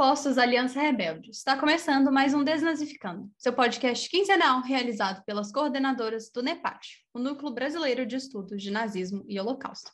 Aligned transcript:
postos, 0.00 0.38
Aliança 0.38 0.80
Rebelde. 0.80 1.30
Está 1.30 1.58
começando 1.58 2.10
mais 2.10 2.32
um 2.32 2.42
Desnazificando, 2.42 3.30
seu 3.36 3.52
podcast 3.52 4.08
quinzenal 4.08 4.62
realizado 4.62 5.22
pelas 5.26 5.52
coordenadoras 5.52 6.30
do 6.30 6.42
NEPAT, 6.42 7.06
o 7.12 7.18
Núcleo 7.18 7.52
Brasileiro 7.52 8.06
de 8.06 8.16
Estudos 8.16 8.62
de 8.62 8.70
Nazismo 8.70 9.22
e 9.28 9.38
Holocausto. 9.38 9.92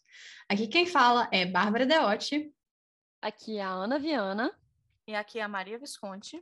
Aqui 0.49 0.69
quem 0.69 0.87
fala 0.87 1.29
é 1.33 1.45
Bárbara 1.45 1.85
Deotti. 1.85 2.55
Aqui 3.21 3.59
é 3.59 3.63
a 3.63 3.71
Ana 3.71 3.99
Viana. 3.99 4.57
E 5.09 5.15
aqui 5.17 5.41
é 5.41 5.43
a 5.43 5.49
Maria 5.49 5.77
Visconti. 5.77 6.41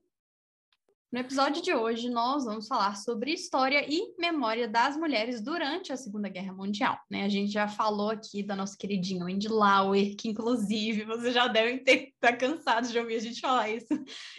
No 1.14 1.20
episódio 1.20 1.62
de 1.62 1.72
hoje, 1.72 2.10
nós 2.10 2.44
vamos 2.44 2.66
falar 2.66 2.96
sobre 2.96 3.32
história 3.32 3.86
e 3.88 4.16
memória 4.18 4.66
das 4.66 4.96
mulheres 4.96 5.40
durante 5.40 5.92
a 5.92 5.96
Segunda 5.96 6.28
Guerra 6.28 6.52
Mundial. 6.52 6.98
Né? 7.08 7.22
A 7.22 7.28
gente 7.28 7.52
já 7.52 7.68
falou 7.68 8.10
aqui 8.10 8.42
da 8.42 8.56
nossa 8.56 8.76
queridinha 8.76 9.24
Wendy 9.24 9.46
Lauer, 9.46 10.16
que 10.16 10.30
inclusive 10.30 11.04
vocês 11.04 11.32
já 11.32 11.46
devem 11.46 11.78
ter 11.84 12.12
tá 12.20 12.36
cansados 12.36 12.90
de 12.90 12.98
ouvir 12.98 13.14
a 13.14 13.20
gente 13.20 13.40
falar 13.40 13.70
isso. 13.70 13.86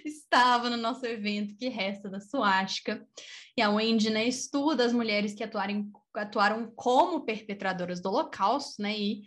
Estava 0.04 0.70
no 0.70 0.76
nosso 0.76 1.06
evento 1.06 1.56
que 1.56 1.70
resta 1.70 2.10
da 2.10 2.20
Suástica. 2.20 3.08
E 3.56 3.62
a 3.62 3.70
Wendy 3.70 4.10
né, 4.10 4.28
estuda 4.28 4.84
as 4.84 4.92
mulheres 4.92 5.34
que 5.34 5.46
atuaram, 5.46 5.90
atuaram 6.14 6.70
como 6.76 7.24
perpetradoras 7.24 8.02
do 8.02 8.10
Holocausto, 8.10 8.82
né? 8.82 9.00
E 9.00 9.22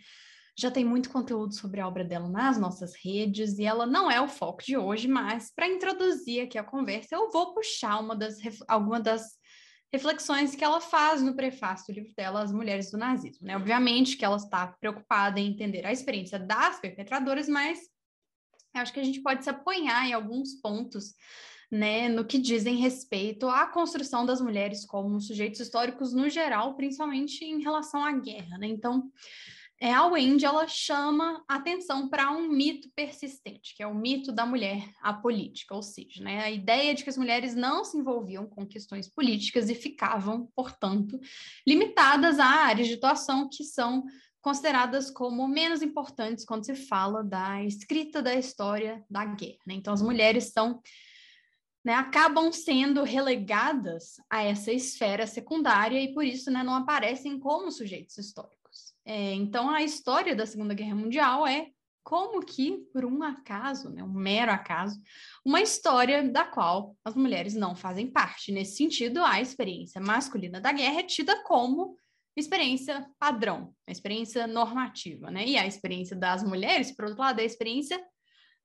já 0.59 0.69
tem 0.69 0.83
muito 0.83 1.09
conteúdo 1.09 1.53
sobre 1.53 1.79
a 1.79 1.87
obra 1.87 2.03
dela 2.03 2.27
nas 2.27 2.57
nossas 2.57 2.93
redes 2.95 3.57
e 3.57 3.65
ela 3.65 3.85
não 3.85 4.11
é 4.11 4.19
o 4.19 4.27
foco 4.27 4.63
de 4.63 4.77
hoje, 4.77 5.07
mas 5.07 5.51
para 5.55 5.67
introduzir 5.67 6.43
aqui 6.43 6.57
a 6.57 6.63
conversa, 6.63 7.15
eu 7.15 7.31
vou 7.31 7.53
puxar 7.53 7.99
uma 7.99 8.15
das, 8.15 8.37
alguma 8.67 8.99
das 8.99 9.37
reflexões 9.91 10.55
que 10.55 10.63
ela 10.63 10.81
faz 10.81 11.21
no 11.21 11.35
prefácio 11.35 11.93
do 11.93 11.97
livro 11.97 12.13
dela, 12.15 12.41
As 12.41 12.51
Mulheres 12.51 12.91
do 12.91 12.97
Nazismo. 12.97 13.47
Né? 13.47 13.55
Obviamente 13.55 14.17
que 14.17 14.25
ela 14.25 14.37
está 14.37 14.67
preocupada 14.67 15.39
em 15.39 15.49
entender 15.49 15.85
a 15.85 15.91
experiência 15.91 16.37
das 16.37 16.79
perpetradoras, 16.79 17.47
mas 17.47 17.79
acho 18.73 18.93
que 18.93 18.99
a 18.99 19.03
gente 19.03 19.21
pode 19.21 19.43
se 19.43 19.49
apoiar 19.49 20.07
em 20.07 20.13
alguns 20.13 20.53
pontos 20.55 21.15
né, 21.71 22.09
no 22.09 22.25
que 22.25 22.37
dizem 22.37 22.77
respeito 22.77 23.47
à 23.47 23.65
construção 23.67 24.25
das 24.25 24.41
mulheres 24.41 24.85
como 24.85 25.21
sujeitos 25.21 25.59
históricos 25.59 26.13
no 26.13 26.29
geral, 26.29 26.75
principalmente 26.75 27.45
em 27.45 27.61
relação 27.61 28.03
à 28.03 28.11
guerra. 28.11 28.57
Né? 28.57 28.67
Então, 28.67 29.11
é, 29.81 29.93
a 29.93 30.05
Wendy 30.05 30.45
ela 30.45 30.67
chama 30.67 31.41
atenção 31.47 32.09
para 32.09 32.31
um 32.31 32.49
mito 32.49 32.89
persistente, 32.93 33.73
que 33.73 33.81
é 33.81 33.87
o 33.87 33.95
mito 33.95 34.31
da 34.31 34.45
mulher 34.45 34.83
apolítica, 35.01 35.73
ou 35.73 35.81
seja, 35.81 36.21
né, 36.21 36.43
a 36.43 36.51
ideia 36.51 36.93
de 36.93 37.03
que 37.03 37.09
as 37.09 37.17
mulheres 37.17 37.55
não 37.55 37.85
se 37.85 37.97
envolviam 37.97 38.45
com 38.45 38.67
questões 38.67 39.07
políticas 39.07 39.69
e 39.69 39.75
ficavam, 39.75 40.51
portanto, 40.53 41.17
limitadas 41.65 42.39
a 42.39 42.45
áreas 42.45 42.89
de 42.89 42.95
atuação 42.95 43.47
que 43.47 43.63
são 43.63 44.03
consideradas 44.41 45.09
como 45.09 45.47
menos 45.47 45.81
importantes 45.81 46.43
quando 46.43 46.65
se 46.65 46.75
fala 46.75 47.23
da 47.23 47.63
escrita 47.63 48.21
da 48.21 48.33
história 48.35 49.03
da 49.09 49.23
guerra. 49.23 49.59
Né? 49.65 49.75
Então, 49.75 49.93
as 49.93 50.01
mulheres 50.01 50.51
são 50.51 50.81
né, 51.83 51.93
acabam 51.93 52.51
sendo 52.51 53.03
relegadas 53.03 54.17
a 54.29 54.43
essa 54.43 54.71
esfera 54.71 55.25
secundária 55.25 56.01
e 56.01 56.13
por 56.13 56.25
isso 56.25 56.51
né, 56.51 56.61
não 56.63 56.75
aparecem 56.75 57.39
como 57.39 57.71
sujeitos 57.71 58.17
históricos. 58.17 58.58
É, 59.09 59.33
então, 59.33 59.71
a 59.71 59.81
história 59.81 60.35
da 60.35 60.45
Segunda 60.45 60.75
Guerra 60.75 60.93
Mundial 60.93 61.47
é 61.47 61.71
como 62.03 62.45
que, 62.45 62.77
por 62.93 63.03
um 63.03 63.23
acaso, 63.23 63.89
né, 63.89 64.03
um 64.03 64.13
mero 64.13 64.51
acaso, 64.51 65.01
uma 65.43 65.59
história 65.59 66.21
da 66.29 66.45
qual 66.45 66.95
as 67.03 67.15
mulheres 67.15 67.55
não 67.55 67.75
fazem 67.75 68.05
parte. 68.05 68.51
Nesse 68.51 68.77
sentido, 68.77 69.25
a 69.25 69.41
experiência 69.41 69.99
masculina 69.99 70.61
da 70.61 70.71
guerra 70.71 70.99
é 70.99 71.03
tida 71.03 71.41
como 71.41 71.97
experiência 72.37 73.03
padrão, 73.17 73.73
a 73.87 73.91
experiência 73.91 74.45
normativa, 74.45 75.31
né? 75.31 75.43
E 75.43 75.57
a 75.57 75.65
experiência 75.65 76.15
das 76.15 76.43
mulheres, 76.43 76.95
por 76.95 77.05
outro 77.05 77.19
lado, 77.19 77.39
é 77.39 77.41
a 77.41 77.47
experiência 77.47 77.99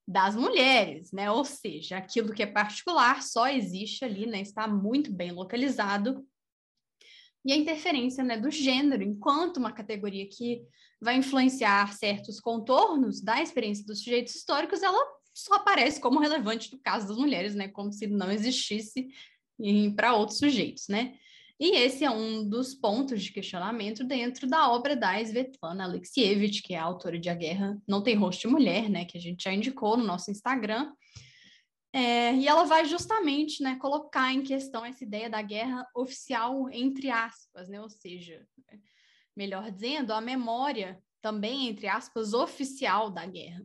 das 0.06 0.36
mulheres, 0.36 1.10
né? 1.10 1.30
Ou 1.30 1.46
seja, 1.46 1.96
aquilo 1.96 2.34
que 2.34 2.42
é 2.42 2.46
particular 2.46 3.22
só 3.22 3.48
existe 3.48 4.04
ali, 4.04 4.26
né? 4.26 4.42
Está 4.42 4.68
muito 4.68 5.10
bem 5.10 5.32
localizado 5.32 6.22
e 7.44 7.52
a 7.52 7.56
interferência 7.56 8.24
né, 8.24 8.38
do 8.38 8.50
gênero, 8.50 9.02
enquanto 9.02 9.58
uma 9.58 9.72
categoria 9.72 10.26
que 10.26 10.62
vai 11.00 11.16
influenciar 11.16 11.92
certos 11.92 12.40
contornos 12.40 13.20
da 13.20 13.42
experiência 13.42 13.84
dos 13.84 13.98
sujeitos 13.98 14.34
históricos, 14.34 14.82
ela 14.82 14.98
só 15.34 15.54
aparece 15.54 16.00
como 16.00 16.20
relevante 16.20 16.72
no 16.72 16.78
caso 16.78 17.06
das 17.08 17.16
mulheres, 17.16 17.54
né, 17.54 17.68
como 17.68 17.92
se 17.92 18.06
não 18.06 18.30
existisse 18.30 19.08
para 19.94 20.14
outros 20.14 20.38
sujeitos, 20.38 20.88
né? 20.88 21.14
E 21.60 21.76
esse 21.76 22.04
é 22.04 22.10
um 22.10 22.48
dos 22.48 22.74
pontos 22.74 23.22
de 23.22 23.32
questionamento 23.32 24.02
dentro 24.02 24.46
da 24.46 24.72
obra 24.72 24.96
da 24.96 25.20
Svetlana 25.20 25.84
Alexievich, 25.84 26.60
que 26.62 26.74
é 26.74 26.78
a 26.78 26.82
autora 26.82 27.16
de 27.18 27.28
A 27.28 27.34
Guerra 27.34 27.78
Não 27.86 28.02
Tem 28.02 28.16
Rosto 28.16 28.48
de 28.48 28.48
Mulher, 28.48 28.88
né, 28.88 29.04
que 29.04 29.16
a 29.16 29.20
gente 29.20 29.44
já 29.44 29.52
indicou 29.52 29.96
no 29.96 30.04
nosso 30.04 30.30
Instagram, 30.30 30.90
é, 31.96 32.34
e 32.34 32.48
ela 32.48 32.64
vai 32.64 32.84
justamente 32.86 33.62
né, 33.62 33.76
colocar 33.76 34.32
em 34.32 34.42
questão 34.42 34.84
essa 34.84 35.04
ideia 35.04 35.30
da 35.30 35.40
guerra 35.40 35.86
oficial, 35.94 36.68
entre 36.72 37.08
aspas, 37.08 37.68
né? 37.68 37.80
ou 37.80 37.88
seja, 37.88 38.44
melhor 39.36 39.70
dizendo, 39.70 40.12
a 40.12 40.20
memória 40.20 41.00
também, 41.22 41.68
entre 41.68 41.86
aspas, 41.86 42.34
oficial 42.34 43.12
da 43.12 43.24
guerra. 43.24 43.64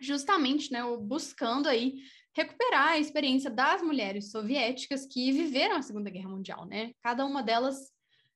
Justamente 0.00 0.72
né, 0.72 0.82
buscando 1.00 1.68
aí 1.68 2.02
recuperar 2.34 2.88
a 2.88 2.98
experiência 2.98 3.48
das 3.48 3.82
mulheres 3.82 4.32
soviéticas 4.32 5.06
que 5.06 5.30
viveram 5.30 5.76
a 5.76 5.82
Segunda 5.82 6.10
Guerra 6.10 6.30
Mundial. 6.30 6.66
Né? 6.66 6.90
Cada 7.00 7.24
uma 7.24 7.40
delas 7.40 7.92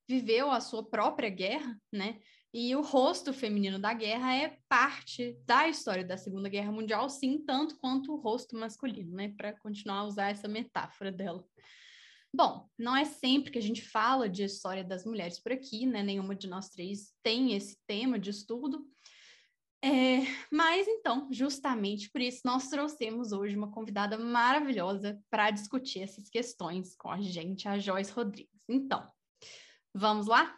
viveu 0.08 0.48
a 0.48 0.60
sua 0.60 0.88
própria 0.88 1.28
guerra, 1.28 1.76
né? 1.92 2.20
E 2.54 2.76
o 2.76 2.82
rosto 2.82 3.32
feminino 3.32 3.78
da 3.78 3.94
guerra 3.94 4.34
é 4.34 4.58
parte 4.68 5.38
da 5.46 5.68
história 5.68 6.04
da 6.04 6.18
Segunda 6.18 6.50
Guerra 6.50 6.70
Mundial, 6.70 7.08
sim, 7.08 7.42
tanto 7.46 7.78
quanto 7.78 8.12
o 8.12 8.20
rosto 8.20 8.56
masculino, 8.56 9.16
né? 9.16 9.32
Para 9.36 9.58
continuar 9.58 10.00
a 10.00 10.04
usar 10.04 10.30
essa 10.30 10.46
metáfora 10.46 11.10
dela. 11.10 11.42
Bom, 12.34 12.68
não 12.78 12.94
é 12.96 13.04
sempre 13.04 13.50
que 13.50 13.58
a 13.58 13.62
gente 13.62 13.82
fala 13.82 14.28
de 14.28 14.42
história 14.42 14.84
das 14.84 15.04
mulheres 15.04 15.38
por 15.38 15.52
aqui, 15.52 15.86
né? 15.86 16.02
Nenhuma 16.02 16.34
de 16.34 16.46
nós 16.46 16.68
três 16.68 17.14
tem 17.22 17.54
esse 17.54 17.78
tema 17.86 18.18
de 18.18 18.30
estudo. 18.30 18.86
É, 19.84 20.20
mas 20.50 20.86
então, 20.86 21.28
justamente 21.32 22.10
por 22.10 22.20
isso, 22.20 22.40
nós 22.44 22.68
trouxemos 22.68 23.32
hoje 23.32 23.56
uma 23.56 23.72
convidada 23.72 24.16
maravilhosa 24.16 25.20
para 25.28 25.50
discutir 25.50 26.00
essas 26.00 26.28
questões 26.28 26.94
com 26.94 27.10
a 27.10 27.20
gente, 27.20 27.66
a 27.66 27.78
Joyce 27.78 28.12
Rodrigues. 28.12 28.62
Então, 28.68 29.10
vamos 29.92 30.26
lá? 30.26 30.56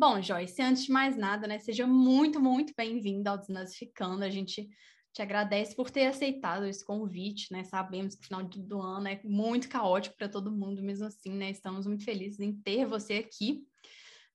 Bom, 0.00 0.22
Joyce, 0.22 0.62
antes 0.62 0.84
de 0.84 0.92
mais 0.92 1.16
nada, 1.16 1.48
né, 1.48 1.58
seja 1.58 1.84
muito, 1.84 2.40
muito 2.40 2.72
bem-vinda 2.76 3.30
ao 3.30 3.38
Desnazificando. 3.38 4.22
A 4.22 4.30
gente 4.30 4.68
te 5.12 5.20
agradece 5.20 5.74
por 5.74 5.90
ter 5.90 6.06
aceitado 6.06 6.66
esse 6.66 6.84
convite, 6.84 7.52
né? 7.52 7.64
Sabemos 7.64 8.14
que 8.14 8.22
o 8.22 8.24
final 8.28 8.44
do 8.44 8.80
ano 8.80 9.08
é 9.08 9.20
muito 9.24 9.68
caótico 9.68 10.16
para 10.16 10.28
todo 10.28 10.52
mundo, 10.52 10.80
mesmo 10.84 11.04
assim, 11.04 11.32
né? 11.32 11.50
Estamos 11.50 11.84
muito 11.84 12.04
felizes 12.04 12.38
em 12.38 12.52
ter 12.52 12.86
você 12.86 13.14
aqui. 13.14 13.66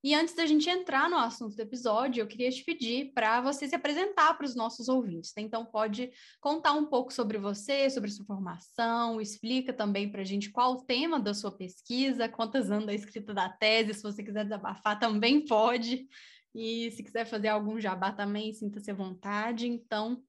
E 0.03 0.13
antes 0.13 0.35
da 0.35 0.45
gente 0.45 0.69
entrar 0.69 1.09
no 1.09 1.15
assunto 1.17 1.55
do 1.55 1.61
episódio, 1.61 2.19
eu 2.19 2.27
queria 2.27 2.51
te 2.51 2.61
pedir 2.61 3.13
para 3.13 3.39
você 3.39 3.69
se 3.69 3.73
apresentar 3.73 4.33
para 4.33 4.45
os 4.45 4.53
nossos 4.53 4.89
ouvintes. 4.89 5.31
Né? 5.37 5.43
Então, 5.43 5.65
pode 5.65 6.11
contar 6.41 6.73
um 6.73 6.85
pouco 6.87 7.13
sobre 7.13 7.37
você, 7.37 7.89
sobre 7.89 8.11
sua 8.11 8.25
formação, 8.25 9.21
explica 9.21 9.71
também 9.71 10.11
para 10.11 10.19
a 10.19 10.25
gente 10.25 10.51
qual 10.51 10.73
o 10.73 10.83
tema 10.83 11.21
da 11.21 11.33
sua 11.33 11.55
pesquisa, 11.55 12.27
quantas 12.27 12.69
anos 12.69 12.85
da 12.85 12.93
escrita 12.93 13.33
da 13.33 13.47
tese, 13.47 13.93
se 13.93 14.03
você 14.03 14.21
quiser 14.21 14.43
desabafar 14.43 14.99
também 14.99 15.45
pode. 15.45 16.05
E 16.53 16.91
se 16.91 17.01
quiser 17.01 17.25
fazer 17.25 17.47
algum 17.47 17.79
jabá 17.79 18.11
também, 18.11 18.51
sinta-se 18.51 18.91
à 18.91 18.93
vontade. 18.93 19.69
Então, 19.69 20.21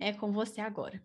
é 0.00 0.12
com 0.12 0.32
você 0.32 0.60
agora. 0.60 1.00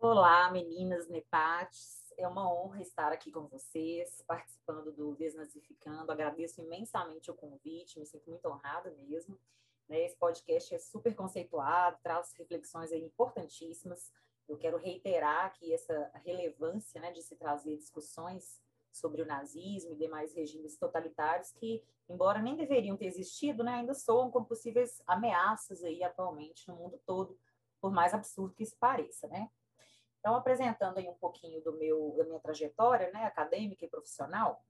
Olá, 0.00 0.50
meninas 0.50 1.06
nepates 1.10 2.05
é 2.16 2.26
uma 2.26 2.50
honra 2.52 2.80
estar 2.80 3.12
aqui 3.12 3.30
com 3.30 3.46
vocês, 3.46 4.22
participando 4.26 4.90
do 4.92 5.14
Desnazificando. 5.14 6.10
Agradeço 6.10 6.62
imensamente 6.62 7.30
o 7.30 7.34
convite, 7.34 7.98
me 7.98 8.06
sinto 8.06 8.28
muito 8.30 8.46
honrada 8.48 8.90
mesmo. 8.90 9.38
Né? 9.88 10.04
Esse 10.04 10.16
podcast 10.16 10.74
é 10.74 10.78
super 10.78 11.14
conceituado, 11.14 11.98
traz 12.02 12.32
reflexões 12.32 12.90
importantíssimas. 12.92 14.10
Eu 14.48 14.56
quero 14.56 14.78
reiterar 14.78 15.46
aqui 15.46 15.72
essa 15.72 16.10
relevância 16.24 17.00
né, 17.00 17.12
de 17.12 17.22
se 17.22 17.36
trazer 17.36 17.76
discussões 17.76 18.60
sobre 18.90 19.20
o 19.20 19.26
nazismo 19.26 19.92
e 19.92 19.96
demais 19.96 20.32
regimes 20.32 20.78
totalitários 20.78 21.52
que, 21.52 21.84
embora 22.08 22.40
nem 22.40 22.56
deveriam 22.56 22.96
ter 22.96 23.06
existido, 23.06 23.62
né, 23.62 23.74
ainda 23.74 23.92
soam 23.92 24.30
como 24.30 24.46
possíveis 24.46 25.02
ameaças 25.06 25.84
aí 25.84 26.02
atualmente 26.02 26.66
no 26.66 26.76
mundo 26.76 26.98
todo, 27.04 27.38
por 27.78 27.92
mais 27.92 28.14
absurdo 28.14 28.54
que 28.54 28.62
isso 28.62 28.76
pareça, 28.78 29.28
né? 29.28 29.50
Então, 30.26 30.34
apresentando 30.34 30.98
aí 30.98 31.08
um 31.08 31.14
pouquinho 31.14 31.62
do 31.62 31.72
meu, 31.78 32.12
da 32.18 32.24
minha 32.24 32.40
trajetória, 32.40 33.12
né, 33.12 33.26
acadêmica 33.26 33.84
e 33.84 33.88
profissional. 33.88 34.60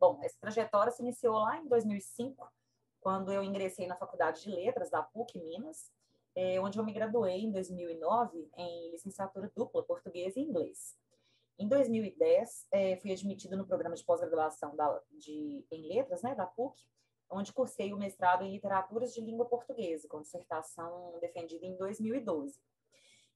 Bom, 0.00 0.18
essa 0.22 0.38
trajetória 0.40 0.90
se 0.90 1.02
iniciou 1.02 1.36
lá 1.36 1.58
em 1.58 1.68
2005, 1.68 2.50
quando 2.98 3.30
eu 3.30 3.42
ingressei 3.42 3.86
na 3.86 3.96
Faculdade 3.96 4.40
de 4.40 4.50
Letras 4.50 4.88
da 4.88 5.02
PUC 5.02 5.38
Minas, 5.40 5.92
é, 6.34 6.58
onde 6.58 6.78
eu 6.78 6.84
me 6.86 6.94
graduei 6.94 7.42
em 7.42 7.52
2009 7.52 8.50
em 8.56 8.90
licenciatura 8.90 9.52
dupla, 9.54 9.82
português 9.82 10.34
e 10.36 10.40
inglês. 10.40 10.96
Em 11.58 11.68
2010, 11.68 12.68
é, 12.72 12.96
fui 12.96 13.12
admitida 13.12 13.58
no 13.58 13.66
programa 13.66 13.94
de 13.94 14.02
pós-graduação 14.02 14.74
em 15.70 15.86
letras, 15.86 16.22
né, 16.22 16.34
da 16.34 16.46
PUC, 16.46 16.82
onde 17.28 17.52
cursei 17.52 17.92
o 17.92 17.98
mestrado 17.98 18.42
em 18.42 18.52
Literaturas 18.52 19.12
de 19.12 19.20
Língua 19.20 19.44
Portuguesa, 19.44 20.08
com 20.08 20.22
dissertação 20.22 21.12
defendida 21.20 21.66
em 21.66 21.76
2012. 21.76 22.58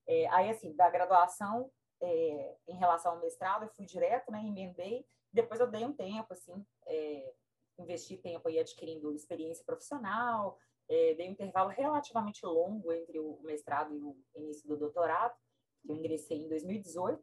É, 0.07 0.27
aí, 0.29 0.51
assim, 0.51 0.75
da 0.75 0.91
graduação 0.91 1.71
é, 2.01 2.57
em 2.69 2.77
relação 2.77 3.13
ao 3.13 3.21
mestrado, 3.21 3.65
eu 3.65 3.71
fui 3.71 3.87
direto, 3.87 4.31
né, 4.31 4.43
emendei, 4.45 5.07
depois 5.33 5.61
eu 5.61 5.71
dei 5.71 5.85
um 5.85 5.93
tempo, 5.93 6.33
assim, 6.33 6.67
é, 6.87 7.35
investi 7.79 8.17
tempo 8.17 8.49
aí 8.49 8.59
adquirindo 8.59 9.15
experiência 9.15 9.65
profissional, 9.65 10.59
é, 10.89 11.15
dei 11.15 11.29
um 11.29 11.33
intervalo 11.33 11.71
relativamente 11.71 12.45
longo 12.45 12.93
entre 12.93 13.19
o 13.19 13.41
mestrado 13.43 13.95
e 13.95 14.03
o 14.03 14.17
início 14.35 14.69
do 14.69 14.77
doutorado, 14.77 15.35
que 15.81 15.91
eu 15.91 15.97
ingressei 15.97 16.39
em 16.39 16.49
2018, 16.49 17.23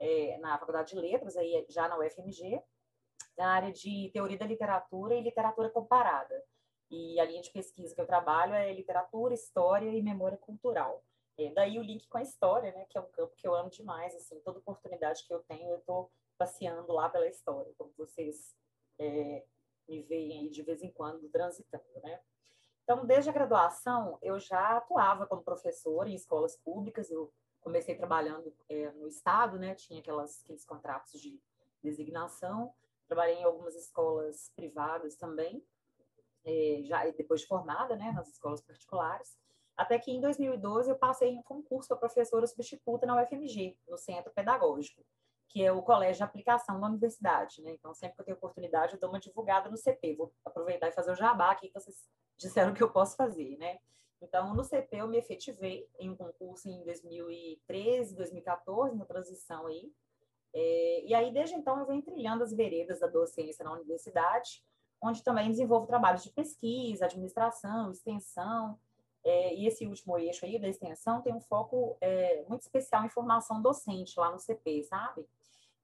é, 0.00 0.38
na 0.38 0.58
Faculdade 0.58 0.90
de 0.90 1.00
Letras, 1.00 1.36
aí 1.36 1.64
já 1.68 1.88
na 1.88 1.98
UFMG, 1.98 2.62
na 3.36 3.54
área 3.54 3.72
de 3.72 4.10
teoria 4.12 4.36
da 4.36 4.46
literatura 4.46 5.14
e 5.14 5.22
literatura 5.22 5.70
comparada. 5.70 6.42
E 6.90 7.18
a 7.20 7.24
linha 7.24 7.42
de 7.42 7.50
pesquisa 7.50 7.94
que 7.94 8.00
eu 8.00 8.06
trabalho 8.06 8.54
é 8.54 8.72
literatura, 8.72 9.34
história 9.34 9.90
e 9.90 10.02
memória 10.02 10.38
cultural. 10.38 11.04
É, 11.38 11.52
daí 11.52 11.78
o 11.78 11.82
link 11.82 12.08
com 12.08 12.18
a 12.18 12.22
história, 12.22 12.72
né, 12.72 12.84
que 12.90 12.98
é 12.98 13.00
um 13.00 13.10
campo 13.10 13.34
que 13.36 13.46
eu 13.46 13.54
amo 13.54 13.70
demais, 13.70 14.14
assim, 14.16 14.40
toda 14.40 14.58
oportunidade 14.58 15.24
que 15.24 15.32
eu 15.32 15.38
tenho, 15.44 15.70
eu 15.70 15.78
estou 15.78 16.10
passeando 16.36 16.92
lá 16.92 17.08
pela 17.08 17.28
história, 17.28 17.72
como 17.78 17.92
vocês 17.96 18.56
é, 18.98 19.44
me 19.88 20.02
veem 20.02 20.40
aí 20.40 20.50
de 20.50 20.62
vez 20.62 20.82
em 20.82 20.90
quando 20.90 21.28
transitando, 21.28 21.84
né? 22.02 22.20
Então, 22.82 23.04
desde 23.04 23.28
a 23.30 23.32
graduação, 23.32 24.18
eu 24.22 24.38
já 24.40 24.78
atuava 24.78 25.26
como 25.26 25.42
professora 25.42 26.08
em 26.08 26.14
escolas 26.14 26.56
públicas, 26.56 27.10
eu 27.10 27.32
comecei 27.60 27.94
trabalhando 27.94 28.54
é, 28.68 28.90
no 28.92 29.06
Estado, 29.06 29.58
né? 29.58 29.74
Tinha 29.74 30.00
aquelas, 30.00 30.42
aqueles 30.42 30.64
contratos 30.64 31.20
de 31.20 31.38
designação. 31.82 32.72
Trabalhei 33.06 33.36
em 33.36 33.44
algumas 33.44 33.74
escolas 33.74 34.50
privadas 34.56 35.16
também, 35.16 35.62
é, 36.44 36.80
já 36.84 37.04
depois 37.10 37.42
de 37.42 37.46
formada, 37.46 37.94
né? 37.94 38.10
Nas 38.12 38.28
escolas 38.28 38.62
particulares. 38.62 39.38
Até 39.78 39.96
que 39.96 40.10
em 40.10 40.20
2012 40.20 40.90
eu 40.90 40.96
passei 40.96 41.30
em 41.30 41.38
um 41.38 41.42
concurso 41.42 41.86
para 41.86 41.96
professora 41.96 42.44
substituta 42.48 43.06
na 43.06 43.22
UFMG, 43.22 43.78
no 43.86 43.96
Centro 43.96 44.32
Pedagógico, 44.34 45.04
que 45.48 45.64
é 45.64 45.70
o 45.70 45.82
colégio 45.82 46.16
de 46.16 46.24
aplicação 46.24 46.80
da 46.80 46.88
universidade, 46.88 47.62
né? 47.62 47.70
Então, 47.70 47.94
sempre 47.94 48.16
que 48.16 48.20
eu 48.22 48.24
tenho 48.24 48.36
oportunidade, 48.36 48.94
eu 48.94 49.00
dou 49.00 49.08
uma 49.08 49.20
divulgada 49.20 49.70
no 49.70 49.76
CP. 49.76 50.16
Vou 50.16 50.34
aproveitar 50.44 50.88
e 50.88 50.92
fazer 50.92 51.12
o 51.12 51.14
jabá 51.14 51.52
aqui, 51.52 51.68
que 51.68 51.74
vocês 51.74 52.10
disseram 52.36 52.74
que 52.74 52.82
eu 52.82 52.90
posso 52.90 53.14
fazer, 53.14 53.56
né? 53.56 53.78
Então, 54.20 54.52
no 54.52 54.64
CP, 54.64 54.96
eu 54.96 55.06
me 55.06 55.16
efetivei 55.16 55.88
em 55.96 56.10
um 56.10 56.16
concurso 56.16 56.68
em 56.68 56.82
2013, 56.82 58.16
2014, 58.16 58.96
na 58.96 59.04
transição 59.04 59.68
aí. 59.68 59.92
É, 60.52 61.04
e 61.04 61.14
aí, 61.14 61.32
desde 61.32 61.54
então, 61.54 61.78
eu 61.78 61.86
venho 61.86 62.02
trilhando 62.02 62.42
as 62.42 62.52
veredas 62.52 62.98
da 62.98 63.06
docência 63.06 63.64
na 63.64 63.72
universidade, 63.72 64.64
onde 65.00 65.22
também 65.22 65.48
desenvolvo 65.48 65.86
trabalhos 65.86 66.24
de 66.24 66.30
pesquisa, 66.30 67.04
administração, 67.04 67.92
extensão. 67.92 68.76
É, 69.28 69.54
e 69.54 69.66
esse 69.66 69.86
último 69.86 70.16
eixo 70.16 70.46
aí 70.46 70.58
da 70.58 70.68
extensão 70.68 71.20
tem 71.20 71.34
um 71.34 71.40
foco 71.40 71.98
é, 72.00 72.46
muito 72.48 72.62
especial 72.62 73.04
em 73.04 73.10
formação 73.10 73.60
docente 73.60 74.18
lá 74.18 74.32
no 74.32 74.38
CP, 74.38 74.82
sabe? 74.84 75.28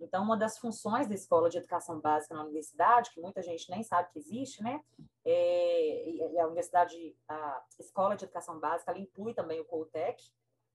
Então, 0.00 0.24
uma 0.24 0.34
das 0.34 0.56
funções 0.56 1.06
da 1.06 1.14
Escola 1.14 1.50
de 1.50 1.58
Educação 1.58 2.00
Básica 2.00 2.34
na 2.34 2.42
universidade, 2.42 3.10
que 3.10 3.20
muita 3.20 3.42
gente 3.42 3.70
nem 3.70 3.82
sabe 3.82 4.10
que 4.10 4.18
existe, 4.18 4.62
né? 4.62 4.82
É, 5.26 6.40
a 6.40 6.46
universidade, 6.46 7.14
a 7.28 7.62
Escola 7.78 8.16
de 8.16 8.24
Educação 8.24 8.58
Básica, 8.58 8.90
ela 8.90 8.98
inclui 8.98 9.34
também 9.34 9.60
o 9.60 9.64
COUTEC, 9.66 10.24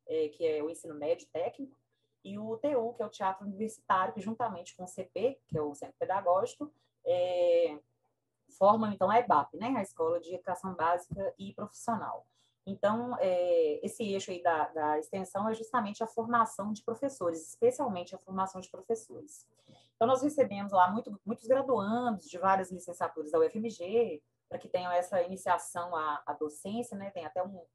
é, 0.07 0.29
que 0.29 0.45
é 0.45 0.61
o 0.61 0.69
ensino 0.69 0.93
médio 0.93 1.27
técnico, 1.33 1.75
e 2.23 2.37
o 2.37 2.55
TU, 2.57 2.93
que 2.93 3.01
é 3.01 3.05
o 3.05 3.09
Teatro 3.09 3.47
Universitário, 3.47 4.13
que 4.13 4.21
juntamente 4.21 4.75
com 4.75 4.83
o 4.83 4.87
CP, 4.87 5.39
que 5.47 5.57
é 5.57 5.61
o 5.61 5.73
Centro 5.73 5.95
Pedagógico, 5.97 6.71
é, 7.03 7.79
formam, 8.59 8.91
então, 8.93 9.09
a 9.09 9.17
EBAP, 9.17 9.57
né? 9.57 9.73
A 9.75 9.81
Escola 9.81 10.19
de 10.19 10.35
Educação 10.35 10.75
Básica 10.75 11.33
e 11.39 11.51
Profissional. 11.51 12.27
Então, 12.69 13.17
é, 13.19 13.83
esse 13.83 14.03
eixo 14.03 14.29
aí 14.29 14.43
da, 14.43 14.67
da, 14.67 14.99
extensão 14.99 15.49
é 15.49 15.53
justamente 15.55 16.03
a 16.03 16.07
formação 16.07 16.71
de 16.71 16.83
professores, 16.83 17.49
especialmente 17.49 18.13
a 18.13 18.19
formação 18.19 18.61
de 18.61 18.69
professores. 18.69 19.47
Então, 19.95 20.07
nós 20.07 20.21
recebemos 20.21 20.71
lá 20.71 20.89
muito, 20.91 21.19
muitos 21.25 21.47
graduandos 21.47 22.29
de 22.29 22.37
várias 22.37 22.71
licenciaturas 22.71 23.31
da 23.31 23.39
UFMG, 23.39 24.21
para 24.47 24.59
que 24.59 24.69
tenham 24.69 24.91
essa 24.91 25.21
iniciação 25.23 25.95
à, 25.95 26.23
à 26.25 26.33
docência, 26.33 26.97
né? 26.97 27.09
Tem 27.11 27.25
até 27.25 27.43
um, 27.43 27.65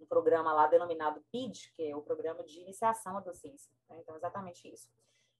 um, 0.00 0.06
programa 0.06 0.52
lá 0.52 0.66
denominado 0.68 1.24
PID, 1.32 1.72
que 1.74 1.82
é 1.90 1.96
o 1.96 2.02
Programa 2.02 2.42
de 2.44 2.60
Iniciação 2.60 3.18
à 3.18 3.20
Docência. 3.20 3.72
Né? 3.88 3.98
Então, 4.00 4.16
exatamente 4.16 4.72
isso. 4.72 4.88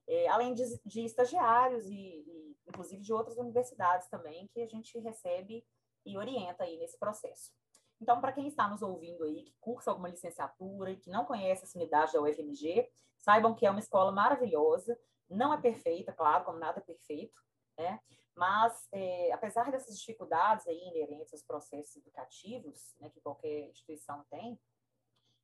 É, 0.07 0.29
além 0.29 0.55
de, 0.55 0.65
de 0.85 1.05
estagiários 1.05 1.87
e, 1.87 1.95
e, 1.95 2.57
inclusive, 2.69 3.01
de 3.01 3.13
outras 3.13 3.39
universidades 3.39 4.09
também, 4.09 4.49
que 4.49 4.61
a 4.61 4.67
gente 4.67 4.99
recebe 4.99 5.65
e 6.05 6.19
orienta 6.19 6.65
aí 6.65 6.77
nesse 6.77 6.99
processo. 6.99 7.53
Então, 8.01 8.21
para 8.21 8.33
quem 8.33 8.47
está 8.49 8.69
nos 8.69 8.83
ouvindo 8.83 9.25
aí, 9.25 9.43
que 9.43 9.55
cursa 9.61 9.91
alguma 9.91 10.09
licenciatura 10.09 10.91
e 10.91 10.97
que 10.97 11.11
não 11.11 11.25
conhece 11.25 11.65
essa 11.65 11.79
unidade 11.79 12.13
da 12.13 12.21
UFMG, 12.21 12.91
saibam 13.19 13.55
que 13.55 13.67
é 13.67 13.71
uma 13.71 13.81
escola 13.81 14.13
maravilhosa, 14.13 14.99
não 15.29 15.55
é 15.55 15.61
perfeita, 15.61 16.13
claro, 16.13 16.45
como 16.45 16.59
nada 16.59 16.81
é 16.81 16.83
perfeito, 16.83 17.39
né? 17.79 18.01
Mas, 18.37 18.89
é, 18.93 19.33
apesar 19.33 19.71
dessas 19.71 19.99
dificuldades 19.99 20.67
aí 20.67 20.79
inerentes 20.89 21.33
aos 21.33 21.43
processos 21.43 21.97
educativos, 21.97 22.95
né, 23.01 23.09
que 23.09 23.21
qualquer 23.21 23.69
instituição 23.69 24.25
tem, 24.29 24.61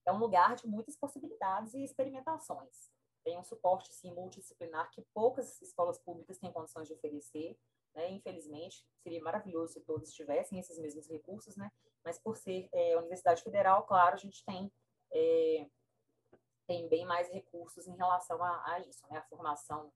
é 0.05 0.13
um 0.13 0.19
lugar 0.19 0.57
de 0.57 0.67
muitas 0.67 0.97
possibilidades 0.97 1.73
e 1.75 1.85
experimentações. 1.85 2.91
Tem 3.25 3.39
um 3.39 3.45
suporte, 3.45 3.93
sim, 3.93 4.13
multidisciplinar 4.13 4.91
que 4.91 5.03
poucas 5.15 5.61
escolas 5.61 5.99
públicas 5.99 6.39
têm 6.39 6.53
condições 6.53 6.89
de 6.89 6.95
oferecer, 6.95 7.59
né? 7.95 8.11
Infelizmente, 8.11 8.85
seria 9.03 9.23
maravilhoso 9.23 9.75
se 9.75 9.81
todos 9.81 10.13
tivessem 10.13 10.59
esses 10.59 10.79
mesmos 10.79 11.09
recursos, 11.09 11.57
né? 11.57 11.71
Mas 12.05 12.19
por 12.19 12.37
ser 12.37 12.69
é, 12.73 12.97
Universidade 12.97 13.43
Federal, 13.43 13.85
claro, 13.85 14.15
a 14.15 14.19
gente 14.19 14.45
tem, 14.45 14.73
é, 15.13 15.67
tem 16.67 16.89
bem 16.89 17.05
mais 17.05 17.29
recursos 17.29 17.87
em 17.87 17.97
relação 17.97 18.43
a, 18.43 18.73
a 18.73 18.81
isso, 18.81 19.03
né? 19.11 19.19
A 19.19 19.23
formação 19.25 19.93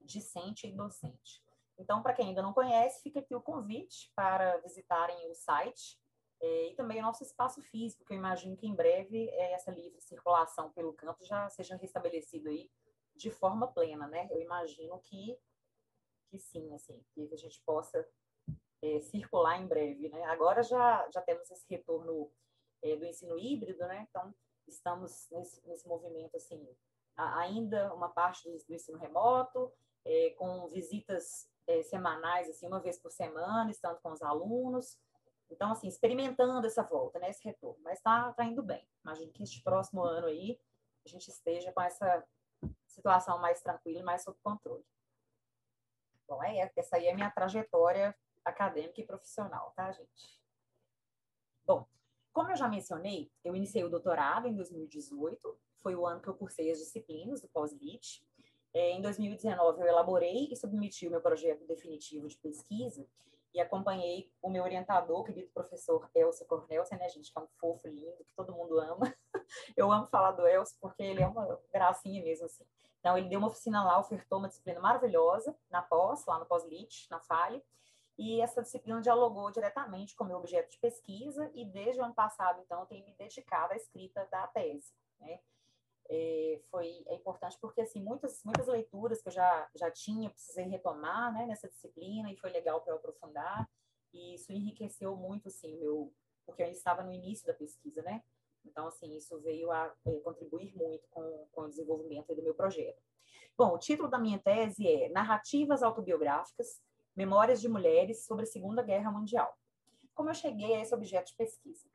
discente 0.00 0.66
e 0.66 0.72
docente. 0.72 1.42
Então, 1.78 2.02
para 2.02 2.14
quem 2.14 2.28
ainda 2.28 2.42
não 2.42 2.52
conhece, 2.52 3.02
fica 3.02 3.20
aqui 3.20 3.34
o 3.34 3.40
convite 3.40 4.10
para 4.14 4.56
visitarem 4.58 5.30
o 5.30 5.34
site 5.34 5.98
é, 6.40 6.68
e 6.68 6.74
também 6.74 6.98
o 6.98 7.02
nosso 7.02 7.22
espaço 7.22 7.62
físico, 7.62 8.04
que 8.04 8.12
eu 8.12 8.16
imagino 8.16 8.56
que 8.56 8.66
em 8.66 8.74
breve 8.74 9.28
é, 9.30 9.52
essa 9.52 9.70
livre 9.70 10.00
circulação 10.00 10.70
pelo 10.72 10.92
campus 10.92 11.26
já 11.26 11.48
seja 11.48 11.76
restabelecido 11.76 12.48
aí 12.48 12.70
de 13.14 13.30
forma 13.30 13.66
plena, 13.68 14.06
né? 14.06 14.28
Eu 14.30 14.40
imagino 14.40 14.98
que 15.00 15.38
que 16.28 16.38
sim, 16.38 16.74
assim, 16.74 17.00
que 17.14 17.32
a 17.32 17.36
gente 17.36 17.62
possa 17.64 18.06
é, 18.82 19.00
circular 19.00 19.60
em 19.60 19.66
breve, 19.66 20.08
né? 20.08 20.24
Agora 20.24 20.62
já, 20.62 21.08
já 21.10 21.22
temos 21.22 21.50
esse 21.50 21.66
retorno 21.68 22.30
é, 22.82 22.96
do 22.96 23.04
ensino 23.04 23.38
híbrido, 23.38 23.86
né? 23.86 24.06
Então, 24.08 24.34
estamos 24.66 25.28
nesse, 25.30 25.66
nesse 25.66 25.86
movimento, 25.88 26.36
assim, 26.36 26.68
ainda 27.16 27.92
uma 27.94 28.08
parte 28.08 28.50
do, 28.50 28.58
do 28.64 28.74
ensino 28.74 28.98
remoto, 28.98 29.72
é, 30.04 30.30
com 30.30 30.68
visitas 30.68 31.50
é, 31.66 31.82
semanais, 31.82 32.48
assim, 32.48 32.66
uma 32.66 32.80
vez 32.80 32.98
por 32.98 33.10
semana, 33.10 33.70
estando 33.70 34.00
com 34.00 34.12
os 34.12 34.22
alunos. 34.22 34.98
Então, 35.50 35.70
assim, 35.70 35.88
experimentando 35.88 36.66
essa 36.66 36.82
volta, 36.82 37.18
né? 37.18 37.30
Esse 37.30 37.44
retorno. 37.44 37.80
Mas 37.82 37.98
está 37.98 38.32
tá 38.32 38.44
indo 38.44 38.62
bem. 38.62 38.88
Imagino 39.04 39.32
que 39.32 39.42
este 39.42 39.62
próximo 39.62 40.02
ano 40.02 40.26
aí 40.26 40.60
a 41.04 41.08
gente 41.08 41.28
esteja 41.28 41.72
com 41.72 41.80
essa 41.80 42.24
situação 42.86 43.38
mais 43.40 43.62
tranquila 43.62 44.00
e 44.00 44.02
mais 44.02 44.22
sob 44.22 44.36
controle. 44.42 44.84
Bom, 46.28 46.42
é, 46.42 46.70
essa 46.76 46.96
aí 46.96 47.06
é 47.06 47.12
a 47.12 47.14
minha 47.14 47.30
trajetória 47.30 48.16
acadêmica 48.44 49.00
e 49.00 49.06
profissional, 49.06 49.72
tá, 49.76 49.92
gente? 49.92 50.40
Bom, 51.64 51.86
como 52.32 52.50
eu 52.50 52.56
já 52.56 52.68
mencionei, 52.68 53.30
eu 53.44 53.54
iniciei 53.54 53.84
o 53.84 53.88
doutorado 53.88 54.48
em 54.48 54.54
2018, 54.54 55.58
foi 55.78 55.94
o 55.94 56.06
ano 56.06 56.20
que 56.20 56.28
eu 56.28 56.34
cursei 56.34 56.70
as 56.70 56.78
disciplinas 56.78 57.40
do 57.40 57.48
pós-lit. 57.48 58.26
É, 58.74 58.90
em 58.90 59.00
2019, 59.00 59.80
eu 59.80 59.86
elaborei 59.86 60.48
e 60.50 60.56
submeti 60.56 61.06
o 61.06 61.10
meu 61.10 61.20
projeto 61.20 61.64
definitivo 61.64 62.26
de 62.28 62.36
pesquisa 62.36 63.06
e 63.54 63.60
acompanhei 63.60 64.30
o 64.42 64.50
meu 64.50 64.62
orientador, 64.62 65.24
querido 65.24 65.50
professor 65.52 66.08
Elcio 66.14 66.46
Cornelsen, 66.46 66.98
né, 66.98 67.08
gente, 67.08 67.32
que 67.32 67.38
é 67.38 67.42
um 67.42 67.46
fofo 67.58 67.88
lindo, 67.88 68.24
que 68.24 68.34
todo 68.34 68.54
mundo 68.54 68.78
ama. 68.78 69.14
Eu 69.76 69.90
amo 69.90 70.06
falar 70.06 70.32
do 70.32 70.46
Elcio 70.46 70.76
porque 70.80 71.02
ele 71.02 71.22
é 71.22 71.26
uma 71.26 71.58
gracinha 71.72 72.22
mesmo, 72.22 72.46
assim. 72.46 72.64
Então, 73.00 73.16
ele 73.16 73.28
deu 73.28 73.38
uma 73.38 73.48
oficina 73.48 73.84
lá, 73.84 73.98
ofertou 73.98 74.38
uma 74.38 74.48
disciplina 74.48 74.80
maravilhosa 74.80 75.56
na 75.70 75.80
pós, 75.80 76.26
lá 76.26 76.38
no 76.38 76.46
pós-lit, 76.46 77.06
na 77.10 77.20
FALE, 77.20 77.62
e 78.18 78.40
essa 78.40 78.62
disciplina 78.62 79.00
dialogou 79.00 79.50
diretamente 79.50 80.16
com 80.16 80.24
o 80.24 80.26
meu 80.26 80.38
objeto 80.38 80.70
de 80.70 80.78
pesquisa, 80.78 81.50
e 81.54 81.64
desde 81.64 82.00
o 82.00 82.04
ano 82.04 82.14
passado, 82.14 82.60
então, 82.64 82.80
eu 82.80 82.86
tenho 82.86 83.04
me 83.04 83.14
dedicado 83.14 83.74
à 83.74 83.76
escrita 83.76 84.26
da 84.30 84.46
tese, 84.48 84.92
né? 85.20 85.38
É, 86.08 86.60
foi 86.70 87.02
é 87.06 87.14
importante 87.16 87.58
porque 87.60 87.80
assim 87.80 88.00
muitas 88.00 88.42
muitas 88.44 88.68
leituras 88.68 89.20
que 89.20 89.28
eu 89.28 89.32
já 89.32 89.68
já 89.74 89.90
tinha 89.90 90.30
precisei 90.30 90.64
retomar 90.66 91.32
né, 91.32 91.46
nessa 91.46 91.68
disciplina 91.68 92.30
e 92.30 92.36
foi 92.36 92.50
legal 92.50 92.80
para 92.80 92.94
aprofundar 92.94 93.68
e 94.12 94.34
isso 94.34 94.52
enriqueceu 94.52 95.16
muito 95.16 95.48
assim 95.48 95.76
meu 95.78 96.12
porque 96.44 96.62
eu 96.62 96.70
estava 96.70 97.02
no 97.02 97.12
início 97.12 97.44
da 97.44 97.54
pesquisa 97.54 98.02
né 98.02 98.22
então, 98.70 98.88
assim, 98.88 99.16
isso 99.16 99.38
veio 99.40 99.70
a 99.70 99.92
é, 100.06 100.12
contribuir 100.20 100.74
muito 100.76 101.06
com, 101.10 101.46
com 101.52 101.62
o 101.62 101.68
desenvolvimento 101.68 102.34
do 102.34 102.42
meu 102.42 102.54
projeto. 102.54 103.00
Bom, 103.56 103.74
o 103.74 103.78
título 103.78 104.08
da 104.08 104.18
minha 104.18 104.38
tese 104.38 104.86
é 104.86 105.08
Narrativas 105.08 105.82
Autobiográficas, 105.82 106.82
Memórias 107.14 107.60
de 107.60 107.68
Mulheres 107.68 108.26
sobre 108.26 108.44
a 108.44 108.46
Segunda 108.46 108.82
Guerra 108.82 109.10
Mundial. 109.10 109.56
como 110.14 110.30
eu 110.30 110.34
cheguei 110.34 110.74
a 110.74 110.80
esse 110.80 110.94
objeto 110.94 111.28
de 111.28 111.36
pesquisa? 111.36 111.86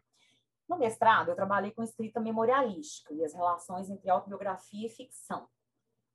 No 0.72 0.78
mestrado, 0.78 1.28
eu 1.28 1.36
trabalhei 1.36 1.72
com 1.72 1.84
escrita 1.84 2.22
memorialística 2.22 3.14
e 3.14 3.26
as 3.26 3.34
relações 3.34 3.90
entre 3.90 4.10
autobiografia 4.10 4.88
e 4.88 4.90
ficção. 4.90 5.46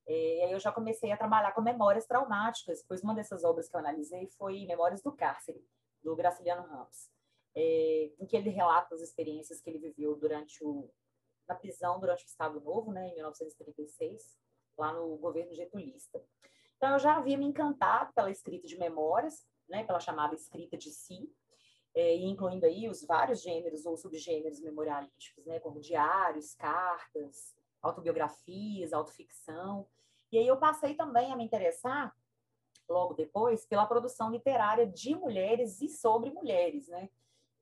É, 0.06 0.38
e 0.38 0.42
aí 0.44 0.52
eu 0.52 0.58
já 0.58 0.72
comecei 0.72 1.12
a 1.12 1.16
trabalhar 1.18 1.52
com 1.52 1.60
memórias 1.60 2.06
traumáticas, 2.06 2.82
pois 2.88 3.02
uma 3.02 3.14
dessas 3.14 3.44
obras 3.44 3.68
que 3.68 3.76
eu 3.76 3.80
analisei 3.80 4.26
foi 4.38 4.64
Memórias 4.64 5.02
do 5.02 5.12
Cárcere, 5.12 5.62
do 6.02 6.16
Graciliano 6.16 6.66
Ramos, 6.66 7.10
é, 7.54 8.10
em 8.18 8.25
que 8.25 8.34
ele 8.34 8.48
relata 8.48 8.94
as 8.94 9.02
experiências 9.02 9.60
que 9.60 9.68
ele 9.68 9.78
viveu 9.78 10.16
durante 10.16 10.64
o, 10.64 10.90
na 11.46 11.54
prisão 11.54 12.00
durante 12.00 12.25
o 12.25 12.26
Estado 12.26 12.58
Novo, 12.58 12.92
né, 12.92 13.08
em 13.08 13.14
1936, 13.16 14.38
lá 14.78 14.90
no 14.90 15.18
governo 15.18 15.52
getulista. 15.52 16.18
Então, 16.78 16.94
eu 16.94 16.98
já 16.98 17.18
havia 17.18 17.36
me 17.36 17.44
encantado 17.44 18.10
pela 18.14 18.30
escrita 18.30 18.66
de 18.66 18.78
memórias, 18.78 19.46
né, 19.68 19.84
pela 19.84 20.00
chamada 20.00 20.34
escrita 20.34 20.78
de 20.78 20.90
si, 20.90 21.30
é, 21.96 22.14
incluindo 22.14 22.66
aí 22.66 22.88
os 22.90 23.02
vários 23.02 23.40
gêneros 23.40 23.86
ou 23.86 23.96
subgêneros 23.96 24.60
memorialísticos, 24.60 25.46
né, 25.46 25.58
como 25.58 25.80
diários, 25.80 26.54
cartas, 26.54 27.56
autobiografias, 27.80 28.92
autoficção. 28.92 29.88
E 30.30 30.38
aí 30.38 30.46
eu 30.46 30.58
passei 30.58 30.94
também 30.94 31.32
a 31.32 31.36
me 31.36 31.42
interessar, 31.42 32.14
logo 32.86 33.14
depois, 33.14 33.64
pela 33.64 33.86
produção 33.86 34.30
literária 34.30 34.86
de 34.86 35.14
mulheres 35.14 35.80
e 35.80 35.88
sobre 35.88 36.30
mulheres, 36.30 36.86
né? 36.88 37.08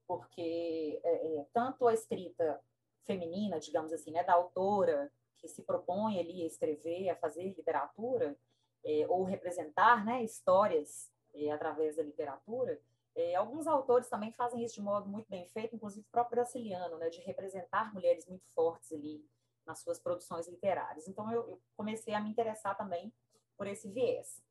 Porque 0.05 1.01
é, 1.05 1.39
é, 1.39 1.47
tanto 1.53 1.87
a 1.87 1.95
escrita 1.95 2.61
feminina, 3.05 3.61
digamos 3.61 3.93
assim, 3.93 4.11
né, 4.11 4.25
da 4.25 4.35
autora 4.35 5.13
que 5.37 5.47
se 5.47 5.63
propõe 5.63 6.19
ali 6.19 6.43
a 6.43 6.47
escrever, 6.47 7.09
a 7.09 7.17
fazer 7.17 7.45
literatura, 7.45 8.37
é, 8.85 9.07
ou 9.09 9.23
representar 9.23 10.05
né, 10.05 10.25
histórias 10.25 11.13
é, 11.35 11.53
através 11.53 11.97
da 11.97 12.03
literatura, 12.03 12.81
é, 13.17 13.35
alguns 13.37 13.67
autores 13.67 14.09
também 14.09 14.33
fazem 14.33 14.65
isso 14.65 14.75
de 14.75 14.83
modo 14.83 15.09
muito 15.09 15.29
bem 15.29 15.47
feito, 15.47 15.77
inclusive 15.77 16.07
o 16.07 16.11
próprio 16.11 16.37
Brasiliano, 16.37 16.99
né, 16.99 17.09
de 17.11 17.21
representar 17.21 17.93
mulheres 17.95 18.27
muito 18.27 18.47
fortes 18.49 18.93
ali 18.93 19.25
nas 19.65 19.81
suas 19.81 19.99
produções 19.99 20.49
literárias. 20.49 21.07
Então, 21.07 21.31
eu, 21.33 21.49
eu, 21.49 21.63
comecei 21.77 22.13
a 22.13 22.21
me 22.21 22.29
interessar 22.29 22.77
também 22.77 23.13
por 23.57 23.67
esse 23.67 23.89
viés. 23.89 24.43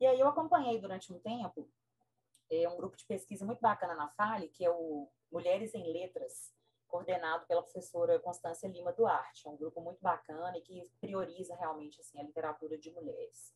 E 0.00 0.06
aí, 0.06 0.18
eu 0.18 0.28
acompanhei 0.28 0.80
durante 0.80 1.12
um 1.12 1.18
tempo 1.20 1.70
é, 2.50 2.68
um 2.68 2.76
grupo 2.76 2.96
de 2.96 3.04
pesquisa 3.04 3.44
muito 3.44 3.60
bacana 3.60 3.94
na 3.94 4.08
Fale, 4.08 4.48
que 4.48 4.64
é 4.64 4.70
o 4.70 5.08
Mulheres 5.30 5.74
em 5.74 5.92
Letras, 5.92 6.52
coordenado 6.88 7.46
pela 7.46 7.62
professora 7.62 8.18
Constância 8.18 8.66
Lima 8.66 8.92
Duarte. 8.92 9.46
É 9.46 9.50
um 9.50 9.56
grupo 9.56 9.80
muito 9.80 10.00
bacana 10.00 10.56
e 10.56 10.62
que 10.62 10.90
prioriza 11.00 11.54
realmente 11.54 12.00
assim, 12.00 12.18
a 12.18 12.24
literatura 12.24 12.78
de 12.78 12.90
mulheres. 12.90 13.54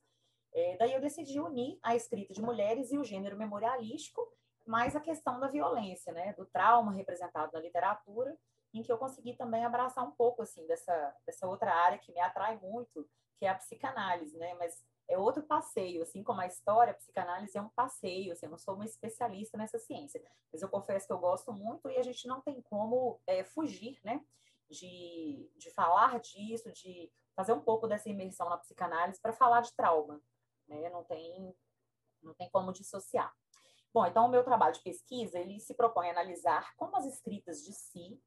É, 0.53 0.77
daí 0.77 0.93
eu 0.93 1.01
decidi 1.01 1.41
unir 1.41 1.79
a 1.83 1.97
escrita 1.97 2.33
de 2.33 2.43
mulheres 2.43 2.93
e 2.93 2.99
o 2.99 3.05
gênero 3.05 3.39
memorialístico, 3.39 4.31
mais 4.67 4.95
a 4.95 5.01
questão 5.01 5.41
da 5.41 5.49
violência, 5.49 6.13
né, 6.13 6.33
do 6.35 6.47
trauma 6.47 6.93
representado 6.93 7.53
na 7.53 7.61
literatura 7.61 8.37
em 8.75 8.83
que 8.83 8.91
eu 8.91 8.99
consegui 8.99 9.35
também 9.37 9.65
abraçar 9.65 10.07
um 10.07 10.13
pouco 10.13 10.43
assim 10.43 10.67
dessa 10.67 11.15
dessa 11.27 11.47
outra 11.47 11.73
área 11.75 11.99
que 11.99 12.13
me 12.13 12.21
atrai 12.21 12.59
muito, 12.59 13.09
que 13.39 13.45
é 13.45 13.49
a 13.51 13.55
psicanálise, 13.55 14.37
né? 14.39 14.55
Mas 14.55 14.83
é 15.09 15.19
outro 15.19 15.43
passeio, 15.43 16.03
assim 16.03 16.23
como 16.23 16.41
a 16.41 16.47
história, 16.47 16.93
a 16.93 16.97
psicanálise 16.97 17.57
é 17.59 17.61
um 17.61 17.69
passeio, 17.71 18.33
assim, 18.33 18.47
eu 18.47 18.51
não 18.51 18.59
sou 18.59 18.75
uma 18.75 18.85
especialista 18.85 19.59
nessa 19.59 19.79
ciência, 19.79 20.23
mas 20.51 20.63
eu 20.63 20.69
confesso 20.69 21.07
que 21.07 21.13
eu 21.13 21.19
gosto 21.19 21.53
muito 21.53 21.91
e 21.91 21.99
a 21.99 22.03
gente 22.03 22.27
não 22.27 22.41
tem 22.41 22.63
como 22.63 23.21
é, 23.27 23.45
fugir, 23.45 23.99
né? 24.05 24.25
De, 24.71 25.51
de 25.57 25.71
falar 25.73 26.19
disso, 26.21 26.73
de 26.73 27.13
fazer 27.37 27.53
um 27.53 27.61
pouco 27.61 27.87
dessa 27.87 28.09
imersão 28.09 28.49
na 28.49 28.57
psicanálise 28.57 29.21
para 29.21 29.33
falar 29.33 29.61
de 29.61 29.75
trauma, 29.75 30.23
né? 30.67 30.89
Não 30.89 31.05
tem, 31.05 31.55
não 32.23 32.33
tem 32.35 32.49
como 32.51 32.73
dissociar. 32.73 33.35
Bom, 33.93 34.07
então 34.07 34.27
o 34.27 34.29
meu 34.29 34.43
trabalho 34.43 34.73
de 34.73 34.81
pesquisa, 34.81 35.39
ele 35.39 35.61
se 35.61 35.75
propõe 35.75 36.09
a 36.09 36.13
analisar 36.13 36.75
como 36.77 36.97
as 36.97 37.05
escritas 37.05 37.63
de 37.63 37.73
si 37.73 38.21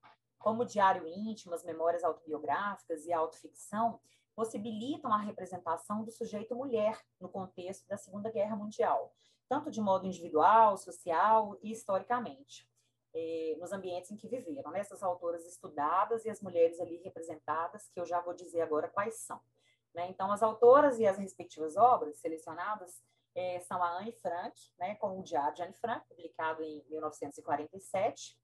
como 0.46 0.64
diário 0.64 1.08
íntimo, 1.08 1.56
as 1.56 1.64
memórias 1.64 2.04
autobiográficas 2.04 3.04
e 3.08 3.12
a 3.12 3.18
autoficção, 3.18 4.00
possibilitam 4.36 5.12
a 5.12 5.18
representação 5.18 6.04
do 6.04 6.12
sujeito 6.12 6.56
mulher 6.56 7.02
no 7.20 7.28
contexto 7.28 7.88
da 7.88 7.98
Segunda 7.98 8.30
Guerra 8.30 8.56
Mundial, 8.56 9.12
tanto 9.50 9.72
de 9.72 9.82
modo 9.82 10.06
individual, 10.06 10.78
social 10.78 11.58
e 11.64 11.72
historicamente, 11.72 12.70
eh, 13.16 13.56
nos 13.60 13.72
ambientes 13.72 14.12
em 14.12 14.16
que 14.16 14.28
viveram. 14.28 14.70
Né? 14.70 14.82
Essas 14.82 15.02
autoras 15.02 15.44
estudadas 15.48 16.26
e 16.26 16.30
as 16.30 16.40
mulheres 16.42 16.80
ali 16.80 16.98
representadas, 16.98 17.90
que 17.90 18.00
eu 18.00 18.06
já 18.06 18.22
vou 18.22 18.36
dizer 18.36 18.62
agora 18.62 18.88
quais 18.88 19.16
são. 19.16 19.42
Né? 19.96 20.12
Então, 20.12 20.32
as 20.32 20.44
autoras 20.44 21.00
e 21.00 21.08
as 21.08 21.18
respectivas 21.18 21.76
obras 21.76 22.20
selecionadas 22.20 23.02
eh, 23.36 23.60
são 23.60 23.84
a 23.84 24.00
Anne 24.00 24.14
Frank, 24.14 24.56
né, 24.80 24.96
com 24.96 25.20
o 25.20 25.24
Diário 25.24 25.54
de 25.54 25.62
Anne 25.62 25.74
Frank, 25.74 26.08
publicado 26.08 26.64
em 26.64 26.84
1947, 26.90 28.38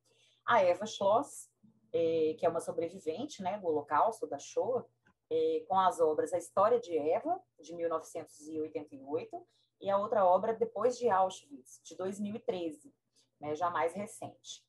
a 0.46 0.62
Eva 0.62 0.86
Schloss, 0.86 1.50
é, 1.94 2.36
que 2.38 2.46
é 2.46 2.50
uma 2.50 2.60
sobrevivente 2.60 3.42
né, 3.42 3.58
do 3.58 3.68
Holocausto, 3.68 4.28
da 4.28 4.38
Shoah, 4.38 4.86
é, 5.30 5.64
com 5.68 5.80
as 5.80 6.00
obras 6.00 6.34
A 6.34 6.38
História 6.38 6.80
de 6.80 6.98
Eva, 6.98 7.40
de 7.60 7.74
1988, 7.74 9.48
e 9.80 9.90
a 9.90 9.98
outra 9.98 10.26
obra 10.26 10.54
Depois 10.54 10.98
de 10.98 11.10
Auschwitz, 11.10 11.82
de 11.84 11.96
2013, 11.96 12.94
né, 13.40 13.56
já 13.56 13.70
mais 13.70 13.94
recente. 13.94 14.64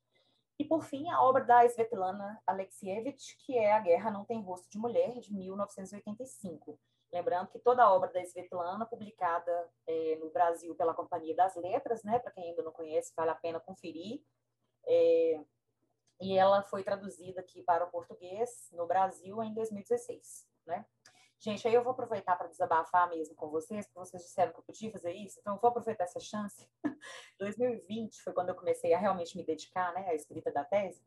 E, 0.57 0.65
por 0.65 0.83
fim, 0.83 1.09
a 1.09 1.21
obra 1.21 1.43
da 1.43 1.65
Svetlana 1.65 2.41
Alexievich, 2.45 3.35
que 3.45 3.57
é 3.57 3.73
A 3.73 3.79
Guerra 3.79 4.11
Não 4.11 4.23
Tem 4.23 4.41
Rosto 4.41 4.69
de 4.69 4.77
Mulher, 4.77 5.19
de 5.19 5.33
1985. 5.33 6.79
Lembrando 7.13 7.49
que 7.49 7.59
toda 7.59 7.83
a 7.83 7.93
obra 7.93 8.11
da 8.11 8.23
Svetlana, 8.23 8.87
publicada 8.87 9.69
é, 9.85 10.15
no 10.15 10.31
Brasil 10.31 10.73
pela 10.73 10.95
Companhia 10.95 11.35
das 11.35 11.55
Letras, 11.55 12.03
né, 12.03 12.17
para 12.17 12.31
quem 12.31 12.49
ainda 12.49 12.63
não 12.63 12.71
conhece, 12.71 13.13
vale 13.15 13.29
a 13.29 13.35
pena 13.35 13.59
conferir. 13.59 14.19
É, 14.87 15.39
e 16.19 16.35
ela 16.35 16.63
foi 16.63 16.83
traduzida 16.83 17.39
aqui 17.39 17.61
para 17.61 17.85
o 17.85 17.91
português 17.91 18.67
no 18.71 18.87
Brasil 18.87 19.43
em 19.43 19.53
2016, 19.53 20.47
né? 20.65 20.85
Gente, 21.37 21.67
aí 21.67 21.73
eu 21.73 21.83
vou 21.83 21.91
aproveitar 21.91 22.35
para 22.35 22.47
desabafar 22.47 23.07
mesmo 23.09 23.35
com 23.35 23.49
vocês, 23.49 23.85
porque 23.85 23.99
vocês 23.99 24.23
disseram 24.23 24.51
que 24.51 24.59
eu 24.59 24.63
podia 24.63 24.91
fazer 24.91 25.11
isso, 25.11 25.39
então 25.39 25.53
eu 25.53 25.59
vou 25.59 25.69
aproveitar 25.69 26.05
essa 26.05 26.19
chance. 26.19 26.67
2020 27.37 28.23
foi 28.23 28.33
quando 28.33 28.49
eu 28.49 28.55
comecei 28.55 28.91
a 28.93 28.97
realmente 28.97 29.37
me 29.37 29.45
dedicar, 29.45 29.93
né, 29.93 30.07
à 30.07 30.15
escrita 30.15 30.51
da 30.51 30.63
tese. 30.63 31.05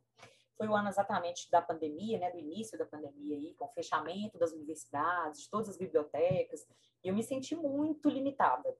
Foi 0.57 0.67
o 0.67 0.75
ano 0.75 0.89
exatamente 0.89 1.49
da 1.51 1.61
pandemia, 1.61 2.17
né, 2.17 2.31
do 2.31 2.39
início 2.39 2.77
da 2.77 2.85
pandemia 2.85 3.35
aí, 3.35 3.53
com 3.55 3.65
o 3.65 3.69
fechamento 3.69 4.37
das 4.37 4.51
universidades, 4.51 5.43
de 5.43 5.49
todas 5.49 5.69
as 5.69 5.77
bibliotecas, 5.77 6.67
e 7.03 7.07
eu 7.07 7.13
me 7.13 7.23
senti 7.23 7.55
muito 7.55 8.09
limitada, 8.09 8.75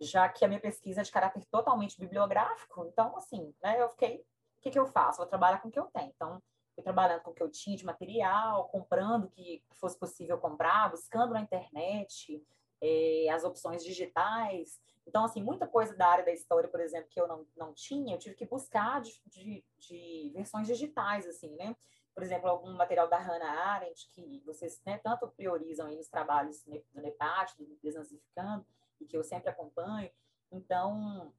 já 0.00 0.28
que 0.28 0.44
a 0.44 0.48
minha 0.48 0.60
pesquisa 0.60 1.00
é 1.00 1.04
de 1.04 1.10
caráter 1.10 1.44
totalmente 1.46 1.98
bibliográfico, 1.98 2.86
então 2.86 3.16
assim, 3.16 3.54
né, 3.62 3.82
eu 3.82 3.88
fiquei 3.88 4.24
que, 4.66 4.70
que 4.70 4.78
eu 4.78 4.86
faço? 4.86 5.18
Vou 5.18 5.26
trabalhar 5.26 5.60
com 5.60 5.68
o 5.68 5.70
que 5.70 5.78
eu 5.78 5.86
tenho. 5.86 6.12
Então, 6.14 6.42
fui 6.74 6.82
trabalhando 6.82 7.22
com 7.22 7.30
o 7.30 7.34
que 7.34 7.42
eu 7.42 7.50
tinha 7.50 7.76
de 7.76 7.84
material, 7.84 8.68
comprando 8.68 9.24
o 9.24 9.30
que 9.30 9.62
fosse 9.74 9.98
possível 9.98 10.38
comprar, 10.38 10.90
buscando 10.90 11.32
na 11.32 11.40
internet 11.40 12.42
é, 12.80 13.28
as 13.30 13.44
opções 13.44 13.84
digitais. 13.84 14.80
Então, 15.06 15.24
assim, 15.24 15.42
muita 15.42 15.66
coisa 15.66 15.94
da 15.96 16.08
área 16.08 16.24
da 16.24 16.32
história, 16.32 16.68
por 16.68 16.80
exemplo, 16.80 17.08
que 17.10 17.20
eu 17.20 17.28
não, 17.28 17.46
não 17.56 17.72
tinha, 17.72 18.14
eu 18.14 18.18
tive 18.18 18.34
que 18.34 18.46
buscar 18.46 19.00
de, 19.00 19.20
de, 19.26 19.64
de 19.78 20.30
versões 20.34 20.66
digitais, 20.66 21.26
assim, 21.26 21.54
né? 21.56 21.76
Por 22.12 22.22
exemplo, 22.22 22.48
algum 22.48 22.72
material 22.72 23.08
da 23.08 23.18
Hannah 23.18 23.74
Arendt, 23.74 24.08
que 24.10 24.42
vocês 24.44 24.80
né, 24.86 24.98
tanto 24.98 25.28
priorizam 25.28 25.86
aí 25.86 25.96
nos 25.96 26.08
trabalhos 26.08 26.64
do 26.64 27.00
NEPAT, 27.02 27.56
do 27.58 27.78
Desnazificando, 27.82 28.66
e 29.00 29.04
que 29.04 29.16
eu 29.16 29.22
sempre 29.22 29.50
acompanho. 29.50 30.10
Então, 30.50 31.32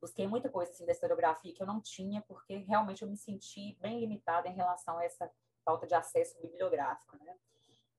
busquei 0.00 0.26
muita 0.26 0.50
coisa 0.50 0.70
assim 0.70 0.84
da 0.84 0.92
historiografia 0.92 1.54
que 1.54 1.62
eu 1.62 1.66
não 1.66 1.80
tinha, 1.80 2.20
porque 2.22 2.56
realmente 2.56 3.02
eu 3.02 3.08
me 3.08 3.16
senti 3.16 3.76
bem 3.80 4.00
limitada 4.00 4.48
em 4.48 4.54
relação 4.54 4.98
a 4.98 5.04
essa 5.04 5.30
falta 5.64 5.86
de 5.86 5.94
acesso 5.94 6.40
bibliográfico, 6.40 7.16
né? 7.16 7.34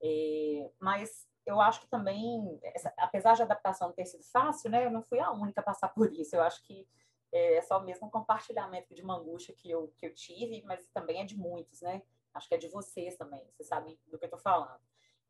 É, 0.00 0.70
mas 0.78 1.26
eu 1.46 1.60
acho 1.60 1.80
que 1.80 1.88
também, 1.88 2.58
essa, 2.62 2.92
apesar 2.98 3.34
de 3.34 3.42
a 3.42 3.44
adaptação 3.44 3.92
ter 3.92 4.06
sido 4.06 4.24
fácil, 4.24 4.70
né, 4.70 4.86
eu 4.86 4.90
não 4.90 5.02
fui 5.02 5.20
a 5.20 5.30
única 5.30 5.60
a 5.60 5.64
passar 5.64 5.88
por 5.88 6.12
isso. 6.12 6.34
Eu 6.34 6.42
acho 6.42 6.62
que 6.64 6.86
é 7.32 7.60
só 7.62 7.80
mesmo 7.80 8.06
um 8.06 8.10
compartilhamento 8.10 8.94
de 8.94 9.02
uma 9.02 9.16
angústia 9.16 9.54
que 9.54 9.68
eu, 9.70 9.92
que 9.96 10.06
eu 10.06 10.14
tive, 10.14 10.62
mas 10.62 10.86
também 10.94 11.20
é 11.20 11.24
de 11.24 11.36
muitos, 11.36 11.80
né? 11.80 12.02
Acho 12.32 12.48
que 12.48 12.54
é 12.54 12.58
de 12.58 12.68
vocês 12.68 13.16
também, 13.16 13.44
vocês 13.52 13.68
sabem 13.68 13.98
do 14.06 14.16
que 14.16 14.24
eu 14.24 14.28
estou 14.28 14.38
falando. 14.38 14.80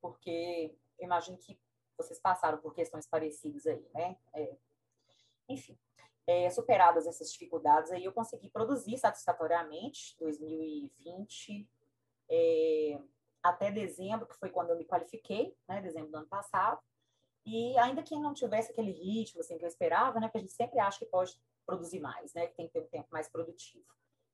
Porque 0.03 0.77
eu 0.99 1.05
imagino 1.07 1.39
que 1.39 1.59
vocês 1.97 2.19
passaram 2.21 2.59
por 2.59 2.75
questões 2.75 3.07
parecidas 3.07 3.67
aí, 3.67 3.89
né? 3.95 4.17
É, 4.35 4.55
enfim 5.49 5.79
é, 6.27 6.49
superadas 6.51 7.07
essas 7.07 7.31
dificuldades, 7.33 7.93
aí 7.93 8.05
eu 8.05 8.13
consegui 8.13 8.49
produzir 8.49 8.97
satisfatoriamente 8.99 10.17
2020 10.19 11.69
é, 12.31 12.99
até 13.45 13.71
dezembro, 13.71 14.27
que 14.27 14.37
foi 14.39 14.49
quando 14.49 14.71
eu 14.71 14.77
me 14.77 14.87
qualifiquei, 14.87 15.55
né, 15.69 15.83
dezembro 15.83 16.11
do 16.11 16.17
ano 16.17 16.27
passado. 16.27 16.81
E 17.45 17.77
ainda 17.79 18.03
que 18.03 18.17
não 18.17 18.33
tivesse 18.33 18.73
aquele 18.73 18.91
ritmo 18.91 19.41
assim 19.41 19.59
que 19.59 19.65
eu 19.65 19.69
esperava, 19.69 20.19
né, 20.19 20.31
que 20.31 20.39
a 20.39 20.41
gente 20.41 20.55
sempre 20.55 20.81
acha 20.81 20.99
que 20.99 21.05
pode 21.05 21.39
produzir 21.67 22.01
mais, 22.01 22.33
né, 22.33 22.47
que 22.47 22.55
tem 22.55 22.67
que 22.67 22.73
ter 22.73 22.81
um 22.81 22.87
tempo 22.87 23.09
mais 23.13 23.29
produtivo. 23.29 23.85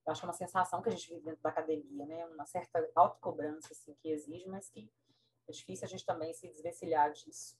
Eu 0.07 0.12
acho 0.12 0.21
que 0.21 0.26
é 0.26 0.29
uma 0.29 0.35
sensação 0.35 0.81
que 0.81 0.88
a 0.88 0.93
gente 0.93 1.09
vive 1.09 1.25
dentro 1.25 1.43
da 1.43 1.50
academia, 1.50 2.07
né, 2.07 2.25
uma 2.26 2.47
certa 2.47 2.88
autocobrança 2.95 3.73
assim 3.73 3.95
que 4.00 4.09
exige, 4.09 4.49
mas 4.49 4.71
que 4.71 4.88
é 5.49 5.52
difícil 5.52 5.85
a 5.85 5.88
gente 5.88 6.07
também 6.07 6.33
se 6.33 6.47
desvencilhar 6.49 7.12
disso. 7.12 7.59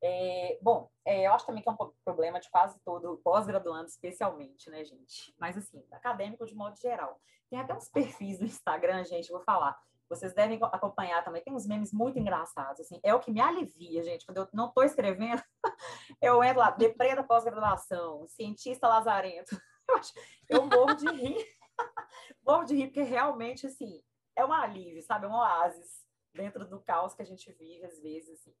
É, 0.00 0.56
bom, 0.62 0.88
é, 1.04 1.26
eu 1.26 1.32
acho 1.32 1.44
também 1.44 1.60
que 1.60 1.68
é 1.68 1.72
um 1.72 1.92
problema 2.04 2.38
de 2.38 2.48
quase 2.48 2.78
todo 2.84 3.18
pós-graduando, 3.18 3.88
especialmente, 3.88 4.70
né, 4.70 4.84
gente? 4.84 5.34
Mas, 5.36 5.56
assim, 5.56 5.84
acadêmico 5.90 6.46
de 6.46 6.54
modo 6.54 6.78
geral. 6.78 7.20
Tem 7.50 7.58
até 7.58 7.74
uns 7.74 7.88
perfis 7.88 8.38
no 8.38 8.46
Instagram, 8.46 9.04
gente, 9.04 9.32
vou 9.32 9.40
falar. 9.40 9.76
Vocês 10.08 10.34
devem 10.34 10.58
acompanhar 10.62 11.22
também. 11.22 11.42
Tem 11.42 11.52
uns 11.52 11.66
memes 11.66 11.92
muito 11.92 12.18
engraçados, 12.18 12.80
assim. 12.80 12.98
É 13.02 13.14
o 13.14 13.20
que 13.20 13.30
me 13.30 13.40
alivia, 13.40 14.02
gente. 14.02 14.24
Quando 14.24 14.38
eu 14.38 14.48
não 14.52 14.68
estou 14.68 14.82
escrevendo, 14.84 15.42
eu 16.22 16.42
entro 16.42 16.60
lá, 16.60 16.70
deprê 16.70 17.22
pós-graduação, 17.22 18.26
cientista 18.28 18.88
lazarento. 18.88 19.60
Eu 20.48 20.66
morro 20.66 20.94
de 20.94 21.06
rir. 21.08 21.46
morro 22.46 22.64
de 22.64 22.74
rir, 22.74 22.88
porque 22.88 23.02
realmente, 23.02 23.66
assim, 23.66 24.02
é 24.36 24.44
um 24.44 24.52
alívio, 24.52 25.02
sabe? 25.02 25.24
É 25.24 25.28
um 25.28 25.34
oásis 25.34 26.06
dentro 26.34 26.66
do 26.66 26.80
caos 26.80 27.14
que 27.14 27.22
a 27.22 27.24
gente 27.24 27.50
vive, 27.52 27.84
às 27.86 27.98
vezes, 28.00 28.38
assim. 28.38 28.54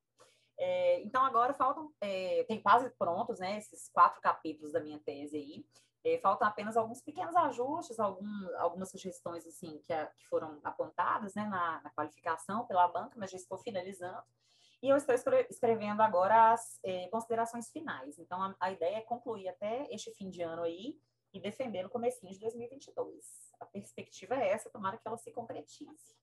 É, 0.58 1.00
então, 1.02 1.24
agora 1.24 1.54
faltam, 1.54 1.92
é, 2.00 2.44
tem 2.44 2.60
quase 2.60 2.90
prontos, 2.98 3.38
né, 3.38 3.58
esses 3.58 3.88
quatro 3.90 4.20
capítulos 4.20 4.72
da 4.72 4.80
minha 4.80 4.98
tese 4.98 5.36
aí. 5.36 5.66
É, 6.04 6.18
faltam 6.18 6.46
apenas 6.46 6.76
alguns 6.76 7.02
pequenos 7.02 7.34
ajustes, 7.34 7.98
algum, 7.98 8.26
algumas 8.58 8.90
sugestões, 8.90 9.46
assim, 9.46 9.80
que, 9.84 9.92
a, 9.92 10.06
que 10.06 10.26
foram 10.28 10.60
apontadas, 10.62 11.34
né, 11.34 11.44
na, 11.44 11.80
na, 11.82 11.90
qualificação 11.90 12.66
pela 12.66 12.86
banca, 12.88 13.16
mas 13.16 13.30
já 13.30 13.36
estou 13.36 13.58
finalizando. 13.58 14.22
E 14.80 14.88
eu 14.88 14.96
estou 14.96 15.14
escrevendo 15.50 16.00
agora 16.00 16.52
as 16.52 16.78
é, 16.84 17.08
considerações 17.08 17.68
finais. 17.70 18.16
Então, 18.18 18.40
a, 18.40 18.54
a, 18.60 18.70
ideia 18.70 18.98
é 18.98 19.00
concluir 19.00 19.48
até 19.48 19.88
este 19.92 20.12
fim 20.12 20.30
de 20.30 20.40
ano 20.40 20.62
aí 20.62 20.96
e 21.32 21.40
defender 21.40 21.82
no 21.82 21.90
comecinho 21.90 22.32
de 22.32 22.38
2022. 22.38 23.52
A 23.58 23.66
perspectiva 23.66 24.36
é 24.36 24.50
essa, 24.50 24.70
tomara 24.70 24.96
que 24.96 25.06
ela 25.06 25.18
se 25.18 25.32
concretize. 25.32 26.16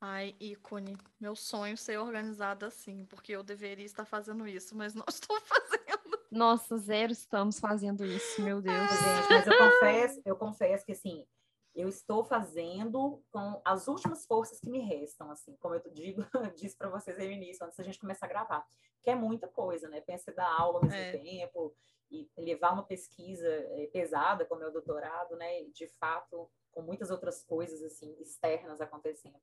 Ai, 0.00 0.36
ícone. 0.38 0.96
Meu 1.18 1.34
sonho 1.34 1.76
ser 1.76 1.98
organizada 1.98 2.68
assim, 2.68 3.04
porque 3.06 3.32
eu 3.32 3.42
deveria 3.42 3.84
estar 3.84 4.04
fazendo 4.04 4.46
isso, 4.46 4.76
mas 4.76 4.94
não 4.94 5.04
estou 5.08 5.40
fazendo. 5.40 5.87
Nossa, 6.30 6.76
zero 6.76 7.12
estamos 7.12 7.58
fazendo 7.58 8.04
isso, 8.04 8.42
meu 8.42 8.60
Deus. 8.60 8.90
Gente, 8.90 9.28
mas 9.30 9.46
eu 9.46 9.58
confesso, 9.58 10.22
eu 10.24 10.36
confesso 10.36 10.84
que 10.84 10.92
assim, 10.92 11.26
eu 11.74 11.88
estou 11.88 12.24
fazendo 12.24 13.22
com 13.30 13.60
as 13.64 13.88
últimas 13.88 14.26
forças 14.26 14.60
que 14.60 14.68
me 14.68 14.80
restam, 14.80 15.30
assim, 15.30 15.56
como 15.56 15.74
eu 15.74 15.82
digo, 15.92 16.22
disse 16.56 16.76
para 16.76 16.88
vocês 16.88 17.18
aí 17.18 17.26
no 17.26 17.32
início, 17.32 17.64
antes 17.64 17.78
da 17.78 17.84
gente 17.84 17.98
começar 17.98 18.26
a 18.26 18.28
gravar, 18.28 18.66
que 19.02 19.10
é 19.10 19.14
muita 19.14 19.48
coisa, 19.48 19.88
né? 19.88 20.00
Pensa 20.00 20.32
dar 20.32 20.52
aula 20.58 20.80
ao 20.80 20.84
mesmo 20.84 20.98
é. 20.98 21.12
tempo 21.12 21.74
e 22.10 22.28
levar 22.36 22.72
uma 22.72 22.82
pesquisa 22.82 23.48
é, 23.48 23.86
pesada, 23.92 24.44
como 24.44 24.62
é 24.62 24.68
o 24.68 24.72
doutorado, 24.72 25.36
né? 25.36 25.64
De 25.72 25.86
fato, 26.00 26.50
com 26.72 26.82
muitas 26.82 27.10
outras 27.10 27.44
coisas 27.44 27.82
assim 27.82 28.14
externas 28.20 28.80
acontecendo. 28.80 29.38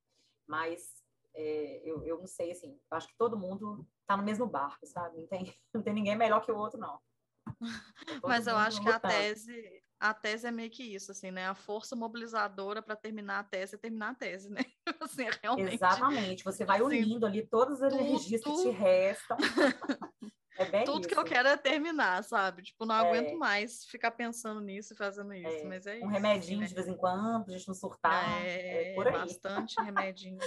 Mas 0.47 0.93
é, 1.35 1.81
eu, 1.83 2.03
eu 2.05 2.17
não 2.17 2.27
sei, 2.27 2.51
assim, 2.51 2.79
acho 2.89 3.07
que 3.07 3.17
todo 3.17 3.37
mundo 3.37 3.85
tá 4.07 4.15
no 4.15 4.23
mesmo 4.23 4.47
barco, 4.47 4.85
sabe? 4.85 5.17
Não 5.17 5.27
tem, 5.27 5.53
não 5.73 5.81
tem 5.81 5.93
ninguém 5.93 6.15
melhor 6.15 6.43
que 6.43 6.51
o 6.51 6.57
outro, 6.57 6.79
não. 6.79 6.99
Mas 8.23 8.47
eu 8.47 8.55
acho 8.55 8.81
que 8.81 8.89
a 8.89 8.99
tese, 8.99 9.83
a 9.99 10.13
tese 10.13 10.47
é 10.47 10.51
meio 10.51 10.69
que 10.69 10.83
isso, 10.83 11.11
assim, 11.11 11.31
né? 11.31 11.47
A 11.47 11.53
força 11.53 11.95
mobilizadora 11.95 12.81
para 12.81 12.95
terminar 12.95 13.39
a 13.39 13.43
tese 13.43 13.75
é 13.75 13.77
terminar 13.77 14.11
a 14.11 14.15
tese, 14.15 14.49
né? 14.49 14.61
Assim, 15.01 15.27
é 15.27 15.31
realmente, 15.41 15.75
Exatamente. 15.75 16.43
Você 16.43 16.63
vai 16.63 16.77
assim, 16.77 16.85
unindo 16.85 17.25
ali 17.25 17.45
todas 17.45 17.81
as 17.81 17.91
tudo... 17.91 18.03
energias 18.03 18.41
que 18.41 18.53
te 18.61 18.69
restam. 18.69 19.37
É 20.57 20.65
bem 20.65 20.85
Tudo 20.85 21.01
isso. 21.01 21.09
que 21.09 21.17
eu 21.17 21.23
quero 21.23 21.49
é 21.49 21.57
terminar, 21.57 22.23
sabe? 22.23 22.63
Tipo, 22.63 22.85
não 22.85 22.95
é. 22.95 22.99
aguento 22.99 23.37
mais 23.37 23.85
ficar 23.85 24.11
pensando 24.11 24.61
nisso 24.61 24.93
e 24.93 24.95
fazendo 24.95 25.33
isso, 25.33 25.47
é. 25.47 25.63
mas 25.65 25.85
é 25.85 25.93
um 25.93 25.97
isso. 25.97 26.05
Um 26.05 26.09
remedinho 26.09 26.59
né? 26.61 26.67
de 26.67 26.73
vez 26.73 26.87
em 26.87 26.95
quando, 26.95 27.49
a 27.49 27.51
gente 27.51 27.67
não 27.67 27.75
surtar. 27.75 28.41
É, 28.41 28.91
é 28.91 28.95
por 28.95 29.07
aí. 29.07 29.13
bastante 29.13 29.75
remedinho. 29.81 30.37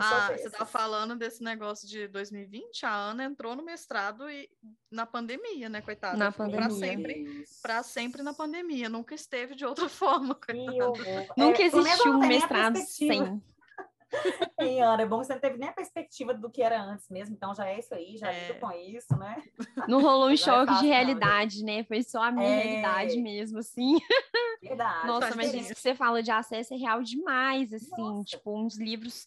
Ah, 0.00 0.28
você 0.28 0.46
estava 0.46 0.66
falando 0.66 1.16
desse 1.16 1.42
negócio 1.42 1.88
de 1.88 2.08
2020, 2.08 2.84
a 2.86 2.94
Ana 2.94 3.24
entrou 3.24 3.54
no 3.54 3.64
mestrado 3.64 4.28
e 4.28 4.48
na 4.90 5.06
pandemia, 5.06 5.68
né, 5.68 5.80
coitada? 5.80 6.16
Na 6.16 6.32
pandemia. 6.32 6.68
Para 6.68 6.70
sempre, 6.70 7.44
para 7.62 7.82
sempre 7.82 8.22
na 8.22 8.34
pandemia, 8.34 8.88
nunca 8.88 9.14
esteve 9.14 9.54
de 9.54 9.64
outra 9.64 9.88
forma, 9.90 10.34
coitada. 10.34 11.28
Nunca 11.36 11.62
é, 11.62 11.66
existiu 11.66 12.12
um 12.12 12.26
mestrado 12.26 12.78
sem. 12.78 13.42
Ana, 14.82 15.02
é 15.02 15.06
bom 15.06 15.20
que 15.20 15.26
você 15.26 15.34
não 15.34 15.40
teve 15.40 15.58
nem 15.58 15.68
a 15.68 15.72
perspectiva 15.72 16.32
do 16.32 16.50
que 16.50 16.62
era 16.62 16.80
antes 16.80 17.08
mesmo, 17.10 17.34
então 17.34 17.54
já 17.54 17.66
é 17.66 17.78
isso 17.78 17.94
aí, 17.94 18.16
já 18.16 18.30
é. 18.32 18.52
com 18.54 18.70
isso, 18.72 19.16
né? 19.18 19.42
Não 19.88 20.00
rolou 20.00 20.28
um 20.28 20.32
é 20.32 20.36
choque 20.36 20.72
é 20.72 20.78
de 20.78 20.86
realidade, 20.86 21.58
não, 21.60 21.66
né? 21.66 21.84
Foi 21.84 22.02
só 22.02 22.22
a 22.22 22.30
minha 22.30 22.48
é... 22.48 22.62
realidade 22.62 23.20
mesmo, 23.20 23.58
assim. 23.58 23.98
Verdade. 24.62 25.06
Nossa, 25.06 25.34
mas 25.34 25.52
isso 25.52 25.74
que 25.74 25.80
você 25.80 25.94
fala 25.94 26.22
de 26.22 26.30
acesso 26.30 26.74
é 26.74 26.76
real 26.76 27.02
demais, 27.02 27.72
assim, 27.72 27.90
Nossa. 27.96 28.24
tipo, 28.24 28.58
uns 28.58 28.76
livros, 28.78 29.26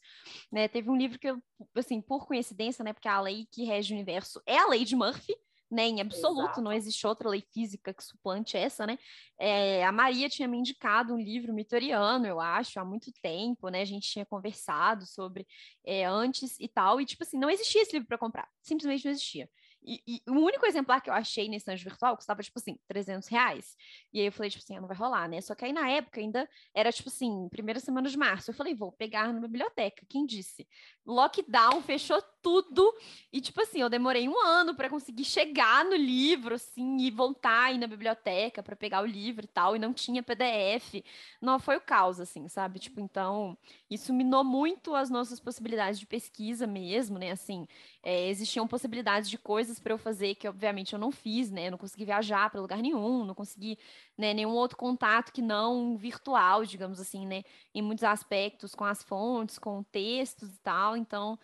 né? 0.52 0.68
Teve 0.68 0.90
um 0.90 0.96
livro 0.96 1.20
que 1.20 1.30
eu, 1.30 1.42
assim, 1.76 2.02
por 2.02 2.26
coincidência, 2.28 2.84
né? 2.84 2.94
Porque 2.94 3.08
a 3.08 3.22
lei 3.22 3.48
que 3.52 3.64
rege 3.64 3.94
o 3.94 3.96
universo 3.96 4.42
é 4.46 4.58
a 4.58 4.68
lei 4.68 4.86
de 4.86 4.96
Murphy, 4.96 5.36
né, 5.70 5.84
em 5.84 6.02
absoluto, 6.02 6.44
Exato. 6.44 6.62
não 6.62 6.74
existe 6.74 7.06
outra 7.06 7.30
lei 7.30 7.44
física 7.54 7.94
que 7.94 8.04
suplante 8.04 8.58
essa, 8.58 8.88
né? 8.88 8.98
É, 9.38 9.86
a 9.86 9.92
Maria 9.92 10.28
tinha 10.28 10.48
me 10.48 10.58
indicado 10.58 11.14
um 11.14 11.20
livro 11.20 11.54
mitoriano, 11.54 12.26
eu 12.26 12.40
acho, 12.40 12.80
há 12.80 12.86
muito 12.86 13.12
tempo, 13.22 13.70
né? 13.70 13.82
A 13.82 13.86
gente 13.86 14.10
tinha 14.10 14.26
conversado 14.26 15.06
sobre 15.06 15.48
é, 15.86 16.06
antes 16.06 16.60
e 16.60 16.68
tal, 16.68 17.00
e 17.00 17.06
tipo 17.06 17.24
assim, 17.24 17.38
não 17.38 17.50
existia 17.50 17.82
esse 17.84 17.94
livro 17.94 18.08
para 18.08 18.18
comprar, 18.18 18.48
simplesmente 18.62 19.06
não 19.06 19.12
existia. 19.12 19.50
E, 19.82 20.02
e, 20.06 20.22
o 20.30 20.34
único 20.34 20.66
exemplar 20.66 21.02
que 21.02 21.10
eu 21.10 21.14
achei 21.14 21.48
nesse 21.48 21.70
anjo 21.72 21.84
virtual 21.84 22.16
custava, 22.16 22.44
tipo 22.44 22.60
assim, 22.60 22.78
300 22.88 23.28
reais. 23.30 23.76
E 24.14 24.20
aí 24.20 24.26
eu 24.26 24.32
falei, 24.32 24.50
tipo 24.50 24.64
assim, 24.64 24.76
ah, 24.76 24.82
não 24.82 24.88
vai 24.88 24.98
rolar, 24.98 25.28
né? 25.28 25.40
Só 25.42 25.56
que 25.56 25.66
aí 25.66 25.74
na 25.74 25.90
época 25.90 26.20
ainda 26.20 26.48
era, 26.74 26.92
tipo 26.92 27.10
assim, 27.10 27.48
primeira 27.50 27.80
semana 27.80 28.10
de 28.10 28.18
março. 28.18 28.52
Eu 28.52 28.56
falei, 28.56 28.76
vou 28.76 28.92
pegar 28.92 29.32
na 29.34 29.40
biblioteca. 29.40 30.06
Quem 30.10 30.26
disse? 30.26 30.68
Lockdown, 31.06 31.82
fechou 31.82 32.22
tudo. 32.42 32.94
E, 33.32 33.42
tipo 33.42 33.62
assim, 33.62 33.82
eu 33.82 33.90
demorei 33.90 34.28
um 34.28 34.40
ano 34.40 34.76
para 34.76 34.90
conseguir 34.90 35.24
chegar 35.26 35.86
no 35.86 35.96
livro, 35.96 36.56
assim, 36.56 36.98
e 36.98 37.12
voltar 37.12 37.66
aí 37.66 37.78
na 37.78 37.88
biblioteca 37.88 38.64
para 38.64 38.76
pegar 38.76 39.02
o 39.02 39.06
livro 39.06 39.46
e 39.46 39.48
tal. 39.48 39.76
E 39.76 39.80
não 39.80 39.94
tinha 39.94 40.24
PDF. 40.24 41.04
Não, 41.42 41.60
foi 41.60 41.78
o 41.78 41.82
caos, 41.82 42.20
assim, 42.20 42.48
sabe? 42.48 42.80
Tipo, 42.80 43.00
então, 43.00 43.58
isso 43.90 44.14
minou 44.14 44.44
muito 44.44 44.96
as 44.96 45.10
nossas 45.10 45.40
possibilidades 45.40 46.00
de 46.00 46.06
pesquisa 46.06 46.66
mesmo, 46.66 47.18
né? 47.18 47.32
Assim, 47.32 47.68
é, 48.04 48.28
existiam 48.30 48.68
possibilidades 48.68 49.30
de 49.30 49.38
coisas 49.38 49.80
para 49.80 49.94
eu 49.94 49.98
fazer 49.98 50.36
que, 50.36 50.48
obviamente, 50.48 50.94
eu 50.94 51.00
não 51.00 51.12
fiz, 51.12 51.52
né? 51.52 51.68
Eu 51.68 51.72
não 51.72 51.78
consegui 51.78 52.06
viajar 52.06 52.50
para 52.50 52.62
lugar 52.62 52.80
nenhum, 52.82 53.26
não 53.26 53.36
consegui 53.36 53.78
né, 54.18 54.34
nenhum 54.34 54.52
outro 54.52 54.78
contato 54.78 55.32
que 55.32 55.42
não 55.42 55.98
virtual, 55.98 56.66
digamos 56.66 57.00
assim, 57.00 57.26
né? 57.26 57.44
Em 57.74 57.82
muitos 57.82 58.04
aspectos, 58.04 58.76
com 58.76 58.84
as 58.84 59.04
fontes, 59.04 59.58
com 59.58 59.84
textos 59.84 60.56
e 60.56 60.60
tal. 60.60 60.98
Então, 60.98 61.38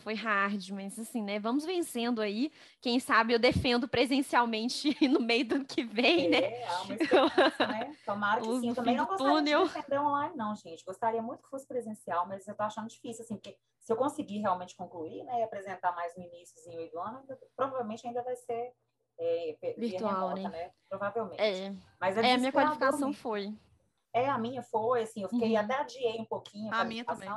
foi 0.00 0.14
hard, 0.14 0.70
mas 0.70 0.98
assim, 0.98 1.22
né? 1.22 1.38
Vamos 1.38 1.64
vencendo 1.64 2.20
aí. 2.20 2.50
Quem 2.80 2.98
sabe 2.98 3.32
eu 3.32 3.38
defendo 3.38 3.86
presencialmente 3.86 4.96
no 5.08 5.20
meio 5.20 5.46
do 5.46 5.64
que 5.64 5.84
vem, 5.84 6.28
né? 6.28 6.38
é, 6.38 6.50
né? 6.50 6.98
É 7.58 7.66
né? 7.66 7.96
Tomara 8.04 8.40
que 8.40 8.60
sim. 8.60 8.74
Também 8.74 8.96
não 8.96 9.06
gostaria 9.06 9.34
túnel. 9.34 9.66
de 9.66 9.74
defender 9.74 10.00
online, 10.00 10.36
não, 10.36 10.54
gente. 10.56 10.84
Gostaria 10.84 11.22
muito 11.22 11.42
que 11.42 11.50
fosse 11.50 11.66
presencial, 11.66 12.26
mas 12.26 12.46
eu 12.48 12.54
tô 12.54 12.62
achando 12.62 12.88
difícil, 12.88 13.24
assim, 13.24 13.36
porque 13.36 13.56
se 13.78 13.92
eu 13.92 13.96
conseguir 13.96 14.38
realmente 14.38 14.74
concluir, 14.74 15.22
né, 15.24 15.40
e 15.40 15.42
apresentar 15.42 15.94
mais 15.94 16.16
no 16.16 16.22
iníciozinho 16.22 16.90
do 16.90 16.98
ano, 16.98 17.18
ainda, 17.18 17.38
provavelmente 17.56 18.06
ainda 18.06 18.22
vai 18.22 18.36
ser 18.36 18.72
é, 19.18 19.74
virtual, 19.76 20.28
remota, 20.28 20.48
né? 20.48 20.48
né? 20.48 20.70
Provavelmente. 20.88 21.42
É, 21.42 21.72
mas 22.00 22.16
é, 22.16 22.30
é 22.30 22.34
a 22.34 22.38
minha 22.38 22.52
qualificação 22.52 23.12
foi. 23.12 23.54
É, 24.12 24.28
a 24.28 24.38
minha 24.38 24.62
foi, 24.62 25.02
assim, 25.02 25.22
eu 25.22 25.28
fiquei, 25.28 25.52
uhum. 25.52 25.60
até 25.60 25.74
adiei 25.74 26.18
um 26.18 26.24
pouquinho 26.24 26.72
a, 26.74 26.80
a 26.80 26.84
minha 26.84 27.04
também 27.04 27.28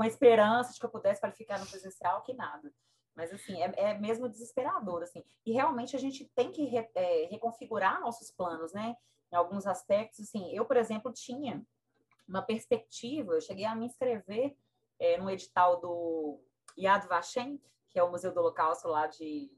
com 0.00 0.04
esperança 0.04 0.72
de 0.72 0.80
que 0.80 0.86
eu 0.86 0.90
pudesse 0.90 1.20
qualificar 1.20 1.60
no 1.60 1.66
presencial, 1.66 2.22
que 2.22 2.32
nada. 2.32 2.72
Mas, 3.14 3.30
assim, 3.34 3.62
é, 3.62 3.70
é 3.76 3.98
mesmo 3.98 4.30
desesperador, 4.30 5.02
assim. 5.02 5.22
E, 5.44 5.52
realmente, 5.52 5.94
a 5.94 5.98
gente 5.98 6.24
tem 6.34 6.50
que 6.50 6.64
re, 6.64 6.88
é, 6.94 7.26
reconfigurar 7.26 8.00
nossos 8.00 8.30
planos, 8.30 8.72
né? 8.72 8.96
Em 9.30 9.36
alguns 9.36 9.66
aspectos, 9.66 10.20
assim, 10.20 10.50
eu, 10.56 10.64
por 10.64 10.78
exemplo, 10.78 11.12
tinha 11.12 11.62
uma 12.26 12.40
perspectiva, 12.40 13.34
eu 13.34 13.42
cheguei 13.42 13.66
a 13.66 13.74
me 13.74 13.84
inscrever 13.84 14.56
é, 14.98 15.18
no 15.18 15.28
edital 15.28 15.78
do 15.78 16.40
Yad 16.78 17.06
Vashem, 17.06 17.60
que 17.90 17.98
é 17.98 18.02
o 18.02 18.10
Museu 18.10 18.32
do 18.32 18.40
Holocausto 18.40 18.88
lá 18.88 19.06
de, 19.06 19.52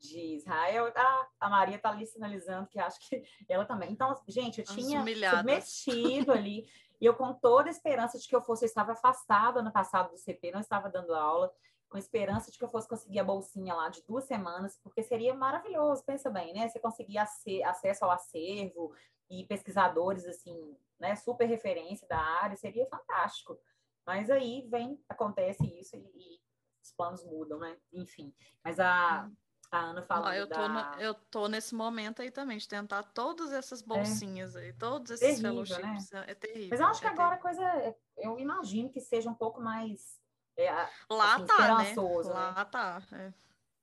de 0.00 0.34
Israel. 0.34 0.92
Ah, 0.96 1.28
a 1.38 1.48
Maria 1.48 1.76
está 1.76 1.90
ali 1.90 2.04
sinalizando 2.04 2.66
que 2.66 2.80
acho 2.80 2.98
que 3.08 3.22
ela 3.48 3.64
também. 3.64 3.92
Então, 3.92 4.12
gente, 4.26 4.58
eu 4.58 4.66
tinha 4.66 5.04
submetido 5.30 6.32
ali 6.32 6.68
e 7.02 7.04
eu, 7.04 7.14
com 7.14 7.34
toda 7.34 7.68
a 7.68 7.70
esperança 7.72 8.16
de 8.16 8.28
que 8.28 8.36
eu 8.36 8.40
fosse, 8.40 8.64
eu 8.64 8.68
estava 8.68 8.92
afastada 8.92 9.60
no 9.60 9.72
passado 9.72 10.12
do 10.12 10.16
CP, 10.16 10.52
não 10.52 10.60
estava 10.60 10.88
dando 10.88 11.12
aula, 11.12 11.52
com 11.88 11.98
esperança 11.98 12.48
de 12.48 12.56
que 12.56 12.62
eu 12.62 12.70
fosse 12.70 12.88
conseguir 12.88 13.18
a 13.18 13.24
bolsinha 13.24 13.74
lá 13.74 13.88
de 13.88 14.04
duas 14.06 14.22
semanas, 14.22 14.78
porque 14.84 15.02
seria 15.02 15.34
maravilhoso, 15.34 16.04
pensa 16.04 16.30
bem, 16.30 16.54
né? 16.54 16.68
Você 16.68 16.78
conseguir 16.78 17.18
acesso 17.18 18.04
ao 18.04 18.12
acervo 18.12 18.94
e 19.28 19.44
pesquisadores, 19.44 20.24
assim, 20.26 20.78
né? 20.96 21.16
Super 21.16 21.46
referência 21.46 22.06
da 22.06 22.20
área, 22.20 22.56
seria 22.56 22.86
fantástico. 22.86 23.58
Mas 24.06 24.30
aí 24.30 24.64
vem, 24.70 24.96
acontece 25.08 25.66
isso 25.76 25.96
e, 25.96 25.98
e 25.98 26.40
os 26.84 26.92
planos 26.92 27.24
mudam, 27.24 27.58
né? 27.58 27.76
Enfim. 27.92 28.32
Mas 28.62 28.78
a, 28.78 29.24
hum. 29.24 29.36
A 29.72 29.78
Ana 29.78 30.02
falando 30.02 30.28
ah, 30.28 30.36
eu, 30.36 30.46
tô 30.46 30.68
da... 30.68 30.96
eu 30.98 31.14
tô 31.14 31.48
nesse 31.48 31.74
momento 31.74 32.20
aí 32.20 32.30
também, 32.30 32.58
de 32.58 32.68
tentar 32.68 33.02
todas 33.02 33.52
essas 33.52 33.80
é. 33.80 33.86
bolsinhas 33.86 34.54
é. 34.54 34.60
aí, 34.60 34.72
todos 34.74 35.10
esses 35.10 35.40
terrível, 35.40 35.64
fellowships. 35.64 36.10
Né? 36.10 36.24
É 36.28 36.34
terrível. 36.34 36.68
Mas 36.70 36.80
eu 36.80 36.86
acho 36.86 37.00
que 37.00 37.06
é 37.06 37.10
agora 37.10 37.36
a 37.36 37.38
coisa, 37.38 37.96
eu 38.18 38.38
imagino 38.38 38.90
que 38.90 39.00
seja 39.00 39.30
um 39.30 39.34
pouco 39.34 39.62
mais 39.62 40.20
é, 40.58 40.70
lá 41.08 41.36
assim, 41.36 41.46
tá, 41.46 41.78
né? 41.78 41.94
Lá 41.96 42.54
né? 42.54 42.64
tá. 42.66 43.02
É. 43.12 43.32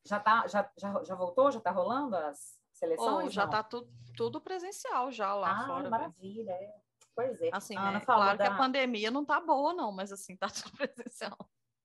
Já 0.05 0.19
tá, 0.19 0.47
já, 0.47 0.71
já, 0.77 1.03
já 1.03 1.15
voltou? 1.15 1.51
Já 1.51 1.59
tá 1.59 1.71
rolando 1.71 2.15
as 2.15 2.59
seleções? 2.71 3.27
Oh, 3.27 3.29
já 3.31 3.45
não? 3.45 3.49
tá 3.49 3.63
tu, 3.63 3.87
tudo 4.15 4.39
presencial 4.39 5.11
já 5.11 5.33
lá 5.33 5.51
ah, 5.51 5.65
fora. 5.65 5.89
maravilha, 5.89 6.51
é. 6.51 6.75
Pois 7.15 7.41
é. 7.41 7.49
Assim, 7.51 7.73
né? 7.73 7.99
claro 8.05 8.37
da... 8.37 8.45
que 8.45 8.51
a 8.51 8.55
pandemia 8.55 9.09
não 9.09 9.25
tá 9.25 9.41
boa, 9.41 9.73
não, 9.73 9.91
mas 9.91 10.11
assim, 10.11 10.35
tá 10.35 10.47
tudo 10.49 10.71
presencial. 10.77 11.37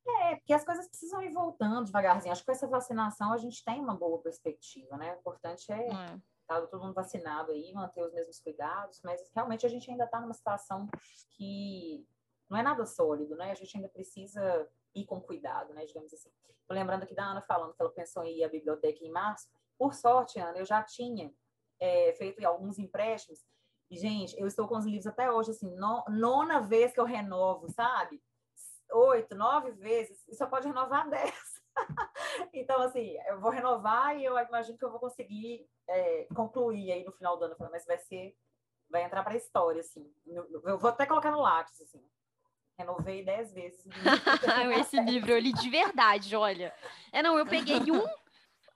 É, 0.07 0.37
porque 0.37 0.53
as 0.53 0.64
coisas 0.64 0.87
precisam 0.87 1.23
ir 1.23 1.33
voltando 1.33 1.87
devagarzinho. 1.87 2.33
Acho 2.33 2.43
que 2.43 2.47
com 2.47 2.53
essa 2.53 2.67
vacinação 2.67 3.33
a 3.33 3.38
gente 3.38 3.64
tem 3.64 3.81
uma 3.81 3.95
boa 3.95 4.21
perspectiva, 4.21 4.97
né? 4.97 5.14
O 5.14 5.19
importante 5.19 5.73
é, 5.73 5.88
é. 5.88 6.19
tá 6.47 6.61
todo 6.61 6.83
mundo 6.83 6.95
vacinado 6.95 7.53
aí, 7.53 7.73
manter 7.73 8.03
os 8.03 8.12
mesmos 8.12 8.38
cuidados, 8.38 9.01
mas 9.03 9.21
realmente 9.35 9.64
a 9.64 9.69
gente 9.69 9.90
ainda 9.90 10.05
está 10.05 10.21
numa 10.21 10.35
situação 10.35 10.87
que 11.31 12.07
não 12.51 12.59
é 12.59 12.62
nada 12.62 12.85
sólido, 12.85 13.35
né? 13.37 13.51
A 13.51 13.55
gente 13.55 13.77
ainda 13.77 13.88
precisa 13.88 14.69
ir 14.95 15.07
com 15.07 15.21
cuidado, 15.21 15.73
né? 15.73 15.85
Digamos 15.87 16.12
assim. 16.12 16.31
Tô 16.67 16.75
lembrando 16.75 17.03
aqui 17.03 17.14
da 17.14 17.25
Ana 17.25 17.43
falando 17.43 17.75
que 17.75 17.83
ela 17.83 17.90
pensou 17.90 18.25
em 18.25 18.38
ir 18.38 18.45
à 18.45 18.49
biblioteca 18.49 19.05
em 19.05 19.11
março. 19.11 19.49
Por 19.79 19.95
sorte, 19.95 20.38
Ana, 20.38 20.59
eu 20.59 20.64
já 20.64 20.83
tinha 20.83 21.33
é, 21.81 22.12
feito 22.14 22.45
alguns 22.47 22.79
empréstimos. 22.79 23.45
E, 23.90 23.99
gente, 23.99 24.38
eu 24.38 24.47
estou 24.47 24.67
com 24.67 24.77
os 24.77 24.87
livros 24.87 25.07
até 25.07 25.31
hoje, 25.31 25.51
assim, 25.51 25.71
no, 25.75 26.05
nona 26.09 26.61
vez 26.61 26.93
que 26.93 27.01
eu 27.01 27.05
renovo, 27.05 27.69
sabe? 27.71 28.23
Oito, 28.95 29.35
nove 29.35 29.73
vezes, 29.73 30.27
e 30.29 30.35
só 30.35 30.47
pode 30.47 30.67
renovar 30.67 31.09
dez. 31.11 31.35
então, 32.53 32.81
assim, 32.83 33.17
eu 33.29 33.41
vou 33.41 33.51
renovar 33.51 34.17
e 34.17 34.25
eu 34.25 34.39
imagino 34.39 34.79
que 34.79 34.85
eu 34.85 34.91
vou 34.91 35.01
conseguir 35.01 35.67
é, 35.89 36.27
concluir 36.35 36.93
aí 36.93 37.05
no 37.05 37.13
final 37.13 37.37
do 37.37 37.45
ano, 37.45 37.57
mas 37.71 37.85
vai 37.85 37.99
ser, 37.99 38.37
vai 38.89 39.05
entrar 39.05 39.23
para 39.23 39.35
a 39.35 39.37
história, 39.37 39.81
assim. 39.81 40.11
Eu 40.27 40.79
vou 40.79 40.91
até 40.91 41.07
colocar 41.07 41.31
no 41.31 41.41
lápis, 41.41 41.81
assim. 41.81 42.03
Renovei 42.79 43.25
dez 43.25 43.53
vezes. 43.53 43.85
Esse 44.81 45.01
livro 45.01 45.31
eu 45.31 45.39
li 45.39 45.53
de 45.53 45.71
verdade, 45.71 46.35
olha. 46.35 46.75
É, 47.13 47.23
não, 47.23 47.39
eu 47.39 47.47
peguei 47.47 47.79
um. 47.91 48.05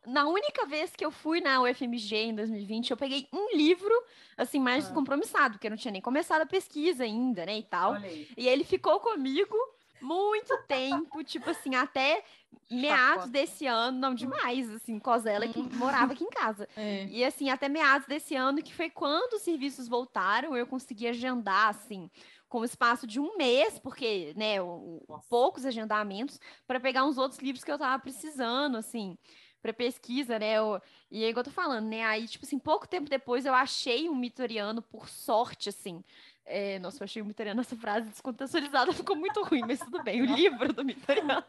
Na 0.06 0.26
única 0.26 0.64
vez 0.64 0.94
que 0.94 1.04
eu 1.04 1.10
fui 1.10 1.40
na 1.40 1.60
UFMG 1.60 2.16
em 2.16 2.34
2020, 2.34 2.92
eu 2.92 2.96
peguei 2.96 3.28
um 3.32 3.54
livro, 3.54 3.92
assim, 4.36 4.60
mais 4.60 4.84
ah. 4.84 4.86
descompromissado, 4.86 5.54
porque 5.54 5.66
eu 5.66 5.70
não 5.70 5.76
tinha 5.76 5.92
nem 5.92 6.00
começado 6.00 6.42
a 6.42 6.46
pesquisa 6.46 7.02
ainda, 7.02 7.44
né, 7.44 7.58
e 7.58 7.62
tal. 7.64 7.96
E 8.36 8.48
ele 8.48 8.64
ficou 8.64 9.00
comigo 9.00 9.56
muito 10.00 10.56
tempo, 10.66 11.22
tipo 11.24 11.50
assim, 11.50 11.74
até 11.74 12.22
meados 12.70 13.30
desse 13.30 13.66
ano, 13.66 13.98
não 13.98 14.14
demais, 14.14 14.70
assim, 14.70 14.98
Cosela 14.98 15.48
que 15.48 15.58
uhum. 15.58 15.68
morava 15.74 16.12
aqui 16.12 16.24
em 16.24 16.30
casa. 16.30 16.68
É. 16.76 17.06
E 17.06 17.24
assim, 17.24 17.50
até 17.50 17.68
meados 17.68 18.06
desse 18.06 18.36
ano, 18.36 18.62
que 18.62 18.72
foi 18.72 18.88
quando 18.88 19.34
os 19.34 19.42
serviços 19.42 19.88
voltaram, 19.88 20.56
eu 20.56 20.66
consegui 20.66 21.08
agendar, 21.08 21.68
assim, 21.68 22.08
com 22.48 22.60
o 22.60 22.64
espaço 22.64 23.06
de 23.06 23.18
um 23.18 23.36
mês, 23.36 23.78
porque, 23.78 24.32
né, 24.36 24.62
o, 24.62 25.02
poucos 25.28 25.66
agendamentos, 25.66 26.40
para 26.66 26.78
pegar 26.78 27.04
uns 27.04 27.18
outros 27.18 27.40
livros 27.40 27.64
que 27.64 27.72
eu 27.72 27.78
tava 27.78 28.00
precisando, 28.00 28.76
assim 28.76 29.16
para 29.60 29.72
pesquisa, 29.72 30.38
né? 30.38 30.54
Eu, 30.54 30.80
e 31.10 31.24
aí, 31.24 31.30
igual 31.30 31.40
eu 31.40 31.44
tô 31.44 31.50
falando, 31.50 31.86
né? 31.86 32.04
Aí, 32.04 32.26
tipo 32.28 32.44
assim, 32.44 32.58
pouco 32.58 32.86
tempo 32.88 33.10
depois 33.10 33.44
eu 33.44 33.54
achei 33.54 34.08
um 34.08 34.14
mitoriano, 34.14 34.80
por 34.80 35.08
sorte, 35.08 35.68
assim, 35.68 36.02
é, 36.48 36.78
nossa, 36.78 37.02
eu 37.02 37.04
achei 37.04 37.22
muito 37.22 37.36
italiano 37.36 37.60
essa 37.60 37.76
frase 37.76 38.08
descontextualizada, 38.08 38.92
ficou 38.94 39.14
muito 39.14 39.42
ruim, 39.42 39.60
mas 39.66 39.78
tudo 39.78 40.02
bem. 40.02 40.22
O 40.22 40.24
livro 40.24 40.72
do 40.72 40.84
Mitoriano. 40.84 41.44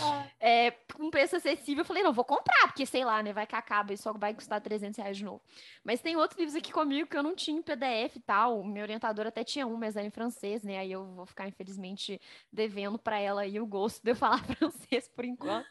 Ah. 0.00 0.26
É, 0.38 0.70
com 0.94 1.10
preço 1.10 1.36
acessível, 1.36 1.82
eu 1.82 1.84
falei, 1.84 2.02
não, 2.02 2.12
vou 2.12 2.24
comprar, 2.24 2.68
porque 2.68 2.86
sei 2.86 3.04
lá, 3.04 3.22
né? 3.22 3.32
Vai 3.32 3.46
que 3.46 3.56
acaba 3.56 3.92
e 3.92 3.96
só 3.96 4.12
vai 4.12 4.32
custar 4.32 4.60
300 4.60 4.98
reais 4.98 5.16
de 5.16 5.24
novo. 5.24 5.42
Mas 5.82 6.00
tem 6.00 6.16
outros 6.16 6.38
livros 6.38 6.54
aqui 6.54 6.72
comigo 6.72 7.08
que 7.08 7.16
eu 7.16 7.22
não 7.22 7.34
tinha 7.34 7.58
em 7.58 7.62
PDF 7.62 8.16
e 8.16 8.20
tal. 8.20 8.60
O 8.60 8.66
meu 8.66 8.82
orientador 8.82 9.26
até 9.26 9.42
tinha 9.42 9.66
um, 9.66 9.76
mas 9.76 9.96
era 9.96 10.06
em 10.06 10.10
francês, 10.10 10.62
né? 10.62 10.78
Aí 10.78 10.92
eu 10.92 11.04
vou 11.04 11.26
ficar, 11.26 11.48
infelizmente, 11.48 12.20
devendo 12.52 12.98
para 12.98 13.18
ela 13.18 13.42
aí 13.42 13.58
o 13.60 13.66
gosto 13.66 14.02
de 14.02 14.12
eu 14.12 14.16
falar 14.16 14.38
francês 14.56 15.08
por 15.08 15.24
enquanto. 15.24 15.68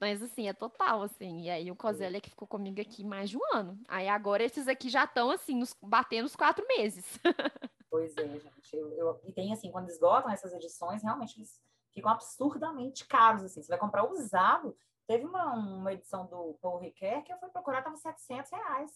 Mas 0.00 0.20
assim, 0.20 0.48
é 0.48 0.52
total, 0.52 1.02
assim. 1.02 1.42
E 1.42 1.50
aí 1.50 1.70
o 1.70 1.76
Cosélia 1.76 2.20
que 2.20 2.30
ficou 2.30 2.48
comigo 2.48 2.80
aqui 2.80 3.04
mais 3.04 3.30
de 3.30 3.36
um 3.36 3.40
ano. 3.54 3.78
Aí 3.86 4.08
agora 4.08 4.42
esses 4.42 4.66
aqui 4.66 4.88
já 4.88 5.04
estão, 5.04 5.30
assim, 5.30 5.54
nos, 5.54 5.76
batendo 5.80 6.26
os 6.26 6.34
quatro 6.34 6.66
meses. 6.66 7.20
Pois 7.96 8.14
é, 8.18 8.28
gente. 8.28 8.76
Eu, 8.76 8.92
eu, 8.92 9.20
e 9.24 9.32
tem 9.32 9.54
assim, 9.54 9.70
quando 9.70 9.88
esgotam 9.88 10.30
essas 10.30 10.52
edições, 10.52 11.02
realmente 11.02 11.38
eles 11.38 11.58
ficam 11.94 12.10
absurdamente 12.10 13.06
caros. 13.06 13.42
Assim. 13.42 13.62
Você 13.62 13.68
vai 13.68 13.78
comprar 13.78 14.06
usado. 14.06 14.76
Teve 15.06 15.24
uma, 15.24 15.54
uma 15.54 15.92
edição 15.94 16.26
do 16.26 16.58
Paul 16.60 16.78
Ricoeur 16.78 17.22
que 17.22 17.32
eu 17.32 17.38
fui 17.38 17.48
procurar, 17.48 17.78
estava 17.78 17.96
700 17.96 18.50
reais. 18.50 18.92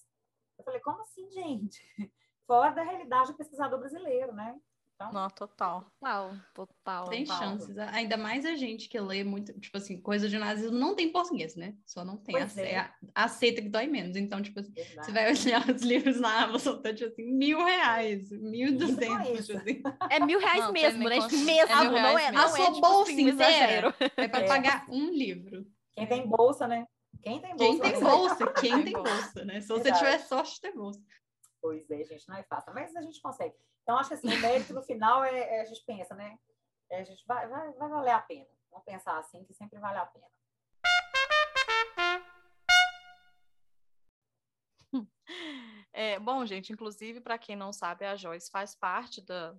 Eu 0.58 0.64
falei, 0.66 0.80
como 0.80 1.00
assim, 1.00 1.30
gente? 1.30 1.82
Fora 2.46 2.74
da 2.74 2.82
realidade 2.82 3.32
do 3.32 3.38
pesquisador 3.38 3.78
brasileiro, 3.78 4.34
né? 4.34 4.60
Então, 5.00 5.12
Não, 5.12 5.30
total. 5.30 5.86
Total, 5.98 6.32
total. 6.54 7.08
Tem 7.08 7.24
total. 7.24 7.38
chances. 7.38 7.78
Ainda 7.78 8.18
mais 8.18 8.44
a 8.44 8.54
gente 8.54 8.86
que 8.86 9.00
lê 9.00 9.24
muito, 9.24 9.58
tipo 9.58 9.78
assim, 9.78 9.98
coisa 9.98 10.28
de 10.28 10.38
nazismo 10.38 10.78
não 10.78 10.94
tem 10.94 11.10
português, 11.10 11.56
né? 11.56 11.74
Só 11.86 12.04
não 12.04 12.18
tem. 12.18 12.36
Ace 12.36 12.60
é. 12.60 12.90
Aceita 13.14 13.62
que 13.62 13.70
dói 13.70 13.86
menos. 13.86 14.14
Então, 14.14 14.42
tipo 14.42 14.60
assim, 14.60 14.74
você 14.94 15.10
vai 15.10 15.32
olhar 15.32 15.70
os 15.70 15.80
livros 15.80 16.20
na 16.20 16.44
Amazon, 16.44 16.76
tá 16.82 16.92
tipo 16.92 17.10
assim, 17.10 17.32
mil 17.32 17.64
reais, 17.64 18.30
mil 18.30 18.76
duzentos. 18.76 19.46
Tipo 19.46 19.58
assim. 19.58 19.82
É 20.10 20.20
mil 20.20 20.38
reais 20.38 20.64
não, 20.64 20.72
mesmo, 20.72 21.08
né? 21.08 21.16
Mesmo, 21.16 21.72
é 21.72 22.02
não 22.02 22.18
é. 22.18 22.30
Não 22.30 22.42
a 22.42 22.48
sua 22.48 22.66
é, 22.66 22.72
tipo, 22.72 22.80
bolsa 22.82 23.12
assim, 23.12 23.28
inteira 23.28 23.94
é 24.18 24.28
para 24.28 24.44
é. 24.44 24.46
pagar 24.46 24.86
um 24.90 25.10
livro. 25.10 25.66
Quem 25.94 26.06
tem 26.06 26.28
bolsa, 26.28 26.68
né? 26.68 26.86
Quem 27.22 27.40
tem 27.40 27.56
bolsa? 27.56 27.80
Quem 27.80 27.92
tem 27.92 28.00
bolsa? 28.00 28.46
Quem 28.52 28.82
tem 28.82 28.92
bolsa, 28.92 29.44
né? 29.46 29.60
Se 29.62 29.68
você 29.68 29.84
Verdade. 29.84 30.04
tiver 30.04 30.18
sorte, 30.18 30.60
ter 30.60 30.72
bolsa. 30.74 31.00
Pois 31.60 31.90
é, 31.90 32.04
gente, 32.04 32.28
não 32.28 32.36
é 32.36 32.42
fácil. 32.42 32.72
Mas 32.74 32.94
a 32.96 33.02
gente 33.02 33.20
consegue. 33.20 33.54
Então, 33.82 33.98
acho 33.98 34.08
que 34.08 34.14
assim, 34.14 34.28
o 34.28 34.40
mérito 34.40 34.72
no 34.72 34.82
final 34.82 35.24
é, 35.24 35.56
é, 35.56 35.60
a 35.60 35.64
gente 35.64 35.84
pensa, 35.84 36.14
né? 36.14 36.38
É, 36.90 37.00
a 37.00 37.04
gente 37.04 37.24
vai, 37.26 37.46
vai, 37.48 37.72
vai 37.72 37.88
valer 37.88 38.12
a 38.12 38.20
pena. 38.20 38.46
Vamos 38.70 38.84
pensar 38.84 39.18
assim, 39.18 39.44
que 39.44 39.52
sempre 39.52 39.78
vale 39.78 39.98
a 39.98 40.06
pena. 40.06 40.26
É, 45.92 46.20
bom, 46.20 46.46
gente, 46.46 46.72
inclusive, 46.72 47.20
para 47.20 47.36
quem 47.36 47.56
não 47.56 47.72
sabe, 47.72 48.06
a 48.06 48.14
Joyce 48.14 48.48
faz 48.48 48.76
parte 48.76 49.20
da, 49.20 49.54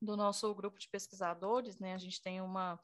do 0.00 0.16
nosso 0.16 0.52
grupo 0.54 0.78
de 0.78 0.88
pesquisadores, 0.88 1.78
né? 1.78 1.94
A 1.94 1.98
gente 1.98 2.22
tem 2.22 2.40
uma, 2.40 2.80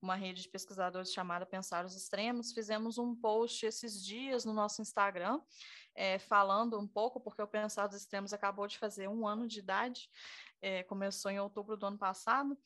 uma 0.00 0.14
rede 0.14 0.42
de 0.42 0.48
pesquisadores 0.48 1.12
chamada 1.12 1.44
Pensar 1.44 1.84
os 1.84 1.96
Extremos. 1.96 2.52
Fizemos 2.52 2.96
um 2.96 3.14
post 3.14 3.66
esses 3.66 4.04
dias 4.04 4.44
no 4.44 4.52
nosso 4.52 4.80
Instagram, 4.80 5.40
é, 5.94 6.18
falando 6.18 6.78
um 6.78 6.86
pouco, 6.86 7.20
porque 7.20 7.42
o 7.42 7.48
Pensar 7.48 7.88
os 7.88 7.96
Extremos 7.96 8.32
acabou 8.32 8.66
de 8.66 8.78
fazer 8.78 9.08
um 9.08 9.26
ano 9.26 9.48
de 9.48 9.58
idade, 9.58 10.08
é, 10.62 10.82
começou 10.84 11.30
em 11.30 11.40
outubro 11.40 11.76
do 11.76 11.86
ano 11.86 11.98
passado. 11.98 12.56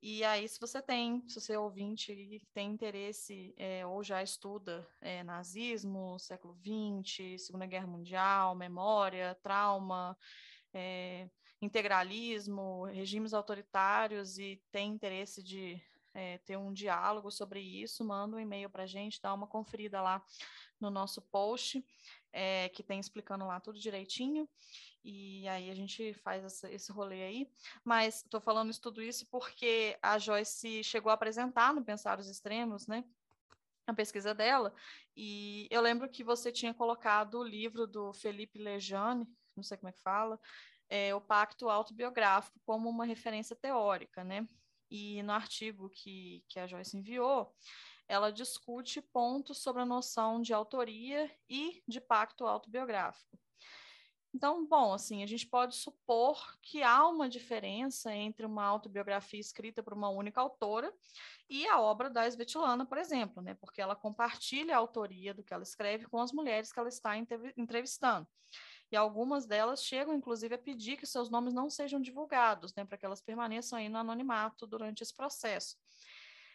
E 0.00 0.22
aí, 0.22 0.48
se 0.48 0.60
você 0.60 0.80
tem, 0.80 1.24
se 1.28 1.40
você 1.40 1.54
é 1.54 1.58
ouvinte 1.58 2.12
e 2.12 2.40
tem 2.54 2.70
interesse 2.70 3.52
é, 3.56 3.84
ou 3.84 4.04
já 4.04 4.22
estuda 4.22 4.86
é, 5.00 5.24
nazismo, 5.24 6.16
século 6.20 6.56
XX, 6.56 7.42
Segunda 7.44 7.66
Guerra 7.66 7.88
Mundial, 7.88 8.54
memória, 8.54 9.36
trauma, 9.42 10.16
é, 10.72 11.28
integralismo, 11.60 12.84
regimes 12.84 13.34
autoritários 13.34 14.38
e 14.38 14.62
tem 14.70 14.90
interesse 14.90 15.42
de 15.42 15.80
é, 16.14 16.38
ter 16.38 16.56
um 16.56 16.72
diálogo 16.72 17.30
sobre 17.30 17.60
isso, 17.60 18.04
manda 18.04 18.36
um 18.36 18.40
e-mail 18.40 18.70
para 18.70 18.84
a 18.84 18.86
gente, 18.86 19.20
dá 19.20 19.32
uma 19.32 19.46
conferida 19.46 20.00
lá 20.00 20.24
no 20.80 20.90
nosso 20.90 21.20
post, 21.22 21.84
é, 22.32 22.68
que 22.70 22.82
tem 22.82 23.00
explicando 23.00 23.46
lá 23.46 23.60
tudo 23.60 23.78
direitinho. 23.78 24.48
E 25.04 25.46
aí 25.48 25.70
a 25.70 25.74
gente 25.74 26.12
faz 26.14 26.44
essa, 26.44 26.70
esse 26.70 26.92
rolê 26.92 27.22
aí. 27.22 27.50
Mas 27.84 28.22
estou 28.22 28.40
falando 28.40 28.70
isso, 28.70 28.80
tudo 28.80 29.02
isso 29.02 29.26
porque 29.26 29.96
a 30.02 30.18
Joyce 30.18 30.82
chegou 30.84 31.10
a 31.10 31.14
apresentar 31.14 31.72
no 31.72 31.84
Pensar 31.84 32.18
os 32.18 32.28
Extremos, 32.28 32.86
né? 32.86 33.04
A 33.86 33.94
pesquisa 33.94 34.34
dela. 34.34 34.74
E 35.16 35.66
eu 35.70 35.80
lembro 35.80 36.08
que 36.08 36.22
você 36.22 36.52
tinha 36.52 36.74
colocado 36.74 37.38
o 37.38 37.44
livro 37.44 37.86
do 37.86 38.12
Felipe 38.12 38.58
Lejane, 38.58 39.26
não 39.56 39.62
sei 39.62 39.78
como 39.78 39.88
é 39.88 39.92
que 39.92 40.02
fala, 40.02 40.38
é, 40.88 41.14
o 41.14 41.20
pacto 41.20 41.68
autobiográfico 41.68 42.60
como 42.64 42.88
uma 42.88 43.04
referência 43.04 43.54
teórica, 43.54 44.24
né? 44.24 44.46
E 44.90 45.22
no 45.22 45.32
artigo 45.32 45.90
que, 45.90 46.42
que 46.48 46.58
a 46.58 46.66
Joyce 46.66 46.96
enviou, 46.96 47.54
ela 48.08 48.32
discute 48.32 49.02
pontos 49.02 49.58
sobre 49.58 49.82
a 49.82 49.86
noção 49.86 50.40
de 50.40 50.54
autoria 50.54 51.30
e 51.48 51.82
de 51.86 52.00
pacto 52.00 52.46
autobiográfico. 52.46 53.38
Então, 54.32 54.66
bom, 54.66 54.92
assim, 54.92 55.22
a 55.22 55.26
gente 55.26 55.46
pode 55.46 55.74
supor 55.74 56.58
que 56.62 56.82
há 56.82 57.06
uma 57.06 57.28
diferença 57.28 58.14
entre 58.14 58.44
uma 58.44 58.64
autobiografia 58.64 59.40
escrita 59.40 59.82
por 59.82 59.92
uma 59.94 60.10
única 60.10 60.40
autora 60.40 60.92
e 61.48 61.66
a 61.66 61.80
obra 61.80 62.10
da 62.10 62.26
Svetlana, 62.26 62.84
por 62.84 62.98
exemplo, 62.98 63.42
né? 63.42 63.54
Porque 63.54 63.80
ela 63.80 63.96
compartilha 63.96 64.74
a 64.74 64.78
autoria 64.78 65.32
do 65.32 65.42
que 65.42 65.52
ela 65.52 65.62
escreve 65.62 66.06
com 66.06 66.20
as 66.20 66.30
mulheres 66.32 66.72
que 66.72 66.78
ela 66.78 66.88
está 66.88 67.16
entrevistando 67.56 68.26
e 68.90 68.96
algumas 68.96 69.46
delas 69.46 69.84
chegam, 69.84 70.14
inclusive, 70.14 70.54
a 70.54 70.58
pedir 70.58 70.96
que 70.96 71.06
seus 71.06 71.30
nomes 71.30 71.52
não 71.52 71.68
sejam 71.68 72.00
divulgados, 72.00 72.74
né, 72.74 72.84
para 72.84 72.96
que 72.96 73.04
elas 73.04 73.20
permaneçam 73.20 73.78
aí 73.78 73.88
no 73.88 73.98
anonimato 73.98 74.66
durante 74.66 75.02
esse 75.02 75.14
processo. 75.14 75.76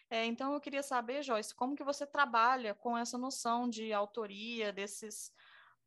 É, 0.10 0.26
então, 0.26 0.54
eu 0.54 0.60
queria 0.60 0.84
saber, 0.84 1.24
Joyce, 1.24 1.56
como 1.56 1.76
que 1.76 1.84
você 1.84 2.06
trabalha 2.06 2.74
com 2.74 2.98
essa 2.98 3.18
noção 3.18 3.70
de 3.70 3.92
autoria, 3.94 4.72
desses 4.72 5.32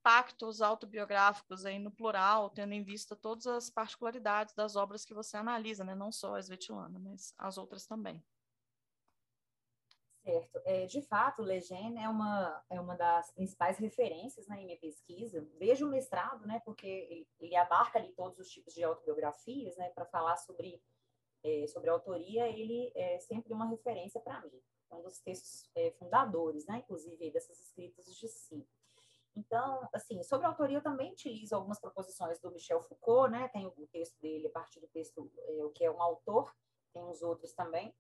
pactos 0.03 0.63
autobiográficos 0.63 1.67
aí 1.67 1.81
no 1.81 1.91
plural, 1.91 2.51
tendo 2.51 2.73
em 2.73 2.83
vista 2.83 3.17
todas 3.17 3.47
as 3.47 3.69
particularidades 3.69 4.55
das 4.55 4.77
obras 4.77 5.05
que 5.05 5.13
você 5.13 5.37
analisa, 5.37 5.85
né? 5.85 5.97
não 5.97 6.13
só 6.13 6.37
a 6.37 6.39
Svetlana, 6.41 6.99
mas 6.99 7.35
as 7.37 7.59
outras 7.59 7.87
também. 7.87 8.25
Certo. 10.27 10.61
É, 10.65 10.87
de 10.87 11.01
fato, 11.03 11.41
Legend 11.41 11.97
é 11.99 12.09
uma, 12.09 12.65
é 12.69 12.81
uma 12.81 12.97
das 12.97 13.31
principais 13.31 13.79
referências 13.79 14.49
né, 14.49 14.61
em 14.61 14.67
minha 14.67 14.77
pesquisa, 14.77 15.41
desde 15.57 15.85
o 15.85 15.89
mestrado, 15.89 16.45
né, 16.45 16.61
porque 16.65 16.85
ele, 16.85 17.29
ele 17.39 17.55
abarca 17.55 18.01
ali 18.01 18.13
todos 18.13 18.37
os 18.41 18.51
tipos 18.51 18.75
de 18.75 18.83
autobiografias, 18.83 19.77
né, 19.77 19.89
para 19.91 20.05
falar 20.05 20.37
sobre, 20.39 20.83
é, 21.45 21.69
sobre 21.69 21.91
autoria, 21.91 22.49
ele 22.49 22.91
é 22.97 23.21
sempre 23.21 23.53
uma 23.53 23.67
referência 23.67 24.21
para 24.21 24.41
mim. 24.41 24.61
É 24.91 24.97
um 24.97 25.03
dos 25.03 25.21
textos 25.21 25.71
é, 25.77 25.93
fundadores, 25.93 26.67
né, 26.67 26.79
inclusive, 26.79 27.31
dessas 27.31 27.61
escritas 27.61 28.05
de 28.07 28.27
si. 28.27 28.67
Então, 29.37 29.89
assim, 29.93 30.21
sobre 30.25 30.45
autoria, 30.45 30.79
eu 30.79 30.83
também 30.83 31.13
utilizo 31.13 31.55
algumas 31.55 31.79
proposições 31.79 32.41
do 32.41 32.51
Michel 32.51 32.83
Foucault, 32.83 33.31
né, 33.31 33.47
tem 33.53 33.65
o 33.65 33.87
texto 33.93 34.21
dele, 34.21 34.49
a 34.49 34.51
partir 34.51 34.81
do 34.81 34.89
texto, 34.89 35.31
é, 35.47 35.65
o 35.65 35.71
que 35.71 35.85
é 35.85 35.91
um 35.91 36.03
autor, 36.03 36.53
tem 36.93 37.05
os 37.05 37.23
outros 37.23 37.53
também, 37.53 37.95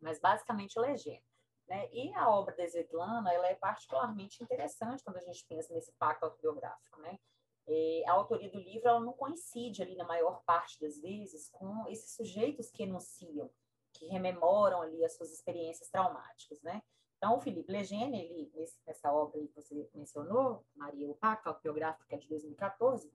mas 0.00 0.20
basicamente 0.20 0.78
o 0.78 0.82
Legend. 0.82 1.20
Né? 1.68 1.88
E 1.92 2.14
a 2.14 2.30
obra 2.30 2.54
da 2.54 2.64
Svetlana 2.64 3.32
ela 3.32 3.48
é 3.48 3.54
particularmente 3.54 4.42
interessante 4.42 5.02
quando 5.02 5.16
a 5.16 5.22
gente 5.22 5.44
pensa 5.46 5.72
nesse 5.74 5.92
pacto 5.92 6.24
autobiográfico. 6.24 7.00
Né? 7.00 7.18
E 7.66 8.04
a 8.06 8.12
autoria 8.12 8.50
do 8.50 8.58
livro 8.58 8.88
ela 8.88 9.00
não 9.00 9.12
coincide 9.12 9.82
ali 9.82 9.96
na 9.96 10.04
maior 10.04 10.42
parte 10.44 10.80
das 10.80 11.00
vezes 11.00 11.48
com 11.50 11.86
esses 11.88 12.14
sujeitos 12.14 12.70
que 12.70 12.84
enunciam, 12.84 13.50
que 13.92 14.06
rememoram 14.06 14.80
ali 14.80 15.04
as 15.04 15.16
suas 15.16 15.32
experiências 15.32 15.88
traumáticas. 15.88 16.62
Né? 16.62 16.80
Então, 17.16 17.36
o 17.36 17.40
Felipe 17.40 17.72
Legene, 17.72 18.20
ele, 18.20 18.52
nessa 18.86 19.12
obra 19.12 19.40
que 19.40 19.54
você 19.54 19.88
mencionou, 19.94 20.64
Maria, 20.74 21.10
o 21.10 21.16
Pacto 21.16 21.48
Autobiográfico, 21.48 22.06
que 22.06 22.14
é 22.14 22.18
de 22.18 22.28
2014, 22.28 23.10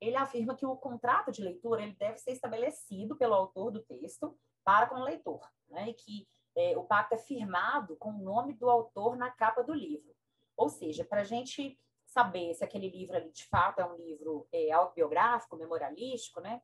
ele 0.00 0.16
afirma 0.16 0.56
que 0.56 0.64
o 0.64 0.76
contrato 0.76 1.30
de 1.30 1.42
leitura 1.42 1.82
ele 1.82 1.94
deve 1.94 2.16
ser 2.16 2.32
estabelecido 2.32 3.16
pelo 3.16 3.34
autor 3.34 3.70
do 3.70 3.82
texto 3.82 4.34
para 4.64 4.88
com 4.88 4.96
o 4.96 5.04
leitor, 5.04 5.46
né? 5.68 5.90
e 5.90 5.94
que 5.94 6.28
é, 6.56 6.76
o 6.76 6.84
pacto 6.84 7.14
é 7.14 7.18
firmado 7.18 7.96
com 7.96 8.10
o 8.10 8.22
nome 8.22 8.54
do 8.54 8.68
autor 8.68 9.16
na 9.16 9.30
capa 9.30 9.62
do 9.62 9.72
livro. 9.72 10.14
Ou 10.56 10.68
seja, 10.68 11.04
para 11.04 11.22
a 11.22 11.24
gente 11.24 11.78
saber 12.06 12.54
se 12.54 12.64
aquele 12.64 12.88
livro 12.88 13.16
ali 13.16 13.30
de 13.30 13.44
fato 13.46 13.80
é 13.80 13.84
um 13.84 13.96
livro 13.96 14.46
é, 14.52 14.70
autobiográfico, 14.72 15.56
memorialístico, 15.56 16.40
né? 16.40 16.60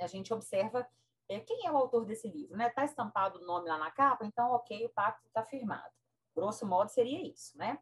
A 0.00 0.06
gente 0.06 0.34
observa 0.34 0.86
é, 1.28 1.40
quem 1.40 1.66
é 1.66 1.72
o 1.72 1.76
autor 1.76 2.04
desse 2.04 2.28
livro, 2.28 2.56
né? 2.56 2.68
Está 2.68 2.84
estampado 2.84 3.38
o 3.38 3.46
nome 3.46 3.68
lá 3.68 3.78
na 3.78 3.90
capa, 3.90 4.26
então, 4.26 4.50
ok, 4.50 4.84
o 4.84 4.90
pacto 4.90 5.26
está 5.26 5.44
firmado. 5.44 5.94
Grosso 6.34 6.66
modo, 6.66 6.88
seria 6.90 7.22
isso, 7.22 7.56
né? 7.56 7.78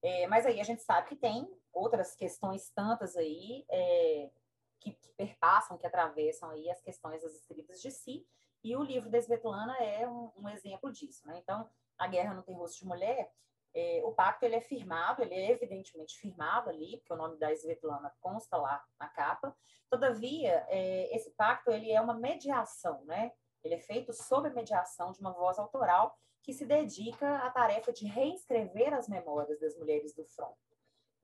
É, 0.00 0.26
mas 0.28 0.46
aí 0.46 0.60
a 0.60 0.64
gente 0.64 0.82
sabe 0.82 1.08
que 1.08 1.16
tem 1.16 1.52
outras 1.72 2.14
questões 2.14 2.70
tantas 2.70 3.16
aí 3.16 3.64
é, 3.68 4.30
que, 4.78 4.92
que, 4.92 5.12
perpassam, 5.14 5.76
que 5.76 5.86
atravessam 5.86 6.50
aí 6.50 6.70
as 6.70 6.80
questões 6.80 7.22
das 7.22 7.34
escritas 7.34 7.80
de 7.82 7.90
si, 7.90 8.26
e 8.62 8.76
o 8.76 8.82
livro 8.82 9.10
da 9.10 9.18
Svetlana 9.18 9.76
é 9.78 10.06
um, 10.08 10.32
um 10.36 10.48
exemplo 10.48 10.92
disso. 10.92 11.26
Né? 11.26 11.38
Então, 11.38 11.68
A 11.96 12.06
Guerra 12.06 12.34
Não 12.34 12.42
Tem 12.42 12.56
Rosto 12.56 12.78
de 12.78 12.86
Mulher, 12.86 13.30
é, 13.74 14.00
o 14.04 14.12
pacto 14.12 14.44
ele 14.44 14.56
é 14.56 14.60
firmado, 14.60 15.22
ele 15.22 15.34
é 15.34 15.50
evidentemente 15.50 16.18
firmado 16.18 16.70
ali, 16.70 16.96
porque 16.98 17.12
o 17.12 17.16
nome 17.16 17.38
da 17.38 17.52
Svetlana 17.52 18.12
consta 18.20 18.56
lá 18.56 18.84
na 18.98 19.08
capa. 19.08 19.56
Todavia, 19.90 20.66
é, 20.68 21.14
esse 21.14 21.30
pacto 21.32 21.70
ele 21.70 21.90
é 21.92 22.00
uma 22.00 22.14
mediação, 22.14 23.04
né? 23.04 23.32
Ele 23.62 23.74
é 23.74 23.80
feito 23.80 24.12
sob 24.12 24.48
a 24.48 24.52
mediação 24.52 25.12
de 25.12 25.20
uma 25.20 25.32
voz 25.32 25.58
autoral 25.58 26.16
que 26.42 26.52
se 26.52 26.64
dedica 26.64 27.38
à 27.38 27.50
tarefa 27.50 27.92
de 27.92 28.06
reescrever 28.06 28.94
as 28.94 29.08
memórias 29.08 29.60
das 29.60 29.76
mulheres 29.76 30.14
do 30.14 30.24
front. 30.24 30.56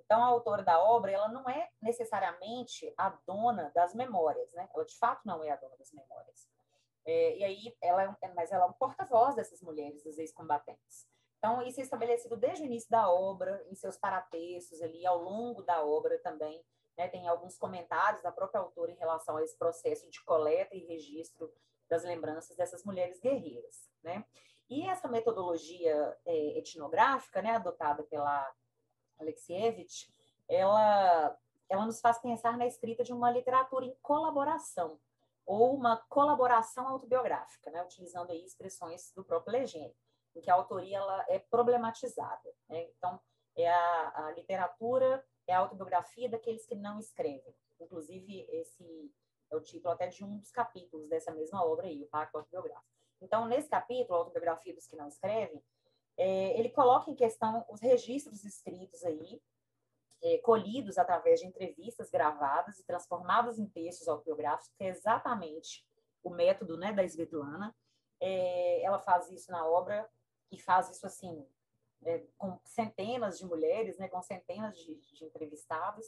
Então, 0.05 0.23
a 0.23 0.27
autora 0.27 0.62
da 0.62 0.79
obra, 0.83 1.11
ela 1.11 1.29
não 1.29 1.49
é 1.49 1.70
necessariamente 1.81 2.92
a 2.97 3.09
dona 3.27 3.73
das 3.75 3.94
memórias, 3.94 4.53
né? 4.53 4.68
Ela, 4.75 4.85
de 4.85 4.97
fato, 4.99 5.23
não 5.25 5.42
é 5.42 5.51
a 5.51 5.57
dona 5.57 5.77
das 5.79 5.92
memórias. 5.92 6.47
É, 7.07 7.37
e 7.38 7.45
aí, 7.45 7.77
ela, 7.83 8.17
é 8.23 8.29
mas 8.29 8.51
ela 8.51 8.64
é 8.64 8.69
um 8.69 8.73
porta-voz 8.73 9.35
dessas 9.35 9.61
mulheres, 9.61 10.03
dos 10.03 10.19
ex-combatentes. 10.19 11.07
Então, 11.38 11.61
isso 11.62 11.79
é 11.79 11.83
estabelecido 11.83 12.37
desde 12.37 12.62
o 12.62 12.67
início 12.67 12.90
da 12.90 13.11
obra, 13.11 13.62
em 13.71 13.75
seus 13.75 13.99
paratextos 13.99 14.81
ali, 14.81 15.05
ao 15.05 15.19
longo 15.19 15.62
da 15.62 15.85
obra 15.85 16.19
também. 16.21 16.64
Né, 16.97 17.09
tem 17.09 17.27
alguns 17.27 17.59
comentários 17.59 18.23
da 18.23 18.31
própria 18.31 18.61
autora 18.61 18.93
em 18.93 18.97
relação 18.97 19.37
a 19.37 19.43
esse 19.43 19.59
processo 19.59 20.09
de 20.09 20.23
coleta 20.23 20.77
e 20.77 20.87
registro 20.87 21.53
das 21.88 22.05
lembranças 22.05 22.57
dessas 22.57 22.85
mulheres 22.85 23.19
guerreiras. 23.19 23.90
Né? 24.01 24.25
E 24.71 24.88
essa 24.88 25.09
metodologia 25.09 26.17
é, 26.25 26.59
etnográfica, 26.59 27.43
né, 27.43 27.57
adotada 27.57 28.05
pela 28.05 28.51
Alexievich, 29.19 30.09
ela, 30.49 31.37
ela 31.69 31.87
nos 31.87 32.01
faz 32.01 32.19
pensar 32.19 32.57
na 32.57 32.67
escrita 32.67 33.03
de 33.03 33.12
uma 33.12 33.31
literatura 33.31 33.85
em 33.85 33.97
colaboração, 34.01 34.99
ou 35.47 35.75
uma 35.75 35.97
colaboração 36.09 36.89
autobiográfica, 36.89 37.71
né, 37.71 37.83
utilizando 37.83 38.31
aí 38.31 38.45
expressões 38.45 39.13
do 39.15 39.25
próprio 39.25 39.53
Legênio, 39.53 39.95
em 40.35 40.41
que 40.41 40.51
a 40.51 40.55
autoria 40.55 40.99
ela 40.99 41.25
é 41.29 41.39
problematizada. 41.39 42.53
Né? 42.69 42.85
Então, 42.97 43.21
é 43.57 43.69
a, 43.69 44.27
a, 44.27 44.33
literatura, 44.33 45.25
é 45.47 45.55
a 45.55 45.59
autobiografia 45.59 46.29
daqueles 46.29 46.67
que 46.67 46.75
não 46.75 46.99
escrevem. 46.99 47.55
Inclusive, 47.81 48.47
esse 48.51 49.13
é 49.51 49.57
o 49.57 49.61
título 49.61 49.93
até 49.95 50.09
de 50.09 50.25
um 50.25 50.39
dos 50.39 50.51
capítulos 50.51 51.09
dessa 51.09 51.31
mesma 51.33 51.65
obra 51.65 51.87
aí, 51.87 52.03
o 52.03 52.09
Pacto 52.09 52.39
Autobiográfico. 52.39 52.89
Então, 53.21 53.47
nesse 53.47 53.69
capítulo, 53.69 54.15
a 54.15 54.19
Autobiografia 54.19 54.75
dos 54.75 54.87
que 54.87 54.97
não 54.97 55.09
escrevem, 55.09 55.63
é, 56.17 56.59
ele 56.59 56.71
coloca 56.71 57.11
em 57.11 57.15
questão 57.15 57.65
os 57.69 57.81
registros 57.81 58.45
escritos 58.45 59.05
aí, 59.05 59.41
é, 60.25 60.39
colhidos 60.39 60.97
através 60.97 61.41
de 61.41 61.47
entrevistas 61.47 62.11
gravadas 62.11 62.79
e 62.79 62.85
transformadas 62.85 63.59
em 63.59 63.69
textos 63.69 64.09
autobiográficos, 64.09 64.73
que 64.77 64.85
é 64.85 64.89
exatamente 64.89 65.87
o 66.23 66.31
método 66.31 66.79
né, 66.79 66.93
da 66.93 67.05
Svetlana. 67.05 67.77
É, 68.19 68.83
ela 68.83 68.99
faz 68.99 69.31
isso 69.31 69.53
na 69.53 69.67
obra 69.67 70.09
e 70.51 70.59
faz 70.59 70.89
isso 70.89 71.07
assim 71.07 71.47
é, 72.05 72.25
com 72.39 72.59
centenas 72.65 73.39
de 73.39 73.45
mulheres, 73.45 73.99
né, 73.99 74.09
com 74.09 74.23
centenas 74.23 74.79
de, 74.79 74.95
de 74.95 75.25
entrevistados. 75.27 76.07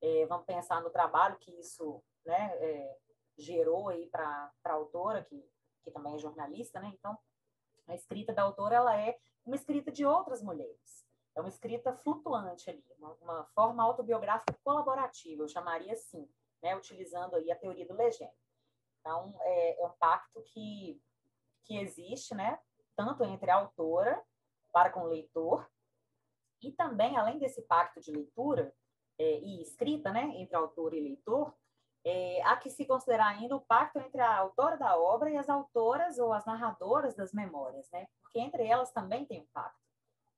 É, 0.00 0.24
vamos 0.24 0.46
pensar 0.46 0.80
no 0.80 0.88
trabalho 0.88 1.36
que 1.36 1.52
isso 1.60 2.02
né, 2.24 2.56
é, 2.56 2.96
gerou 3.36 3.90
aí 3.90 4.06
para 4.06 4.50
a 4.64 4.72
autora, 4.72 5.22
que, 5.22 5.44
que 5.82 5.90
também 5.90 6.14
é 6.14 6.18
jornalista, 6.18 6.80
né? 6.80 6.90
Então, 6.98 7.18
a 7.86 7.94
escrita 7.94 8.32
da 8.32 8.42
autora 8.42 8.76
ela 8.76 8.98
é 8.98 9.18
uma 9.44 9.56
escrita 9.56 9.92
de 9.92 10.06
outras 10.06 10.42
mulheres. 10.42 11.09
Uma 11.40 11.48
escrita 11.48 11.92
flutuante 11.92 12.68
ali, 12.68 12.84
uma, 12.98 13.14
uma 13.22 13.44
forma 13.54 13.82
autobiográfica 13.82 14.54
colaborativa, 14.62 15.42
eu 15.42 15.48
chamaria 15.48 15.92
assim, 15.92 16.28
né, 16.62 16.76
utilizando 16.76 17.34
aí 17.34 17.50
a 17.50 17.56
teoria 17.56 17.86
do 17.86 17.94
legend. 17.94 18.30
Então, 19.00 19.34
é, 19.40 19.82
é, 19.82 19.86
um 19.86 19.92
pacto 19.98 20.42
que, 20.42 21.00
que 21.64 21.78
existe, 21.78 22.34
né, 22.34 22.58
tanto 22.94 23.24
entre 23.24 23.50
a 23.50 23.56
autora 23.56 24.22
para 24.70 24.90
com 24.90 25.00
o 25.00 25.06
leitor, 25.06 25.66
e 26.62 26.70
também, 26.72 27.16
além 27.16 27.38
desse 27.38 27.62
pacto 27.62 28.00
de 28.00 28.12
leitura 28.12 28.74
é, 29.18 29.38
e 29.40 29.62
escrita, 29.62 30.12
né, 30.12 30.24
entre 30.36 30.54
autor 30.54 30.92
e 30.92 31.00
leitor, 31.00 31.54
é, 32.04 32.42
há 32.42 32.56
que 32.56 32.68
se 32.68 32.84
considerar 32.84 33.28
ainda 33.28 33.56
o 33.56 33.60
pacto 33.62 33.98
entre 33.98 34.20
a 34.20 34.36
autora 34.36 34.76
da 34.76 34.98
obra 34.98 35.30
e 35.30 35.36
as 35.36 35.48
autoras 35.48 36.18
ou 36.18 36.32
as 36.32 36.44
narradoras 36.44 37.14
das 37.14 37.32
memórias, 37.32 37.90
né, 37.90 38.06
porque 38.20 38.38
entre 38.38 38.66
elas 38.66 38.92
também 38.92 39.24
tem 39.24 39.40
um 39.40 39.46
pacto 39.54 39.89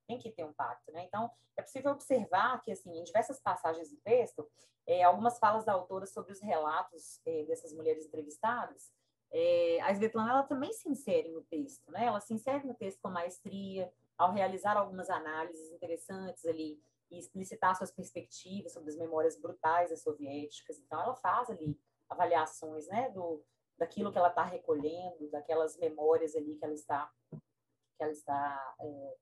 tem 0.07 0.19
que 0.19 0.31
ter 0.31 0.45
um 0.45 0.53
pacto, 0.53 0.91
né? 0.93 1.05
Então, 1.05 1.31
é 1.57 1.63
possível 1.63 1.93
observar 1.93 2.61
que, 2.63 2.73
assim, 2.73 2.99
em 2.99 3.05
diversas 3.05 3.41
passagens 3.41 3.91
do 3.91 3.97
texto, 3.99 4.49
é, 4.87 5.03
algumas 5.03 5.39
falas 5.39 5.65
da 5.65 5.73
autora 5.73 6.07
sobre 6.07 6.33
os 6.33 6.41
relatos 6.41 7.21
é, 7.27 7.45
dessas 7.45 7.73
mulheres 7.73 8.07
entrevistadas, 8.07 8.93
é, 9.33 9.81
a 9.81 9.93
Svetlana, 9.95 10.31
ela 10.31 10.43
também 10.43 10.73
se 10.73 10.89
insere 10.89 11.31
no 11.31 11.43
texto, 11.43 11.91
né? 11.91 12.07
Ela 12.07 12.21
se 12.21 12.35
insere 12.35 12.67
no 12.67 12.75
texto 12.75 13.01
com 13.01 13.09
maestria, 13.09 13.91
ao 14.19 14.33
realizar 14.33 14.77
algumas 14.77 15.09
análises 15.09 15.71
interessantes 15.71 16.45
ali 16.45 16.79
e 17.11 17.19
explicitar 17.19 17.75
suas 17.77 17.91
perspectivas 17.91 18.73
sobre 18.73 18.91
as 18.91 18.97
memórias 18.97 19.37
brutais 19.39 19.91
das 19.91 20.03
soviéticas. 20.03 20.79
Então, 20.79 21.01
ela 21.01 21.15
faz 21.17 21.49
ali 21.49 21.79
avaliações, 22.09 22.87
né, 22.89 23.09
do, 23.11 23.43
daquilo 23.79 24.13
que 24.13 24.19
ela 24.19 24.29
está 24.29 24.45
recolhendo, 24.45 25.31
daquelas 25.31 25.79
memórias 25.79 26.37
ali 26.37 26.57
que 26.57 26.65
ela 26.65 26.75
está 26.75 27.11
que 27.31 28.03
ela 28.03 28.13
está 28.13 28.75
é, 28.81 29.17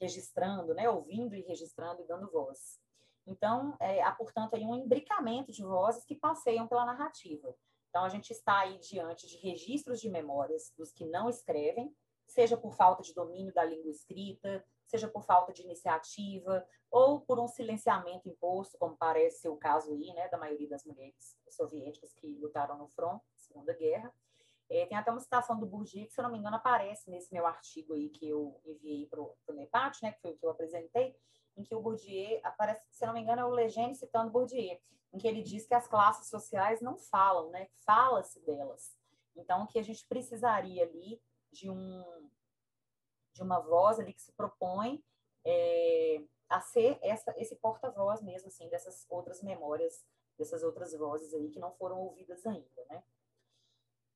registrando, 0.00 0.74
né, 0.74 0.88
ouvindo 0.88 1.34
e 1.34 1.42
registrando 1.42 2.02
e 2.02 2.06
dando 2.06 2.30
voz. 2.30 2.80
Então, 3.26 3.76
é, 3.78 4.02
há, 4.02 4.12
portanto, 4.12 4.54
aí 4.54 4.64
um 4.64 4.74
imbricamento 4.74 5.52
de 5.52 5.62
vozes 5.62 6.04
que 6.04 6.14
passeiam 6.14 6.66
pela 6.66 6.86
narrativa. 6.86 7.54
Então, 7.88 8.04
a 8.04 8.08
gente 8.08 8.30
está 8.30 8.60
aí 8.60 8.78
diante 8.78 9.26
de 9.26 9.36
registros 9.36 10.00
de 10.00 10.08
memórias 10.08 10.72
dos 10.76 10.92
que 10.92 11.04
não 11.04 11.28
escrevem, 11.28 11.94
seja 12.26 12.56
por 12.56 12.74
falta 12.74 13.02
de 13.02 13.12
domínio 13.12 13.52
da 13.52 13.64
língua 13.64 13.90
escrita, 13.90 14.64
seja 14.86 15.08
por 15.08 15.24
falta 15.24 15.52
de 15.52 15.62
iniciativa, 15.62 16.66
ou 16.90 17.20
por 17.20 17.38
um 17.38 17.46
silenciamento 17.46 18.28
imposto, 18.28 18.78
como 18.78 18.96
parece 18.96 19.40
ser 19.40 19.48
o 19.48 19.56
caso 19.56 19.92
aí, 19.92 20.12
né, 20.14 20.28
da 20.28 20.38
maioria 20.38 20.68
das 20.68 20.84
mulheres 20.84 21.36
soviéticas 21.48 22.12
que 22.14 22.26
lutaram 22.38 22.78
no 22.78 22.88
front, 22.88 23.20
Segunda 23.36 23.72
Guerra. 23.74 24.12
É, 24.70 24.86
tem 24.86 24.96
até 24.96 25.10
uma 25.10 25.20
citação 25.20 25.58
do 25.58 25.66
Bourdieu, 25.66 26.06
que, 26.06 26.12
se 26.12 26.20
eu 26.20 26.22
não 26.22 26.30
me 26.30 26.38
engano, 26.38 26.54
aparece 26.56 27.10
nesse 27.10 27.32
meu 27.34 27.44
artigo 27.44 27.92
aí 27.92 28.08
que 28.08 28.28
eu 28.28 28.60
enviei 28.64 29.04
para 29.06 29.20
o 29.20 29.36
NEPAT, 29.48 29.98
né, 30.00 30.12
que 30.12 30.20
foi 30.20 30.30
o 30.30 30.36
que 30.36 30.46
eu 30.46 30.50
apresentei, 30.50 31.16
em 31.56 31.64
que 31.64 31.74
o 31.74 31.82
Bourdieu 31.82 32.40
aparece, 32.44 32.80
se 32.88 33.04
eu 33.04 33.08
não 33.08 33.14
me 33.14 33.20
engano, 33.20 33.40
é 33.40 33.44
o 33.44 33.50
Legene 33.50 33.96
citando 33.96 34.30
Bourdieu, 34.30 34.78
em 35.12 35.18
que 35.18 35.26
ele 35.26 35.42
diz 35.42 35.66
que 35.66 35.74
as 35.74 35.88
classes 35.88 36.28
sociais 36.28 36.80
não 36.80 36.96
falam, 36.96 37.50
né, 37.50 37.66
fala-se 37.84 38.38
delas. 38.46 38.96
Então, 39.34 39.66
que 39.66 39.78
a 39.78 39.82
gente 39.82 40.06
precisaria 40.06 40.84
ali 40.84 41.20
de 41.50 41.68
um 41.68 42.30
de 43.32 43.42
uma 43.42 43.60
voz 43.60 43.98
ali 43.98 44.12
que 44.12 44.22
se 44.22 44.32
propõe 44.32 45.02
é, 45.44 46.22
a 46.48 46.60
ser 46.60 46.98
essa, 47.00 47.32
esse 47.38 47.54
porta-voz 47.56 48.20
mesmo, 48.20 48.48
assim, 48.48 48.68
dessas 48.68 49.06
outras 49.08 49.40
memórias, 49.42 50.04
dessas 50.36 50.62
outras 50.62 50.92
vozes 50.94 51.32
aí 51.32 51.48
que 51.48 51.60
não 51.60 51.72
foram 51.72 51.98
ouvidas 52.00 52.44
ainda, 52.44 52.84
né? 52.88 53.02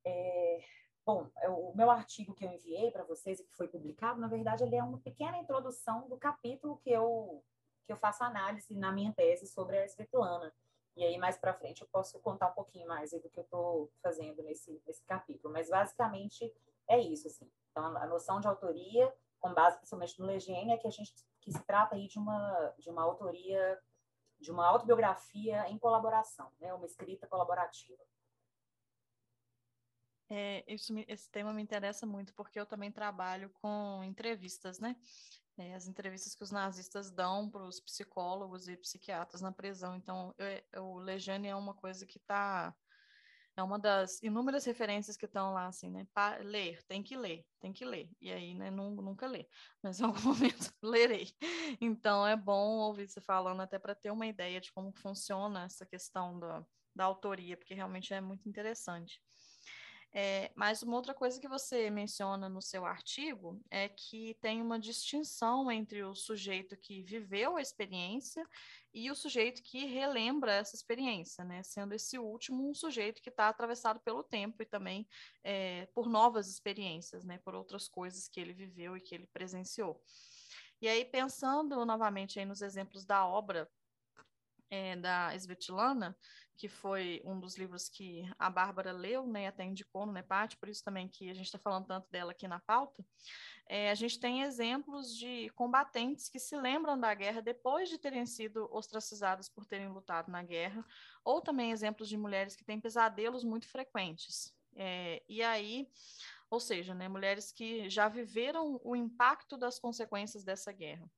É, 0.05 0.65
bom, 1.05 1.29
é, 1.39 1.49
o 1.49 1.73
meu 1.75 1.91
artigo 1.91 2.35
que 2.35 2.45
eu 2.45 2.51
enviei 2.51 2.91
para 2.91 3.05
vocês 3.05 3.41
e 3.41 3.45
que 3.45 3.57
foi 3.57 3.69
publicado, 3.69 4.21
na 4.21 4.29
verdade, 4.29 4.65
ele 4.65 4.77
é 4.77 4.83
uma 4.83 4.99
pequena 4.99 5.39
introdução 5.39 6.09
do 6.09 6.17
capítulo 6.17 6.79
que 6.79 6.91
eu, 6.91 7.43
que 7.87 7.93
eu 7.93 7.97
faço 7.97 8.25
análise 8.25 8.75
na 8.75 8.93
minha 8.93 9.13
tese 9.13 9.47
sobre 9.47 9.79
a 9.79 9.85
Svetlana. 9.85 10.53
E 10.97 11.03
aí, 11.03 11.19
mais 11.19 11.37
para 11.37 11.55
frente, 11.55 11.83
eu 11.83 11.89
posso 11.89 12.21
contar 12.21 12.49
um 12.49 12.55
pouquinho 12.55 12.87
mais 12.87 13.11
do 13.11 13.29
que 13.29 13.41
eu 13.41 13.45
estou 13.45 13.91
fazendo 14.01 14.43
nesse, 14.43 14.81
nesse 14.87 15.05
capítulo. 15.05 15.53
Mas, 15.53 15.69
basicamente, 15.69 16.53
é 16.89 17.01
isso, 17.01 17.27
assim. 17.27 17.51
Então, 17.71 17.85
a 17.97 18.07
noção 18.07 18.39
de 18.41 18.47
autoria, 18.47 19.13
com 19.41 19.53
base 19.53 19.77
principalmente 19.79 20.21
no 20.21 20.27
Legene, 20.27 20.73
é 20.73 20.79
que 20.79 20.87
a 20.87 20.91
gente 20.91 21.13
que 21.41 21.53
se 21.53 21.63
trata 21.65 21.95
aí 21.95 22.09
de 22.09 22.19
uma, 22.19 22.75
de 22.79 22.89
uma 22.89 23.03
autoria, 23.03 23.79
de 24.41 24.51
uma 24.51 24.67
autobiografia 24.67 25.69
em 25.69 25.79
colaboração, 25.79 26.51
né? 26.59 26.73
Uma 26.73 26.87
escrita 26.87 27.27
colaborativa. 27.27 28.03
É, 30.31 30.65
isso, 30.73 30.93
esse 31.07 31.31
tema 31.31 31.53
me 31.53 31.63
interessa 31.63 32.07
muito 32.07 32.35
porque 32.35 32.59
eu 32.59 32.67
também 32.67 32.91
trabalho 32.91 33.51
com 33.61 34.03
entrevistas, 34.03 34.79
né? 34.79 34.97
É, 35.57 35.75
as 35.75 35.87
entrevistas 35.87 36.35
que 36.35 36.43
os 36.43 36.51
nazistas 36.51 37.11
dão 37.11 37.49
para 37.49 37.63
os 37.63 37.79
psicólogos 37.81 38.67
e 38.67 38.77
psiquiatras 38.77 39.41
na 39.41 39.53
prisão. 39.53 39.95
Então, 39.95 40.35
o 40.79 40.99
Lejane 40.99 41.47
é 41.47 41.55
uma 41.55 41.75
coisa 41.75 42.05
que 42.05 42.19
está 42.19 42.75
é 43.57 43.63
uma 43.63 43.79
das 43.79 44.21
inúmeras 44.23 44.65
referências 44.65 45.17
que 45.17 45.27
estão 45.27 45.53
lá, 45.53 45.67
assim, 45.67 45.89
né? 45.89 46.07
Para 46.13 46.43
ler, 46.43 46.83
tem 46.85 47.03
que 47.03 47.17
ler, 47.17 47.47
tem 47.61 47.73
que 47.73 47.85
ler. 47.85 48.11
E 48.21 48.33
aí, 48.33 48.55
né, 48.55 48.71
nunca 48.71 49.27
lê, 49.27 49.47
mas 49.83 50.01
em 50.01 50.05
algum 50.05 50.21
momento 50.35 50.73
lerei. 50.83 51.33
Então, 51.81 52.27
é 52.27 52.37
bom 52.37 52.79
ouvir 52.79 53.09
você 53.09 53.21
falando 53.21 53.61
até 53.63 53.79
para 53.79 53.95
ter 53.95 54.11
uma 54.11 54.27
ideia 54.27 54.61
de 54.61 54.73
como 54.73 54.93
funciona 54.93 55.65
essa 55.65 55.87
questão 55.87 56.39
da, 56.39 56.65
da 56.95 57.05
autoria, 57.05 57.57
porque 57.57 57.75
realmente 57.75 58.13
é 58.13 58.21
muito 58.21 58.49
interessante. 58.49 59.23
É, 60.17 60.53
mas 60.55 60.81
uma 60.81 60.95
outra 60.95 61.13
coisa 61.13 61.41
que 61.41 61.49
você 61.49 61.91
menciona 61.91 62.49
no 62.49 62.63
seu 62.63 62.87
artigo 62.87 63.61
é 63.69 63.89
que 63.89 64.35
tem 64.41 64.63
uma 64.63 64.79
distinção 64.79 65.73
entre 65.73 66.05
o 66.05 66.15
sujeito 66.15 66.77
que 66.77 67.03
viveu 67.03 67.57
a 67.57 67.61
experiência 67.61 68.49
e 68.93 69.11
o 69.11 69.15
sujeito 69.17 69.61
que 69.61 69.87
relembra 69.87 70.53
essa 70.53 70.77
experiência, 70.77 71.45
né? 71.45 71.65
Sendo 71.65 71.95
esse 71.95 72.17
último 72.17 72.71
um 72.71 72.73
sujeito 72.73 73.21
que 73.21 73.29
está 73.29 73.49
atravessado 73.49 73.99
pelo 74.05 74.23
tempo 74.23 74.63
e 74.63 74.67
também 74.67 75.05
é, 75.43 75.87
por 75.87 76.09
novas 76.09 76.49
experiências, 76.49 77.25
né? 77.25 77.39
Por 77.39 77.57
outras 77.57 77.89
coisas 77.89 78.29
que 78.29 78.39
ele 78.39 78.53
viveu 78.53 78.97
e 78.97 79.01
que 79.01 79.17
ele 79.17 79.27
presenciou. 79.27 80.01
E 80.81 80.87
aí, 80.87 81.05
pensando 81.05 81.85
novamente 81.85 82.39
aí 82.39 82.45
nos 82.45 82.63
exemplos 82.63 83.05
da 83.05 83.27
obra 83.27 83.69
é, 84.71 84.97
da 84.97 85.35
Svetlana, 85.35 86.17
que 86.57 86.69
foi 86.69 87.21
um 87.25 87.39
dos 87.41 87.57
livros 87.57 87.89
que 87.89 88.23
a 88.39 88.49
Bárbara 88.49 88.93
leu, 88.93 89.27
né, 89.27 89.49
até 89.49 89.65
indicou 89.65 90.07
no 90.07 90.13
NEPAT, 90.13 90.57
por 90.57 90.69
isso 90.69 90.85
também 90.85 91.09
que 91.09 91.29
a 91.29 91.35
gente 91.35 91.47
está 91.47 91.59
falando 91.59 91.87
tanto 91.87 92.09
dela 92.11 92.31
aqui 92.31 92.47
na 92.47 92.61
pauta, 92.61 93.05
é, 93.67 93.91
a 93.91 93.95
gente 93.95 94.21
tem 94.21 94.43
exemplos 94.43 95.17
de 95.17 95.49
combatentes 95.51 96.29
que 96.29 96.39
se 96.39 96.57
lembram 96.57 96.99
da 96.99 97.13
guerra 97.15 97.41
depois 97.41 97.89
de 97.89 97.99
terem 97.99 98.27
sido 98.27 98.69
ostracizados 98.71 99.49
por 99.49 99.65
terem 99.67 99.89
lutado 99.89 100.31
na 100.31 100.43
guerra, 100.43 100.85
ou 101.25 101.41
também 101.41 101.73
exemplos 101.73 102.09
de 102.09 102.17
mulheres 102.17 102.55
que 102.55 102.65
têm 102.65 102.81
pesadelos 102.81 103.43
muito 103.43 103.69
frequentes. 103.69 104.55
É, 104.77 105.23
e 105.29 105.43
aí, 105.43 105.89
ou 106.51 106.61
seja, 106.61 106.95
né, 106.95 107.09
mulheres 107.09 107.53
que 107.53 107.89
já 107.89 108.09
viveram 108.09 108.81
o 108.85 108.95
impacto 108.95 109.57
das 109.57 109.79
consequências 109.79 110.45
dessa 110.45 110.73
guerra. 110.73 111.09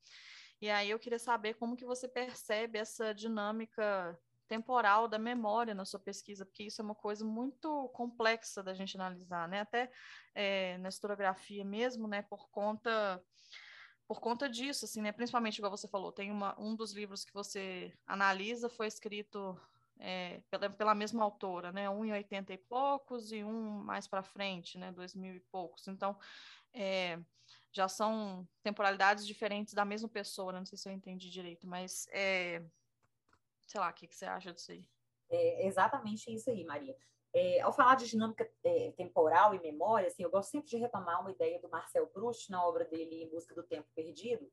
E 0.61 0.71
aí 0.71 0.91
eu 0.91 0.99
queria 0.99 1.19
saber 1.19 1.55
como 1.55 1.77
que 1.77 1.85
você 1.85 2.09
percebe 2.09 2.79
essa 2.79 3.13
dinâmica 3.13 4.19
temporal 4.49 5.09
da 5.09 5.19
memória 5.19 5.75
na 5.75 5.85
sua 5.85 6.01
pesquisa, 6.01 6.47
porque 6.47 6.65
isso 6.65 6.81
é 6.81 6.85
uma 6.85 6.95
coisa 6.95 7.25
muito 7.25 7.89
complexa 7.91 8.63
da 8.63 8.73
gente 8.73 8.97
analisar, 8.97 9.49
né? 9.49 9.61
Até 9.61 9.91
é, 10.35 10.79
na 10.79 10.89
historiografia 10.89 11.65
mesmo, 11.65 12.09
né? 12.09 12.23
Por 12.23 12.49
conta 12.51 13.23
por 14.09 14.21
conta 14.21 14.49
disso, 14.49 14.85
assim, 14.85 15.03
né? 15.03 15.11
Principalmente, 15.11 15.59
igual 15.59 15.77
você 15.77 15.89
falou, 15.89 16.13
tem 16.13 16.31
uma, 16.31 16.59
um 16.61 16.77
dos 16.77 16.93
livros 16.93 17.25
que 17.25 17.35
você 17.35 17.93
analisa 18.07 18.69
foi 18.69 18.87
escrito 18.87 19.61
é, 19.99 20.41
pela, 20.49 20.71
pela 20.71 20.95
mesma 20.95 21.25
autora, 21.25 21.73
né? 21.73 21.91
Um 21.91 22.05
em 22.05 22.13
80 22.13 22.53
e 22.53 22.59
poucos 22.59 23.33
e 23.33 23.43
um 23.43 23.83
mais 23.83 24.07
para 24.07 24.23
frente, 24.23 24.79
né? 24.79 24.93
Dois 24.93 25.15
mil 25.15 25.35
e 25.35 25.41
poucos. 25.41 25.89
Então, 25.89 26.17
é, 26.73 27.19
já 27.77 27.89
são 27.89 28.49
temporalidades 28.63 29.27
diferentes 29.27 29.75
da 29.75 29.85
mesma 29.85 30.09
pessoa, 30.09 30.51
né? 30.51 30.59
não 30.59 30.67
sei 30.67 30.79
se 30.79 30.89
eu 30.89 30.93
entendi 30.93 31.29
direito, 31.29 31.67
mas 31.67 32.09
é, 32.11 32.65
sei 33.67 33.79
lá, 33.79 33.91
o 33.91 33.93
que, 33.93 34.07
que 34.07 34.17
você 34.17 34.25
acha 34.25 34.51
disso 34.53 34.73
aí? 34.73 34.89
É 35.29 35.67
exatamente 35.67 36.33
isso 36.33 36.49
aí, 36.49 36.65
Maria. 36.65 36.97
É, 37.35 37.61
ao 37.61 37.73
falar 37.73 37.97
de 37.97 38.09
dinâmica 38.09 38.51
é, 38.65 38.93
temporal 38.93 39.55
e 39.55 39.61
memória, 39.61 40.09
assim, 40.09 40.23
eu 40.23 40.31
gosto 40.31 40.53
sempre 40.53 40.71
de 40.71 40.79
retomar 40.79 41.21
uma 41.21 41.31
ideia 41.31 41.61
do 41.61 41.69
Marcel 41.69 42.07
Proust 42.07 42.51
na 42.51 42.67
obra 42.67 42.85
dele 42.87 43.23
Em 43.23 43.29
Busca 43.29 43.55
do 43.55 43.63
Tempo 43.63 43.87
Perdido, 43.95 44.51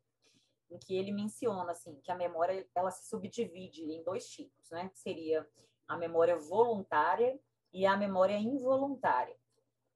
em 0.69 0.77
que 0.77 0.93
ele 0.93 1.13
menciona 1.13 1.71
assim 1.71 2.01
que 2.01 2.11
a 2.11 2.15
memória 2.15 2.67
ela 2.75 2.91
se 2.91 3.07
subdivide 3.07 3.83
em 3.83 4.03
dois 4.03 4.27
tipos, 4.27 4.69
né? 4.69 4.89
Que 4.89 4.99
seria 4.99 5.47
a 5.87 5.95
memória 5.95 6.35
voluntária 6.35 7.39
e 7.71 7.85
a 7.85 7.95
memória 7.95 8.37
involuntária. 8.37 9.37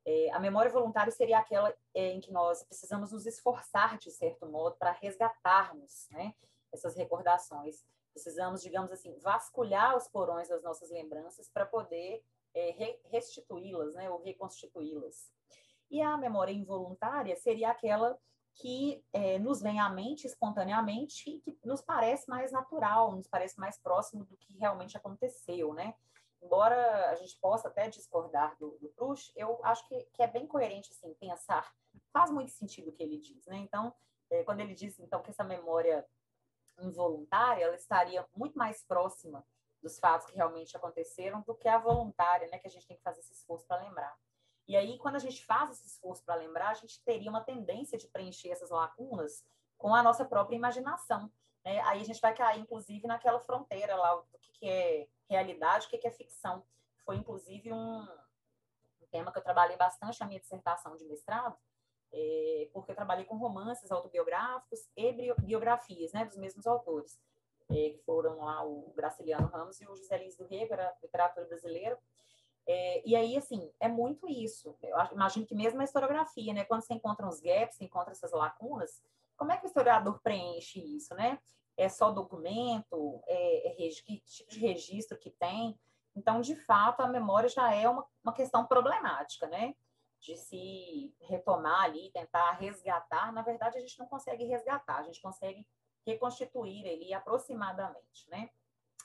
É, 0.10 0.32
a 0.32 0.40
memória 0.40 0.72
voluntária 0.72 1.12
seria 1.12 1.38
aquela 1.38 1.76
é, 1.94 2.12
em 2.14 2.22
que 2.22 2.32
nós 2.32 2.64
precisamos 2.64 3.12
nos 3.12 3.26
esforçar 3.26 3.98
de 3.98 4.10
certo 4.10 4.46
modo 4.46 4.78
para 4.78 4.94
resgatarmos, 4.94 6.08
né? 6.12 6.34
Essas 6.72 6.96
recordações. 6.96 7.84
Precisamos, 8.14 8.62
digamos 8.62 8.90
assim, 8.90 9.14
vasculhar 9.20 9.98
os 9.98 10.08
porões 10.08 10.48
das 10.48 10.64
nossas 10.64 10.90
lembranças 10.90 11.50
para 11.50 11.66
poder 11.66 12.24
é, 12.56 12.98
restituí-las, 13.12 13.94
né, 13.94 14.10
ou 14.10 14.24
reconstituí-las. 14.24 15.30
E 15.92 16.02
a 16.02 16.16
memória 16.18 16.54
involuntária 16.54 17.36
seria 17.36 17.70
aquela 17.70 18.18
que 18.54 19.04
é, 19.12 19.38
nos 19.38 19.62
vem 19.62 19.80
à 19.80 19.90
mente 19.90 20.26
espontaneamente 20.26 21.44
e 21.46 21.52
que 21.52 21.68
nos 21.68 21.82
parece 21.82 22.30
mais 22.30 22.52
natural, 22.52 23.14
nos 23.14 23.28
parece 23.28 23.60
mais 23.60 23.78
próximo 23.78 24.24
do 24.24 24.38
que 24.38 24.58
realmente 24.58 24.96
aconteceu, 24.96 25.74
né? 25.74 25.94
Embora 26.42 27.10
a 27.10 27.16
gente 27.16 27.38
possa 27.40 27.68
até 27.68 27.90
discordar 27.90 28.56
do, 28.60 28.78
do 28.80 28.90
Proust, 28.90 29.32
eu 29.36 29.60
acho 29.64 29.88
que, 29.88 30.04
que 30.14 30.22
é 30.22 30.28
bem 30.28 30.46
coerente, 30.46 30.92
assim, 30.92 31.14
pensar. 31.16 31.74
Faz 32.14 32.30
muito 32.30 32.52
sentido 32.52 32.90
o 32.90 32.94
que 32.94 33.04
ele 33.04 33.18
diz, 33.18 33.46
né? 33.48 33.58
Então, 33.58 33.94
é, 34.30 34.44
quando 34.44 34.60
ele 34.60 34.74
diz, 34.74 35.00
então, 35.00 35.22
que 35.22 35.32
essa 35.32 35.44
memória 35.44 36.06
involuntária, 36.80 37.64
ela 37.64 37.76
estaria 37.76 38.26
muito 38.36 38.58
mais 38.58 38.84
próxima 38.84 39.46
dos 39.82 40.00
fatos 40.00 40.28
que 40.28 40.36
realmente 40.36 40.76
aconteceram 40.76 41.42
do 41.42 41.56
que 41.56 41.68
a 41.68 41.78
voluntária, 41.78 42.48
né, 42.50 42.60
que 42.60 42.68
a 42.68 42.70
gente 42.70 42.88
tem 42.88 42.98
que 42.98 43.04
fazer 43.04 43.20
esse 43.20 43.34
esforço 43.34 43.66
para 43.66 43.82
lembrar. 43.82 44.16
E 44.68 44.76
aí, 44.76 44.98
quando 44.98 45.16
a 45.16 45.20
gente 45.20 45.46
faz 45.46 45.72
esse 45.72 45.88
esforço 45.88 46.24
para 46.26 46.36
lembrar, 46.36 46.70
a 46.70 46.74
gente 46.74 47.02
teria 47.04 47.30
uma 47.30 47.44
tendência 47.44 47.98
de 47.98 48.08
preencher 48.08 48.50
essas 48.50 48.70
lacunas 48.70 49.46
com 49.78 49.96
a 49.96 50.04
nossa 50.04 50.26
própria 50.26 50.58
imaginação. 50.58 51.32
Né? 51.64 51.80
Aí 51.82 52.02
a 52.02 52.04
gente 52.04 52.20
vai 52.20 52.36
cair, 52.36 52.60
inclusive, 52.60 53.08
naquela 53.08 53.40
fronteira 53.40 53.96
lá 53.96 54.16
do 54.16 54.40
que, 54.40 54.52
que 54.52 54.68
é 54.68 55.08
realidade, 55.30 55.88
o 55.88 55.90
que, 55.90 56.08
é 56.08 56.12
ficção. 56.12 56.64
Foi, 57.06 57.16
inclusive, 57.16 57.72
um, 57.72 58.08
tema 59.12 59.32
que 59.32 59.40
eu 59.40 59.44
trabalhei 59.44 59.78
bastante 59.78 60.20
na 60.20 60.28
minha 60.28 60.40
dissertação 60.40 60.96
de 60.96 61.06
mestrado, 61.06 61.56
é, 62.12 62.70
porque 62.74 62.92
eu 62.92 62.96
trabalhei 62.96 63.26
com 63.26 63.38
romances 63.38 63.92
autobiográficos 63.92 64.80
e 64.96 65.34
biografias, 65.42 66.12
né, 66.14 66.26
dos 66.26 66.38
mesmos 66.38 66.68
autores, 66.68 67.20
é, 67.70 67.90
que 67.90 68.02
foram 68.06 68.40
lá 68.40 68.66
o 68.66 68.94
Graciliano 68.96 69.48
Ramos 69.48 69.80
e 69.82 69.88
o 69.88 69.96
José 69.96 70.18
Lins 70.18 70.38
do 70.38 70.46
Rego, 70.46 70.74
era 70.74 70.96
literatura 71.02 71.46
brasileira. 71.46 71.98
É, 72.66 73.02
e 73.08 73.16
aí, 73.16 73.38
assim, 73.38 73.72
é 73.80 73.88
muito 73.88 74.28
isso. 74.28 74.76
Eu 74.84 74.98
imagino 75.14 75.46
que 75.46 75.56
mesmo 75.56 75.80
a 75.80 75.86
historiografia, 75.86 76.54
né, 76.54 76.66
quando 76.66 76.82
você 76.82 76.94
encontra 76.94 77.28
os 77.28 77.40
gaps, 77.40 77.78
você 77.78 77.86
encontra 77.86 78.12
essas 78.12 78.32
lacunas, 78.32 79.02
como 79.38 79.52
é 79.52 79.58
que 79.58 79.66
o 79.66 79.68
historiador 79.68 80.20
preenche 80.22 80.80
isso, 80.80 81.14
né? 81.16 81.40
É 81.78 81.88
só 81.88 82.12
documento? 82.12 83.22
É, 83.28 83.86
é 83.86 83.90
que 83.90 84.20
tipo 84.22 84.50
de 84.50 84.60
registro 84.60 85.18
que 85.18 85.30
tem? 85.30 85.80
Então, 86.16 86.42
de 86.42 86.56
fato, 86.56 87.02
a 87.02 87.08
memória 87.08 87.48
já 87.48 87.74
é 87.74 87.88
uma, 87.88 88.06
uma 88.24 88.34
questão 88.34 88.66
problemática, 88.66 89.48
né? 89.48 89.76
de 90.20 90.36
se 90.36 91.16
retomar 91.22 91.84
ali, 91.84 92.12
tentar 92.12 92.52
resgatar, 92.54 93.32
na 93.32 93.42
verdade 93.42 93.78
a 93.78 93.82
gente 93.82 94.00
não 94.00 94.08
consegue 94.08 94.46
resgatar, 94.46 94.98
a 94.98 95.04
gente 95.04 95.22
consegue 95.22 95.66
reconstituir 96.06 96.86
ele 96.86 97.14
aproximadamente, 97.14 98.30
né? 98.30 98.50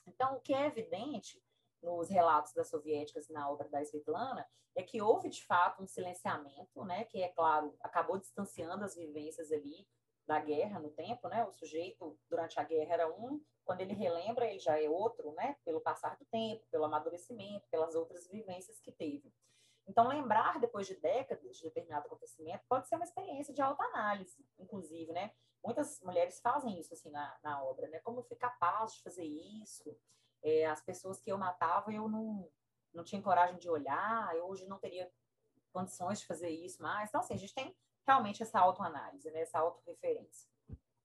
Então, 0.06 0.36
o 0.36 0.40
que 0.40 0.54
é 0.54 0.66
evidente 0.66 1.42
nos 1.82 2.08
relatos 2.08 2.52
das 2.54 2.68
soviéticas 2.68 3.28
na 3.28 3.50
obra 3.50 3.68
da 3.68 3.82
Svetlana 3.82 4.46
é 4.74 4.82
que 4.82 5.02
houve 5.02 5.28
de 5.28 5.44
fato 5.44 5.82
um 5.82 5.86
silenciamento, 5.86 6.84
né, 6.84 7.04
que 7.04 7.22
é 7.22 7.28
claro, 7.28 7.74
acabou 7.80 8.18
distanciando 8.18 8.84
as 8.84 8.94
vivências 8.94 9.52
ali 9.52 9.86
da 10.32 10.40
guerra 10.40 10.80
no 10.80 10.90
tempo, 10.90 11.28
né? 11.28 11.44
O 11.44 11.52
sujeito 11.52 12.18
durante 12.26 12.58
a 12.58 12.64
guerra 12.64 12.94
era 12.94 13.08
um, 13.12 13.38
quando 13.66 13.82
ele 13.82 13.92
relembra 13.92 14.46
ele 14.46 14.58
já 14.58 14.80
é 14.80 14.88
outro, 14.88 15.32
né? 15.32 15.56
Pelo 15.62 15.78
passar 15.78 16.16
do 16.16 16.24
tempo, 16.24 16.64
pelo 16.70 16.86
amadurecimento, 16.86 17.68
pelas 17.70 17.94
outras 17.94 18.26
vivências 18.28 18.80
que 18.80 18.90
teve. 18.90 19.30
Então, 19.86 20.08
lembrar 20.08 20.58
depois 20.58 20.86
de 20.86 20.94
décadas 20.94 21.56
de 21.56 21.62
determinado 21.64 22.06
acontecimento 22.06 22.64
pode 22.66 22.88
ser 22.88 22.94
uma 22.94 23.04
experiência 23.04 23.52
de 23.52 23.60
autoanálise, 23.60 24.42
inclusive, 24.58 25.12
né? 25.12 25.32
Muitas 25.62 26.00
mulheres 26.00 26.40
fazem 26.40 26.80
isso, 26.80 26.94
assim, 26.94 27.10
na, 27.10 27.36
na 27.42 27.62
obra, 27.62 27.86
né? 27.88 28.00
Como 28.00 28.20
eu 28.20 28.24
fui 28.24 28.36
capaz 28.36 28.94
de 28.94 29.02
fazer 29.02 29.24
isso? 29.24 29.94
É, 30.42 30.64
as 30.64 30.80
pessoas 30.80 31.20
que 31.20 31.30
eu 31.30 31.36
matava, 31.36 31.92
eu 31.92 32.08
não, 32.08 32.48
não 32.94 33.04
tinha 33.04 33.20
coragem 33.20 33.58
de 33.58 33.68
olhar, 33.68 34.34
eu 34.34 34.46
hoje 34.46 34.66
não 34.66 34.78
teria 34.78 35.12
condições 35.72 36.20
de 36.20 36.26
fazer 36.26 36.48
isso 36.48 36.82
mais. 36.82 37.10
Então, 37.10 37.20
assim, 37.20 37.34
a 37.34 37.38
gente 37.38 37.54
tem 37.54 37.76
realmente 38.06 38.42
essa 38.42 38.58
autoanálise, 38.58 39.30
né? 39.30 39.40
Essa 39.40 39.58
autorreferência. 39.58 40.48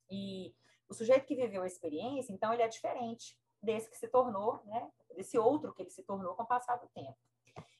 E 0.10 0.56
o 0.90 0.94
sujeito 0.94 1.26
que 1.26 1.36
viveu 1.36 1.64
a 1.64 1.68
experiência, 1.68 2.32
então, 2.32 2.54
ele 2.54 2.64
é 2.64 2.68
diferente 2.68 3.38
desse 3.62 3.90
que 3.90 3.98
se 3.98 4.08
tornou, 4.08 4.62
né? 4.66 4.92
Desse 5.16 5.38
outro 5.38 5.74
que 5.74 5.82
ele 5.82 5.90
se 5.90 6.04
tornou 6.04 6.36
com 6.36 6.44
o 6.44 6.48
passar 6.48 6.78
do 6.78 6.88
tempo. 6.90 7.18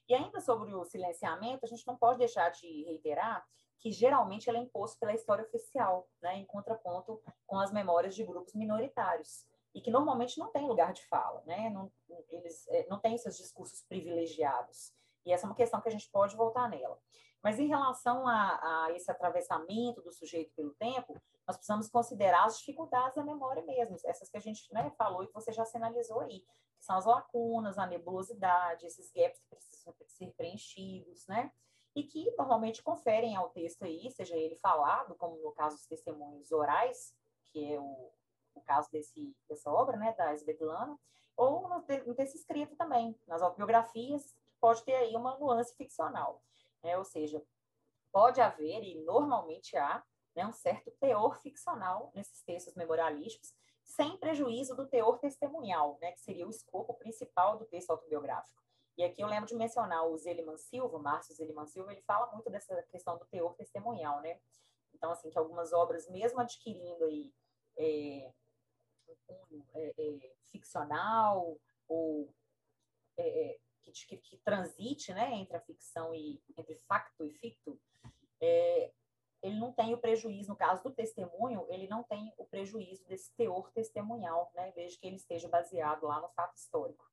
E 0.10 0.14
ainda 0.14 0.40
sobre 0.40 0.74
o 0.74 0.86
silenciamento, 0.86 1.66
a 1.66 1.68
gente 1.68 1.86
não 1.86 1.98
pode 1.98 2.20
deixar 2.20 2.50
de 2.50 2.84
reiterar 2.84 3.46
que 3.80 3.92
geralmente 3.92 4.50
ele 4.50 4.58
é 4.58 4.62
imposto 4.62 4.98
pela 5.00 5.14
história 5.14 5.44
oficial, 5.44 6.10
né, 6.22 6.38
em 6.38 6.46
contraponto 6.46 7.22
com 7.46 7.60
as 7.60 7.72
memórias 7.72 8.16
de 8.16 8.24
grupos 8.24 8.56
minoritários, 8.56 9.46
e 9.74 9.82
que 9.82 9.92
normalmente 9.92 10.40
não 10.40 10.52
tem 10.52 10.66
lugar 10.68 10.94
de 10.94 11.06
fala, 11.06 11.44
né, 11.46 11.70
não, 11.70 11.92
eles 12.30 12.68
é, 12.70 12.88
não 12.90 13.00
têm 13.00 13.14
esses 13.14 13.38
discursos 13.38 13.84
privilegiados. 13.84 14.92
E 15.26 15.32
essa 15.32 15.46
é 15.46 15.50
uma 15.50 15.56
questão 15.56 15.82
que 15.82 15.90
a 15.90 15.92
gente 15.92 16.10
pode 16.10 16.36
voltar 16.36 16.70
nela. 16.70 16.98
Mas 17.48 17.60
em 17.60 17.68
relação 17.68 18.28
a, 18.28 18.88
a 18.88 18.92
esse 18.92 19.10
atravessamento 19.10 20.02
do 20.02 20.12
sujeito 20.12 20.52
pelo 20.54 20.74
tempo, 20.74 21.16
nós 21.48 21.56
precisamos 21.56 21.88
considerar 21.88 22.44
as 22.44 22.60
dificuldades 22.60 23.16
da 23.16 23.24
memória 23.24 23.64
mesmo, 23.64 23.96
essas 24.04 24.30
que 24.30 24.36
a 24.36 24.42
gente 24.42 24.68
né, 24.74 24.92
falou 24.98 25.24
e 25.24 25.28
que 25.28 25.34
você 25.34 25.54
já 25.54 25.64
sinalizou 25.64 26.20
aí, 26.20 26.42
que 26.42 26.84
são 26.84 26.98
as 26.98 27.06
lacunas, 27.06 27.78
a 27.78 27.88
nebulosidade, 27.88 28.86
esses 28.86 29.10
gaps 29.14 29.40
que 29.40 29.48
precisam 29.56 29.96
ser 30.08 30.34
preenchidos, 30.36 31.26
né? 31.26 31.50
E 31.96 32.04
que 32.04 32.30
normalmente 32.38 32.84
conferem 32.84 33.38
ao 33.38 33.48
texto 33.52 33.86
aí, 33.86 34.12
seja 34.12 34.36
ele 34.36 34.58
falado, 34.58 35.16
como 35.16 35.42
no 35.42 35.54
caso 35.54 35.78
dos 35.78 35.86
testemunhos 35.86 36.52
orais, 36.52 37.16
que 37.46 37.72
é 37.74 37.80
o, 37.80 38.12
o 38.56 38.62
caso 38.66 38.92
desse, 38.92 39.34
dessa 39.48 39.72
obra, 39.72 39.96
né, 39.96 40.14
da 40.18 40.34
Svetlana, 40.34 41.00
ou 41.38 41.70
no, 41.70 41.78
no 41.78 42.14
texto 42.14 42.36
escrito 42.36 42.76
também, 42.76 43.18
nas 43.26 43.42
autobiografias, 43.42 44.36
pode 44.60 44.84
ter 44.84 44.96
aí 44.96 45.16
uma 45.16 45.38
nuance 45.38 45.74
ficcional, 45.78 46.42
né? 46.84 46.98
Ou 46.98 47.04
seja, 47.04 47.44
pode 48.12 48.42
haver, 48.42 48.84
e 48.84 49.04
normalmente 49.04 49.78
há, 49.78 50.04
né, 50.36 50.46
um 50.46 50.54
certo 50.54 50.92
teor 51.00 51.40
ficcional 51.40 52.12
nesses 52.14 52.42
textos 52.44 52.76
memorialísticos, 52.76 53.54
sem 53.84 54.18
prejuízo 54.18 54.76
do 54.76 54.88
teor 54.88 55.18
testemunhal, 55.20 55.98
né, 56.02 56.12
que 56.12 56.22
seria 56.22 56.46
o 56.46 56.50
escopo 56.50 56.94
principal 56.96 57.58
do 57.58 57.66
texto 57.66 57.90
autobiográfico. 57.90 58.62
E 58.98 59.04
aqui 59.04 59.22
eu 59.22 59.28
lembro 59.28 59.48
de 59.48 59.56
mencionar 59.56 60.08
o 60.08 60.18
Zeliman 60.18 60.58
Silva, 60.58 60.98
Márcio 60.98 61.36
Zeliman 61.36 61.68
Silva, 61.68 61.92
ele 61.92 62.02
fala 62.02 62.32
muito 62.34 62.50
dessa 62.50 62.82
questão 62.84 63.18
do 63.18 63.26
teor 63.26 63.54
testemunhal, 63.56 64.22
né? 64.22 64.40
Então, 64.94 65.12
assim, 65.12 65.30
que 65.30 65.38
algumas 65.38 65.72
obras, 65.72 66.10
mesmo 66.10 66.40
adquirindo 66.40 67.06
aí 67.06 67.32
é, 67.78 68.32
um 69.08 69.16
cunho 69.28 69.66
é, 69.76 69.94
é, 69.96 70.32
ficcional 70.52 71.58
ou 71.88 72.34
é, 73.18 73.52
é, 73.52 73.60
que, 73.92 74.06
que, 74.06 74.18
que, 74.18 74.38
transite, 74.38 75.14
né, 75.14 75.34
entre 75.36 75.58
a 75.58 75.62
ficção 75.62 76.14
e 76.14 76.42
entre 76.58 76.76
facto 76.88 77.26
e 77.26 77.32
ficto, 77.34 77.80
é, 78.42 78.92
ele 79.42 79.60
não 79.60 79.72
tem 79.72 79.94
o 79.94 79.98
prejuízo, 79.98 80.50
no 80.50 80.56
caso 80.56 80.84
do 80.84 80.92
testemunho, 80.92 81.66
ele 81.70 81.88
não 81.88 82.04
tem 82.04 82.34
o 82.38 82.46
prejuízo 82.46 83.06
desse 83.06 83.32
teor 83.36 83.72
testemunhal, 83.72 84.52
né, 84.56 84.72
desde 84.76 84.98
que 85.00 85.08
ele 85.08 85.16
esteja 85.16 85.48
baseado 85.48 86.06
lá 86.06 86.20
no 86.20 86.30
fato 86.30 86.56
histórico. 86.56 87.06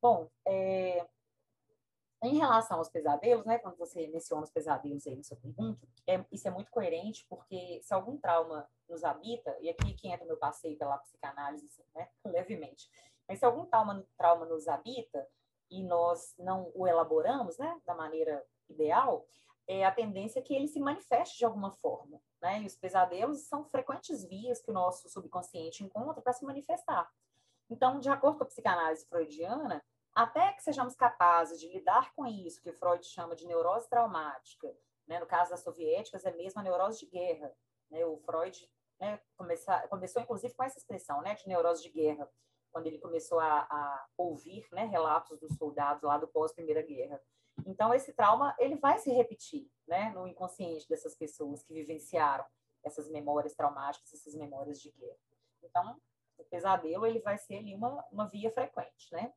Bom, 0.00 0.28
é, 0.46 1.06
em 2.22 2.38
relação 2.38 2.78
aos 2.78 2.88
pesadelos, 2.88 3.44
né, 3.44 3.58
quando 3.58 3.76
você 3.76 4.06
menciona 4.08 4.42
os 4.42 4.50
pesadelos 4.50 5.06
aí 5.06 5.16
na 5.16 5.22
sua 5.22 5.36
pergunta, 5.36 5.86
é, 6.06 6.24
isso 6.32 6.48
é 6.48 6.50
muito 6.50 6.70
coerente, 6.70 7.24
porque 7.28 7.80
se 7.82 7.92
algum 7.92 8.16
trauma 8.16 8.68
nos 8.88 9.04
habita, 9.04 9.56
e 9.60 9.68
aqui 9.68 9.94
que 9.94 10.08
entra 10.08 10.26
meu 10.26 10.36
passeio 10.36 10.76
pela 10.76 10.98
psicanálise, 10.98 11.68
né, 11.94 12.08
levemente, 12.24 12.88
mas 13.28 13.38
se 13.38 13.44
algum 13.44 13.64
trauma, 13.66 14.06
trauma 14.16 14.46
nos 14.46 14.68
habita 14.68 15.26
e 15.80 15.82
nós 15.82 16.34
não 16.38 16.70
o 16.74 16.86
elaboramos, 16.86 17.58
né, 17.58 17.80
da 17.84 17.94
maneira 17.94 18.44
ideal, 18.68 19.26
é 19.66 19.84
a 19.84 19.90
tendência 19.90 20.42
que 20.42 20.54
ele 20.54 20.68
se 20.68 20.78
manifeste 20.78 21.38
de 21.38 21.44
alguma 21.44 21.70
forma. 21.72 22.20
Né? 22.40 22.62
E 22.62 22.66
os 22.66 22.76
pesadelos 22.76 23.48
são 23.48 23.64
frequentes 23.64 24.24
vias 24.24 24.60
que 24.60 24.70
o 24.70 24.74
nosso 24.74 25.08
subconsciente 25.08 25.82
encontra 25.82 26.20
para 26.20 26.32
se 26.32 26.44
manifestar. 26.44 27.10
Então, 27.70 27.98
de 27.98 28.10
acordo 28.10 28.38
com 28.38 28.44
a 28.44 28.46
psicanálise 28.46 29.06
freudiana, 29.06 29.82
até 30.14 30.52
que 30.52 30.62
sejamos 30.62 30.94
capazes 30.94 31.58
de 31.58 31.66
lidar 31.68 32.14
com 32.14 32.26
isso, 32.26 32.60
que 32.62 32.72
Freud 32.72 33.04
chama 33.04 33.34
de 33.34 33.46
neurose 33.46 33.88
traumática, 33.88 34.72
né? 35.08 35.18
no 35.18 35.26
caso 35.26 35.50
das 35.50 35.60
soviéticas, 35.60 36.24
é 36.24 36.32
mesmo 36.32 36.60
a 36.60 36.64
neurose 36.64 37.00
de 37.00 37.06
guerra. 37.06 37.52
Né? 37.90 38.04
O 38.04 38.18
Freud 38.18 38.70
né, 39.00 39.18
começar, 39.36 39.88
começou, 39.88 40.22
inclusive, 40.22 40.54
com 40.54 40.62
essa 40.62 40.78
expressão 40.78 41.20
né, 41.22 41.34
de 41.34 41.48
neurose 41.48 41.82
de 41.82 41.90
guerra, 41.90 42.30
quando 42.74 42.88
ele 42.88 42.98
começou 42.98 43.38
a, 43.38 43.60
a 43.60 44.06
ouvir 44.18 44.66
né, 44.72 44.84
relatos 44.86 45.38
dos 45.38 45.56
soldados 45.56 46.02
lá 46.02 46.18
do 46.18 46.26
pós-Primeira 46.26 46.82
Guerra. 46.82 47.22
Então, 47.64 47.94
esse 47.94 48.12
trauma, 48.12 48.52
ele 48.58 48.74
vai 48.74 48.98
se 48.98 49.12
repetir, 49.12 49.70
né, 49.86 50.10
no 50.10 50.26
inconsciente 50.26 50.88
dessas 50.88 51.14
pessoas 51.14 51.62
que 51.62 51.72
vivenciaram 51.72 52.44
essas 52.82 53.08
memórias 53.08 53.54
traumáticas, 53.54 54.12
essas 54.12 54.34
memórias 54.34 54.80
de 54.80 54.90
guerra. 54.90 55.16
Então, 55.62 55.96
o 56.36 56.42
pesadelo, 56.42 57.06
ele 57.06 57.20
vai 57.20 57.38
ser 57.38 57.58
ali 57.58 57.76
uma, 57.76 58.04
uma 58.10 58.26
via 58.26 58.50
frequente, 58.50 59.12
né? 59.12 59.32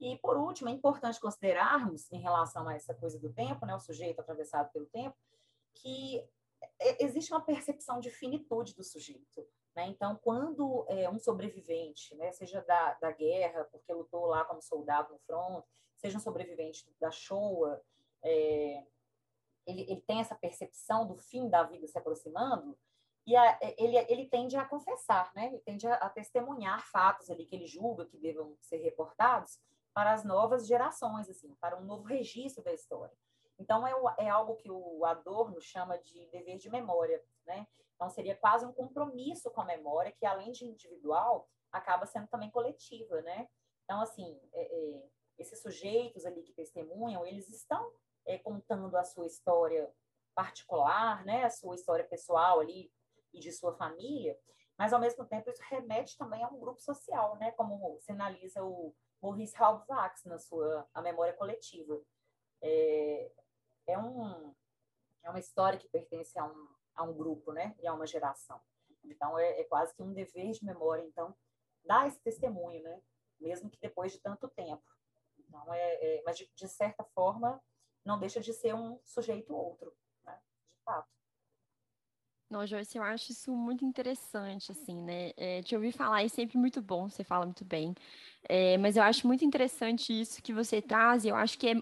E, 0.00 0.16
por 0.16 0.38
último, 0.38 0.70
é 0.70 0.72
importante 0.72 1.20
considerarmos, 1.20 2.10
em 2.10 2.22
relação 2.22 2.66
a 2.66 2.74
essa 2.74 2.94
coisa 2.94 3.18
do 3.18 3.30
tempo, 3.30 3.66
né, 3.66 3.74
o 3.74 3.78
sujeito 3.80 4.22
atravessado 4.22 4.72
pelo 4.72 4.86
tempo, 4.86 5.14
que 5.74 6.26
existe 6.98 7.30
uma 7.30 7.42
percepção 7.42 8.00
de 8.00 8.08
finitude 8.10 8.74
do 8.74 8.82
sujeito. 8.82 9.46
Né? 9.74 9.86
Então, 9.86 10.18
quando 10.22 10.84
é, 10.88 11.08
um 11.08 11.18
sobrevivente, 11.18 12.14
né, 12.16 12.32
seja 12.32 12.60
da, 12.62 12.94
da 12.94 13.12
guerra, 13.12 13.64
porque 13.64 13.92
lutou 13.92 14.26
lá 14.26 14.44
como 14.44 14.60
soldado 14.60 15.12
no 15.12 15.18
front, 15.20 15.64
seja 15.96 16.18
um 16.18 16.20
sobrevivente 16.20 16.84
da 17.00 17.10
Shoah, 17.10 17.80
é, 18.22 18.84
ele, 19.66 19.82
ele 19.82 20.00
tem 20.00 20.20
essa 20.20 20.34
percepção 20.34 21.06
do 21.06 21.16
fim 21.16 21.48
da 21.48 21.62
vida 21.62 21.86
se 21.86 21.98
aproximando, 21.98 22.76
e 23.26 23.36
a, 23.36 23.58
ele, 23.78 23.96
ele 24.08 24.26
tende 24.26 24.56
a 24.56 24.64
confessar, 24.64 25.30
né? 25.34 25.46
ele 25.46 25.60
tende 25.60 25.86
a, 25.86 25.94
a, 25.94 26.08
testemunhar 26.08 26.84
fatos 26.90 27.30
ali 27.30 27.44
que 27.44 27.54
ele 27.54 27.66
julga 27.66 28.06
que 28.06 28.16
devam 28.16 28.56
ser 28.60 28.78
reportados 28.78 29.60
para 29.92 30.12
as 30.12 30.24
novas 30.24 30.66
gerações, 30.66 31.28
assim, 31.28 31.54
para 31.60 31.78
um 31.78 31.84
novo 31.84 32.04
registro 32.04 32.64
da 32.64 32.72
história. 32.72 33.14
Então, 33.58 33.86
é, 33.86 33.92
é 34.24 34.28
algo 34.28 34.56
que 34.56 34.70
o 34.70 35.04
Adorno 35.04 35.60
chama 35.60 35.98
de 35.98 36.26
dever 36.28 36.56
de 36.56 36.70
memória, 36.70 37.22
né? 37.44 37.66
Então, 38.00 38.08
seria 38.08 38.34
quase 38.34 38.64
um 38.64 38.72
compromisso 38.72 39.50
com 39.50 39.60
a 39.60 39.66
memória, 39.66 40.10
que 40.10 40.24
além 40.24 40.52
de 40.52 40.64
individual, 40.64 41.46
acaba 41.70 42.06
sendo 42.06 42.28
também 42.28 42.50
coletiva, 42.50 43.20
né? 43.20 43.46
Então, 43.84 44.00
assim, 44.00 44.40
é, 44.54 44.62
é, 44.62 45.08
esses 45.36 45.60
sujeitos 45.60 46.24
ali 46.24 46.42
que 46.42 46.54
testemunham, 46.54 47.26
eles 47.26 47.50
estão 47.50 47.92
é, 48.24 48.38
contando 48.38 48.96
a 48.96 49.04
sua 49.04 49.26
história 49.26 49.92
particular, 50.34 51.22
né, 51.26 51.44
a 51.44 51.50
sua 51.50 51.74
história 51.74 52.02
pessoal 52.06 52.60
ali 52.60 52.90
e 53.34 53.38
de 53.38 53.52
sua 53.52 53.74
família, 53.74 54.38
mas 54.78 54.94
ao 54.94 55.00
mesmo 55.00 55.26
tempo 55.26 55.50
isso 55.50 55.62
remete 55.68 56.16
também 56.16 56.42
a 56.42 56.48
um 56.48 56.58
grupo 56.58 56.80
social, 56.80 57.36
né, 57.36 57.50
como 57.52 57.98
sinaliza 58.00 58.64
o 58.64 58.94
Maurice 59.20 59.54
Halbwachs 59.62 60.24
na 60.24 60.38
sua 60.38 60.88
A 60.94 61.02
Memória 61.02 61.34
Coletiva. 61.34 62.00
É, 62.62 63.30
é, 63.88 63.98
um, 63.98 64.54
é 65.22 65.28
uma 65.28 65.38
história 65.38 65.78
que 65.78 65.88
pertence 65.88 66.38
a 66.38 66.46
um, 66.46 66.79
a 66.94 67.02
um 67.02 67.14
grupo, 67.14 67.52
né, 67.52 67.74
e 67.80 67.86
a 67.86 67.94
uma 67.94 68.06
geração. 68.06 68.60
Então, 69.04 69.38
é, 69.38 69.60
é 69.60 69.64
quase 69.64 69.94
que 69.94 70.02
um 70.02 70.12
dever 70.12 70.50
de 70.52 70.64
memória, 70.64 71.02
então, 71.02 71.34
dar 71.84 72.06
esse 72.06 72.20
testemunho, 72.20 72.82
né, 72.82 73.00
mesmo 73.40 73.70
que 73.70 73.78
depois 73.80 74.12
de 74.12 74.20
tanto 74.20 74.48
tempo. 74.48 74.84
Então, 75.38 75.72
é, 75.72 76.18
é 76.18 76.22
mas 76.24 76.38
de, 76.38 76.50
de, 76.54 76.68
certa 76.68 77.02
forma, 77.14 77.60
não 78.04 78.18
deixa 78.18 78.40
de 78.40 78.52
ser 78.52 78.74
um 78.74 79.00
sujeito 79.04 79.54
outro, 79.54 79.92
né? 80.24 80.38
De 80.76 80.82
fato. 80.84 81.08
Não, 82.48 82.66
Joyce, 82.66 82.98
eu 82.98 83.04
acho 83.04 83.30
isso 83.30 83.52
muito 83.52 83.84
interessante, 83.84 84.72
assim, 84.72 85.00
né? 85.02 85.32
É, 85.36 85.62
te 85.62 85.74
ouvir 85.76 85.92
falar 85.92 86.24
é 86.24 86.28
sempre 86.28 86.58
muito 86.58 86.82
bom, 86.82 87.08
você 87.08 87.22
fala 87.22 87.44
muito 87.46 87.64
bem. 87.64 87.94
É, 88.48 88.76
mas 88.78 88.96
eu 88.96 89.04
acho 89.04 89.26
muito 89.26 89.44
interessante 89.44 90.12
isso 90.12 90.42
que 90.42 90.52
você 90.52 90.82
traz, 90.82 91.24
eu 91.24 91.36
acho 91.36 91.56
que 91.56 91.68
é 91.68 91.74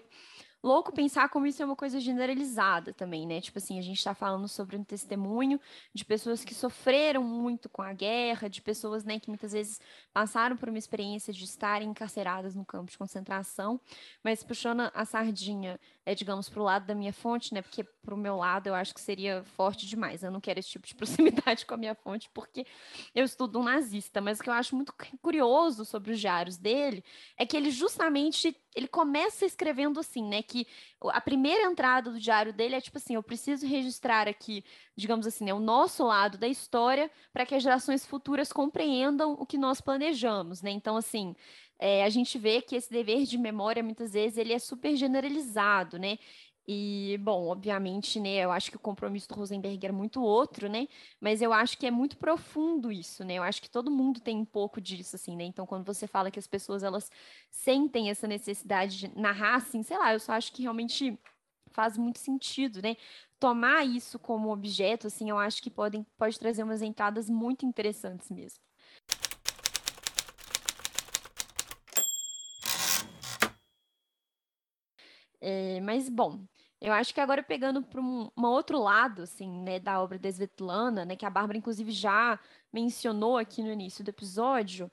louco 0.63 0.91
pensar 0.91 1.29
como 1.29 1.45
isso 1.45 1.61
é 1.61 1.65
uma 1.65 1.75
coisa 1.75 1.99
generalizada 1.99 2.93
também, 2.93 3.25
né? 3.25 3.39
Tipo 3.39 3.57
assim, 3.57 3.79
a 3.79 3.81
gente 3.81 3.97
está 3.97 4.13
falando 4.13 4.47
sobre 4.47 4.75
um 4.75 4.83
testemunho 4.83 5.59
de 5.93 6.03
pessoas 6.03 6.43
que 6.43 6.53
sofreram 6.53 7.23
muito 7.23 7.69
com 7.69 7.81
a 7.81 7.93
guerra, 7.93 8.49
de 8.49 8.61
pessoas, 8.61 9.03
né, 9.03 9.19
que 9.19 9.29
muitas 9.29 9.53
vezes 9.53 9.79
passaram 10.13 10.57
por 10.57 10.69
uma 10.69 10.77
experiência 10.77 11.31
de 11.33 11.43
estarem 11.43 11.89
encarceradas 11.89 12.55
no 12.55 12.65
campo 12.65 12.91
de 12.91 12.97
concentração, 12.97 13.79
mas 14.23 14.43
puxando 14.43 14.91
a 14.93 15.05
sardinha, 15.05 15.79
é, 16.05 16.13
digamos, 16.13 16.49
para 16.49 16.61
o 16.61 16.65
lado 16.65 16.85
da 16.85 16.95
minha 16.95 17.13
fonte, 17.13 17.53
né? 17.53 17.61
Porque 17.61 17.83
para 17.83 18.13
o 18.13 18.17
meu 18.17 18.35
lado, 18.35 18.67
eu 18.67 18.75
acho 18.75 18.93
que 18.93 19.01
seria 19.01 19.43
forte 19.43 19.85
demais. 19.85 20.23
Eu 20.23 20.31
não 20.31 20.41
quero 20.41 20.59
esse 20.59 20.69
tipo 20.69 20.87
de 20.87 20.95
proximidade 20.95 21.65
com 21.65 21.73
a 21.73 21.77
minha 21.77 21.95
fonte, 21.95 22.29
porque 22.33 22.65
eu 23.13 23.23
estudo 23.23 23.59
um 23.59 23.63
nazista. 23.63 24.19
Mas 24.19 24.39
o 24.39 24.43
que 24.43 24.49
eu 24.49 24.53
acho 24.53 24.75
muito 24.75 24.93
curioso 25.21 25.85
sobre 25.85 26.11
os 26.11 26.19
diários 26.19 26.57
dele 26.57 27.03
é 27.37 27.45
que 27.45 27.55
ele 27.55 27.71
justamente 27.71 28.55
ele 28.75 28.87
começa 28.87 29.45
escrevendo 29.45 29.99
assim, 29.99 30.23
né? 30.23 30.41
Que 30.49 30.65
a 31.11 31.21
primeira 31.21 31.69
entrada 31.69 32.11
do 32.11 32.19
diário 32.19 32.51
dele 32.51 32.75
é 32.75 32.81
tipo 32.81 32.97
assim: 32.97 33.15
eu 33.15 33.23
preciso 33.23 33.67
registrar 33.67 34.27
aqui, 34.27 34.63
digamos 34.95 35.27
assim, 35.27 35.45
né, 35.45 35.53
o 35.53 35.59
nosso 35.59 36.03
lado 36.03 36.37
da 36.37 36.47
história 36.47 37.09
para 37.31 37.45
que 37.45 37.55
as 37.55 37.63
gerações 37.63 38.05
futuras 38.05 38.51
compreendam 38.51 39.33
o 39.33 39.45
que 39.45 39.57
nós 39.57 39.79
planejamos, 39.79 40.61
né? 40.61 40.71
Então, 40.71 40.97
assim, 40.97 41.35
é, 41.77 42.03
a 42.03 42.09
gente 42.09 42.37
vê 42.37 42.61
que 42.61 42.75
esse 42.75 42.91
dever 42.91 43.23
de 43.25 43.37
memória, 43.37 43.81
muitas 43.81 44.11
vezes, 44.13 44.37
ele 44.37 44.51
é 44.53 44.59
super 44.59 44.95
generalizado, 44.95 45.97
né? 45.97 46.17
E, 46.71 47.17
bom, 47.21 47.47
obviamente, 47.47 48.19
né, 48.19 48.35
eu 48.35 48.51
acho 48.51 48.69
que 48.69 48.77
o 48.77 48.79
compromisso 48.79 49.27
do 49.27 49.33
Rosenberg 49.33 49.83
era 49.83 49.91
muito 49.91 50.21
outro, 50.21 50.69
né? 50.69 50.87
Mas 51.19 51.41
eu 51.41 51.51
acho 51.51 51.75
que 51.75 51.87
é 51.87 51.89
muito 51.89 52.15
profundo 52.15 52.91
isso, 52.91 53.23
né? 53.23 53.33
Eu 53.33 53.41
acho 53.43 53.59
que 53.59 53.67
todo 53.67 53.89
mundo 53.89 54.19
tem 54.19 54.37
um 54.37 54.45
pouco 54.45 54.79
disso, 54.79 55.15
assim, 55.15 55.35
né? 55.35 55.45
Então, 55.45 55.65
quando 55.65 55.83
você 55.83 56.05
fala 56.05 56.29
que 56.29 56.37
as 56.37 56.45
pessoas, 56.45 56.83
elas 56.83 57.09
sentem 57.49 58.11
essa 58.11 58.27
necessidade 58.27 58.99
de 58.99 59.19
narrar, 59.19 59.55
assim, 59.55 59.81
sei 59.81 59.97
lá, 59.97 60.13
eu 60.13 60.19
só 60.19 60.33
acho 60.33 60.51
que 60.53 60.61
realmente 60.61 61.17
faz 61.71 61.97
muito 61.97 62.19
sentido, 62.19 62.83
né? 62.83 62.95
Tomar 63.39 63.83
isso 63.83 64.19
como 64.19 64.51
objeto, 64.53 65.07
assim, 65.07 65.27
eu 65.27 65.39
acho 65.39 65.63
que 65.63 65.71
podem, 65.71 66.05
pode 66.19 66.37
trazer 66.37 66.61
umas 66.61 66.83
entradas 66.83 67.31
muito 67.31 67.65
interessantes 67.65 68.29
mesmo. 68.29 68.61
É, 75.41 75.79
mas, 75.81 76.09
bom, 76.09 76.39
eu 76.81 76.93
acho 76.93 77.13
que 77.13 77.19
agora 77.19 77.43
pegando 77.43 77.81
para 77.81 77.99
um, 77.99 78.29
um, 78.37 78.45
outro 78.45 78.79
lado, 78.81 79.23
assim, 79.23 79.49
né, 79.63 79.79
da 79.79 80.01
obra 80.01 80.17
da 80.17 80.29
Svetlana, 80.29 81.03
né, 81.05 81.15
que 81.15 81.25
a 81.25 81.29
Bárbara, 81.29 81.57
inclusive, 81.57 81.91
já 81.91 82.39
mencionou 82.71 83.37
aqui 83.37 83.61
no 83.61 83.71
início 83.71 84.03
do 84.03 84.09
episódio, 84.09 84.89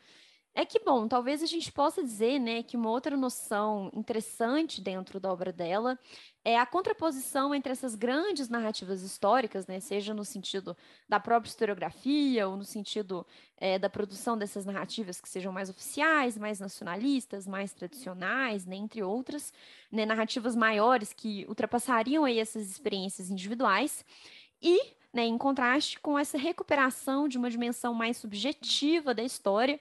é 0.58 0.64
que, 0.64 0.78
bom, 0.78 1.06
talvez 1.06 1.42
a 1.42 1.46
gente 1.46 1.70
possa 1.70 2.02
dizer, 2.02 2.38
né, 2.38 2.62
que 2.62 2.78
uma 2.78 2.88
outra 2.88 3.14
noção 3.14 3.90
interessante 3.92 4.80
dentro 4.80 5.20
da 5.20 5.30
obra 5.30 5.52
dela 5.52 5.98
é 6.42 6.58
a 6.58 6.64
contraposição 6.64 7.54
entre 7.54 7.72
essas 7.72 7.94
grandes 7.94 8.48
narrativas 8.48 9.02
históricas, 9.02 9.66
né, 9.66 9.80
seja 9.80 10.14
no 10.14 10.24
sentido 10.24 10.74
da 11.06 11.20
própria 11.20 11.50
historiografia 11.50 12.48
ou 12.48 12.56
no 12.56 12.64
sentido 12.64 13.26
é, 13.58 13.78
da 13.78 13.90
produção 13.90 14.38
dessas 14.38 14.64
narrativas 14.64 15.20
que 15.20 15.28
sejam 15.28 15.52
mais 15.52 15.68
oficiais, 15.68 16.38
mais 16.38 16.58
nacionalistas, 16.58 17.46
mais 17.46 17.74
tradicionais, 17.74 18.64
né, 18.64 18.76
entre 18.76 19.02
outras, 19.02 19.52
né, 19.92 20.06
narrativas 20.06 20.56
maiores 20.56 21.12
que 21.12 21.44
ultrapassariam 21.50 22.24
aí 22.24 22.38
essas 22.38 22.70
experiências 22.70 23.28
individuais 23.28 24.02
e, 24.62 24.80
né, 25.12 25.26
em 25.26 25.36
contraste 25.36 26.00
com 26.00 26.18
essa 26.18 26.38
recuperação 26.38 27.28
de 27.28 27.36
uma 27.36 27.50
dimensão 27.50 27.92
mais 27.92 28.16
subjetiva 28.16 29.12
da 29.12 29.22
história, 29.22 29.78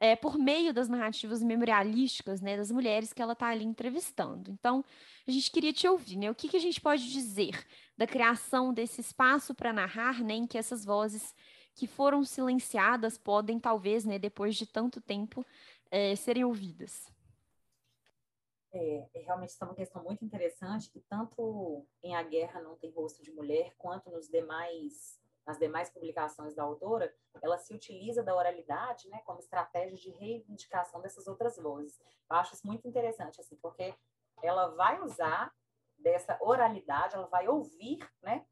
é, 0.00 0.14
por 0.14 0.38
meio 0.38 0.72
das 0.72 0.88
narrativas 0.88 1.42
memorialísticas 1.42 2.40
né, 2.40 2.56
das 2.56 2.70
mulheres 2.70 3.12
que 3.12 3.20
ela 3.20 3.32
está 3.32 3.48
ali 3.48 3.64
entrevistando. 3.64 4.50
Então, 4.50 4.84
a 5.26 5.30
gente 5.30 5.50
queria 5.50 5.72
te 5.72 5.88
ouvir, 5.88 6.16
né? 6.16 6.30
O 6.30 6.34
que, 6.34 6.48
que 6.48 6.56
a 6.56 6.60
gente 6.60 6.80
pode 6.80 7.10
dizer 7.10 7.66
da 7.96 8.06
criação 8.06 8.72
desse 8.72 9.00
espaço 9.00 9.54
para 9.54 9.72
narrar, 9.72 10.22
né, 10.22 10.34
em 10.34 10.46
que 10.46 10.56
essas 10.56 10.84
vozes 10.84 11.34
que 11.74 11.86
foram 11.86 12.24
silenciadas 12.24 13.18
podem, 13.18 13.58
talvez, 13.58 14.04
né, 14.04 14.18
depois 14.18 14.56
de 14.56 14.66
tanto 14.66 15.00
tempo, 15.00 15.44
é, 15.90 16.14
serem 16.14 16.44
ouvidas? 16.44 17.10
É, 18.72 19.08
é 19.14 19.20
realmente 19.22 19.54
é 19.60 19.64
uma 19.64 19.74
questão 19.74 20.02
muito 20.04 20.24
interessante 20.24 20.90
que 20.90 21.00
tanto 21.00 21.86
em 22.02 22.14
A 22.14 22.22
Guerra 22.22 22.60
Não 22.60 22.76
Tem 22.76 22.90
Rosto 22.90 23.22
de 23.22 23.32
Mulher, 23.32 23.74
quanto 23.78 24.10
nos 24.10 24.28
demais 24.28 25.18
nas 25.48 25.58
demais 25.58 25.88
publicações 25.88 26.54
da 26.54 26.62
autora, 26.62 27.10
ela 27.40 27.56
se 27.56 27.74
utiliza 27.74 28.22
da 28.22 28.36
oralidade, 28.36 29.08
né, 29.08 29.22
como 29.24 29.38
estratégia 29.38 29.96
de 29.96 30.10
reivindicação 30.10 31.00
dessas 31.00 31.26
outras 31.26 31.56
vozes. 31.56 31.98
Eu 32.30 32.36
acho 32.36 32.54
isso 32.54 32.66
muito 32.66 32.86
interessante, 32.86 33.40
assim, 33.40 33.56
porque 33.56 33.94
ela 34.42 34.68
vai 34.74 35.00
usar 35.00 35.50
dessa 35.96 36.36
oralidade, 36.42 37.14
ela 37.14 37.26
vai 37.28 37.48
ouvir, 37.48 37.98
né? 38.22 38.46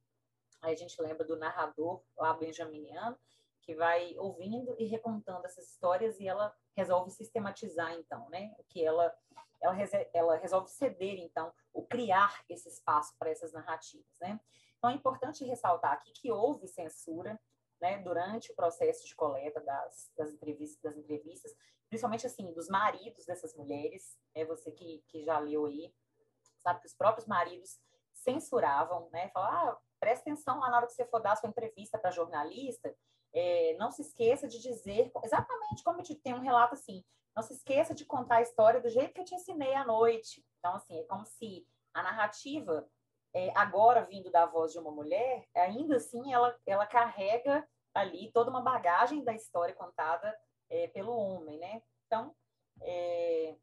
Aí 0.63 0.73
a 0.73 0.77
gente 0.77 1.01
lembra 1.03 1.27
do 1.27 1.37
narrador 1.37 2.03
lá 2.17 2.33
benjaminiano, 2.33 3.17
que 3.61 3.75
vai 3.75 4.17
ouvindo 4.17 4.75
e 4.79 4.87
recontando 4.87 5.45
essas 5.45 5.69
histórias 5.69 6.19
e 6.19 6.27
ela 6.27 6.57
resolve 6.75 7.11
sistematizar, 7.11 7.93
então, 7.93 8.27
né? 8.31 8.55
O 8.59 8.65
que 8.65 8.83
ela 8.83 9.15
ela, 9.61 9.75
ela 10.15 10.37
resolve 10.37 10.71
ceder, 10.71 11.19
então, 11.19 11.53
o 11.73 11.85
criar 11.87 12.43
esse 12.49 12.69
espaço 12.69 13.15
para 13.19 13.31
essas 13.31 13.53
narrativas, 13.53 14.19
né? 14.21 14.41
Então, 14.87 14.95
é 14.95 14.99
importante 14.99 15.45
ressaltar 15.45 15.95
aqui 15.95 16.13
que 16.13 16.31
houve 16.31 16.69
censura 16.69 17.37
né, 17.81 17.99
durante 18.03 18.53
o 18.53 18.55
processo 18.55 19.05
de 19.05 19.17
coleta 19.17 19.61
das, 19.61 20.13
das, 20.17 20.31
entrevistas, 20.31 20.81
das 20.81 20.97
entrevistas, 20.97 21.53
principalmente 21.89 22.25
assim, 22.25 22.53
dos 22.53 22.69
maridos 22.69 23.27
dessas 23.27 23.53
mulheres, 23.57 24.17
é 24.33 24.45
você 24.45 24.71
que, 24.71 25.03
que 25.09 25.25
já 25.25 25.41
leu 25.41 25.67
aí, 25.67 25.93
sabe 26.63 26.81
que 26.81 26.87
os 26.87 26.95
próprios 26.95 27.27
maridos 27.27 27.81
censuravam, 28.15 29.11
né, 29.11 29.29
falavam, 29.31 29.73
ah, 29.73 29.79
presta 29.99 30.31
atenção 30.31 30.61
lá 30.61 30.71
na 30.71 30.77
hora 30.77 30.87
que 30.87 30.93
você 30.93 31.05
for 31.07 31.21
dar 31.21 31.35
sua 31.35 31.49
entrevista 31.49 31.99
para 31.99 32.13
jornalista, 32.13 32.95
é, 33.35 33.75
não 33.79 33.91
se 33.91 34.03
esqueça 34.03 34.47
de 34.47 34.61
dizer, 34.61 35.11
exatamente 35.25 35.83
como 35.83 36.01
tem 36.23 36.33
um 36.33 36.41
relato 36.41 36.75
assim, 36.75 37.05
não 37.35 37.43
se 37.43 37.55
esqueça 37.55 37.93
de 37.93 38.05
contar 38.05 38.37
a 38.37 38.43
história 38.43 38.81
do 38.81 38.89
jeito 38.89 39.13
que 39.13 39.21
eu 39.21 39.25
te 39.25 39.35
ensinei 39.35 39.75
à 39.75 39.85
noite. 39.85 40.47
Então, 40.61 40.77
assim, 40.77 41.01
é 41.01 41.05
como 41.05 41.27
se 41.27 41.67
a 41.93 42.05
narrativa 42.05 42.89
é, 43.37 43.53
agora 43.55 44.01
vindo 44.01 44.31
da 44.31 44.47
voz 44.47 44.73
de 44.73 44.79
uma 44.79 44.91
mulher, 44.91 45.47
ainda 45.55 45.97
assim 45.97 46.33
ela, 46.33 46.59
ela 46.65 46.87
carrega 46.87 47.69
ali 47.93 48.33
toda 48.33 48.49
uma 48.49 48.63
bagagem 48.63 49.23
da 49.23 49.35
história 49.35 49.75
contada 49.75 50.35
é, 50.71 50.89
pelo 50.89 51.15
homem, 51.15 51.59
né? 51.59 51.83
Então, 52.07 52.35
é, 52.81 53.55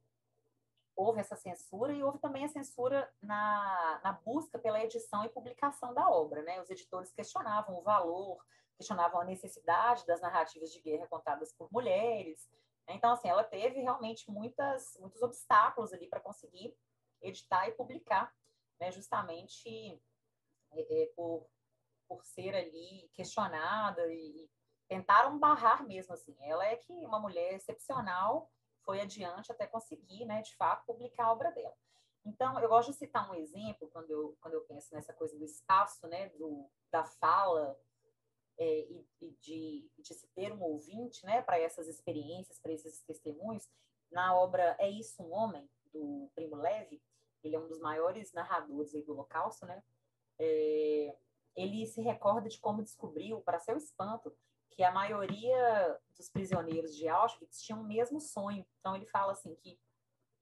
houve 0.95 1.21
essa 1.21 1.35
censura 1.35 1.91
e 1.91 2.03
houve 2.03 2.19
também 2.19 2.45
a 2.45 2.49
censura 2.49 3.11
na, 3.19 3.99
na 4.03 4.11
busca 4.11 4.59
pela 4.59 4.79
edição 4.83 5.25
e 5.25 5.29
publicação 5.29 5.91
da 5.91 6.07
obra, 6.07 6.43
né? 6.43 6.61
Os 6.61 6.69
editores 6.69 7.11
questionavam 7.11 7.75
o 7.75 7.81
valor, 7.81 8.45
questionavam 8.77 9.21
a 9.21 9.25
necessidade 9.25 10.05
das 10.05 10.21
narrativas 10.21 10.71
de 10.71 10.81
guerra 10.81 11.07
contadas 11.07 11.51
por 11.51 11.67
mulheres. 11.71 12.47
Né? 12.87 12.93
Então, 12.93 13.11
assim, 13.11 13.27
ela 13.27 13.43
teve 13.43 13.81
realmente 13.81 14.29
muitas, 14.29 14.95
muitos 14.99 15.23
obstáculos 15.23 15.91
ali 15.91 16.07
para 16.07 16.19
conseguir 16.19 16.77
editar 17.23 17.67
e 17.67 17.71
publicar 17.71 18.31
né, 18.83 18.91
justamente 18.91 20.01
é, 20.73 21.03
é, 21.03 21.05
por, 21.15 21.47
por 22.07 22.23
ser 22.25 22.53
ali 22.53 23.09
questionada 23.13 24.05
e, 24.11 24.49
tentaram 24.85 25.39
barrar 25.39 25.87
mesmo 25.87 26.13
assim. 26.13 26.35
Ela 26.41 26.65
é 26.67 26.75
que 26.75 26.91
uma 27.05 27.19
mulher 27.19 27.53
excepcional 27.53 28.51
foi 28.83 28.99
adiante 28.99 29.51
até 29.51 29.65
conseguir, 29.65 30.25
né, 30.25 30.41
de 30.41 30.53
fato, 30.55 30.85
publicar 30.85 31.25
a 31.25 31.31
obra 31.31 31.51
dela. 31.51 31.73
Então, 32.25 32.59
eu 32.59 32.67
gosto 32.67 32.91
de 32.91 32.97
citar 32.97 33.29
um 33.31 33.33
exemplo 33.33 33.89
quando 33.89 34.11
eu, 34.11 34.37
quando 34.41 34.53
eu 34.55 34.61
penso 34.65 34.93
nessa 34.93 35.13
coisa 35.13 35.37
do 35.37 35.45
espaço, 35.45 36.05
né, 36.07 36.29
do, 36.29 36.69
da 36.91 37.05
fala 37.05 37.79
é, 38.57 38.79
e, 38.81 39.07
e, 39.21 39.31
de, 39.41 39.91
de 39.97 40.13
se 40.13 40.27
ter 40.35 40.51
um 40.51 40.61
ouvinte, 40.61 41.25
né, 41.25 41.41
para 41.41 41.57
essas 41.57 41.87
experiências, 41.87 42.59
para 42.59 42.73
esses 42.73 43.01
testemunhos, 43.03 43.67
na 44.11 44.35
obra 44.35 44.75
É 44.77 44.89
Isso 44.89 45.23
um 45.23 45.33
Homem, 45.33 45.67
do 45.91 46.29
Primo 46.35 46.57
Levi, 46.57 47.01
ele 47.43 47.55
é 47.55 47.59
um 47.59 47.67
dos 47.67 47.79
maiores 47.79 48.31
narradores 48.33 48.93
do 49.05 49.11
Holocausto, 49.11 49.65
né? 49.65 49.83
É, 50.39 51.15
ele 51.55 51.85
se 51.85 52.01
recorda 52.01 52.49
de 52.49 52.59
como 52.59 52.83
descobriu, 52.83 53.41
para 53.41 53.59
seu 53.59 53.77
espanto, 53.77 54.35
que 54.69 54.83
a 54.83 54.91
maioria 54.91 55.99
dos 56.17 56.29
prisioneiros 56.29 56.95
de 56.95 57.07
Auschwitz 57.07 57.61
tinham 57.61 57.81
o 57.81 57.87
mesmo 57.87 58.19
sonho. 58.19 58.65
Então 58.79 58.95
ele 58.95 59.05
fala 59.05 59.33
assim 59.33 59.55
que 59.55 59.79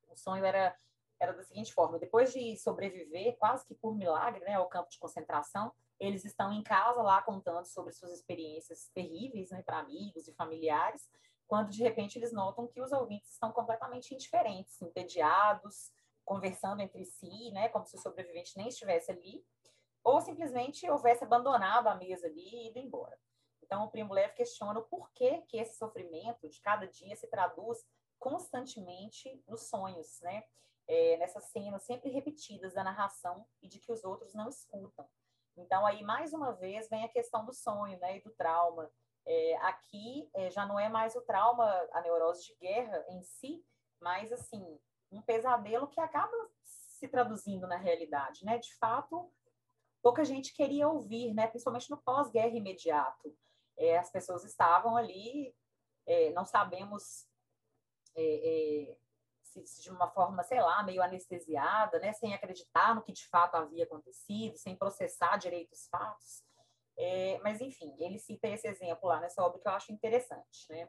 o 0.10 0.16
sonho 0.16 0.46
era 0.46 0.78
era 1.22 1.34
da 1.34 1.44
seguinte 1.44 1.74
forma: 1.74 2.00
depois 2.00 2.34
de 2.34 2.58
sobreviver, 2.58 3.38
quase 3.38 3.66
que 3.66 3.76
por 3.76 3.96
milagre, 3.96 4.44
né, 4.44 4.56
ao 4.56 4.68
campo 4.68 4.90
de 4.90 4.98
concentração, 4.98 5.72
eles 6.00 6.26
estão 6.26 6.52
em 6.52 6.64
casa 6.64 7.02
lá 7.02 7.22
contando 7.22 7.66
sobre 7.66 7.94
suas 7.94 8.12
experiências 8.12 8.90
terríveis, 8.94 9.52
né, 9.52 9.62
para 9.62 9.78
amigos 9.78 10.28
e 10.28 10.34
familiares, 10.34 11.10
quando 11.48 11.70
de 11.70 11.84
repente 11.84 12.18
eles 12.18 12.34
notam 12.34 12.68
que 12.68 12.82
os 12.82 12.92
ouvintes 12.92 13.32
estão 13.32 13.52
completamente 13.52 14.16
indiferentes, 14.16 14.82
entediados, 14.82 15.92
conversando 16.26 16.82
entre 16.82 17.06
si, 17.06 17.52
né, 17.52 17.70
como 17.70 17.86
se 17.86 17.96
o 17.96 18.00
sobrevivente 18.00 18.58
nem 18.58 18.68
estivesse 18.68 19.12
ali, 19.12 19.46
ou 20.04 20.20
simplesmente 20.22 20.90
houvesse 20.90 21.24
abandonado 21.24 21.88
a 21.88 21.96
mesa 21.96 22.28
ali 22.28 22.48
e 22.48 22.70
ido 22.70 22.80
embora. 22.80 23.18
Então, 23.62 23.86
o 23.86 23.90
Primo 23.90 24.14
Levi 24.14 24.34
questiona 24.34 24.80
o 24.80 24.84
porquê 24.84 25.44
que 25.48 25.58
esse 25.58 25.78
sofrimento 25.78 26.50
de 26.50 26.60
cada 26.60 26.86
dia 26.88 27.16
se 27.16 27.28
traduz 27.28 27.86
constantemente 28.20 29.42
nos 29.48 29.70
sonhos, 29.70 30.20
né? 30.22 30.44
É, 30.88 31.16
nessas 31.18 31.46
cenas 31.46 31.84
sempre 31.84 32.10
repetidas 32.10 32.74
da 32.74 32.84
narração 32.84 33.46
e 33.62 33.70
de 33.70 33.80
que 33.80 33.92
os 33.92 34.04
outros 34.04 34.34
não 34.34 34.50
escutam. 34.50 35.08
Então, 35.56 35.86
aí, 35.86 36.04
mais 36.04 36.34
uma 36.34 36.52
vez, 36.52 36.90
vem 36.90 37.06
a 37.06 37.10
questão 37.10 37.46
do 37.46 37.54
sonho 37.54 37.98
né, 38.00 38.18
e 38.18 38.22
do 38.22 38.32
trauma. 38.32 38.92
É, 39.26 39.56
aqui 39.58 40.30
é, 40.34 40.50
já 40.50 40.66
não 40.66 40.80
é 40.80 40.90
mais 40.90 41.16
o 41.16 41.22
trauma, 41.22 41.66
a 41.94 42.02
neurose 42.02 42.46
de 42.46 42.56
guerra 42.56 43.06
em 43.10 43.22
si, 43.22 43.64
mas, 44.02 44.32
assim, 44.32 44.80
um 45.12 45.22
pesadelo 45.22 45.88
que 45.88 46.00
acaba 46.00 46.32
se 46.64 47.08
traduzindo 47.08 47.68
na 47.68 47.78
realidade, 47.78 48.46
né? 48.46 48.58
De 48.58 48.74
fato, 48.76 49.32
pouca 50.02 50.24
gente 50.24 50.54
queria 50.54 50.88
ouvir, 50.88 51.34
né? 51.34 51.48
Principalmente 51.48 51.90
no 51.90 51.98
pós-guerra 51.98 52.56
imediato. 52.56 53.36
É, 53.78 53.98
as 53.98 54.12
pessoas 54.12 54.44
estavam 54.44 54.96
ali, 54.96 55.54
é, 56.06 56.32
não 56.32 56.46
sabemos 56.46 57.28
é, 58.16 58.92
é 58.92 58.98
se, 59.42 59.66
se, 59.68 59.82
de 59.82 59.90
uma 59.90 60.10
forma, 60.10 60.44
sei 60.44 60.62
lá, 60.62 60.82
meio 60.84 61.02
anestesiada, 61.02 62.00
né? 62.00 62.14
Sem 62.14 62.34
acreditar 62.34 62.96
no 62.96 63.02
que 63.02 63.12
de 63.12 63.28
fato 63.28 63.56
havia 63.56 63.84
acontecido, 63.84 64.58
sem 64.58 64.76
processar 64.76 65.38
direito 65.38 65.74
os 65.74 65.88
fatos. 65.88 66.44
É, 66.98 67.40
mas, 67.40 67.60
enfim, 67.62 67.96
ele 68.00 68.20
cita 68.20 68.48
esse 68.48 68.68
exemplo 68.68 69.10
lá 69.10 69.20
nessa 69.20 69.44
obra 69.44 69.60
que 69.60 69.68
eu 69.68 69.72
acho 69.72 69.92
interessante, 69.92 70.70
né? 70.70 70.88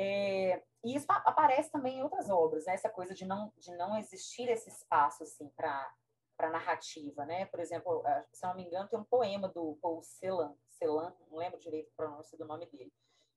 É, 0.00 0.62
e 0.84 0.94
isso 0.94 1.06
aparece 1.08 1.72
também 1.72 1.98
em 1.98 2.02
outras 2.04 2.30
obras, 2.30 2.66
né? 2.66 2.74
essa 2.74 2.88
coisa 2.88 3.12
de 3.12 3.24
não, 3.24 3.52
de 3.58 3.74
não 3.76 3.98
existir 3.98 4.48
esse 4.48 4.68
espaço 4.68 5.24
assim, 5.24 5.48
para 5.56 5.92
para 6.36 6.50
narrativa, 6.50 7.26
né? 7.26 7.46
Por 7.46 7.58
exemplo, 7.58 8.04
se 8.32 8.46
não 8.46 8.54
me 8.54 8.62
engano, 8.62 8.88
tem 8.88 8.96
um 8.96 9.02
poema 9.02 9.48
do 9.48 9.76
Paul 9.82 10.00
Celan, 10.04 10.54
Celan, 10.68 11.12
não 11.28 11.36
lembro 11.36 11.58
direito 11.58 11.90
a 11.90 11.96
pronúncia 11.96 12.38
do 12.38 12.46
nome 12.46 12.64
dele, 12.66 12.92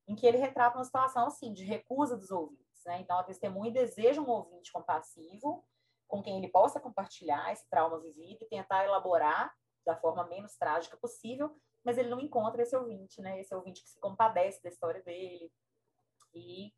em 0.06 0.14
que 0.14 0.24
ele 0.24 0.38
retrata 0.38 0.78
uma 0.78 0.84
situação 0.84 1.26
assim 1.26 1.52
de 1.52 1.64
recusa 1.64 2.16
dos 2.16 2.30
ouvintes, 2.30 2.84
né? 2.86 3.00
Então 3.00 3.18
a 3.18 3.24
testemunha 3.24 3.72
deseja 3.72 4.20
um 4.20 4.30
ouvinte 4.30 4.70
compassivo 4.70 5.66
com 6.06 6.22
quem 6.22 6.38
ele 6.38 6.46
possa 6.46 6.78
compartilhar 6.78 7.52
esse 7.52 7.68
trauma 7.68 7.98
vivido 7.98 8.44
e 8.44 8.48
tentar 8.48 8.84
elaborar 8.84 9.52
da 9.84 9.96
forma 9.96 10.24
menos 10.28 10.56
trágica 10.56 10.96
possível, 10.96 11.56
mas 11.84 11.98
ele 11.98 12.08
não 12.08 12.20
encontra 12.20 12.62
esse 12.62 12.76
ouvinte, 12.76 13.20
né? 13.20 13.40
Esse 13.40 13.52
ouvinte 13.52 13.82
que 13.82 13.90
se 13.90 13.98
compadece 13.98 14.62
da 14.62 14.68
história 14.68 15.02
dele, 15.02 15.50
e 16.34 16.72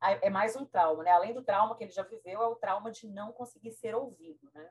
é 0.00 0.28
mais 0.28 0.54
um 0.56 0.64
trauma, 0.64 1.02
né? 1.02 1.10
Além 1.10 1.32
do 1.32 1.42
trauma 1.42 1.74
que 1.76 1.84
ele 1.84 1.92
já 1.92 2.02
viveu, 2.02 2.42
é 2.42 2.46
o 2.46 2.56
trauma 2.56 2.90
de 2.90 3.08
não 3.08 3.32
conseguir 3.32 3.72
ser 3.72 3.94
ouvido, 3.94 4.50
né? 4.52 4.70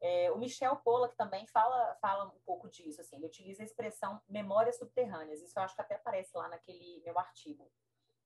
É, 0.00 0.30
o 0.30 0.38
Michel 0.38 0.76
Pollack 0.76 1.16
também 1.16 1.46
fala, 1.48 1.96
fala 2.00 2.26
um 2.26 2.38
pouco 2.46 2.68
disso, 2.68 3.00
assim, 3.00 3.16
ele 3.16 3.26
utiliza 3.26 3.62
a 3.62 3.64
expressão 3.64 4.20
memórias 4.28 4.78
subterrâneas, 4.78 5.42
isso 5.42 5.58
eu 5.58 5.62
acho 5.64 5.74
que 5.74 5.80
até 5.80 5.96
aparece 5.96 6.36
lá 6.36 6.48
naquele 6.48 7.02
meu 7.04 7.18
artigo 7.18 7.68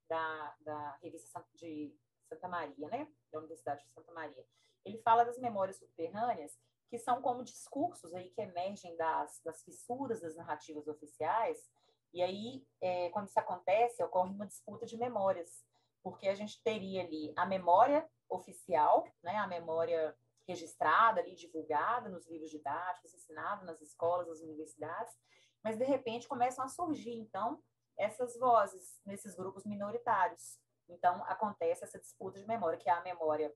da, 0.07 0.55
da 0.61 0.99
revista 1.03 1.43
de 1.55 1.97
Santa 2.28 2.47
Maria, 2.47 2.89
né? 2.89 3.09
Da 3.30 3.39
Universidade 3.39 3.83
de 3.85 3.91
Santa 3.91 4.12
Maria. 4.12 4.45
Ele 4.85 4.99
fala 4.99 5.24
das 5.24 5.39
memórias 5.39 5.78
subterrâneas, 5.78 6.59
que 6.91 6.99
são 6.99 7.22
como 7.22 7.43
discursos 7.43 8.12
aí 8.14 8.28
que 8.30 8.43
emergem 8.43 8.95
das, 8.97 9.41
das 9.43 9.64
fissuras 9.64 10.20
das 10.20 10.37
narrativas 10.37 10.87
oficiais, 10.87 11.70
e 12.13 12.23
aí, 12.23 12.67
é, 12.81 13.09
quando 13.11 13.29
isso 13.29 13.39
acontece, 13.39 14.03
ocorre 14.03 14.31
uma 14.31 14.47
disputa 14.47 14.85
de 14.85 14.97
memórias, 14.97 15.65
porque 16.03 16.29
a 16.29 16.35
gente 16.35 16.63
teria 16.63 17.03
ali 17.03 17.33
a 17.37 17.47
memória 17.47 18.07
oficial, 18.29 19.07
né, 19.23 19.37
a 19.37 19.47
memória 19.47 20.15
registrada 20.47 21.21
ali, 21.21 21.35
divulgada 21.35 22.09
nos 22.09 22.29
livros 22.29 22.51
didáticos, 22.51 23.15
ensinada 23.15 23.65
nas 23.65 23.81
escolas, 23.81 24.29
nas 24.29 24.41
universidades, 24.41 25.15
mas 25.63 25.79
de 25.79 25.85
repente 25.85 26.29
começam 26.29 26.65
a 26.65 26.69
surgir, 26.69 27.15
então, 27.15 27.63
essas 27.97 28.37
vozes 28.39 29.01
nesses 29.07 29.35
grupos 29.35 29.65
minoritários. 29.65 30.59
Então, 30.89 31.23
acontece 31.27 31.85
essa 31.85 31.99
disputa 31.99 32.39
de 32.39 32.47
memória, 32.47 32.79
que 32.79 32.91
é 32.91 32.93
a 32.93 33.03
memória 33.03 33.55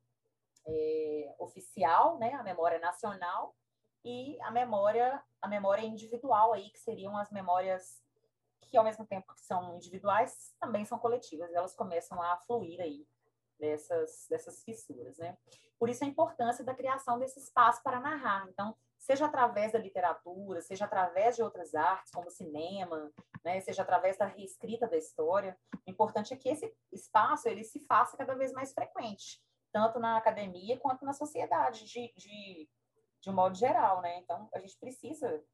é, 0.66 1.34
oficial, 1.38 2.18
né, 2.18 2.32
a 2.34 2.42
memória 2.42 2.78
nacional, 2.78 3.54
e 4.04 4.40
a 4.42 4.52
memória, 4.52 5.20
a 5.42 5.48
memória 5.48 5.84
individual 5.84 6.52
aí, 6.52 6.70
que 6.70 6.78
seriam 6.78 7.16
as 7.16 7.28
memórias 7.32 8.05
que 8.66 8.76
ao 8.76 8.84
mesmo 8.84 9.06
tempo 9.06 9.32
que 9.34 9.40
são 9.40 9.76
individuais, 9.76 10.54
também 10.60 10.84
são 10.84 10.98
coletivas, 10.98 11.52
elas 11.52 11.74
começam 11.74 12.20
a 12.20 12.36
fluir 12.38 12.80
aí 12.80 13.06
dessas, 13.58 14.26
dessas 14.28 14.62
fissuras, 14.62 15.16
né? 15.18 15.36
Por 15.78 15.88
isso 15.88 16.04
a 16.04 16.06
importância 16.06 16.64
da 16.64 16.74
criação 16.74 17.18
desse 17.18 17.38
espaço 17.38 17.82
para 17.82 18.00
narrar. 18.00 18.48
Então, 18.48 18.74
seja 18.98 19.26
através 19.26 19.72
da 19.72 19.78
literatura, 19.78 20.60
seja 20.62 20.84
através 20.84 21.36
de 21.36 21.42
outras 21.42 21.74
artes, 21.74 22.10
como 22.12 22.30
cinema, 22.30 23.12
né? 23.44 23.60
seja 23.60 23.82
através 23.82 24.16
da 24.16 24.26
reescrita 24.26 24.88
da 24.88 24.96
história, 24.96 25.56
o 25.86 25.90
importante 25.90 26.32
é 26.32 26.36
que 26.36 26.48
esse 26.48 26.74
espaço 26.92 27.48
ele 27.48 27.62
se 27.62 27.78
faça 27.80 28.16
cada 28.16 28.34
vez 28.34 28.52
mais 28.52 28.72
frequente, 28.72 29.40
tanto 29.72 29.98
na 29.98 30.16
academia 30.16 30.78
quanto 30.78 31.04
na 31.04 31.12
sociedade, 31.12 31.84
de, 31.84 32.12
de, 32.16 32.68
de 33.20 33.30
um 33.30 33.34
modo 33.34 33.54
geral, 33.54 34.00
né? 34.00 34.18
Então, 34.18 34.48
a 34.54 34.58
gente 34.58 34.78
precisa 34.78 35.44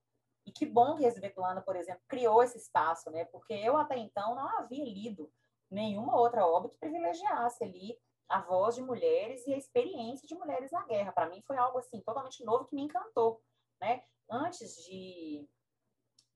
e 0.45 0.53
que 0.53 0.67
bom 0.67 0.97
que 0.97 1.07
a 1.07 1.11
Svetlana, 1.11 1.61
por 1.61 1.77
exemplo, 1.77 2.03
criou 2.09 2.43
esse 2.43 2.59
espaço, 2.59 3.11
né? 3.11 3.25
Porque 3.27 3.53
eu 3.53 3.77
até 3.77 3.97
então 3.97 4.35
não 4.35 4.49
havia 4.59 4.85
lido 4.85 5.33
nenhuma 5.71 6.19
outra 6.19 6.47
obra 6.47 6.71
que 6.71 6.79
privilegiasse 6.79 7.65
ali 7.65 7.99
a 8.29 8.41
voz 8.41 8.75
de 8.75 8.83
mulheres 8.83 9.47
e 9.47 9.55
a 9.55 9.59
experiência 9.59 10.27
de 10.27 10.35
mulheres 10.35 10.71
na 10.71 10.85
guerra. 10.87 11.13
Para 11.13 11.29
mim 11.29 11.43
foi 11.43 11.57
algo 11.57 11.79
assim 11.79 12.01
totalmente 12.01 12.45
novo 12.45 12.65
que 12.65 12.75
me 12.75 12.83
encantou, 12.83 13.43
né? 13.81 14.03
Antes 14.29 14.83
de, 14.85 15.47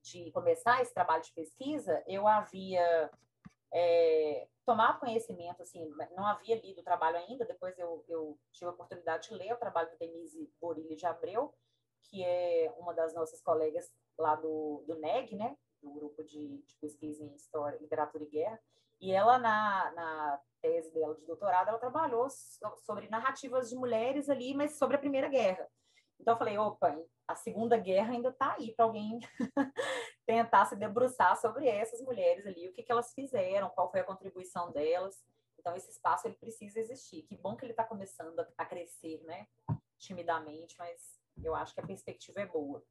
de 0.03 0.31
começar 0.31 0.81
esse 0.81 0.93
trabalho 0.93 1.23
de 1.23 1.33
pesquisa, 1.33 2.03
eu 2.07 2.27
havia 2.27 3.11
é, 3.73 4.47
tomado 4.65 4.99
conhecimento, 4.99 5.61
assim, 5.61 5.89
não 6.15 6.25
havia 6.25 6.59
lido 6.59 6.81
o 6.81 6.83
trabalho 6.83 7.17
ainda, 7.17 7.45
depois 7.45 7.77
eu, 7.77 8.03
eu 8.07 8.39
tive 8.51 8.67
a 8.67 8.73
oportunidade 8.73 9.29
de 9.29 9.35
ler 9.35 9.53
o 9.53 9.57
trabalho 9.57 9.89
de 9.89 9.97
Denise 9.97 10.51
Borilli 10.61 10.95
de 10.95 11.05
Abreu, 11.05 11.53
que 12.03 12.23
é 12.23 12.73
uma 12.77 12.93
das 12.93 13.13
nossas 13.13 13.41
colegas 13.41 13.91
lá 14.17 14.35
do, 14.35 14.83
do 14.87 14.95
NEG, 14.95 15.35
né? 15.35 15.55
Do 15.81 15.91
grupo 15.91 16.23
de, 16.23 16.57
de 16.59 16.75
pesquisa 16.77 17.23
em 17.23 17.35
História, 17.35 17.79
Literatura 17.79 18.23
e 18.23 18.29
Guerra. 18.29 18.59
E 18.99 19.11
ela, 19.11 19.37
na, 19.37 19.91
na 19.91 20.41
tese 20.61 20.91
dela 20.91 21.15
de 21.15 21.25
doutorado, 21.25 21.69
ela 21.69 21.77
trabalhou 21.77 22.27
sobre 22.85 23.09
narrativas 23.09 23.69
de 23.69 23.75
mulheres 23.75 24.29
ali, 24.29 24.53
mas 24.55 24.77
sobre 24.77 24.95
a 24.95 24.99
Primeira 24.99 25.27
Guerra. 25.27 25.67
Então, 26.19 26.33
eu 26.33 26.37
falei, 26.37 26.57
opa, 26.57 26.97
a 27.27 27.35
Segunda 27.35 27.77
Guerra 27.77 28.13
ainda 28.13 28.29
está 28.29 28.55
aí 28.55 28.73
para 28.73 28.85
alguém 28.85 29.19
tentar 30.25 30.65
se 30.65 30.75
debruçar 30.75 31.39
sobre 31.39 31.67
essas 31.67 32.01
mulheres 32.01 32.45
ali, 32.45 32.67
o 32.67 32.73
que, 32.73 32.81
que 32.81 32.91
elas 32.91 33.13
fizeram, 33.13 33.69
qual 33.69 33.91
foi 33.91 33.99
a 33.99 34.05
contribuição 34.05 34.71
delas. 34.71 35.23
Então, 35.59 35.75
esse 35.75 35.91
espaço 35.91 36.27
ele 36.27 36.35
precisa 36.35 36.79
existir. 36.79 37.23
Que 37.23 37.35
bom 37.35 37.55
que 37.55 37.65
ele 37.65 37.73
está 37.73 37.83
começando 37.83 38.39
a, 38.57 38.65
crescer, 38.65 39.21
né? 39.23 39.47
Timidamente, 39.97 40.75
mas 40.77 41.16
eu 41.43 41.55
acho 41.55 41.73
que 41.73 41.79
a 41.79 41.85
perspectiva 41.85 42.41
é 42.41 42.45
boa. 42.45 42.83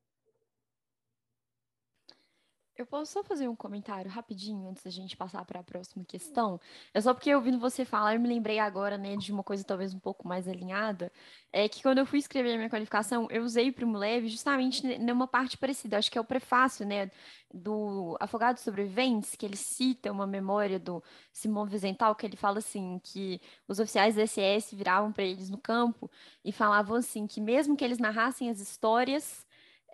Eu 2.77 2.85
posso 2.85 3.11
só 3.11 3.25
fazer 3.25 3.49
um 3.49 3.57
comentário 3.57 4.11
rapidinho 4.11 4.69
antes 4.69 4.85
da 4.85 4.91
gente 4.91 5.17
passar 5.17 5.43
para 5.47 5.61
a 5.61 5.63
próxima 5.63 6.05
questão? 6.05 6.61
É 6.93 7.01
só 7.01 7.15
porque 7.15 7.35
ouvindo 7.35 7.59
você 7.59 7.87
falar, 7.87 8.15
eu 8.15 8.21
me 8.21 8.29
lembrei 8.29 8.59
agora, 8.59 8.99
né, 8.99 9.17
de 9.17 9.33
uma 9.33 9.43
coisa 9.43 9.65
talvez 9.65 9.95
um 9.95 9.99
pouco 9.99 10.29
mais 10.29 10.47
alinhada, 10.47 11.11
é 11.51 11.71
que 11.71 11.83
quando 11.83 11.99
eu 11.99 12.07
fui 12.07 12.19
escrever 12.19 12.53
a 12.53 12.57
minha 12.59 12.69
qualificação, 12.69 13.29
eu 13.31 13.43
usei 13.45 13.71
o 13.71 13.73
Primo 13.73 13.97
Leve 13.97 14.29
justamente 14.29 14.99
numa 14.99 15.27
parte 15.27 15.57
parecida, 15.57 15.97
acho 15.97 16.11
que 16.11 16.19
é 16.19 16.21
o 16.21 16.25
prefácio, 16.25 16.87
né, 16.87 17.11
do 17.53 18.15
Afogados 18.21 18.63
Sobreviventes, 18.63 19.35
que 19.35 19.47
ele 19.47 19.57
cita 19.57 20.13
uma 20.13 20.27
memória 20.27 20.79
do 20.79 21.03
Simão 21.33 21.65
Vizental, 21.65 22.15
que 22.15 22.27
ele 22.27 22.37
fala 22.37 22.59
assim, 22.59 23.01
que 23.03 23.41
os 23.67 23.79
oficiais 23.79 24.17
da 24.17 24.27
SS 24.27 24.77
viravam 24.77 25.13
para 25.13 25.25
eles 25.25 25.49
no 25.49 25.57
campo 25.57 26.11
e 26.45 26.53
falavam 26.53 26.97
assim, 26.99 27.27
que 27.27 27.41
mesmo 27.41 27.75
que 27.75 27.85
eles 27.85 27.99
narrassem 27.99 28.51
as 28.51 28.61
histórias 28.61 29.46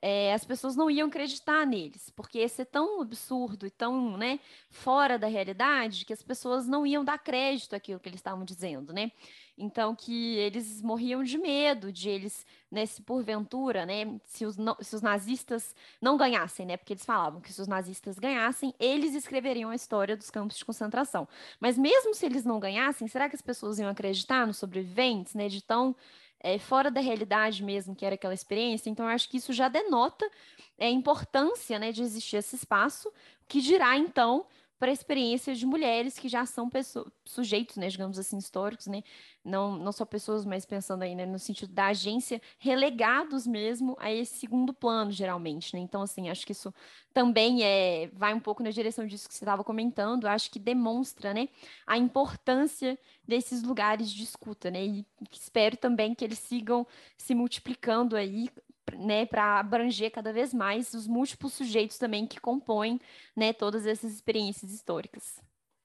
é, 0.04 0.34
as 0.34 0.44
pessoas 0.44 0.74
não 0.74 0.90
iam 0.90 1.06
acreditar 1.06 1.64
neles, 1.64 2.10
porque 2.10 2.40
ia 2.40 2.48
ser 2.48 2.64
tão 2.64 3.00
absurdo 3.00 3.64
e 3.64 3.70
tão 3.70 4.16
né, 4.16 4.40
fora 4.68 5.16
da 5.16 5.28
realidade 5.28 6.04
que 6.04 6.12
as 6.12 6.22
pessoas 6.24 6.66
não 6.66 6.84
iam 6.84 7.04
dar 7.04 7.18
crédito 7.18 7.76
àquilo 7.76 8.00
que 8.00 8.08
eles 8.08 8.18
estavam 8.18 8.44
dizendo, 8.44 8.92
né? 8.92 9.12
Então, 9.56 9.94
que 9.94 10.36
eles 10.38 10.82
morriam 10.82 11.22
de 11.22 11.38
medo 11.38 11.92
de 11.92 12.08
eles, 12.08 12.44
né, 12.68 12.84
se 12.84 13.00
porventura, 13.02 13.86
né, 13.86 14.18
se 14.24 14.44
os, 14.44 14.56
se 14.80 14.96
os 14.96 15.02
nazistas 15.02 15.74
não 16.00 16.16
ganhassem, 16.16 16.66
né, 16.66 16.76
porque 16.76 16.94
eles 16.94 17.04
falavam 17.04 17.40
que 17.40 17.52
se 17.52 17.60
os 17.60 17.68
nazistas 17.68 18.18
ganhassem, 18.18 18.74
eles 18.80 19.14
escreveriam 19.14 19.70
a 19.70 19.74
história 19.76 20.16
dos 20.16 20.30
campos 20.30 20.56
de 20.56 20.64
concentração. 20.64 21.28
Mas 21.60 21.78
mesmo 21.78 22.12
se 22.14 22.26
eles 22.26 22.44
não 22.44 22.58
ganhassem, 22.58 23.06
será 23.06 23.28
que 23.28 23.36
as 23.36 23.42
pessoas 23.42 23.78
iam 23.78 23.90
acreditar 23.90 24.46
nos 24.46 24.56
sobreviventes, 24.56 25.34
né, 25.34 25.48
de 25.48 25.62
tão 25.62 25.94
é, 26.42 26.58
fora 26.58 26.90
da 26.90 27.00
realidade 27.00 27.62
mesmo, 27.62 27.94
que 27.94 28.04
era 28.04 28.14
aquela 28.14 28.34
experiência. 28.34 28.90
Então, 28.90 29.06
acho 29.06 29.28
que 29.28 29.36
isso 29.36 29.52
já 29.52 29.68
denota 29.68 30.28
é, 30.76 30.86
a 30.86 30.90
importância 30.90 31.78
né, 31.78 31.92
de 31.92 32.02
existir 32.02 32.36
esse 32.36 32.56
espaço, 32.56 33.12
que 33.48 33.60
dirá, 33.60 33.96
então, 33.96 34.46
para 34.82 34.90
a 34.90 34.92
experiência 34.92 35.54
de 35.54 35.64
mulheres 35.64 36.18
que 36.18 36.28
já 36.28 36.44
são 36.44 36.68
pessoas, 36.68 37.06
sujeitos, 37.24 37.76
né, 37.76 37.86
digamos 37.86 38.18
assim, 38.18 38.36
históricos, 38.36 38.88
né, 38.88 39.04
não, 39.44 39.76
não 39.76 39.92
só 39.92 40.04
pessoas, 40.04 40.44
mas 40.44 40.66
pensando 40.66 41.02
aí, 41.02 41.14
né, 41.14 41.24
no 41.24 41.38
sentido 41.38 41.72
da 41.72 41.86
agência, 41.86 42.42
relegados 42.58 43.46
mesmo 43.46 43.96
a 44.00 44.10
esse 44.10 44.40
segundo 44.40 44.74
plano, 44.74 45.12
geralmente, 45.12 45.72
né, 45.72 45.78
então, 45.78 46.02
assim, 46.02 46.28
acho 46.28 46.44
que 46.44 46.50
isso 46.50 46.74
também 47.14 47.62
é, 47.62 48.10
vai 48.12 48.34
um 48.34 48.40
pouco 48.40 48.60
na 48.60 48.70
direção 48.70 49.06
disso 49.06 49.28
que 49.28 49.34
você 49.34 49.44
estava 49.44 49.62
comentando, 49.62 50.26
acho 50.26 50.50
que 50.50 50.58
demonstra, 50.58 51.32
né, 51.32 51.48
a 51.86 51.96
importância 51.96 52.98
desses 53.24 53.62
lugares 53.62 54.10
de 54.10 54.24
escuta, 54.24 54.68
né, 54.68 54.84
e 54.84 55.06
espero 55.30 55.76
também 55.76 56.12
que 56.12 56.24
eles 56.24 56.40
sigam 56.40 56.84
se 57.16 57.36
multiplicando 57.36 58.16
aí 58.16 58.48
né, 58.96 59.26
para 59.26 59.60
abranger 59.60 60.10
cada 60.10 60.32
vez 60.32 60.52
mais 60.52 60.94
os 60.94 61.06
múltiplos 61.06 61.54
sujeitos 61.54 61.98
também 61.98 62.26
que 62.26 62.40
compõem, 62.40 63.00
né, 63.36 63.52
todas 63.52 63.86
essas 63.86 64.12
experiências 64.12 64.72
históricas. 64.72 65.40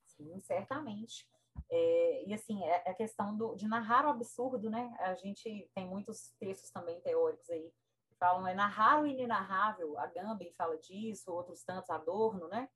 Sim, 0.06 0.40
certamente. 0.40 1.28
É, 1.70 2.24
e 2.26 2.34
assim, 2.34 2.64
é 2.64 2.90
a 2.90 2.94
questão 2.94 3.36
do, 3.36 3.56
de 3.56 3.68
narrar 3.68 4.06
o 4.06 4.10
absurdo, 4.10 4.70
né? 4.70 4.96
A 5.00 5.16
gente 5.16 5.70
tem 5.74 5.88
muitos 5.88 6.32
textos 6.40 6.70
também 6.70 7.00
teóricos 7.02 7.50
aí 7.50 7.72
falam 8.20 8.48
é 8.48 8.54
narrar 8.54 9.02
o 9.02 9.08
inenarrável, 9.08 9.98
a 9.98 10.08
Gambin 10.08 10.52
fala 10.52 10.78
disso, 10.78 11.32
outros 11.32 11.64
tantos, 11.64 11.90
Adorno, 11.90 12.48
né? 12.48 12.70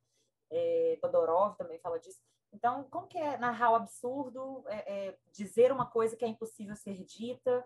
É, 0.50 0.98
Todorov 1.02 1.56
também 1.58 1.80
fala 1.80 2.00
disso. 2.00 2.20
Então, 2.54 2.84
como 2.86 3.08
que 3.08 3.18
é 3.18 3.38
narrar 3.38 3.72
o 3.72 3.76
absurdo, 3.76 4.64
é, 4.68 5.08
é, 5.08 5.18
dizer 5.32 5.72
uma 5.72 5.86
coisa 5.86 6.16
que 6.16 6.26
é 6.26 6.28
impossível 6.28 6.76
ser 6.76 7.04
dita, 7.06 7.66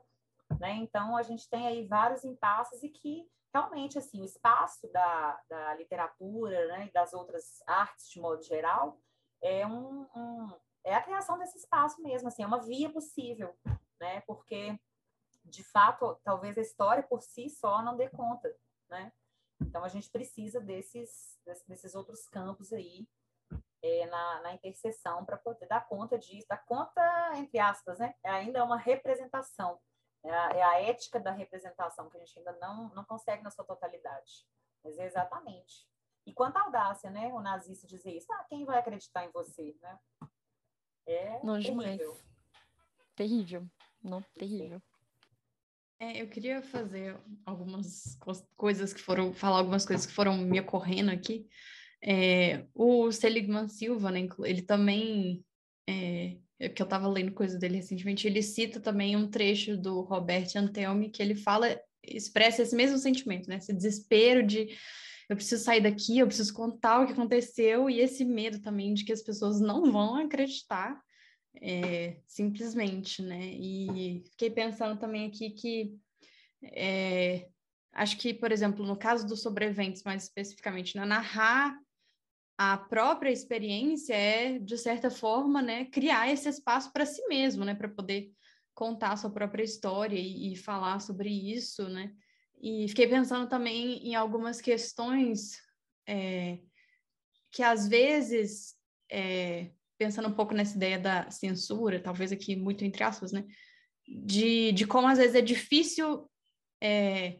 né? 0.59 0.73
Então, 0.75 1.15
a 1.15 1.23
gente 1.23 1.49
tem 1.49 1.67
aí 1.67 1.87
vários 1.87 2.23
impasses 2.23 2.83
e 2.83 2.89
que 2.89 3.29
realmente, 3.53 3.97
assim, 3.97 4.21
o 4.21 4.25
espaço 4.25 4.91
da, 4.91 5.41
da 5.49 5.73
literatura 5.75 6.67
né, 6.67 6.87
e 6.87 6.91
das 6.91 7.13
outras 7.13 7.63
artes, 7.65 8.09
de 8.09 8.19
modo 8.19 8.43
geral, 8.43 8.99
é, 9.41 9.65
um, 9.65 10.01
um, 10.13 10.53
é 10.83 10.93
a 10.93 11.01
criação 11.01 11.37
desse 11.37 11.57
espaço 11.57 12.01
mesmo, 12.01 12.27
assim, 12.27 12.43
é 12.43 12.47
uma 12.47 12.61
via 12.61 12.89
possível, 12.89 13.55
né? 13.99 14.21
Porque, 14.21 14.77
de 15.45 15.63
fato, 15.63 16.19
talvez 16.23 16.57
a 16.57 16.61
história 16.61 17.03
por 17.03 17.21
si 17.21 17.49
só 17.49 17.81
não 17.81 17.95
dê 17.95 18.09
conta, 18.09 18.53
né? 18.89 19.13
Então, 19.61 19.85
a 19.85 19.87
gente 19.87 20.09
precisa 20.09 20.59
desses, 20.59 21.39
desses 21.65 21.95
outros 21.95 22.27
campos 22.27 22.73
aí 22.73 23.07
é, 23.81 24.05
na, 24.07 24.41
na 24.41 24.53
interseção 24.53 25.23
para 25.23 25.37
poder 25.37 25.67
dar 25.67 25.87
conta 25.87 26.19
disso, 26.19 26.47
dar 26.49 26.65
conta, 26.65 27.31
entre 27.35 27.57
aspas, 27.57 27.99
né? 27.99 28.13
É 28.23 28.29
ainda 28.31 28.63
uma 28.65 28.77
representação, 28.77 29.79
é 30.25 30.31
a, 30.31 30.49
é 30.51 30.63
a, 30.63 30.81
ética 30.81 31.19
da 31.19 31.31
representação 31.31 32.09
que 32.09 32.17
a 32.17 32.19
gente 32.19 32.37
ainda 32.37 32.53
não, 32.53 32.89
não 32.95 33.05
consegue 33.05 33.43
na 33.43 33.51
sua 33.51 33.63
totalidade. 33.63 34.45
Mas 34.83 34.97
é 34.97 35.05
exatamente. 35.05 35.87
E 36.25 36.33
quanta 36.33 36.59
audácia, 36.59 37.09
né? 37.09 37.27
O 37.27 37.39
nazista 37.39 37.87
dizer 37.87 38.11
isso. 38.11 38.31
Ah, 38.33 38.43
quem 38.49 38.65
vai 38.65 38.79
acreditar 38.79 39.25
em 39.25 39.31
você, 39.31 39.75
né? 39.81 39.99
É 41.07 41.39
não, 41.43 41.61
terrível. 41.61 42.17
Terrível. 43.15 43.67
Não, 44.03 44.21
terrível. 44.33 44.81
É, 45.99 46.21
eu 46.21 46.27
queria 46.27 46.61
fazer 46.61 47.17
algumas 47.45 48.17
coisas 48.57 48.93
que 48.93 49.01
foram, 49.01 49.33
falar 49.33 49.59
algumas 49.59 49.85
coisas 49.85 50.05
que 50.05 50.13
foram 50.13 50.35
me 50.37 50.59
ocorrendo 50.59 51.11
aqui. 51.11 51.47
É, 52.01 52.67
o 52.73 53.11
Seligman 53.11 53.67
Silva, 53.69 54.11
né, 54.11 54.27
ele 54.43 54.61
também, 54.61 55.45
é, 55.87 55.93
é, 56.33 56.37
que 56.73 56.81
eu 56.81 56.85
estava 56.85 57.07
lendo 57.07 57.33
coisa 57.33 57.57
dele 57.57 57.77
recentemente, 57.77 58.27
ele 58.27 58.41
cita 58.41 58.79
também 58.79 59.15
um 59.15 59.29
trecho 59.29 59.75
do 59.77 60.01
Robert 60.01 60.47
Antelmi 60.55 61.09
que 61.09 61.21
ele 61.21 61.35
fala, 61.35 61.79
expressa 62.03 62.61
esse 62.61 62.75
mesmo 62.75 62.97
sentimento, 62.97 63.49
né, 63.49 63.57
esse 63.57 63.73
desespero 63.73 64.45
de 64.45 64.69
eu 65.27 65.35
preciso 65.35 65.63
sair 65.63 65.81
daqui, 65.81 66.19
eu 66.19 66.27
preciso 66.27 66.53
contar 66.53 67.01
o 67.01 67.07
que 67.07 67.13
aconteceu 67.13 67.89
e 67.89 67.99
esse 67.99 68.23
medo 68.23 68.61
também 68.61 68.93
de 68.93 69.03
que 69.03 69.11
as 69.11 69.23
pessoas 69.23 69.59
não 69.59 69.91
vão 69.91 70.15
acreditar 70.15 71.01
é, 71.61 72.17
simplesmente, 72.27 73.21
né? 73.21 73.43
E 73.43 74.23
fiquei 74.31 74.49
pensando 74.49 74.99
também 74.99 75.27
aqui 75.27 75.49
que 75.51 75.95
é, 76.63 77.47
acho 77.93 78.17
que, 78.17 78.33
por 78.33 78.51
exemplo, 78.51 78.85
no 78.85 78.97
caso 78.97 79.25
dos 79.25 79.41
sobreviventes, 79.41 80.03
mais 80.03 80.23
especificamente, 80.23 80.95
né, 80.95 81.05
narrar 81.05 81.75
a 82.57 82.77
própria 82.77 83.31
experiência 83.31 84.13
é, 84.13 84.59
de 84.59 84.77
certa 84.77 85.09
forma, 85.09 85.61
né, 85.61 85.85
criar 85.85 86.31
esse 86.31 86.47
espaço 86.47 86.91
para 86.91 87.05
si 87.05 87.25
mesmo, 87.27 87.65
né, 87.65 87.75
para 87.75 87.89
poder 87.89 88.31
contar 88.73 89.13
a 89.13 89.17
sua 89.17 89.29
própria 89.29 89.63
história 89.63 90.17
e, 90.17 90.53
e, 90.53 90.55
falar 90.55 90.99
sobre 90.99 91.29
isso, 91.29 91.87
né? 91.87 92.11
E 92.61 92.87
fiquei 92.89 93.07
pensando 93.07 93.47
também 93.47 94.05
em 94.05 94.15
algumas 94.15 94.59
questões 94.59 95.57
é, 96.07 96.59
que 97.51 97.63
às 97.63 97.87
vezes, 97.87 98.75
é, 99.09 99.71
pensando 99.97 100.27
um 100.27 100.33
pouco 100.33 100.53
nessa 100.53 100.75
ideia 100.75 100.99
da 100.99 101.31
censura, 101.31 102.01
talvez 102.01 102.33
aqui 102.33 102.55
muito 102.55 102.83
entre 102.83 103.01
aspas, 103.01 103.31
né? 103.31 103.45
De, 104.05 104.73
de 104.73 104.85
como 104.85 105.07
às 105.07 105.17
vezes 105.17 105.35
é 105.35 105.41
difícil 105.41 106.29
é, 106.83 107.39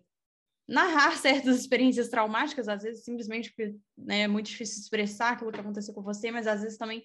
narrar 0.68 1.18
certas 1.18 1.60
experiências 1.60 2.10
traumáticas, 2.10 2.68
às 2.68 2.84
vezes 2.84 3.04
simplesmente 3.04 3.50
porque 3.50 3.76
né, 3.98 4.22
é 4.22 4.28
muito 4.28 4.48
difícil 4.48 4.82
expressar 4.82 5.34
aquilo 5.34 5.52
que 5.52 5.60
aconteceu 5.60 5.94
com 5.94 6.02
você, 6.02 6.32
mas 6.32 6.48
às 6.48 6.62
vezes 6.62 6.78
também 6.78 7.04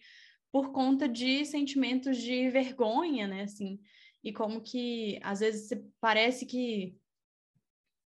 por 0.53 0.73
conta 0.73 1.09
de 1.09 1.45
sentimentos 1.45 2.17
de 2.17 2.51
vergonha, 2.51 3.29
né, 3.29 3.43
assim, 3.43 3.81
e 4.23 4.33
como 4.33 4.61
que 4.61 5.19
às 5.23 5.41
vezes 5.41 5.71
parece 6.01 6.45
que 6.45 6.97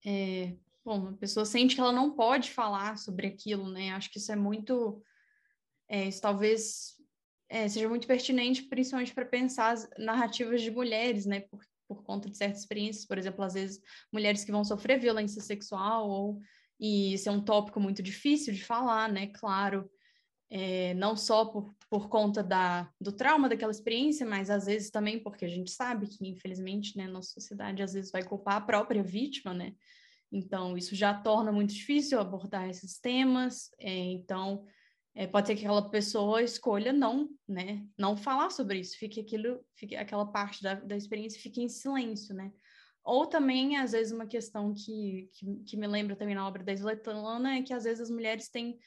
é, 0.04 0.56
bom, 0.84 1.08
a 1.08 1.12
pessoa 1.12 1.46
sente 1.46 1.76
que 1.76 1.80
ela 1.80 1.92
não 1.92 2.10
pode 2.16 2.50
falar 2.50 2.98
sobre 2.98 3.28
aquilo, 3.28 3.70
né, 3.70 3.92
acho 3.92 4.10
que 4.10 4.18
isso 4.18 4.32
é 4.32 4.36
muito, 4.36 5.00
é, 5.88 6.08
isso 6.08 6.20
talvez 6.20 6.96
é, 7.48 7.68
seja 7.68 7.88
muito 7.88 8.06
pertinente, 8.06 8.62
principalmente 8.62 9.14
para 9.14 9.24
pensar 9.24 9.70
as 9.70 9.88
narrativas 9.98 10.60
de 10.60 10.70
mulheres, 10.70 11.26
né, 11.26 11.44
por 11.86 12.02
conta 12.02 12.30
de 12.30 12.36
certas 12.36 12.60
experiências, 12.60 13.04
por 13.04 13.18
exemplo, 13.18 13.44
às 13.44 13.54
vezes 13.54 13.80
mulheres 14.12 14.44
que 14.44 14.52
vão 14.52 14.64
sofrer 14.64 14.98
violência 14.98 15.40
sexual, 15.40 16.08
ou, 16.08 16.40
e 16.78 17.14
isso 17.14 17.28
é 17.28 17.32
um 17.32 17.44
tópico 17.44 17.80
muito 17.80 18.02
difícil 18.02 18.52
de 18.52 18.64
falar, 18.64 19.10
né? 19.10 19.28
Claro, 19.28 19.90
é, 20.50 20.92
não 20.94 21.16
só 21.16 21.46
por, 21.46 21.74
por 21.88 22.08
conta 22.08 22.42
da, 22.42 22.90
do 23.00 23.10
trauma 23.10 23.48
daquela 23.48 23.72
experiência, 23.72 24.26
mas 24.26 24.50
às 24.50 24.66
vezes 24.66 24.90
também 24.90 25.18
porque 25.18 25.44
a 25.44 25.48
gente 25.48 25.70
sabe 25.70 26.06
que, 26.06 26.28
infelizmente, 26.28 26.96
né, 26.96 27.06
nossa 27.06 27.30
sociedade 27.32 27.82
às 27.82 27.94
vezes 27.94 28.10
vai 28.10 28.22
culpar 28.22 28.56
a 28.56 28.60
própria 28.60 29.02
vítima, 29.02 29.54
né? 29.54 29.74
Então, 30.30 30.76
isso 30.76 30.94
já 30.94 31.12
torna 31.14 31.52
muito 31.52 31.74
difícil 31.74 32.18
abordar 32.18 32.68
esses 32.68 32.98
temas. 32.98 33.70
É, 33.78 33.90
então, 33.90 34.64
é, 35.14 35.26
pode 35.26 35.46
ser 35.46 35.54
que 35.54 35.62
aquela 35.64 35.90
pessoa 35.90 36.42
escolha 36.42 36.92
não, 36.92 37.28
né, 37.46 37.86
não 37.98 38.16
falar 38.16 38.50
sobre 38.50 38.80
isso, 38.80 38.96
fique 38.98 39.20
aquilo, 39.20 39.60
fique 39.74 39.94
aquela 39.94 40.26
parte 40.26 40.62
da, 40.62 40.74
da 40.74 40.96
experiência 40.96 41.40
fique 41.40 41.60
em 41.60 41.68
silêncio, 41.68 42.34
né? 42.34 42.50
Ou 43.04 43.26
também, 43.26 43.76
às 43.76 43.92
vezes, 43.92 44.12
uma 44.12 44.26
questão 44.26 44.72
que, 44.72 45.28
que, 45.32 45.56
que 45.66 45.76
me 45.76 45.88
lembra 45.88 46.14
também 46.14 46.36
na 46.36 46.46
obra 46.46 46.62
da 46.62 46.72
Svetlana 46.72 47.56
é 47.56 47.62
que, 47.62 47.74
às 47.74 47.82
vezes, 47.82 48.00
as 48.00 48.10
mulheres 48.10 48.48
têm 48.48 48.78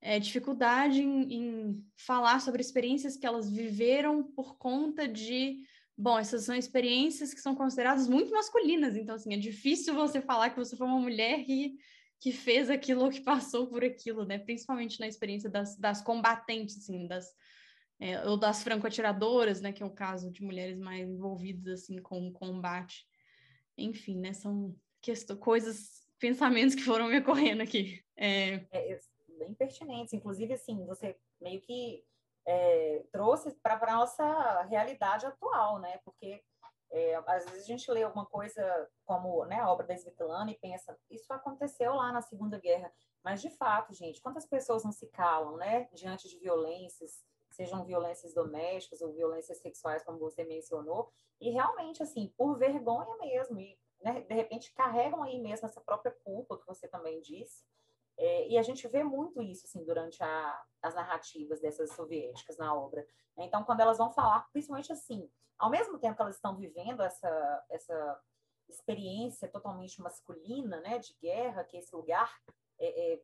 é, 0.00 0.18
dificuldade 0.18 1.00
em, 1.00 1.32
em 1.32 1.84
falar 1.96 2.40
sobre 2.40 2.60
experiências 2.60 3.16
que 3.16 3.26
elas 3.26 3.48
viveram 3.48 4.24
por 4.24 4.58
conta 4.58 5.06
de 5.06 5.58
Bom, 6.02 6.18
essas 6.18 6.44
são 6.44 6.54
experiências 6.54 7.34
que 7.34 7.42
são 7.42 7.54
consideradas 7.54 8.08
muito 8.08 8.30
masculinas, 8.30 8.96
então, 8.96 9.16
assim, 9.16 9.34
é 9.34 9.36
difícil 9.36 9.94
você 9.94 10.18
falar 10.18 10.48
que 10.48 10.56
você 10.56 10.74
foi 10.74 10.86
uma 10.86 10.98
mulher 10.98 11.44
que 11.44 11.76
que 12.20 12.32
fez 12.32 12.68
aquilo 12.68 13.04
ou 13.04 13.10
que 13.10 13.22
passou 13.22 13.66
por 13.66 13.82
aquilo, 13.82 14.26
né? 14.26 14.38
Principalmente 14.38 15.00
na 15.00 15.08
experiência 15.08 15.48
das, 15.48 15.76
das 15.76 16.02
combatentes, 16.02 16.76
assim, 16.76 17.06
das, 17.06 17.34
é, 17.98 18.28
ou 18.28 18.36
das 18.36 18.62
franco-atiradoras, 18.62 19.62
né? 19.62 19.72
Que 19.72 19.82
é 19.82 19.86
o 19.86 19.90
caso 19.90 20.30
de 20.30 20.44
mulheres 20.44 20.78
mais 20.78 21.08
envolvidas, 21.08 21.82
assim, 21.82 21.96
com 21.98 22.28
o 22.28 22.32
combate. 22.32 23.06
Enfim, 23.76 24.18
né? 24.18 24.34
São 24.34 24.76
coisas, 25.40 26.06
pensamentos 26.18 26.74
que 26.74 26.82
foram 26.82 27.08
me 27.08 27.18
ocorrendo 27.18 27.62
aqui. 27.62 28.04
É... 28.14 28.66
é 28.70 29.00
bem 29.38 29.54
pertinentes. 29.54 30.12
Inclusive, 30.12 30.52
assim, 30.52 30.84
você 30.84 31.16
meio 31.40 31.62
que 31.62 32.04
é, 32.46 33.02
trouxe 33.10 33.50
para 33.62 33.76
a 33.76 33.96
nossa 33.96 34.62
realidade 34.64 35.24
atual, 35.24 35.78
né? 35.78 35.98
Porque 36.04 36.42
é, 36.90 37.14
às 37.26 37.44
vezes 37.44 37.64
a 37.64 37.66
gente 37.66 37.90
lê 37.90 38.02
alguma 38.02 38.26
coisa 38.26 38.90
como 39.04 39.44
né, 39.44 39.60
a 39.60 39.70
obra 39.70 39.86
da 39.86 39.94
Svetlana 39.94 40.50
e 40.50 40.58
pensa, 40.58 40.98
isso 41.08 41.32
aconteceu 41.32 41.94
lá 41.94 42.12
na 42.12 42.20
Segunda 42.20 42.58
Guerra. 42.58 42.92
Mas, 43.22 43.40
de 43.40 43.50
fato, 43.50 43.94
gente, 43.94 44.20
quantas 44.20 44.46
pessoas 44.46 44.84
não 44.84 44.92
se 44.92 45.06
calam 45.08 45.56
né, 45.56 45.88
diante 45.92 46.28
de 46.28 46.38
violências, 46.38 47.24
sejam 47.50 47.84
violências 47.84 48.34
domésticas 48.34 49.00
ou 49.02 49.12
violências 49.12 49.58
sexuais, 49.58 50.02
como 50.02 50.18
você 50.18 50.44
mencionou, 50.44 51.10
e 51.40 51.50
realmente, 51.50 52.02
assim, 52.02 52.32
por 52.36 52.58
vergonha 52.58 53.16
mesmo, 53.18 53.60
e 53.60 53.78
né, 54.02 54.22
de 54.22 54.34
repente 54.34 54.72
carregam 54.72 55.22
aí 55.22 55.40
mesmo 55.40 55.66
essa 55.66 55.80
própria 55.80 56.12
culpa 56.24 56.58
que 56.58 56.66
você 56.66 56.88
também 56.88 57.20
disse. 57.20 57.64
É, 58.22 58.48
e 58.48 58.58
a 58.58 58.62
gente 58.62 58.86
vê 58.86 59.02
muito 59.02 59.40
isso 59.40 59.64
assim, 59.64 59.82
durante 59.82 60.22
a, 60.22 60.62
as 60.82 60.94
narrativas 60.94 61.58
dessas 61.58 61.90
soviéticas 61.92 62.58
na 62.58 62.74
obra. 62.74 63.06
Então, 63.38 63.64
quando 63.64 63.80
elas 63.80 63.96
vão 63.96 64.10
falar, 64.10 64.46
principalmente 64.52 64.92
assim, 64.92 65.26
ao 65.58 65.70
mesmo 65.70 65.98
tempo 65.98 66.16
que 66.16 66.22
elas 66.22 66.34
estão 66.34 66.54
vivendo 66.54 67.02
essa, 67.02 67.64
essa 67.70 68.20
experiência 68.68 69.48
totalmente 69.48 70.02
masculina, 70.02 70.80
né, 70.82 70.98
de 70.98 71.14
guerra, 71.14 71.64
que 71.64 71.78
esse 71.78 71.96
lugar 71.96 72.30
é, 72.78 73.14
é, 73.14 73.22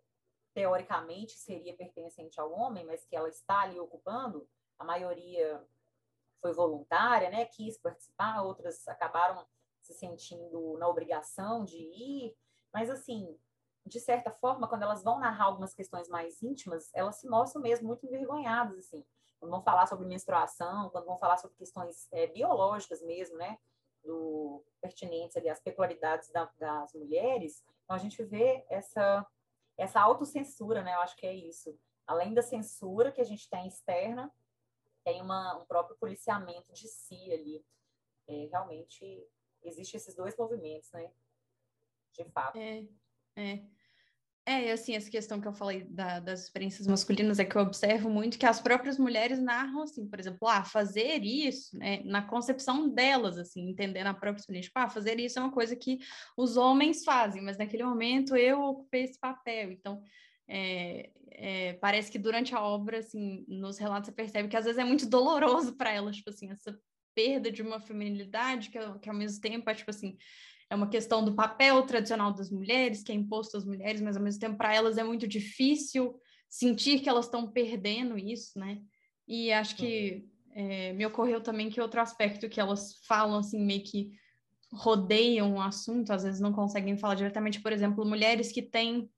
teoricamente 0.54 1.32
seria 1.32 1.76
pertencente 1.76 2.40
ao 2.40 2.50
homem, 2.50 2.86
mas 2.86 3.04
que 3.04 3.14
ela 3.14 3.28
está 3.28 3.60
ali 3.60 3.78
ocupando, 3.78 4.48
a 4.78 4.84
maioria 4.84 5.62
foi 6.40 6.54
voluntária, 6.54 7.28
né, 7.28 7.44
quis 7.44 7.76
participar, 7.76 8.42
outras 8.42 8.88
acabaram 8.88 9.46
se 9.82 9.92
sentindo 9.92 10.78
na 10.78 10.88
obrigação 10.88 11.66
de 11.66 11.76
ir, 11.76 12.34
mas 12.72 12.88
assim, 12.88 13.38
de 13.86 14.00
certa 14.00 14.30
forma, 14.30 14.68
quando 14.68 14.82
elas 14.82 15.02
vão 15.02 15.18
narrar 15.18 15.44
algumas 15.44 15.74
questões 15.74 16.08
mais 16.08 16.42
íntimas, 16.42 16.90
elas 16.92 17.16
se 17.16 17.28
mostram 17.28 17.62
mesmo 17.62 17.86
muito 17.86 18.04
envergonhadas, 18.04 18.78
assim, 18.78 19.04
quando 19.38 19.50
vão 19.50 19.62
falar 19.62 19.86
sobre 19.86 20.06
menstruação, 20.06 20.90
quando 20.90 21.06
vão 21.06 21.16
falar 21.16 21.36
sobre 21.36 21.56
questões 21.56 22.08
é, 22.12 22.26
biológicas 22.26 23.02
mesmo, 23.02 23.36
né, 23.36 23.58
do, 24.04 24.64
pertinentes 24.80 25.36
ali 25.36 25.48
às 25.48 25.60
peculiaridades 25.60 26.30
da, 26.30 26.50
das 26.58 26.92
mulheres, 26.94 27.64
então 27.84 27.96
a 27.96 27.98
gente 27.98 28.22
vê 28.24 28.64
essa, 28.68 29.26
essa 29.76 30.00
autocensura, 30.00 30.82
né, 30.82 30.94
eu 30.94 31.00
acho 31.00 31.16
que 31.16 31.26
é 31.26 31.34
isso. 31.34 31.78
Além 32.06 32.34
da 32.34 32.42
censura 32.42 33.12
que 33.12 33.20
a 33.20 33.24
gente 33.24 33.48
tem 33.48 33.66
externa, 33.66 34.32
tem 35.04 35.22
uma, 35.22 35.56
um 35.58 35.66
próprio 35.66 35.96
policiamento 35.96 36.72
de 36.72 36.88
si 36.88 37.32
ali. 37.32 37.64
É, 38.28 38.48
realmente, 38.50 39.28
existe 39.62 39.96
esses 39.96 40.14
dois 40.14 40.36
movimentos, 40.36 40.90
né? 40.92 41.10
de 42.16 42.30
fato. 42.30 42.58
É, 42.58 42.86
é. 43.36 43.62
É, 44.48 44.70
assim, 44.70 44.94
essa 44.94 45.10
questão 45.10 45.40
que 45.40 45.48
eu 45.48 45.52
falei 45.52 45.82
da, 45.82 46.20
das 46.20 46.44
experiências 46.44 46.86
masculinas 46.86 47.40
é 47.40 47.44
que 47.44 47.56
eu 47.56 47.62
observo 47.62 48.08
muito 48.08 48.38
que 48.38 48.46
as 48.46 48.60
próprias 48.60 48.96
mulheres 48.96 49.40
narram, 49.40 49.82
assim, 49.82 50.06
por 50.06 50.20
exemplo, 50.20 50.46
ah, 50.46 50.62
fazer 50.62 51.24
isso, 51.24 51.76
né, 51.76 52.00
na 52.04 52.22
concepção 52.22 52.88
delas, 52.88 53.38
assim, 53.38 53.68
entender 53.68 54.04
na 54.04 54.14
própria 54.14 54.38
experiência, 54.40 54.68
tipo, 54.68 54.78
ah, 54.78 54.88
fazer 54.88 55.18
isso 55.18 55.36
é 55.40 55.42
uma 55.42 55.50
coisa 55.50 55.74
que 55.74 55.98
os 56.36 56.56
homens 56.56 57.02
fazem, 57.02 57.42
mas 57.42 57.58
naquele 57.58 57.82
momento 57.82 58.36
eu 58.36 58.62
ocupei 58.62 59.02
esse 59.02 59.18
papel, 59.18 59.72
então, 59.72 60.00
é, 60.46 61.10
é, 61.32 61.72
parece 61.74 62.08
que 62.08 62.18
durante 62.18 62.54
a 62.54 62.62
obra, 62.62 62.98
assim, 62.98 63.44
nos 63.48 63.78
relatos 63.78 64.06
você 64.06 64.14
percebe 64.14 64.48
que 64.48 64.56
às 64.56 64.64
vezes 64.64 64.78
é 64.78 64.84
muito 64.84 65.08
doloroso 65.08 65.76
para 65.76 65.90
elas, 65.90 66.14
tipo 66.14 66.30
assim, 66.30 66.52
essa 66.52 66.78
perda 67.16 67.50
de 67.50 67.62
uma 67.62 67.80
feminilidade 67.80 68.70
que, 68.70 68.78
que 69.00 69.08
ao 69.08 69.16
mesmo 69.16 69.40
tempo 69.40 69.68
é, 69.68 69.74
tipo 69.74 69.90
assim, 69.90 70.16
é 70.68 70.74
uma 70.74 70.88
questão 70.88 71.24
do 71.24 71.34
papel 71.34 71.82
tradicional 71.84 72.32
das 72.32 72.50
mulheres, 72.50 73.02
que 73.02 73.12
é 73.12 73.14
imposto 73.14 73.56
às 73.56 73.64
mulheres, 73.64 74.00
mas 74.00 74.16
ao 74.16 74.22
mesmo 74.22 74.40
tempo 74.40 74.56
para 74.56 74.74
elas 74.74 74.98
é 74.98 75.04
muito 75.04 75.26
difícil 75.26 76.18
sentir 76.48 77.00
que 77.00 77.08
elas 77.08 77.26
estão 77.26 77.50
perdendo 77.50 78.18
isso, 78.18 78.58
né? 78.58 78.80
E 79.28 79.52
acho 79.52 79.76
que 79.76 80.26
é, 80.54 80.92
me 80.92 81.04
ocorreu 81.04 81.40
também 81.40 81.68
que 81.68 81.80
outro 81.80 82.00
aspecto 82.00 82.48
que 82.48 82.60
elas 82.60 83.00
falam, 83.06 83.38
assim, 83.38 83.64
meio 83.64 83.82
que 83.82 84.12
rodeiam 84.72 85.54
o 85.54 85.60
assunto, 85.60 86.12
às 86.12 86.24
vezes 86.24 86.40
não 86.40 86.52
conseguem 86.52 86.96
falar 86.96 87.14
diretamente, 87.14 87.60
por 87.60 87.72
exemplo, 87.72 88.04
mulheres 88.04 88.50
que 88.50 88.62
têm 88.62 89.08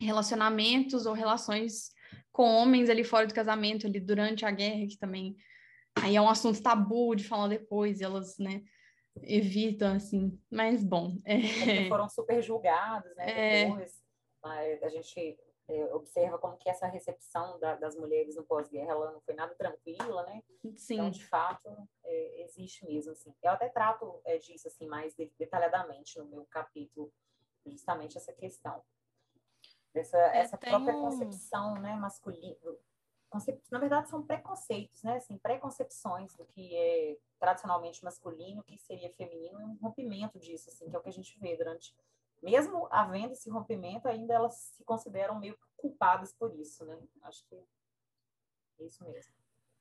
relacionamentos 0.00 1.04
ou 1.04 1.12
relações 1.12 1.90
com 2.32 2.44
homens 2.44 2.88
ali 2.88 3.04
fora 3.04 3.26
do 3.26 3.34
casamento, 3.34 3.86
ali 3.86 4.00
durante 4.00 4.44
a 4.46 4.50
guerra, 4.50 4.86
que 4.86 4.96
também 4.96 5.36
aí 5.96 6.16
é 6.16 6.20
um 6.20 6.28
assunto 6.28 6.62
tabu 6.62 7.14
de 7.14 7.24
falar 7.24 7.48
depois, 7.48 8.00
elas, 8.00 8.38
né, 8.38 8.62
evitam, 9.22 9.94
assim, 9.94 10.40
mas 10.50 10.84
bom. 10.84 11.16
É... 11.24 11.88
foram 11.88 12.08
super 12.08 12.42
julgados, 12.42 13.14
né? 13.16 13.64
É... 13.64 13.64
Depois, 13.66 14.02
a 14.42 14.88
gente 14.88 15.38
é, 15.68 15.94
observa 15.94 16.38
como 16.38 16.56
que 16.56 16.68
essa 16.68 16.86
recepção 16.86 17.58
da, 17.58 17.76
das 17.76 17.94
mulheres 17.94 18.36
no 18.36 18.42
pós-guerra 18.42 18.92
ela 18.92 19.12
não 19.12 19.20
foi 19.20 19.34
nada 19.34 19.54
tranquila, 19.54 20.24
né? 20.24 20.42
Sim. 20.76 20.94
Então, 20.94 21.10
de 21.10 21.24
fato, 21.26 21.68
é, 22.04 22.42
existe 22.42 22.86
mesmo, 22.86 23.12
assim. 23.12 23.34
Eu 23.42 23.50
até 23.50 23.68
trato 23.68 24.20
é, 24.24 24.38
disso, 24.38 24.66
assim, 24.66 24.86
mais 24.86 25.14
detalhadamente 25.38 26.18
no 26.18 26.24
meu 26.24 26.46
capítulo, 26.46 27.12
justamente 27.66 28.16
essa 28.16 28.32
questão. 28.32 28.82
Essa, 29.94 30.18
essa 30.34 30.56
própria 30.56 30.94
concepção, 30.94 31.74
né, 31.74 31.94
masculina, 31.96 32.56
na 33.70 33.78
verdade 33.78 34.08
são 34.08 34.22
preconceitos, 34.22 35.02
né? 35.02 35.16
Assim, 35.16 35.36
preconcepções 35.38 36.34
do 36.34 36.44
que 36.46 36.74
é 36.76 37.16
tradicionalmente 37.38 38.02
masculino, 38.02 38.60
o 38.60 38.64
que 38.64 38.78
seria 38.78 39.12
feminino, 39.12 39.60
e 39.60 39.64
um 39.64 39.78
rompimento 39.80 40.38
disso, 40.38 40.70
assim, 40.70 40.88
que 40.88 40.96
é 40.96 40.98
o 40.98 41.02
que 41.02 41.08
a 41.08 41.12
gente 41.12 41.38
vê 41.38 41.56
durante 41.56 41.94
mesmo 42.42 42.88
havendo 42.90 43.32
esse 43.32 43.50
rompimento, 43.50 44.08
ainda 44.08 44.34
elas 44.34 44.54
se 44.76 44.84
consideram 44.84 45.38
meio 45.38 45.58
culpadas 45.76 46.32
por 46.32 46.54
isso, 46.54 46.84
né? 46.84 46.96
Acho 47.22 47.44
que 47.46 47.56
é 47.56 48.84
isso 48.84 49.04
mesmo. 49.08 49.32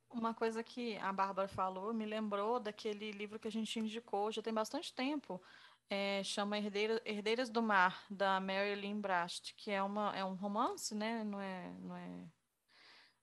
Uma 0.10 0.34
coisa 0.34 0.64
que 0.64 0.98
a 0.98 1.12
Bárbara 1.12 1.48
falou 1.48 1.93
me 1.93 2.06
lembrou 2.06 2.60
daquele 2.60 3.12
livro 3.12 3.39
que 3.39 3.48
a 3.48 3.52
gente 3.52 3.80
indicou 3.80 4.32
já 4.32 4.41
tem 4.41 4.54
bastante 4.54 4.93
tempo, 4.93 5.41
é, 5.89 6.24
chama 6.24 6.58
Herdeira, 6.58 7.02
Herdeiras 7.06 7.50
do 7.50 7.62
Mar, 7.62 8.04
da 8.10 8.39
Mary 8.39 8.76
Lynn 8.76 9.00
Brast, 9.00 9.54
que 9.56 9.70
é, 9.72 9.82
uma, 9.84 10.16
é 10.16 10.24
um 10.24 10.34
romance, 10.34 10.95
né? 10.95 11.24
Não 11.24 11.39
é, 11.39 11.74
não 11.80 11.95
é 11.95 12.26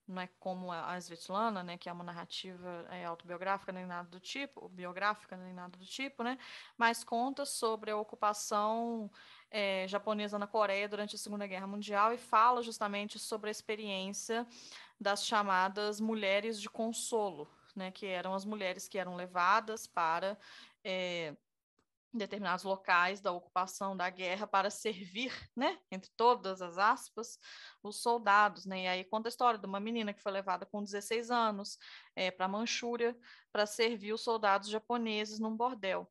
não 0.06 0.20
é 0.20 0.28
como 0.38 0.70
a 0.70 0.96
Svetlana, 0.98 1.62
né, 1.62 1.78
que 1.78 1.88
é 1.88 1.92
uma 1.92 2.04
narrativa 2.04 2.86
é, 2.90 3.04
autobiográfica 3.04 3.72
nem 3.72 3.86
nada 3.86 4.08
do 4.08 4.20
tipo, 4.20 4.68
biográfica 4.68 5.36
nem 5.36 5.52
nada 5.52 5.76
do 5.78 5.84
tipo, 5.86 6.22
né, 6.22 6.38
mas 6.76 7.02
conta 7.02 7.44
sobre 7.44 7.90
a 7.90 7.96
ocupação 7.96 9.10
é, 9.50 9.86
japonesa 9.88 10.38
na 10.38 10.46
Coreia 10.46 10.88
durante 10.88 11.16
a 11.16 11.18
Segunda 11.18 11.46
Guerra 11.46 11.66
Mundial 11.66 12.12
e 12.12 12.18
fala 12.18 12.62
justamente 12.62 13.18
sobre 13.18 13.48
a 13.48 13.50
experiência 13.50 14.46
das 15.00 15.24
chamadas 15.24 16.00
mulheres 16.00 16.60
de 16.60 16.68
consolo, 16.68 17.48
né, 17.74 17.90
que 17.90 18.06
eram 18.06 18.34
as 18.34 18.44
mulheres 18.44 18.86
que 18.88 18.98
eram 18.98 19.16
levadas 19.16 19.86
para 19.86 20.38
é, 20.84 21.34
determinados 22.14 22.64
locais 22.64 23.20
da 23.20 23.32
ocupação 23.32 23.96
da 23.96 24.08
guerra 24.08 24.46
para 24.46 24.70
servir, 24.70 25.32
né, 25.56 25.78
entre 25.90 26.10
todas 26.16 26.62
as 26.62 26.78
aspas, 26.78 27.38
os 27.82 28.00
soldados, 28.00 28.64
né, 28.64 28.84
e 28.84 28.86
aí 28.86 29.04
conta 29.04 29.28
a 29.28 29.30
história 29.30 29.58
de 29.58 29.66
uma 29.66 29.80
menina 29.80 30.14
que 30.14 30.22
foi 30.22 30.32
levada 30.32 30.64
com 30.64 30.82
16 30.82 31.30
anos 31.30 31.78
é, 32.14 32.30
para 32.30 32.46
a 32.46 32.48
Manchúria 32.48 33.16
para 33.52 33.66
servir 33.66 34.12
os 34.12 34.22
soldados 34.22 34.68
japoneses 34.68 35.40
num 35.40 35.56
bordel. 35.56 36.10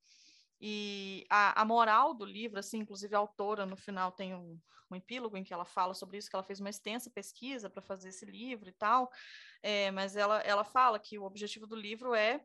E 0.66 1.26
a, 1.30 1.62
a, 1.62 1.66
moral 1.66 2.14
do 2.14 2.24
livro, 2.24 2.58
assim, 2.58 2.78
inclusive 2.78 3.14
a 3.14 3.18
autora 3.18 3.66
no 3.66 3.76
final 3.76 4.14
tem 4.14 4.34
um, 4.34 4.58
um 4.90 4.96
epílogo 4.96 5.36
em 5.36 5.44
que 5.44 5.54
ela 5.54 5.66
fala 5.66 5.94
sobre 5.94 6.18
isso, 6.18 6.30
que 6.30 6.36
ela 6.38 6.44
fez 6.44 6.62
uma 6.62 6.70
extensa 6.70 7.10
pesquisa 7.10 7.70
para 7.70 7.82
fazer 7.82 8.08
esse 8.08 8.24
livro 8.26 8.70
e 8.70 8.72
tal, 8.72 9.12
é, 9.62 9.92
mas 9.92 10.16
ela, 10.16 10.40
ela 10.40 10.64
fala 10.64 10.98
que 10.98 11.20
o 11.20 11.26
objetivo 11.26 11.68
do 11.68 11.76
livro 11.76 12.16
é 12.16 12.42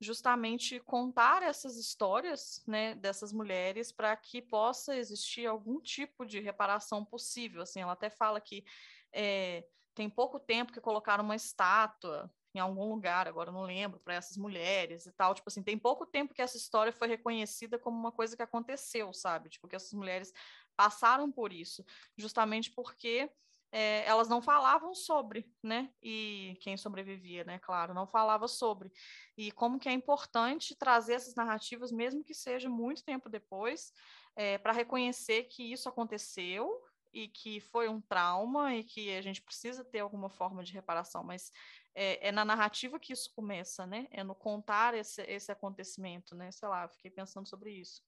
justamente 0.00 0.78
contar 0.78 1.42
essas 1.42 1.76
histórias 1.76 2.62
né, 2.68 2.94
dessas 2.94 3.32
mulheres 3.32 3.90
para 3.90 4.16
que 4.16 4.40
possa 4.40 4.94
existir 4.94 5.46
algum 5.46 5.80
tipo 5.80 6.24
de 6.24 6.38
reparação 6.38 7.04
possível. 7.04 7.62
Assim, 7.62 7.80
ela 7.80 7.94
até 7.94 8.08
fala 8.08 8.40
que 8.40 8.64
é, 9.12 9.64
tem 9.92 10.08
pouco 10.08 10.38
tempo 10.38 10.72
que 10.72 10.80
colocaram 10.80 11.24
uma 11.24 11.34
estátua 11.34 12.30
em 12.56 12.60
algum 12.60 12.88
lugar, 12.88 13.28
agora 13.28 13.52
não 13.52 13.62
lembro, 13.62 14.00
para 14.00 14.14
essas 14.14 14.36
mulheres 14.36 15.06
e 15.06 15.12
tal. 15.12 15.34
Tipo 15.34 15.48
assim, 15.48 15.62
tem 15.62 15.78
pouco 15.78 16.06
tempo 16.06 16.34
que 16.34 16.42
essa 16.42 16.56
história 16.56 16.92
foi 16.92 17.08
reconhecida 17.08 17.78
como 17.78 17.98
uma 17.98 18.12
coisa 18.12 18.36
que 18.36 18.42
aconteceu, 18.42 19.12
sabe? 19.12 19.48
Tipo, 19.48 19.68
que 19.68 19.76
essas 19.76 19.92
mulheres 19.92 20.32
passaram 20.76 21.30
por 21.30 21.52
isso, 21.52 21.84
justamente 22.16 22.70
porque 22.70 23.30
é, 23.72 24.04
elas 24.06 24.28
não 24.28 24.40
falavam 24.40 24.94
sobre, 24.94 25.50
né? 25.62 25.90
E 26.02 26.56
quem 26.60 26.76
sobrevivia, 26.76 27.44
né? 27.44 27.58
Claro, 27.58 27.92
não 27.92 28.06
falava 28.06 28.46
sobre. 28.48 28.90
E 29.36 29.50
como 29.52 29.78
que 29.78 29.88
é 29.88 29.92
importante 29.92 30.74
trazer 30.74 31.14
essas 31.14 31.34
narrativas, 31.34 31.92
mesmo 31.92 32.24
que 32.24 32.34
seja 32.34 32.68
muito 32.68 33.04
tempo 33.04 33.28
depois, 33.28 33.92
é, 34.34 34.56
para 34.58 34.72
reconhecer 34.72 35.44
que 35.44 35.72
isso 35.72 35.88
aconteceu 35.88 36.70
e 37.12 37.28
que 37.28 37.60
foi 37.60 37.88
um 37.88 38.00
trauma 38.00 38.74
e 38.74 38.84
que 38.84 39.14
a 39.16 39.22
gente 39.22 39.40
precisa 39.42 39.82
ter 39.82 40.00
alguma 40.00 40.28
forma 40.28 40.62
de 40.62 40.72
reparação, 40.72 41.24
mas 41.24 41.50
é, 41.98 42.28
é, 42.28 42.30
na 42.30 42.44
narrativa 42.44 43.00
que 43.00 43.14
isso 43.14 43.32
começa, 43.34 43.86
né? 43.86 44.06
É 44.10 44.22
no 44.22 44.34
contar 44.34 44.92
esse, 44.92 45.22
esse 45.22 45.50
acontecimento, 45.50 46.34
né? 46.34 46.52
Sei 46.52 46.68
lá, 46.68 46.86
fiquei 46.88 47.10
pensando 47.10 47.48
sobre 47.48 47.70
isso. 47.70 48.04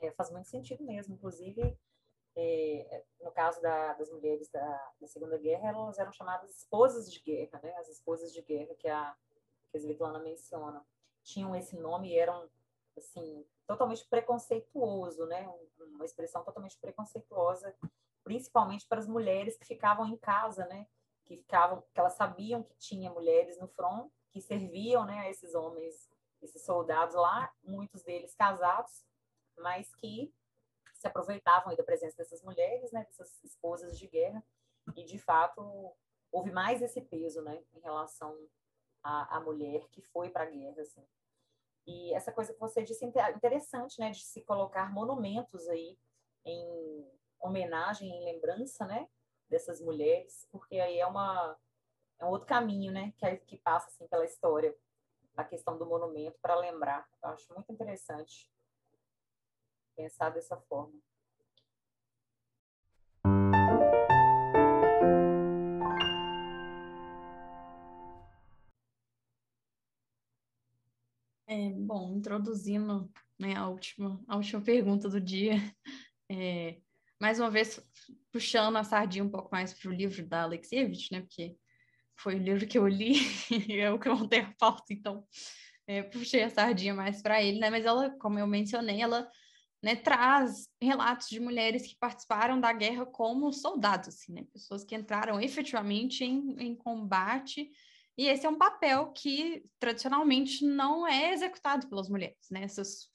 É, 0.00 0.10
faz 0.10 0.32
muito 0.32 0.48
sentido 0.48 0.82
mesmo. 0.82 1.14
Inclusive, 1.14 1.78
é, 2.34 3.04
no 3.20 3.30
caso 3.30 3.62
da, 3.62 3.92
das 3.92 4.10
mulheres 4.10 4.48
da, 4.48 4.92
da, 5.00 5.06
Segunda 5.06 5.38
Guerra, 5.38 5.68
elas 5.68 5.96
eram 6.00 6.12
chamadas 6.12 6.50
esposas 6.50 7.12
de 7.12 7.20
guerra, 7.20 7.60
né? 7.62 7.72
As 7.76 7.88
esposas 7.88 8.32
de 8.32 8.42
guerra 8.42 8.74
que 8.74 8.88
a, 8.88 9.16
que 9.70 9.76
a 9.76 9.80
Svetlana 9.80 10.18
menciona. 10.18 10.84
Tinham 11.22 11.54
esse 11.54 11.76
nome 11.76 12.10
e 12.10 12.18
eram, 12.18 12.50
assim, 12.98 13.46
totalmente 13.64 14.04
preconceituoso, 14.08 15.24
né? 15.26 15.48
Uma 15.78 16.04
expressão 16.04 16.42
totalmente 16.42 16.76
preconceituosa, 16.80 17.72
principalmente 18.24 18.88
para 18.88 18.98
as 18.98 19.06
mulheres 19.06 19.56
que 19.56 19.64
ficavam 19.64 20.04
em 20.08 20.16
casa, 20.16 20.66
né? 20.66 20.88
Que 21.30 21.36
ficavam, 21.36 21.80
que 21.94 22.00
elas 22.00 22.14
sabiam 22.14 22.64
que 22.64 22.74
tinha 22.76 23.08
mulheres 23.08 23.56
no 23.56 23.68
front 23.68 24.10
que 24.32 24.40
serviam, 24.40 25.04
né, 25.04 25.20
a 25.20 25.30
esses 25.30 25.54
homens, 25.54 26.10
esses 26.42 26.64
soldados 26.64 27.14
lá, 27.14 27.52
muitos 27.62 28.02
deles 28.02 28.34
casados, 28.34 29.04
mas 29.56 29.94
que 29.94 30.34
se 30.94 31.06
aproveitavam 31.06 31.74
da 31.76 31.84
presença 31.84 32.16
dessas 32.16 32.42
mulheres, 32.42 32.90
né, 32.90 33.04
dessas 33.04 33.42
esposas 33.44 33.96
de 33.96 34.08
guerra, 34.08 34.44
e 34.96 35.04
de 35.04 35.18
fato 35.18 35.94
houve 36.32 36.50
mais 36.50 36.82
esse 36.82 37.00
peso, 37.00 37.42
né, 37.42 37.62
em 37.72 37.80
relação 37.80 38.36
à, 39.02 39.36
à 39.36 39.40
mulher 39.40 39.88
que 39.90 40.02
foi 40.02 40.30
para 40.30 40.44
a 40.44 40.50
guerra, 40.50 40.82
assim. 40.82 41.06
E 41.86 42.12
essa 42.12 42.32
coisa 42.32 42.52
que 42.52 42.60
você 42.60 42.82
disse 42.82 43.04
é 43.04 43.30
interessante, 43.30 44.00
né, 44.00 44.10
de 44.10 44.24
se 44.24 44.42
colocar 44.42 44.92
monumentos 44.92 45.68
aí 45.68 45.96
em 46.44 47.08
homenagem, 47.40 48.08
em 48.08 48.24
lembrança, 48.24 48.84
né, 48.84 49.08
dessas 49.50 49.80
mulheres, 49.80 50.46
porque 50.50 50.78
aí 50.78 50.98
é 50.98 51.06
uma 51.06 51.58
é 52.18 52.24
um 52.24 52.28
outro 52.28 52.46
caminho, 52.46 52.92
né, 52.92 53.12
que, 53.16 53.36
que 53.38 53.56
passa 53.56 53.88
assim 53.88 54.06
pela 54.06 54.24
história, 54.24 54.76
a 55.36 55.44
questão 55.44 55.78
do 55.78 55.86
monumento 55.86 56.38
para 56.42 56.54
lembrar. 56.54 57.08
Eu 57.22 57.30
acho 57.30 57.52
muito 57.54 57.72
interessante 57.72 58.46
pensar 59.96 60.30
dessa 60.30 60.56
forma. 60.68 60.92
É, 71.46 71.70
bom, 71.72 72.12
introduzindo 72.14 73.10
né, 73.38 73.56
a, 73.56 73.66
última, 73.66 74.22
a 74.28 74.36
última 74.36 74.62
pergunta 74.62 75.08
do 75.08 75.20
dia, 75.20 75.54
é, 76.30 76.80
mais 77.20 77.38
uma 77.38 77.50
vez 77.50 77.80
puxando 78.32 78.76
a 78.76 78.84
sardinha 78.84 79.24
um 79.24 79.30
pouco 79.30 79.50
mais 79.52 79.74
para 79.74 79.90
o 79.90 79.94
livro 79.94 80.26
da 80.26 80.42
Alexievich, 80.42 81.12
né? 81.12 81.20
Porque 81.20 81.56
foi 82.16 82.34
o 82.36 82.42
livro 82.42 82.66
que 82.66 82.78
eu 82.78 82.88
li 82.88 83.14
e 83.68 83.78
é 83.78 83.90
o 83.90 83.98
que 83.98 84.08
eu 84.08 84.16
montei 84.16 84.40
a 84.40 84.54
pauta, 84.58 84.92
então 84.92 85.26
é, 85.86 86.02
puxei 86.02 86.42
a 86.42 86.50
sardinha 86.50 86.94
mais 86.94 87.22
para 87.22 87.42
ele, 87.42 87.58
né? 87.58 87.68
Mas 87.70 87.84
ela, 87.84 88.10
como 88.18 88.38
eu 88.38 88.46
mencionei, 88.46 89.02
ela 89.02 89.30
né, 89.82 89.96
traz 89.96 90.68
relatos 90.80 91.28
de 91.28 91.40
mulheres 91.40 91.86
que 91.86 91.96
participaram 91.96 92.60
da 92.60 92.72
guerra 92.72 93.06
como 93.06 93.52
soldados, 93.52 94.08
assim, 94.08 94.32
né, 94.32 94.44
pessoas 94.52 94.84
que 94.84 94.94
entraram 94.94 95.40
efetivamente 95.40 96.24
em, 96.24 96.54
em 96.58 96.74
combate, 96.74 97.70
e 98.16 98.26
esse 98.26 98.44
é 98.44 98.50
um 98.50 98.58
papel 98.58 99.12
que 99.12 99.62
tradicionalmente 99.78 100.64
não 100.64 101.06
é 101.06 101.32
executado 101.32 101.88
pelas 101.88 102.08
mulheres, 102.08 102.50
né, 102.50 102.62
essas 102.62 103.08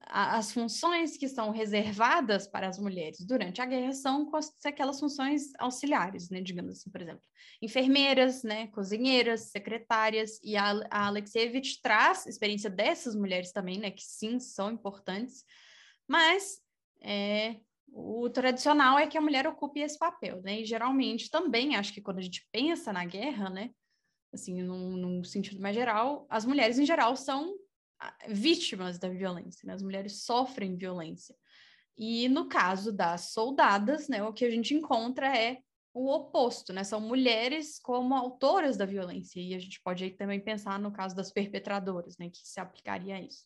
as 0.00 0.52
funções 0.52 1.16
que 1.16 1.28
são 1.28 1.50
reservadas 1.50 2.46
para 2.46 2.68
as 2.68 2.78
mulheres 2.78 3.20
durante 3.26 3.60
a 3.60 3.66
guerra 3.66 3.92
são 3.92 4.30
aquelas 4.64 4.98
funções 4.98 5.52
auxiliares, 5.58 6.30
né, 6.30 6.40
digamos 6.40 6.78
assim, 6.78 6.90
por 6.90 7.02
exemplo, 7.02 7.22
enfermeiras, 7.60 8.42
né, 8.42 8.68
cozinheiras, 8.68 9.50
secretárias, 9.50 10.40
e 10.42 10.56
a, 10.56 10.70
a 10.90 11.06
Alexievich 11.06 11.80
traz 11.82 12.26
experiência 12.26 12.70
dessas 12.70 13.14
mulheres 13.14 13.52
também, 13.52 13.78
né, 13.78 13.90
que 13.90 14.02
sim, 14.02 14.38
são 14.40 14.70
importantes, 14.70 15.44
mas 16.06 16.60
é, 17.02 17.56
o 17.92 18.28
tradicional 18.30 18.98
é 18.98 19.06
que 19.06 19.18
a 19.18 19.20
mulher 19.20 19.46
ocupe 19.46 19.80
esse 19.80 19.98
papel, 19.98 20.40
né? 20.42 20.60
E 20.60 20.64
geralmente 20.64 21.30
também, 21.30 21.76
acho 21.76 21.92
que 21.92 22.00
quando 22.00 22.18
a 22.18 22.22
gente 22.22 22.46
pensa 22.52 22.92
na 22.92 23.04
guerra, 23.04 23.50
né? 23.50 23.70
Assim, 24.32 24.62
num, 24.62 24.96
num 24.96 25.24
sentido 25.24 25.60
mais 25.60 25.74
geral, 25.74 26.26
as 26.28 26.44
mulheres 26.44 26.78
em 26.78 26.84
geral 26.84 27.16
são 27.16 27.54
vítimas 28.28 28.98
da 28.98 29.08
violência, 29.08 29.66
né? 29.66 29.74
As 29.74 29.82
mulheres 29.82 30.22
sofrem 30.24 30.76
violência. 30.76 31.34
E 31.96 32.28
no 32.28 32.48
caso 32.48 32.92
das 32.92 33.32
soldadas, 33.32 34.08
né, 34.08 34.22
o 34.22 34.32
que 34.32 34.44
a 34.44 34.50
gente 34.50 34.72
encontra 34.72 35.36
é 35.36 35.58
o 35.92 36.08
oposto, 36.10 36.72
né? 36.72 36.84
São 36.84 37.00
mulheres 37.00 37.78
como 37.80 38.14
autoras 38.14 38.76
da 38.76 38.86
violência. 38.86 39.40
E 39.40 39.54
a 39.54 39.58
gente 39.58 39.80
pode 39.82 40.10
também 40.10 40.40
pensar 40.40 40.78
no 40.78 40.92
caso 40.92 41.16
das 41.16 41.32
perpetradoras, 41.32 42.16
né, 42.18 42.30
que 42.30 42.38
se 42.38 42.60
aplicaria 42.60 43.16
a 43.16 43.20
isso. 43.20 43.44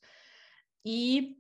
E 0.85 1.39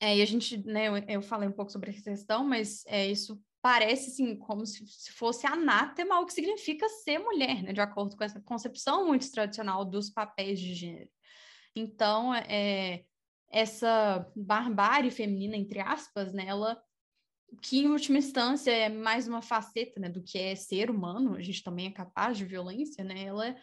é, 0.00 0.16
e 0.16 0.22
a 0.22 0.24
gente, 0.24 0.56
né, 0.66 0.88
eu, 0.88 0.96
eu, 0.96 1.22
falei 1.22 1.46
um 1.46 1.52
pouco 1.52 1.70
sobre 1.70 1.90
essa 1.90 2.02
questão, 2.02 2.42
mas 2.42 2.84
é, 2.86 3.06
isso 3.06 3.38
parece, 3.60 4.10
assim, 4.10 4.34
como 4.34 4.64
se, 4.64 4.86
se 4.86 5.12
fosse 5.12 5.46
anátema 5.46 6.18
o 6.18 6.26
que 6.26 6.32
significa 6.32 6.88
ser 6.88 7.18
mulher, 7.18 7.62
né, 7.62 7.72
de 7.74 7.80
acordo 7.82 8.16
com 8.16 8.24
essa 8.24 8.40
concepção 8.40 9.06
muito 9.06 9.30
tradicional 9.30 9.84
dos 9.84 10.08
papéis 10.08 10.58
de 10.58 10.74
gênero. 10.74 11.10
Então, 11.74 12.34
é, 12.34 13.04
essa 13.50 14.30
barbárie 14.34 15.10
feminina, 15.10 15.56
entre 15.56 15.80
aspas, 15.80 16.32
né, 16.32 16.44
ela, 16.46 16.80
que 17.62 17.80
em 17.80 17.88
última 17.88 18.18
instância 18.18 18.70
é 18.70 18.88
mais 18.88 19.26
uma 19.26 19.42
faceta, 19.42 20.00
né, 20.00 20.08
do 20.08 20.22
que 20.22 20.38
é 20.38 20.54
ser 20.54 20.90
humano, 20.90 21.34
a 21.34 21.42
gente 21.42 21.62
também 21.62 21.86
é 21.86 21.90
capaz 21.90 22.36
de 22.38 22.44
violência, 22.44 23.04
né, 23.04 23.24
ela 23.24 23.56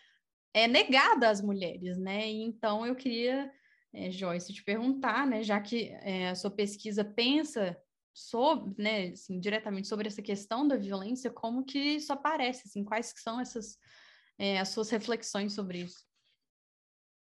é 0.54 0.68
negada 0.68 1.30
às 1.30 1.42
mulheres, 1.42 1.98
né, 1.98 2.28
então 2.28 2.86
eu 2.86 2.96
queria 2.96 3.52
é, 3.94 4.12
Joyce, 4.12 4.54
te 4.54 4.64
perguntar, 4.64 5.26
né, 5.26 5.44
já 5.44 5.60
que 5.60 5.90
é, 6.02 6.30
a 6.30 6.36
sua 6.36 6.52
pesquisa 6.52 7.04
pensa 7.04 7.78
sobre, 8.14 8.82
né, 8.82 9.08
assim, 9.10 9.40
diretamente 9.40 9.88
sobre 9.88 10.08
essa 10.08 10.22
questão 10.22 10.68
da 10.68 10.76
violência, 10.76 11.32
como 11.32 11.64
que 11.64 11.78
isso 11.78 12.12
aparece, 12.12 12.64
assim, 12.68 12.84
quais 12.84 13.14
são 13.18 13.40
essas 13.40 13.78
é, 14.40 14.60
as 14.60 14.70
suas 14.70 14.90
reflexões 14.90 15.54
sobre 15.54 15.80
isso? 15.80 16.07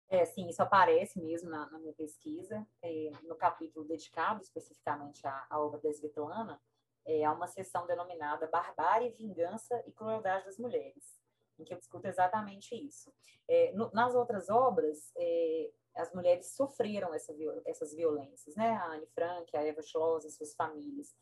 É, 0.10 0.26
sim, 0.26 0.48
isso 0.48 0.62
aparece 0.62 1.22
mesmo 1.22 1.50
na, 1.50 1.70
na 1.70 1.78
minha 1.78 1.94
pesquisa, 1.94 2.66
é, 2.82 3.12
no 3.24 3.36
capítulo 3.36 3.86
dedicado 3.86 4.42
especificamente 4.42 5.26
à, 5.26 5.46
à 5.50 5.60
obra 5.60 5.80
da 5.80 5.90
Svetlana, 5.90 6.60
é, 7.06 7.24
há 7.24 7.32
uma 7.32 7.48
seção 7.48 7.86
denominada 7.86 8.48
Barbárie, 8.48 9.12
Vingança 9.12 9.84
e 9.86 9.92
Crueldade 9.92 10.46
das 10.46 10.58
Mulheres, 10.58 11.20
em 11.58 11.64
que 11.64 11.74
eu 11.74 11.78
discuto 11.78 12.08
exatamente 12.08 12.76
isso. 12.76 13.14
É, 13.48 13.72
no, 13.74 13.90
nas 13.92 14.16
outras 14.16 14.50
obras, 14.50 15.12
é, 15.18 15.72
as 15.96 16.14
mulheres 16.14 16.56
sofreram 16.56 17.14
essa, 17.14 17.34
essas 17.66 17.94
violências, 17.94 18.56
né? 18.56 18.70
A 18.70 18.94
Anne 18.94 19.08
Frank, 19.08 19.56
a 19.56 19.64
Eva 19.64 19.82
Schloss, 19.82 20.26
as 20.26 20.36
suas 20.36 20.54
famílias. 20.56 21.16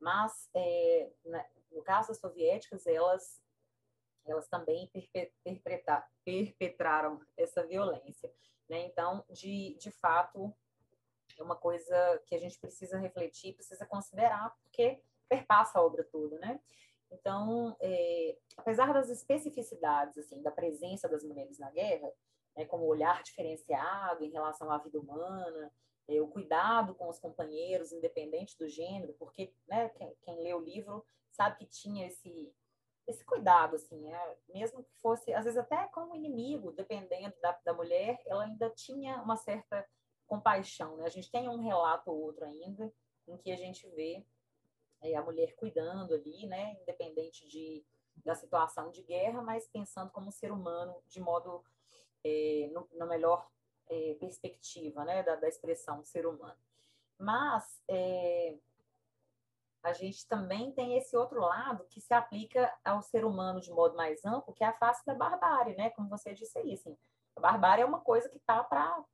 Mas, 0.00 0.48
é, 0.54 1.10
no 1.70 1.82
caso 1.82 2.08
das 2.08 2.18
soviéticas, 2.18 2.86
elas, 2.86 3.40
elas 4.26 4.48
também 4.48 4.90
perpetraram 6.24 7.20
essa 7.36 7.66
violência. 7.66 8.32
Né? 8.68 8.86
Então, 8.86 9.24
de, 9.30 9.76
de 9.78 9.90
fato, 9.90 10.54
é 11.38 11.42
uma 11.42 11.56
coisa 11.56 12.22
que 12.26 12.34
a 12.34 12.38
gente 12.38 12.58
precisa 12.58 12.98
refletir, 12.98 13.54
precisa 13.54 13.84
considerar, 13.86 14.54
porque 14.62 15.00
perpassa 15.28 15.78
a 15.78 15.82
obra 15.82 16.04
toda, 16.04 16.38
né? 16.38 16.60
Então, 17.10 17.76
é, 17.80 18.36
apesar 18.56 18.92
das 18.92 19.08
especificidades, 19.08 20.18
assim, 20.18 20.42
da 20.42 20.50
presença 20.50 21.08
das 21.08 21.24
mulheres 21.24 21.58
na 21.58 21.70
guerra, 21.70 22.10
né, 22.56 22.64
como 22.64 22.84
olhar 22.86 23.22
diferenciado 23.22 24.24
em 24.24 24.30
relação 24.30 24.70
à 24.70 24.78
vida 24.78 24.98
humana, 24.98 25.72
é, 26.08 26.20
o 26.20 26.28
cuidado 26.28 26.94
com 26.94 27.08
os 27.08 27.18
companheiros, 27.18 27.92
independente 27.92 28.56
do 28.58 28.68
gênero, 28.68 29.14
porque 29.14 29.52
né, 29.68 29.88
quem, 29.90 30.14
quem 30.22 30.42
lê 30.42 30.54
o 30.54 30.60
livro 30.60 31.04
sabe 31.30 31.58
que 31.58 31.66
tinha 31.66 32.06
esse 32.06 32.52
esse 33.06 33.24
cuidado, 33.24 33.76
assim, 33.76 34.12
é, 34.12 34.36
mesmo 34.48 34.82
que 34.82 34.94
fosse, 35.00 35.32
às 35.32 35.44
vezes 35.44 35.58
até 35.58 35.86
como 35.88 36.14
inimigo, 36.14 36.72
dependendo 36.72 37.34
da, 37.40 37.58
da 37.64 37.74
mulher, 37.74 38.20
ela 38.26 38.44
ainda 38.44 38.70
tinha 38.70 39.20
uma 39.22 39.36
certa 39.36 39.86
compaixão, 40.26 40.96
né? 40.96 41.04
A 41.04 41.10
gente 41.10 41.30
tem 41.30 41.48
um 41.48 41.60
relato 41.60 42.10
ou 42.10 42.22
outro 42.22 42.44
ainda, 42.44 42.92
em 43.28 43.36
que 43.36 43.52
a 43.52 43.56
gente 43.56 43.88
vê 43.90 44.24
é, 45.02 45.14
a 45.14 45.22
mulher 45.22 45.54
cuidando 45.56 46.14
ali, 46.14 46.46
né, 46.46 46.76
independente 46.80 47.46
de, 47.46 47.84
da 48.24 48.34
situação 48.34 48.90
de 48.90 49.02
guerra, 49.02 49.42
mas 49.42 49.68
pensando 49.68 50.10
como 50.10 50.28
um 50.28 50.32
ser 50.32 50.50
humano 50.50 50.96
de 51.06 51.20
modo 51.20 51.62
é, 52.24 52.70
no, 52.72 52.88
na 52.92 53.06
melhor 53.06 53.46
é, 53.88 54.14
perspectiva 54.14 55.04
né, 55.04 55.22
da, 55.22 55.36
da, 55.36 55.48
expressão 55.48 56.02
ser 56.04 56.26
humano. 56.26 56.58
Mas 57.18 57.82
é, 57.88 58.56
a 59.84 59.92
gente 59.92 60.26
também 60.26 60.72
tem 60.72 60.96
esse 60.96 61.14
outro 61.16 61.40
lado 61.40 61.84
que 61.90 62.00
se 62.00 62.14
aplica 62.14 62.72
ao 62.82 63.02
ser 63.02 63.24
humano 63.24 63.60
de 63.60 63.70
modo 63.70 63.94
mais 63.94 64.24
amplo, 64.24 64.54
que 64.54 64.64
é 64.64 64.66
a 64.66 64.72
face 64.72 65.04
da 65.04 65.14
barbárie, 65.14 65.76
né? 65.76 65.90
Como 65.90 66.08
você 66.08 66.32
disse 66.32 66.58
aí, 66.58 66.72
assim, 66.72 66.96
a 67.36 67.40
barbárie 67.40 67.82
é 67.82 67.86
uma 67.86 68.00
coisa 68.00 68.28
que 68.28 68.38
está 68.38 68.64
para 68.64 69.04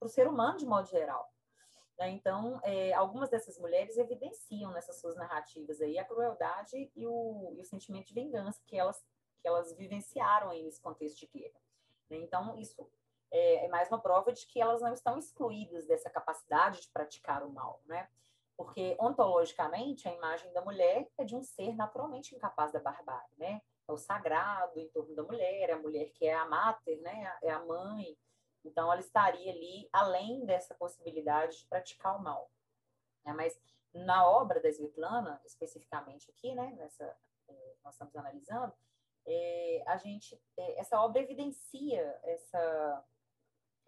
o 0.00 0.08
ser 0.08 0.28
humano 0.28 0.56
de 0.56 0.66
modo 0.66 0.86
geral. 0.88 1.28
Né? 1.98 2.10
Então, 2.10 2.60
é, 2.62 2.92
algumas 2.92 3.28
dessas 3.28 3.58
mulheres 3.58 3.98
evidenciam 3.98 4.70
nessas 4.72 5.00
suas 5.00 5.16
narrativas 5.16 5.80
aí 5.80 5.98
a 5.98 6.04
crueldade 6.04 6.90
e 6.94 7.06
o, 7.06 7.52
e 7.56 7.60
o 7.60 7.64
sentimento 7.64 8.06
de 8.06 8.14
vingança 8.14 8.62
que 8.66 8.76
elas, 8.76 9.04
que 9.40 9.48
elas 9.48 9.72
vivenciaram 9.76 10.50
aí 10.50 10.62
nesse 10.62 10.80
contexto 10.80 11.18
de 11.18 11.26
guerra. 11.26 11.60
Né? 12.08 12.18
Então, 12.18 12.56
isso 12.56 12.88
é, 13.32 13.64
é, 13.64 13.68
mais 13.68 13.88
uma 13.88 14.00
prova 14.00 14.32
de 14.32 14.46
que 14.46 14.60
elas 14.60 14.80
não 14.80 14.94
estão 14.94 15.18
excluídas 15.18 15.86
dessa 15.86 16.08
capacidade 16.08 16.82
de 16.82 16.88
praticar 16.88 17.42
o 17.42 17.50
mal, 17.50 17.82
né? 17.86 18.08
Porque, 18.56 18.96
ontologicamente, 19.00 20.08
a 20.08 20.14
imagem 20.14 20.52
da 20.52 20.62
mulher 20.62 21.08
é 21.18 21.24
de 21.24 21.34
um 21.34 21.42
ser 21.42 21.74
naturalmente 21.74 22.34
incapaz 22.34 22.72
da 22.72 22.78
barbárie, 22.78 23.34
né? 23.36 23.60
É 23.86 23.92
o 23.92 23.96
sagrado 23.96 24.78
em 24.78 24.88
torno 24.88 25.14
da 25.14 25.22
mulher, 25.22 25.70
é 25.70 25.72
a 25.72 25.78
mulher 25.78 26.10
que 26.10 26.26
é 26.26 26.34
a 26.34 26.46
mater, 26.46 27.00
né? 27.00 27.36
É 27.42 27.50
a 27.50 27.64
mãe. 27.64 28.16
Então, 28.64 28.90
ela 28.90 29.00
estaria 29.00 29.52
ali 29.52 29.88
além 29.92 30.46
dessa 30.46 30.74
possibilidade 30.74 31.58
de 31.58 31.66
praticar 31.66 32.16
o 32.16 32.22
mal. 32.22 32.50
Né? 33.24 33.32
Mas, 33.32 33.60
na 33.92 34.26
obra 34.26 34.60
da 34.60 34.68
Svetlana, 34.70 35.40
especificamente 35.44 36.30
aqui, 36.30 36.54
né? 36.54 36.74
Nessa, 36.78 37.04
eh, 37.48 37.74
nós 37.84 37.94
estamos 37.94 38.16
analisando, 38.16 38.72
é, 39.26 39.82
a 39.86 39.96
gente, 39.96 40.38
é, 40.56 40.80
essa 40.80 41.00
obra 41.00 41.22
evidencia 41.22 42.20
essa, 42.24 43.04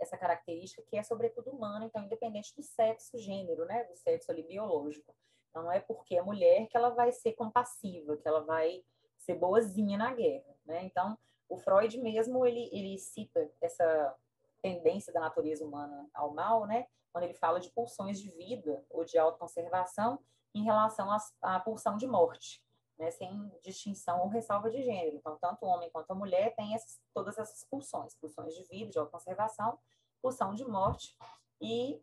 essa 0.00 0.16
característica 0.16 0.82
que 0.82 0.96
é 0.96 1.02
sobretudo 1.02 1.50
humana, 1.50 1.84
então 1.86 2.04
independente 2.04 2.54
do 2.54 2.62
sexo, 2.62 3.18
gênero, 3.18 3.64
né, 3.64 3.84
do 3.84 3.96
sexo 3.96 4.30
ali 4.30 4.42
biológico. 4.42 5.14
Então 5.50 5.62
não 5.62 5.72
é 5.72 5.80
porque 5.80 6.16
é 6.16 6.22
mulher 6.22 6.66
que 6.68 6.76
ela 6.76 6.90
vai 6.90 7.12
ser 7.12 7.32
compassiva, 7.32 8.16
que 8.16 8.28
ela 8.28 8.40
vai 8.40 8.84
ser 9.18 9.34
boazinha 9.34 9.96
na 9.96 10.12
guerra, 10.12 10.54
né? 10.64 10.84
Então 10.84 11.18
o 11.48 11.56
Freud 11.56 11.98
mesmo 12.00 12.44
ele 12.44 12.68
ele 12.72 12.98
cita 12.98 13.50
essa 13.60 14.14
tendência 14.60 15.12
da 15.12 15.20
natureza 15.20 15.64
humana 15.64 16.08
ao 16.12 16.34
mal, 16.34 16.66
né? 16.66 16.86
Quando 17.12 17.24
ele 17.24 17.34
fala 17.34 17.58
de 17.58 17.70
pulsões 17.70 18.20
de 18.20 18.30
vida 18.30 18.84
ou 18.90 19.04
de 19.04 19.16
autoconservação 19.16 20.18
em 20.54 20.64
relação 20.64 21.08
à 21.40 21.60
pulsão 21.60 21.96
de 21.96 22.06
morte 22.06 22.65
né, 22.98 23.10
sem 23.10 23.50
distinção 23.62 24.20
ou 24.20 24.28
ressalva 24.28 24.70
de 24.70 24.82
gênero. 24.82 25.16
Então, 25.16 25.36
tanto 25.40 25.64
o 25.64 25.68
homem 25.68 25.90
quanto 25.90 26.10
a 26.10 26.14
mulher 26.14 26.54
têm 26.54 26.74
essas, 26.74 27.00
todas 27.14 27.36
essas 27.38 27.64
pulsões, 27.64 28.14
pulsões 28.14 28.54
de 28.54 28.64
vida, 28.64 28.90
de 28.90 28.98
autoconservação, 28.98 29.78
pulsão 30.22 30.54
de 30.54 30.64
morte, 30.64 31.16
e 31.60 32.00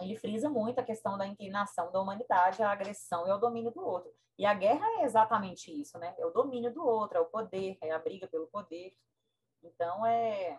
ele 0.00 0.16
frisa 0.16 0.50
muito 0.50 0.78
a 0.80 0.84
questão 0.84 1.16
da 1.16 1.26
inclinação 1.26 1.90
da 1.92 2.00
humanidade 2.00 2.62
à 2.62 2.70
agressão 2.70 3.26
e 3.26 3.30
ao 3.30 3.38
domínio 3.38 3.70
do 3.70 3.80
outro. 3.80 4.12
E 4.36 4.44
a 4.44 4.52
guerra 4.52 4.84
é 5.00 5.04
exatamente 5.04 5.70
isso, 5.70 5.96
né? 5.98 6.14
É 6.18 6.26
o 6.26 6.30
domínio 6.30 6.72
do 6.72 6.84
outro, 6.84 7.18
é 7.18 7.20
o 7.20 7.26
poder, 7.26 7.78
é 7.80 7.92
a 7.92 7.98
briga 7.98 8.26
pelo 8.26 8.48
poder. 8.48 8.92
Então, 9.62 10.04
é, 10.04 10.58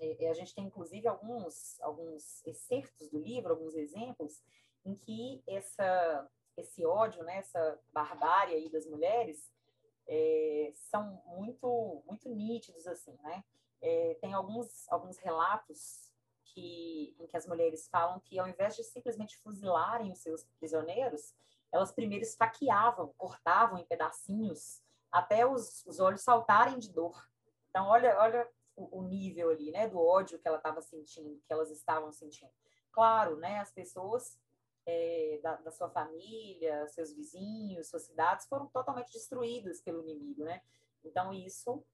é, 0.00 0.24
é 0.24 0.30
a 0.30 0.34
gente 0.34 0.54
tem, 0.54 0.64
inclusive, 0.64 1.06
alguns, 1.06 1.78
alguns 1.80 2.44
excertos 2.46 3.10
do 3.10 3.18
livro, 3.18 3.52
alguns 3.52 3.74
exemplos, 3.74 4.42
em 4.84 4.94
que 4.94 5.42
essa 5.46 6.26
esse 6.60 6.84
ódio, 6.84 7.22
né, 7.24 7.38
essa 7.38 7.80
barbárie 7.92 8.54
aí 8.54 8.68
das 8.68 8.86
mulheres, 8.86 9.50
é, 10.06 10.72
são 10.74 11.22
muito, 11.26 12.02
muito 12.06 12.28
nítidos, 12.30 12.86
assim, 12.86 13.16
né? 13.22 13.44
É, 13.80 14.16
tem 14.20 14.32
alguns, 14.32 14.90
alguns 14.90 15.18
relatos 15.18 16.12
que 16.44 17.14
em 17.20 17.26
que 17.26 17.36
as 17.36 17.46
mulheres 17.46 17.88
falam 17.88 18.18
que, 18.20 18.38
ao 18.38 18.48
invés 18.48 18.74
de 18.74 18.82
simplesmente 18.82 19.36
fuzilarem 19.38 20.10
os 20.10 20.18
seus 20.18 20.44
prisioneiros, 20.58 21.34
elas 21.70 21.92
primeiro 21.92 22.24
esfaqueavam, 22.24 23.14
cortavam 23.16 23.78
em 23.78 23.84
pedacinhos, 23.84 24.82
até 25.12 25.46
os, 25.46 25.84
os 25.86 26.00
olhos 26.00 26.22
saltarem 26.22 26.78
de 26.78 26.90
dor. 26.90 27.28
Então, 27.68 27.86
olha, 27.86 28.18
olha 28.18 28.48
o, 28.74 29.00
o 29.00 29.02
nível 29.02 29.50
ali, 29.50 29.70
né, 29.70 29.86
do 29.86 30.00
ódio 30.00 30.38
que 30.38 30.48
ela 30.48 30.56
estava 30.56 30.80
sentindo, 30.80 31.40
que 31.46 31.52
elas 31.52 31.70
estavam 31.70 32.10
sentindo. 32.12 32.50
Claro, 32.90 33.36
né, 33.36 33.58
as 33.60 33.70
pessoas 33.70 34.38
é, 34.90 35.38
da, 35.42 35.56
da, 35.56 35.70
sua 35.70 35.90
família, 35.90 36.88
seus 36.88 37.12
vizinhos, 37.12 37.88
suas 37.88 38.04
cidades 38.04 38.46
foram 38.46 38.66
totalmente 38.68 39.12
destruídas 39.12 39.82
pelo 39.82 40.00
inimigo, 40.00 40.44
né? 40.44 40.62
Então, 41.04 41.30
isso 41.30 41.84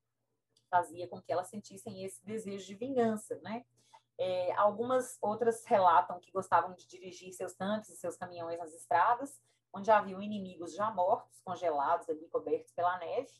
fazia 0.71 1.09
com 1.09 1.21
que 1.21 1.33
elas 1.33 1.49
sentissem 1.49 2.05
esse 2.05 2.25
desejo 2.25 2.65
de 2.65 2.77
vingança, 2.77 3.37
né? 3.43 3.65
É, 4.17 4.53
algumas 4.53 5.19
outras 5.21 5.65
relatam 5.65 6.21
que 6.21 6.31
gostavam 6.31 6.73
de 6.73 6.87
dirigir 6.87 7.33
seus 7.33 7.53
tanques 7.55 7.91
e 7.91 7.97
seus 7.97 8.17
caminhões 8.17 8.61
nas 8.61 8.73
estradas, 8.73 9.41
onde 9.73 9.91
haviam 9.91 10.23
inimigos 10.23 10.73
já 10.73 10.89
mortos, 10.93 11.41
congelados 11.41 12.09
ali, 12.09 12.29
cobertos 12.29 12.73
pela 12.73 12.97
neve, 12.99 13.35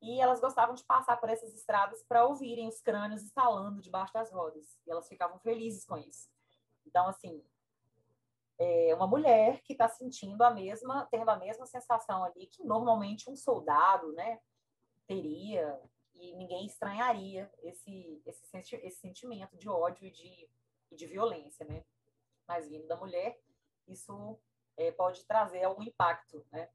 e 0.00 0.18
elas 0.18 0.40
gostavam 0.40 0.74
de 0.74 0.82
passar 0.82 1.18
por 1.18 1.28
essas 1.28 1.52
estradas 1.52 2.02
para 2.04 2.24
ouvirem 2.24 2.68
os 2.68 2.80
crânios 2.80 3.22
estalando 3.22 3.82
debaixo 3.82 4.14
das 4.14 4.32
rodas, 4.32 4.78
e 4.86 4.90
elas 4.90 5.06
ficavam 5.06 5.38
felizes 5.40 5.84
com 5.84 5.98
isso. 5.98 6.30
Então, 6.86 7.06
assim, 7.06 7.44
é 8.58 8.94
uma 8.94 9.06
mulher 9.06 9.60
que 9.62 9.72
está 9.72 9.88
sentindo 9.88 10.42
a 10.42 10.50
mesma, 10.50 11.06
tendo 11.10 11.28
a 11.28 11.36
mesma 11.36 11.66
sensação 11.66 12.22
ali 12.24 12.46
que 12.46 12.64
normalmente 12.64 13.28
um 13.28 13.36
soldado, 13.36 14.12
né, 14.12 14.40
teria, 15.06 15.80
e 16.14 16.34
ninguém 16.36 16.66
estranharia 16.66 17.50
esse, 17.62 18.22
esse, 18.24 18.76
esse 18.76 19.00
sentimento 19.00 19.56
de 19.56 19.68
ódio 19.68 20.06
e 20.06 20.10
de, 20.10 20.48
e 20.90 20.96
de 20.96 21.06
violência, 21.06 21.66
né? 21.66 21.84
Mas 22.46 22.68
vindo 22.68 22.86
da 22.86 22.96
mulher, 22.96 23.38
isso 23.88 24.38
é, 24.76 24.92
pode 24.92 25.24
trazer 25.24 25.64
algum 25.64 25.82
impacto, 25.82 26.46
né? 26.52 26.68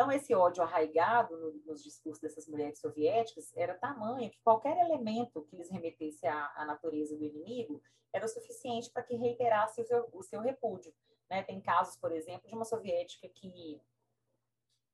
Então, 0.00 0.10
esse 0.10 0.34
ódio 0.34 0.62
arraigado 0.62 1.36
no, 1.36 1.52
nos 1.66 1.82
discursos 1.82 2.22
dessas 2.22 2.48
mulheres 2.48 2.80
soviéticas 2.80 3.54
era 3.54 3.76
tamanho 3.76 4.30
que 4.30 4.40
qualquer 4.42 4.74
elemento 4.78 5.42
que 5.42 5.54
lhes 5.54 5.70
remetesse 5.70 6.26
à, 6.26 6.50
à 6.56 6.64
natureza 6.64 7.14
do 7.18 7.22
inimigo 7.22 7.82
era 8.10 8.24
o 8.24 8.28
suficiente 8.28 8.90
para 8.90 9.02
que 9.02 9.14
reiterasse 9.14 9.78
o 9.82 9.84
seu, 9.84 10.08
o 10.10 10.22
seu 10.22 10.40
repúdio. 10.40 10.90
Né? 11.28 11.42
Tem 11.42 11.60
casos, 11.60 11.98
por 11.98 12.12
exemplo, 12.12 12.48
de 12.48 12.54
uma 12.54 12.64
soviética 12.64 13.28
que 13.28 13.78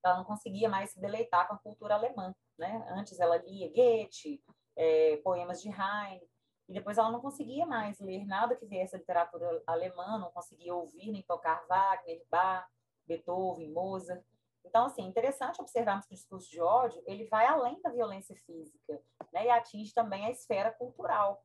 ela 0.04 0.16
não 0.16 0.24
conseguia 0.24 0.68
mais 0.68 0.90
se 0.90 1.00
deleitar 1.00 1.46
com 1.46 1.54
a 1.54 1.58
cultura 1.58 1.94
alemã. 1.94 2.34
Né? 2.58 2.84
Antes 2.88 3.20
ela 3.20 3.36
lia 3.36 3.68
Goethe, 3.68 4.42
é, 4.74 5.18
poemas 5.18 5.62
de 5.62 5.68
Heine, 5.68 6.28
e 6.68 6.72
depois 6.72 6.98
ela 6.98 7.12
não 7.12 7.20
conseguia 7.20 7.64
mais 7.64 8.00
ler 8.00 8.26
nada 8.26 8.56
que 8.56 8.66
viesse 8.66 8.94
da 8.94 8.98
literatura 8.98 9.62
alemã, 9.68 10.18
não 10.18 10.32
conseguia 10.32 10.74
ouvir 10.74 11.12
nem 11.12 11.22
tocar 11.22 11.64
Wagner, 11.68 12.26
Bach, 12.28 12.66
Beethoven, 13.06 13.70
Mozart. 13.70 14.24
Então, 14.66 14.86
assim, 14.86 15.02
é 15.02 15.06
interessante 15.06 15.60
observarmos 15.60 16.06
que 16.06 16.14
o 16.14 16.16
discurso 16.16 16.50
de 16.50 16.60
ódio 16.60 17.02
ele 17.06 17.24
vai 17.26 17.46
além 17.46 17.80
da 17.80 17.90
violência 17.90 18.34
física 18.34 19.00
né, 19.32 19.46
e 19.46 19.50
atinge 19.50 19.94
também 19.94 20.26
a 20.26 20.30
esfera 20.30 20.70
cultural. 20.72 21.42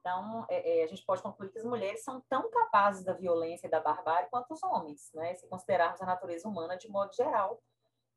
Então, 0.00 0.46
é, 0.48 0.80
é, 0.80 0.84
a 0.84 0.86
gente 0.86 1.04
pode 1.04 1.22
concluir 1.22 1.50
que 1.50 1.58
as 1.58 1.64
mulheres 1.64 2.04
são 2.04 2.20
tão 2.28 2.50
capazes 2.50 3.04
da 3.04 3.12
violência 3.12 3.66
e 3.66 3.70
da 3.70 3.80
barbárie 3.80 4.28
quanto 4.30 4.52
os 4.52 4.62
homens, 4.62 5.10
né, 5.14 5.34
se 5.34 5.48
considerarmos 5.48 6.00
a 6.00 6.06
natureza 6.06 6.48
humana 6.48 6.76
de 6.76 6.88
modo 6.88 7.12
geral. 7.14 7.60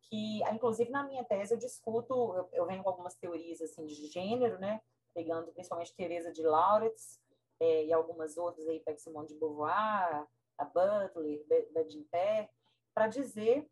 Que, 0.03 0.43
inclusive, 0.51 0.89
na 0.89 1.03
minha 1.03 1.23
tese, 1.23 1.53
eu 1.53 1.57
discuto, 1.57 2.13
eu, 2.13 2.49
eu 2.53 2.65
venho 2.65 2.83
com 2.83 2.89
algumas 2.89 3.15
teorias 3.15 3.61
assim, 3.61 3.85
de 3.85 4.07
gênero, 4.07 4.59
né, 4.59 4.81
pegando 5.13 5.51
principalmente 5.51 5.95
Teresa 5.95 6.31
de 6.31 6.43
Lauretz 6.43 7.19
é, 7.59 7.85
e 7.85 7.93
algumas 7.93 8.37
outras 8.37 8.67
aí, 8.67 8.83
Simone 8.97 9.27
de 9.27 9.35
Beauvoir, 9.35 10.27
a 10.57 10.65
Butler, 10.65 11.45
Badinter, 11.73 12.49
para 12.93 13.07
dizer 13.07 13.69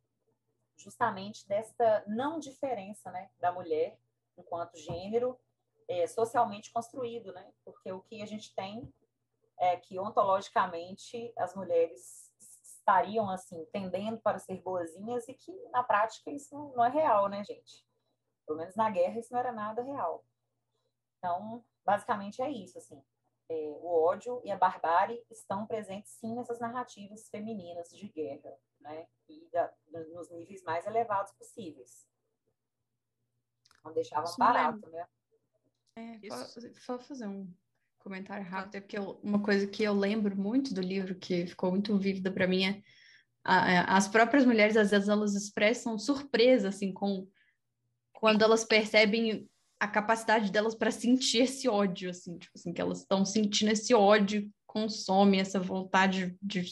justamente 0.78 1.47
desta 1.47 2.03
não 2.07 2.39
diferença 2.39 3.11
né, 3.11 3.30
da 3.39 3.51
mulher 3.51 3.99
enquanto 4.38 4.78
gênero 4.78 5.39
é, 5.88 6.05
socialmente 6.05 6.71
construído, 6.71 7.34
né? 7.34 7.51
Porque 7.63 7.91
o 7.91 8.01
que 8.01 8.21
a 8.21 8.25
gente 8.25 8.53
tem 8.55 8.93
é 9.59 9.78
que 9.78 9.99
ontologicamente 9.99 11.34
as 11.38 11.55
mulheres 11.55 12.32
estariam 12.63 13.30
assim 13.30 13.65
tendendo 13.71 14.19
para 14.19 14.39
ser 14.39 14.61
boazinhas 14.61 15.28
e 15.28 15.34
que 15.34 15.51
na 15.69 15.84
prática 15.84 16.30
isso 16.30 16.53
não, 16.53 16.73
não 16.73 16.86
é 16.86 16.89
real, 16.89 17.28
né, 17.28 17.43
gente? 17.43 17.86
Pelo 18.45 18.59
menos 18.59 18.75
na 18.75 18.89
guerra 18.89 19.19
isso 19.19 19.34
não 19.34 19.39
era 19.39 19.51
nada 19.51 19.82
real. 19.82 20.23
Então, 21.17 21.63
basicamente 21.86 22.41
é 22.41 22.49
isso, 22.49 22.78
assim. 22.78 23.03
É, 23.49 23.53
o 23.82 23.88
ódio 23.88 24.41
e 24.43 24.51
a 24.51 24.57
barbárie 24.57 25.25
estão 25.32 25.65
presentes 25.65 26.11
sim 26.11 26.36
nessas 26.36 26.59
narrativas 26.59 27.30
femininas 27.30 27.89
de 27.89 28.07
guerra, 28.09 28.57
né? 28.80 29.07
E 29.30 29.47
da, 29.51 29.73
nos 30.13 30.30
níveis 30.32 30.63
mais 30.63 30.86
elevados 30.86 31.32
possíveis. 31.34 32.07
Não 33.84 33.93
deixavam 33.93 34.25
Isso 34.25 34.38
barato, 34.38 34.89
né? 34.89 35.07
É, 35.95 36.19
só 36.75 36.99
fazer 36.99 37.28
um 37.28 37.51
comentário 37.97 38.45
rápido, 38.45 38.75
é 38.75 38.82
porque 38.82 38.97
eu, 38.97 39.19
uma 39.23 39.41
coisa 39.41 39.67
que 39.67 39.84
eu 39.84 39.93
lembro 39.93 40.36
muito 40.38 40.73
do 40.73 40.82
livro, 40.82 41.15
que 41.15 41.47
ficou 41.47 41.71
muito 41.71 41.97
vívida 41.97 42.32
para 42.32 42.47
mim, 42.47 42.65
é 42.65 42.84
a, 43.43 43.95
as 43.95 44.07
próprias 44.07 44.45
mulheres, 44.45 44.75
às 44.75 44.91
vezes, 44.91 45.07
elas 45.07 45.34
expressam 45.34 45.97
surpresa, 45.97 46.67
assim, 46.67 46.91
com 46.91 47.28
quando 48.13 48.41
elas 48.41 48.65
percebem 48.65 49.49
a 49.80 49.88
capacidade 49.88 50.51
delas 50.51 50.75
para 50.75 50.91
sentir 50.91 51.43
esse 51.43 51.69
ódio, 51.69 52.09
assim, 52.09 52.38
tipo 52.38 52.51
assim, 52.55 52.73
que 52.73 52.82
elas 52.82 52.99
estão 52.99 53.23
sentindo 53.23 53.71
esse 53.71 53.93
ódio, 53.93 54.51
consome 54.65 55.39
essa 55.39 55.59
vontade 55.59 56.36
de 56.41 56.65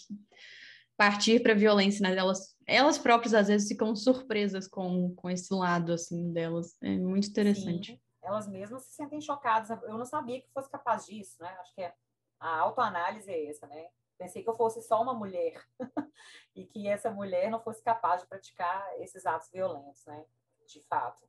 partir 0.97 1.41
para 1.41 1.53
a 1.53 1.57
violência, 1.57 2.01
né? 2.01 2.15
Elas, 2.15 2.55
elas 2.65 2.97
próprias 2.97 3.33
às 3.33 3.47
vezes 3.47 3.67
ficam 3.67 3.95
surpresas 3.95 4.67
com, 4.67 5.13
com 5.15 5.29
esse 5.29 5.53
lado, 5.53 5.93
assim, 5.93 6.31
delas. 6.31 6.77
É 6.81 6.97
muito 6.97 7.29
interessante. 7.29 7.93
Sim, 7.93 8.01
elas 8.21 8.47
mesmas 8.47 8.83
se 8.83 8.93
sentem 8.93 9.21
chocadas. 9.21 9.69
Eu 9.83 9.97
não 9.97 10.05
sabia 10.05 10.41
que 10.41 10.51
fosse 10.51 10.69
capaz 10.69 11.05
disso, 11.05 11.35
né? 11.39 11.49
Acho 11.59 11.73
que 11.73 11.81
é, 11.81 11.93
a 12.39 12.59
autoanálise 12.59 13.29
é 13.29 13.49
essa, 13.49 13.67
né? 13.67 13.87
Pensei 14.17 14.41
que 14.41 14.49
eu 14.49 14.55
fosse 14.55 14.81
só 14.81 15.01
uma 15.01 15.13
mulher 15.13 15.61
e 16.55 16.65
que 16.65 16.87
essa 16.87 17.11
mulher 17.11 17.51
não 17.51 17.61
fosse 17.61 17.83
capaz 17.83 18.21
de 18.21 18.27
praticar 18.27 18.87
esses 18.99 19.25
atos 19.25 19.49
violentos, 19.51 20.05
né? 20.05 20.25
De 20.67 20.81
fato. 20.81 21.27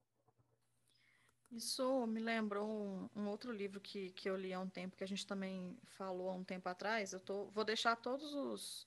Isso 1.50 2.06
me 2.06 2.20
lembrou 2.20 2.68
um, 2.68 3.08
um, 3.14 3.28
outro 3.28 3.52
livro 3.52 3.80
que, 3.80 4.10
que 4.10 4.28
eu 4.28 4.36
li 4.36 4.52
há 4.52 4.60
um 4.60 4.68
tempo, 4.68 4.96
que 4.96 5.04
a 5.04 5.08
gente 5.08 5.26
também 5.26 5.78
falou 5.84 6.28
há 6.28 6.34
um 6.34 6.44
tempo 6.44 6.68
atrás. 6.68 7.12
Eu 7.12 7.20
tô, 7.20 7.46
vou 7.46 7.64
deixar 7.64 7.96
todos 7.96 8.34
os, 8.34 8.86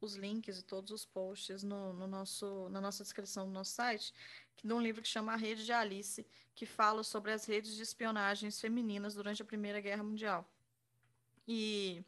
os 0.00 0.14
links 0.14 0.58
e 0.58 0.62
todos 0.62 0.90
os 0.90 1.04
posts 1.04 1.62
no, 1.62 1.92
no, 1.92 2.06
nosso, 2.06 2.68
na 2.70 2.80
nossa 2.80 3.02
descrição 3.02 3.46
do 3.46 3.52
nosso 3.52 3.72
site, 3.72 4.12
de 4.62 4.72
um 4.72 4.80
livro 4.80 5.02
que 5.02 5.08
chama 5.08 5.32
A 5.32 5.36
Rede 5.36 5.64
de 5.64 5.72
Alice, 5.72 6.26
que 6.54 6.66
fala 6.66 7.02
sobre 7.02 7.32
as 7.32 7.44
redes 7.44 7.74
de 7.74 7.82
espionagens 7.82 8.60
femininas 8.60 9.14
durante 9.14 9.42
a 9.42 9.44
Primeira 9.44 9.80
Guerra 9.80 10.02
Mundial. 10.02 10.48
E 11.46 12.04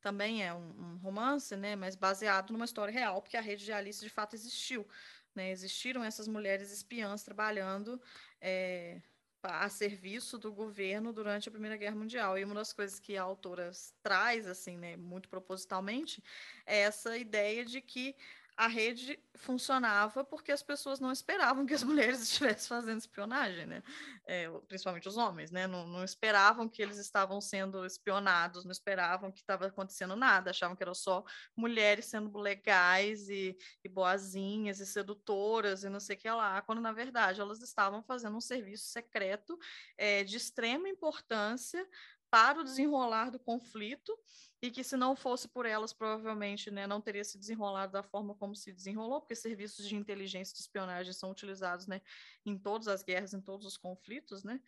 também 0.00 0.44
é 0.44 0.54
um, 0.54 0.70
um 0.78 0.96
romance, 0.98 1.56
né, 1.56 1.74
mas 1.74 1.96
baseado 1.96 2.52
numa 2.52 2.64
história 2.64 2.92
real, 2.92 3.20
porque 3.20 3.36
a 3.36 3.40
rede 3.40 3.64
de 3.64 3.72
Alice 3.72 4.00
de 4.00 4.10
fato 4.10 4.34
existiu. 4.34 4.86
Né? 5.34 5.50
Existiram 5.50 6.04
essas 6.04 6.28
mulheres 6.28 6.70
espiãs 6.70 7.22
trabalhando 7.22 8.00
é, 8.40 9.00
a 9.48 9.68
serviço 9.68 10.38
do 10.38 10.52
governo 10.52 11.12
durante 11.12 11.48
a 11.48 11.52
Primeira 11.52 11.76
Guerra 11.76 11.96
Mundial. 11.96 12.38
E 12.38 12.44
uma 12.44 12.54
das 12.54 12.72
coisas 12.72 13.00
que 13.00 13.16
a 13.16 13.22
autora 13.22 13.70
traz, 14.02 14.46
assim, 14.46 14.76
né, 14.76 14.96
muito 14.96 15.28
propositalmente, 15.28 16.22
é 16.66 16.78
essa 16.80 17.16
ideia 17.16 17.64
de 17.64 17.80
que 17.80 18.14
a 18.58 18.66
rede 18.66 19.16
funcionava 19.36 20.24
porque 20.24 20.50
as 20.50 20.64
pessoas 20.64 20.98
não 20.98 21.12
esperavam 21.12 21.64
que 21.64 21.74
as 21.74 21.84
mulheres 21.84 22.20
estivessem 22.20 22.68
fazendo 22.68 22.98
espionagem, 22.98 23.66
né? 23.66 23.84
É, 24.26 24.50
principalmente 24.66 25.08
os 25.08 25.16
homens, 25.16 25.52
né? 25.52 25.68
Não, 25.68 25.86
não, 25.86 26.02
esperavam 26.02 26.68
que 26.68 26.82
eles 26.82 26.98
estavam 26.98 27.40
sendo 27.40 27.86
espionados, 27.86 28.64
não 28.64 28.72
esperavam 28.72 29.30
que 29.30 29.38
estava 29.38 29.66
acontecendo 29.66 30.16
nada, 30.16 30.50
achavam 30.50 30.74
que 30.74 30.82
eram 30.82 30.94
só 30.94 31.24
mulheres 31.54 32.06
sendo 32.06 32.36
legais 32.36 33.28
e, 33.28 33.56
e 33.84 33.88
boazinhas 33.88 34.80
e 34.80 34.86
sedutoras 34.86 35.84
e 35.84 35.88
não 35.88 36.00
sei 36.00 36.16
o 36.16 36.18
que 36.18 36.28
lá, 36.28 36.60
quando 36.62 36.80
na 36.80 36.90
verdade 36.90 37.40
elas 37.40 37.62
estavam 37.62 38.02
fazendo 38.02 38.36
um 38.36 38.40
serviço 38.40 38.86
secreto 38.86 39.56
é, 39.96 40.24
de 40.24 40.36
extrema 40.36 40.88
importância 40.88 41.86
para 42.30 42.60
o 42.60 42.64
desenrolar 42.64 43.30
do 43.30 43.38
conflito 43.38 44.16
e 44.60 44.70
que 44.70 44.82
se 44.82 44.96
não 44.96 45.14
fosse 45.14 45.48
por 45.48 45.64
elas, 45.64 45.92
provavelmente 45.92 46.70
né, 46.70 46.86
não 46.86 47.00
teria 47.00 47.24
se 47.24 47.38
desenrolado 47.38 47.92
da 47.92 48.02
forma 48.02 48.34
como 48.34 48.54
se 48.54 48.72
desenrolou, 48.72 49.20
porque 49.20 49.34
serviços 49.34 49.88
de 49.88 49.94
inteligência 49.94 50.52
e 50.52 50.56
de 50.56 50.60
espionagem 50.60 51.12
são 51.12 51.30
utilizados 51.30 51.86
né, 51.86 52.00
em 52.44 52.58
todas 52.58 52.88
as 52.88 53.02
guerras, 53.02 53.32
em 53.32 53.40
todos 53.40 53.66
os 53.66 53.76
conflitos, 53.76 54.42
né? 54.42 54.60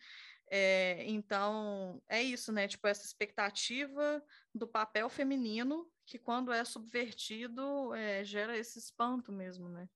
É, 0.53 1.05
então, 1.07 2.03
é 2.09 2.21
isso, 2.21 2.51
né? 2.51 2.67
Tipo, 2.67 2.85
essa 2.85 3.05
expectativa 3.05 4.21
do 4.53 4.67
papel 4.67 5.09
feminino 5.09 5.89
que, 6.05 6.19
quando 6.19 6.51
é 6.51 6.65
subvertido, 6.65 7.93
é, 7.95 8.21
gera 8.25 8.57
esse 8.57 8.77
espanto 8.77 9.31
mesmo, 9.31 9.69
né? 9.69 9.87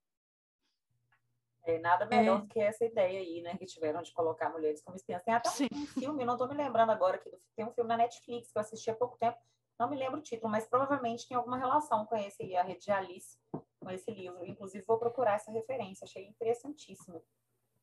É, 1.65 1.79
nada 1.79 2.05
melhor 2.05 2.37
é. 2.37 2.41
do 2.41 2.47
que 2.47 2.59
essa 2.59 2.85
ideia 2.85 3.19
aí, 3.19 3.41
né? 3.41 3.57
Que 3.57 3.65
tiveram 3.65 4.01
de 4.01 4.13
colocar 4.13 4.49
mulheres 4.49 4.83
como 4.83 4.95
espiãs. 4.95 5.23
Tem 5.23 5.33
até 5.33 5.49
um, 5.49 5.81
um 5.81 5.87
filme, 5.87 6.23
não 6.23 6.33
estou 6.33 6.47
me 6.47 6.53
lembrando 6.53 6.91
agora, 6.91 7.17
que 7.17 7.31
tem 7.55 7.65
um 7.65 7.71
filme 7.71 7.87
na 7.87 7.97
Netflix 7.97 8.51
que 8.51 8.57
eu 8.57 8.61
assisti 8.61 8.89
há 8.91 8.95
pouco 8.95 9.17
tempo, 9.17 9.37
Não 9.79 9.89
me 9.89 9.95
lembro 9.97 10.19
o 10.19 10.21
título, 10.21 10.51
mas 10.51 10.67
provavelmente 10.67 11.27
tem 11.27 11.35
alguma 11.35 11.57
relação 11.57 12.05
com 12.05 12.15
esse, 12.15 12.55
a 12.55 12.63
Rede 12.63 12.85
de 12.85 12.91
Alice, 12.91 13.37
com 13.51 13.89
esse 13.89 14.11
livro. 14.11 14.45
Inclusive, 14.45 14.85
vou 14.85 14.99
procurar 14.99 15.35
essa 15.35 15.51
referência, 15.51 16.05
achei 16.05 16.27
interessantíssimo. 16.27 17.21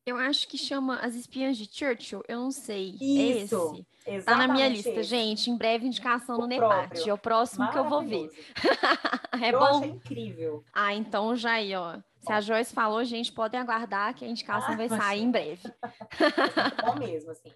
Eu 0.05 0.17
acho 0.17 0.47
que 0.49 0.57
chama 0.57 0.97
As 0.97 1.15
Espiãs 1.15 1.57
de 1.57 1.65
Churchill, 1.65 2.23
eu 2.27 2.37
não 2.37 2.51
sei. 2.51 2.97
Isso, 2.99 3.85
é 4.05 4.17
esse. 4.17 4.25
Tá 4.25 4.35
na 4.35 4.49
minha 4.49 4.67
lista, 4.67 4.89
esse. 4.89 5.03
gente. 5.03 5.49
Em 5.49 5.57
breve, 5.57 5.87
indicação 5.87 6.35
o 6.35 6.41
no 6.41 6.47
Nepate. 6.47 7.09
É 7.09 7.13
o 7.13 7.17
próximo 7.17 7.69
que 7.71 7.77
eu 7.77 7.87
vou 7.87 8.03
ver. 8.03 8.29
é 9.41 9.53
eu 9.53 9.59
bom? 9.59 9.85
incrível. 9.85 10.63
Ah, 10.73 10.93
então 10.93 11.33
já 11.37 11.53
aí, 11.53 11.73
ó. 11.73 11.99
Se 12.19 12.31
a 12.31 12.41
Joyce 12.41 12.73
falou, 12.73 13.03
gente, 13.05 13.31
podem 13.31 13.59
aguardar 13.59 14.13
que 14.13 14.25
a 14.25 14.27
indicação 14.27 14.73
ah, 14.73 14.77
vai 14.77 14.89
sair 14.89 15.21
em 15.21 15.31
breve. 15.31 15.61
É 15.67 16.85
bom 16.85 16.99
mesmo, 16.99 17.31
assim. 17.31 17.53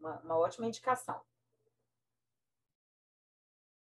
Uma, 0.00 0.20
uma 0.20 0.38
ótima 0.38 0.66
indicação. 0.66 1.20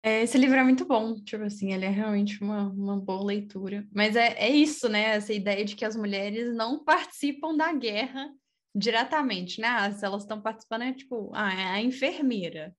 É, 0.06 0.22
esse 0.22 0.38
livro 0.38 0.58
é 0.58 0.64
muito 0.64 0.84
bom, 0.84 1.16
tipo 1.16 1.46
assim, 1.46 1.72
ele 1.72 1.86
é 1.86 1.90
realmente 1.90 2.42
uma, 2.44 2.68
uma 2.68 3.00
boa 3.00 3.24
leitura. 3.24 3.88
Mas 3.94 4.18
é, 4.18 4.34
é 4.38 4.50
isso, 4.50 4.90
né? 4.90 5.16
Essa 5.16 5.32
ideia 5.32 5.64
de 5.64 5.78
que 5.78 5.86
as 5.86 5.96
mulheres 5.96 6.54
não 6.54 6.84
participam 6.84 7.56
da 7.56 7.72
guerra 7.72 8.30
diretamente, 8.76 9.62
né? 9.62 9.68
Ah, 9.70 9.92
se 9.92 10.06
elas 10.06 10.24
estão 10.24 10.42
participando, 10.42 10.82
é 10.82 10.94
tipo, 10.94 11.32
ah, 11.34 11.54
é 11.54 11.64
a 11.68 11.82
enfermeira. 11.82 12.76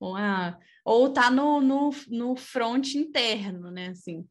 Ou, 0.00 0.16
ah, 0.16 0.58
ou 0.84 1.12
tá 1.12 1.30
no, 1.30 1.60
no, 1.60 1.90
no 2.08 2.34
front 2.34 2.94
interno, 2.96 3.70
né? 3.70 3.90
Assim, 3.90 4.26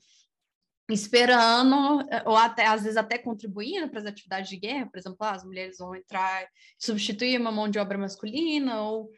esperando, 0.90 2.06
ou 2.26 2.36
até 2.36 2.65
às 2.68 2.84
vezes 2.84 2.98
até 2.98 3.18
contribuindo 3.18 3.90
para 3.90 3.99
as 3.99 4.06
atividades 4.06 4.49
de 4.49 4.57
guerra, 4.57 4.90
por 4.91 4.99
exemplo, 4.99 5.18
ah, 5.22 5.32
as 5.32 5.45
mulheres 5.45 5.78
vão 5.78 5.95
entrar, 5.95 6.45
substituir 6.78 7.40
uma 7.40 7.53
mão 7.53 7.70
de 7.70 7.80
obra 7.80 7.98
masculina, 7.98 8.82
ou 8.82 9.10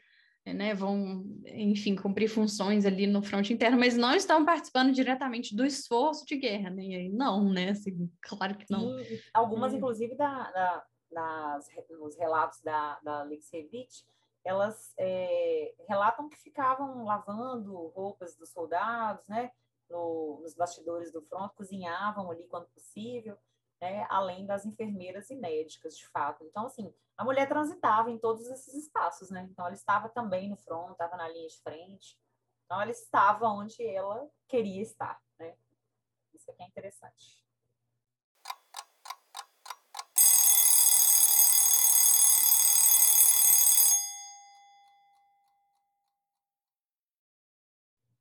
né, 0.52 0.74
vão, 0.74 1.24
enfim, 1.46 1.96
cumprir 1.96 2.28
funções 2.28 2.84
ali 2.84 3.06
no 3.06 3.22
fronte 3.22 3.52
interno, 3.52 3.78
mas 3.78 3.96
não 3.96 4.14
estão 4.14 4.44
participando 4.44 4.92
diretamente 4.92 5.56
do 5.56 5.64
esforço 5.64 6.24
de 6.24 6.36
guerra, 6.36 6.70
né? 6.70 6.84
E 6.84 6.94
aí, 6.94 7.08
não, 7.08 7.52
né? 7.52 7.70
Assim, 7.70 8.10
claro 8.22 8.56
que 8.56 8.66
não. 8.70 8.98
E 9.00 9.22
algumas, 9.34 9.72
é. 9.72 9.76
inclusive, 9.76 10.14
da, 10.14 10.50
da, 10.50 10.84
das, 11.10 11.68
nos 11.90 12.16
relatos 12.16 12.60
da, 12.62 12.98
da 13.02 13.20
Alexevich, 13.20 14.04
elas 14.44 14.94
é, 14.98 15.74
relatam 15.88 16.28
que 16.28 16.38
ficavam 16.38 17.04
lavando 17.04 17.74
roupas 17.88 18.36
dos 18.36 18.50
soldados, 18.50 19.26
né? 19.26 19.50
No, 19.90 20.40
nos 20.42 20.54
bastidores 20.54 21.12
do 21.12 21.22
front, 21.22 21.52
cozinhavam 21.54 22.30
ali 22.30 22.44
quando 22.48 22.66
possível 22.68 23.36
né, 23.80 24.06
além 24.08 24.46
das 24.46 24.64
enfermeiras 24.64 25.30
e 25.30 25.36
médicas, 25.36 25.96
de 25.96 26.06
fato. 26.08 26.44
Então, 26.44 26.66
assim, 26.66 26.92
a 27.16 27.24
mulher 27.24 27.48
transitava 27.48 28.10
em 28.10 28.18
todos 28.18 28.46
esses 28.46 28.74
espaços, 28.74 29.30
né? 29.30 29.48
Então, 29.50 29.64
ela 29.64 29.74
estava 29.74 30.08
também 30.08 30.50
no 30.50 30.56
front, 30.56 30.92
estava 30.92 31.16
na 31.16 31.28
linha 31.28 31.48
de 31.48 31.58
frente. 31.62 32.18
Então, 32.64 32.80
ela 32.80 32.90
estava 32.90 33.48
onde 33.48 33.82
ela 33.86 34.28
queria 34.46 34.82
estar, 34.82 35.20
né? 35.38 35.56
Isso 36.34 36.50
aqui 36.50 36.62
é 36.62 36.66
interessante. 36.66 37.42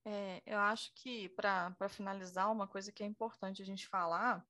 É, 0.07 0.41
eu 0.45 0.59
acho 0.59 0.93
que, 0.93 1.27
para 1.29 1.89
finalizar, 1.89 2.51
uma 2.51 2.67
coisa 2.67 2.91
que 2.91 3.03
é 3.03 3.07
importante 3.07 3.61
a 3.61 3.65
gente 3.65 3.87
falar 3.87 4.45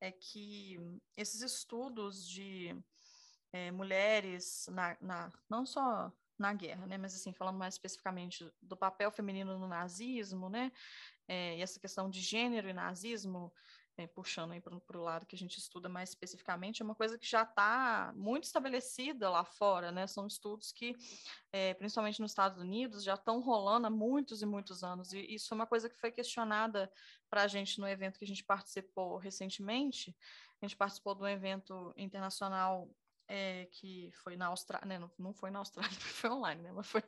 é 0.00 0.12
que 0.12 0.78
esses 1.16 1.40
estudos 1.40 2.28
de 2.28 2.76
é, 3.56 3.70
mulheres, 3.70 4.68
na, 4.70 4.96
na, 5.00 5.32
não 5.48 5.64
só 5.64 6.12
na 6.38 6.52
guerra, 6.52 6.86
né, 6.86 6.98
mas 6.98 7.14
assim, 7.14 7.32
falando 7.32 7.56
mais 7.56 7.74
especificamente 7.74 8.52
do 8.60 8.76
papel 8.76 9.10
feminino 9.10 9.58
no 9.58 9.66
nazismo, 9.66 10.50
né, 10.50 10.70
é, 11.26 11.56
e 11.56 11.62
essa 11.62 11.80
questão 11.80 12.10
de 12.10 12.20
gênero 12.20 12.68
e 12.68 12.74
nazismo, 12.74 13.52
é, 13.98 14.06
puxando 14.06 14.52
aí 14.52 14.60
para 14.60 14.98
o 14.98 15.02
lado 15.02 15.24
que 15.24 15.34
a 15.34 15.38
gente 15.38 15.56
estuda 15.58 15.88
mais 15.88 16.10
especificamente, 16.10 16.82
é 16.82 16.84
uma 16.84 16.94
coisa 16.94 17.16
que 17.18 17.26
já 17.26 17.44
está 17.44 18.12
muito 18.14 18.44
estabelecida 18.44 19.30
lá 19.30 19.42
fora, 19.42 19.90
né? 19.90 20.06
São 20.06 20.26
estudos 20.26 20.70
que, 20.70 20.94
é, 21.50 21.72
principalmente 21.72 22.20
nos 22.20 22.32
Estados 22.32 22.60
Unidos, 22.60 23.02
já 23.02 23.14
estão 23.14 23.40
rolando 23.40 23.86
há 23.86 23.90
muitos 23.90 24.42
e 24.42 24.46
muitos 24.46 24.84
anos. 24.84 25.14
E 25.14 25.20
isso 25.34 25.52
é 25.52 25.54
uma 25.54 25.66
coisa 25.66 25.88
que 25.88 25.98
foi 25.98 26.12
questionada 26.12 26.92
para 27.30 27.44
a 27.44 27.46
gente 27.46 27.80
no 27.80 27.88
evento 27.88 28.18
que 28.18 28.24
a 28.26 28.28
gente 28.28 28.44
participou 28.44 29.16
recentemente. 29.16 30.14
A 30.60 30.66
gente 30.66 30.76
participou 30.76 31.14
de 31.14 31.22
um 31.22 31.28
evento 31.28 31.94
internacional 31.96 32.90
é, 33.28 33.66
que 33.72 34.10
foi 34.22 34.36
na 34.36 34.46
Austrália, 34.46 34.86
né? 34.86 34.98
não, 34.98 35.10
não 35.18 35.32
foi 35.32 35.50
na 35.50 35.58
Austrália, 35.58 35.90
foi 35.98 36.30
online, 36.30 36.62
né? 36.62 36.70
mas 36.74 36.86
foi 36.86 37.02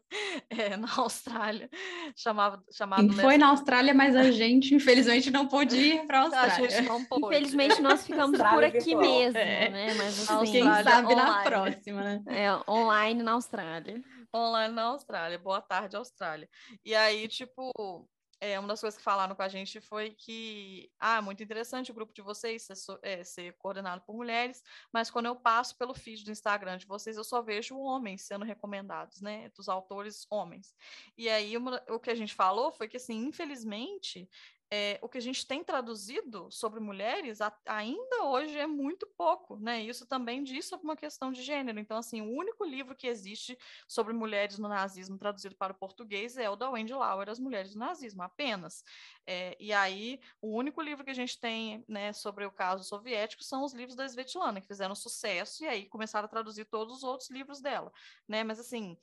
é, 0.50 0.76
na 0.76 0.88
Austrália, 0.96 1.70
chamava, 2.16 2.62
chamado... 2.70 3.12
foi 3.14 3.38
na 3.38 3.48
Austrália, 3.48 3.94
mas 3.94 4.16
a 4.16 4.30
gente, 4.30 4.74
infelizmente, 4.74 5.30
não 5.30 5.46
pôde 5.46 5.76
ir 5.76 6.06
para 6.06 6.20
a 6.20 6.22
Austrália. 6.22 6.48
A 6.58 6.70
gente 6.70 6.88
não 6.88 7.04
pôde. 7.04 7.26
Infelizmente, 7.26 7.80
nós 7.80 8.06
ficamos 8.06 8.38
por 8.40 8.64
aqui 8.64 8.94
mesmo, 8.94 9.38
é. 9.38 9.68
né? 9.68 9.94
Mas 9.94 10.28
assim, 10.28 10.52
quem 10.52 10.64
sabe 10.64 11.12
online. 11.12 11.14
na 11.14 11.42
próxima, 11.42 12.02
né? 12.02 12.22
É, 12.26 12.70
online 12.70 13.22
na 13.22 13.32
Austrália. 13.32 14.02
Online 14.34 14.74
na 14.74 14.82
Austrália. 14.82 15.38
Boa 15.38 15.60
tarde, 15.60 15.96
Austrália. 15.96 16.48
E 16.84 16.94
aí, 16.94 17.28
tipo, 17.28 18.06
é, 18.40 18.58
uma 18.58 18.68
das 18.68 18.80
coisas 18.80 18.96
que 18.96 19.02
falaram 19.02 19.34
com 19.34 19.42
a 19.42 19.48
gente 19.48 19.80
foi 19.80 20.10
que, 20.10 20.90
ah, 20.98 21.20
muito 21.20 21.42
interessante 21.42 21.90
o 21.90 21.94
grupo 21.94 22.12
de 22.12 22.22
vocês 22.22 22.62
ser, 22.62 22.74
é, 23.02 23.24
ser, 23.24 23.52
coordenado 23.58 24.02
por 24.06 24.14
mulheres, 24.14 24.62
mas 24.92 25.10
quando 25.10 25.26
eu 25.26 25.36
passo 25.36 25.76
pelo 25.76 25.94
feed 25.94 26.24
do 26.24 26.30
Instagram 26.30 26.78
de 26.78 26.86
vocês, 26.86 27.16
eu 27.16 27.24
só 27.24 27.42
vejo 27.42 27.78
homens 27.78 28.22
sendo 28.22 28.44
recomendados, 28.44 29.20
né, 29.20 29.48
dos 29.56 29.68
autores 29.68 30.26
homens. 30.30 30.74
E 31.16 31.28
aí, 31.28 31.56
uma, 31.56 31.82
o 31.88 31.98
que 31.98 32.10
a 32.10 32.14
gente 32.14 32.34
falou 32.34 32.70
foi 32.70 32.88
que, 32.88 32.96
assim, 32.96 33.26
infelizmente, 33.26 34.28
é, 34.70 34.98
o 35.00 35.08
que 35.08 35.16
a 35.16 35.20
gente 35.20 35.46
tem 35.46 35.64
traduzido 35.64 36.50
sobre 36.50 36.78
mulheres 36.78 37.40
a, 37.40 37.52
ainda 37.66 38.24
hoje 38.24 38.58
é 38.58 38.66
muito 38.66 39.06
pouco, 39.06 39.58
né? 39.58 39.82
Isso 39.82 40.06
também 40.06 40.44
diz 40.44 40.66
sobre 40.66 40.84
uma 40.84 40.96
questão 40.96 41.32
de 41.32 41.42
gênero. 41.42 41.78
Então, 41.80 41.96
assim, 41.96 42.20
o 42.20 42.30
único 42.30 42.64
livro 42.64 42.94
que 42.94 43.06
existe 43.06 43.58
sobre 43.86 44.12
mulheres 44.12 44.58
no 44.58 44.68
nazismo 44.68 45.18
traduzido 45.18 45.54
para 45.56 45.72
o 45.72 45.76
português 45.76 46.36
é 46.36 46.50
o 46.50 46.56
da 46.56 46.68
Wendy 46.68 46.92
Lauer, 46.92 47.30
As 47.30 47.38
Mulheres 47.38 47.72
do 47.72 47.78
Nazismo, 47.78 48.22
apenas. 48.22 48.84
É, 49.26 49.56
e 49.58 49.72
aí, 49.72 50.20
o 50.40 50.54
único 50.54 50.82
livro 50.82 51.04
que 51.04 51.10
a 51.10 51.14
gente 51.14 51.38
tem 51.40 51.84
né, 51.88 52.12
sobre 52.12 52.44
o 52.44 52.50
caso 52.50 52.84
soviético 52.84 53.42
são 53.42 53.64
os 53.64 53.72
livros 53.72 53.96
da 53.96 54.04
Svetlana, 54.04 54.60
que 54.60 54.66
fizeram 54.66 54.94
sucesso, 54.94 55.64
e 55.64 55.68
aí 55.68 55.86
começaram 55.86 56.26
a 56.26 56.28
traduzir 56.28 56.66
todos 56.66 56.98
os 56.98 57.04
outros 57.04 57.30
livros 57.30 57.60
dela, 57.60 57.90
né? 58.28 58.44
Mas, 58.44 58.60
assim, 58.60 58.98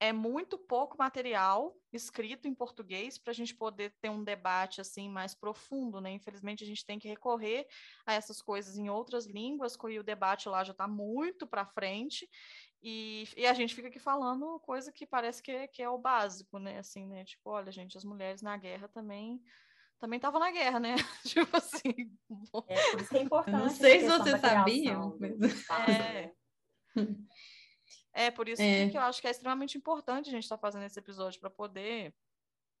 é 0.00 0.12
muito 0.12 0.56
pouco 0.56 0.96
material 0.98 1.76
escrito 1.92 2.48
em 2.48 2.54
português 2.54 3.18
para 3.18 3.32
a 3.32 3.34
gente 3.34 3.54
poder 3.54 3.94
ter 4.00 4.08
um 4.08 4.24
debate 4.24 4.80
assim 4.80 5.08
mais 5.08 5.34
profundo, 5.34 6.00
né? 6.00 6.10
Infelizmente 6.10 6.64
a 6.64 6.66
gente 6.66 6.86
tem 6.86 6.98
que 6.98 7.06
recorrer 7.06 7.66
a 8.06 8.14
essas 8.14 8.40
coisas 8.40 8.78
em 8.78 8.88
outras 8.88 9.26
línguas, 9.26 9.76
e 9.90 9.98
o 9.98 10.02
debate 10.02 10.48
lá 10.48 10.64
já 10.64 10.72
está 10.72 10.88
muito 10.88 11.46
para 11.46 11.66
frente 11.66 12.28
e, 12.82 13.28
e, 13.36 13.46
a 13.46 13.52
gente 13.52 13.74
fica 13.74 13.88
aqui 13.88 13.98
falando 13.98 14.58
coisa 14.60 14.90
que 14.90 15.06
parece 15.06 15.42
que 15.42 15.50
é, 15.50 15.66
que 15.66 15.82
é 15.82 15.90
o 15.90 15.98
básico, 15.98 16.58
né? 16.58 16.78
Assim, 16.78 17.06
né? 17.06 17.24
Tipo, 17.24 17.50
olha, 17.50 17.70
gente, 17.70 17.98
as 17.98 18.04
mulheres 18.04 18.40
na 18.40 18.56
guerra 18.56 18.88
também 18.88 19.40
também 19.98 20.16
estavam 20.16 20.40
na 20.40 20.50
guerra, 20.50 20.80
né? 20.80 20.94
tipo 21.26 21.54
assim. 21.54 21.92
É, 22.68 22.90
por 22.90 23.00
isso 23.02 23.16
é 23.16 23.20
importante. 23.20 23.58
Não 23.58 23.68
sei 23.68 24.00
se 24.00 24.08
você 24.08 24.38
sabia. 24.38 24.96
Mas... 25.18 25.68
É. 25.90 26.32
É 28.12 28.30
por 28.30 28.48
isso 28.48 28.62
é. 28.62 28.88
que 28.88 28.96
eu 28.96 29.02
acho 29.02 29.20
que 29.20 29.26
é 29.26 29.30
extremamente 29.30 29.78
importante 29.78 30.28
a 30.28 30.32
gente 30.32 30.44
estar 30.44 30.56
tá 30.56 30.60
fazendo 30.60 30.84
esse 30.84 30.98
episódio 30.98 31.40
para 31.40 31.50
poder 31.50 32.14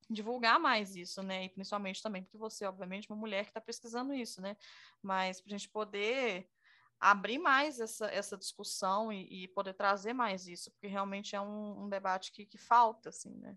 divulgar 0.08 0.58
mais 0.58 0.96
isso, 0.96 1.22
né? 1.22 1.44
E 1.44 1.48
principalmente 1.48 2.02
também 2.02 2.22
porque 2.22 2.36
você, 2.36 2.66
obviamente, 2.66 3.06
é 3.08 3.14
uma 3.14 3.20
mulher 3.20 3.44
que 3.44 3.50
está 3.50 3.60
pesquisando 3.60 4.12
isso, 4.12 4.40
né? 4.42 4.56
Mas 5.00 5.40
para 5.40 5.54
a 5.54 5.56
gente 5.56 5.68
poder 5.68 6.48
abrir 6.98 7.38
mais 7.38 7.80
essa, 7.80 8.06
essa 8.08 8.36
discussão 8.36 9.12
e, 9.12 9.44
e, 9.44 9.48
poder 9.48 9.72
trazer 9.72 10.12
mais 10.12 10.46
isso, 10.46 10.70
porque 10.72 10.86
realmente 10.86 11.34
é 11.34 11.40
um, 11.40 11.84
um 11.84 11.88
debate 11.88 12.30
que, 12.30 12.44
que 12.44 12.58
falta, 12.58 13.08
assim, 13.08 13.34
né? 13.38 13.56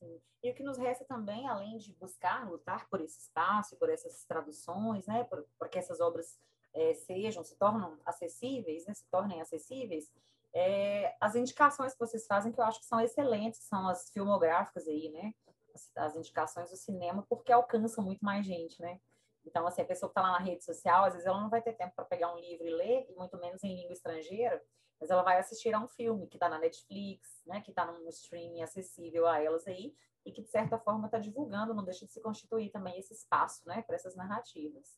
Sim. 0.00 0.20
E 0.42 0.50
o 0.50 0.54
que 0.54 0.62
nos 0.62 0.76
resta 0.76 1.04
também, 1.04 1.46
além 1.46 1.78
de 1.78 1.92
buscar, 1.94 2.48
lutar 2.50 2.88
por 2.88 3.00
esse 3.00 3.20
espaço, 3.20 3.76
por 3.76 3.88
essas 3.88 4.24
traduções, 4.24 5.06
né? 5.06 5.22
Por, 5.24 5.46
por 5.56 5.68
que 5.68 5.78
essas 5.78 6.00
obras 6.00 6.38
é, 6.74 6.94
sejam, 6.94 7.44
se 7.44 7.56
tornam 7.56 7.98
acessíveis, 8.04 8.84
né? 8.86 8.92
Se 8.92 9.06
tornem 9.08 9.40
acessíveis, 9.40 10.12
é, 10.54 11.16
as 11.20 11.34
indicações 11.34 11.92
que 11.92 11.98
vocês 11.98 12.26
fazem, 12.26 12.52
que 12.52 12.60
eu 12.60 12.64
acho 12.64 12.78
que 12.78 12.86
são 12.86 13.00
excelentes, 13.00 13.64
são 13.64 13.88
as 13.88 14.08
filmográficas 14.10 14.86
aí, 14.86 15.10
né? 15.10 15.34
As, 15.74 15.90
as 15.96 16.16
indicações 16.16 16.70
do 16.70 16.76
cinema, 16.76 17.26
porque 17.28 17.52
alcançam 17.52 18.04
muito 18.04 18.24
mais 18.24 18.46
gente, 18.46 18.80
né? 18.80 19.00
Então, 19.44 19.66
assim, 19.66 19.82
a 19.82 19.84
pessoa 19.84 20.08
que 20.08 20.12
está 20.12 20.22
lá 20.22 20.38
na 20.38 20.44
rede 20.44 20.64
social, 20.64 21.04
às 21.04 21.12
vezes 21.12 21.26
ela 21.26 21.40
não 21.40 21.50
vai 21.50 21.60
ter 21.60 21.74
tempo 21.74 21.92
para 21.94 22.04
pegar 22.04 22.32
um 22.32 22.38
livro 22.38 22.64
e 22.66 22.70
ler, 22.70 23.06
e 23.10 23.14
muito 23.14 23.36
menos 23.38 23.62
em 23.64 23.74
língua 23.74 23.92
estrangeira, 23.92 24.62
mas 25.00 25.10
ela 25.10 25.22
vai 25.22 25.38
assistir 25.38 25.74
a 25.74 25.80
um 25.80 25.88
filme 25.88 26.28
que 26.28 26.36
está 26.36 26.48
na 26.48 26.58
Netflix, 26.58 27.42
né? 27.44 27.60
Que 27.60 27.70
está 27.70 27.84
num 27.84 28.08
streaming 28.08 28.62
acessível 28.62 29.26
a 29.26 29.42
elas 29.42 29.66
aí, 29.66 29.92
e 30.24 30.30
que, 30.30 30.40
de 30.40 30.48
certa 30.48 30.78
forma, 30.78 31.06
está 31.06 31.18
divulgando, 31.18 31.74
não 31.74 31.84
deixa 31.84 32.06
de 32.06 32.12
se 32.12 32.20
constituir 32.22 32.70
também 32.70 32.96
esse 32.96 33.12
espaço, 33.12 33.66
né? 33.66 33.82
Para 33.82 33.96
essas 33.96 34.14
narrativas. 34.14 34.96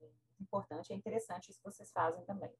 É 0.00 0.08
importante, 0.40 0.94
é 0.94 0.96
interessante 0.96 1.50
isso 1.50 1.60
que 1.60 1.70
vocês 1.70 1.92
fazem 1.92 2.24
também. 2.24 2.50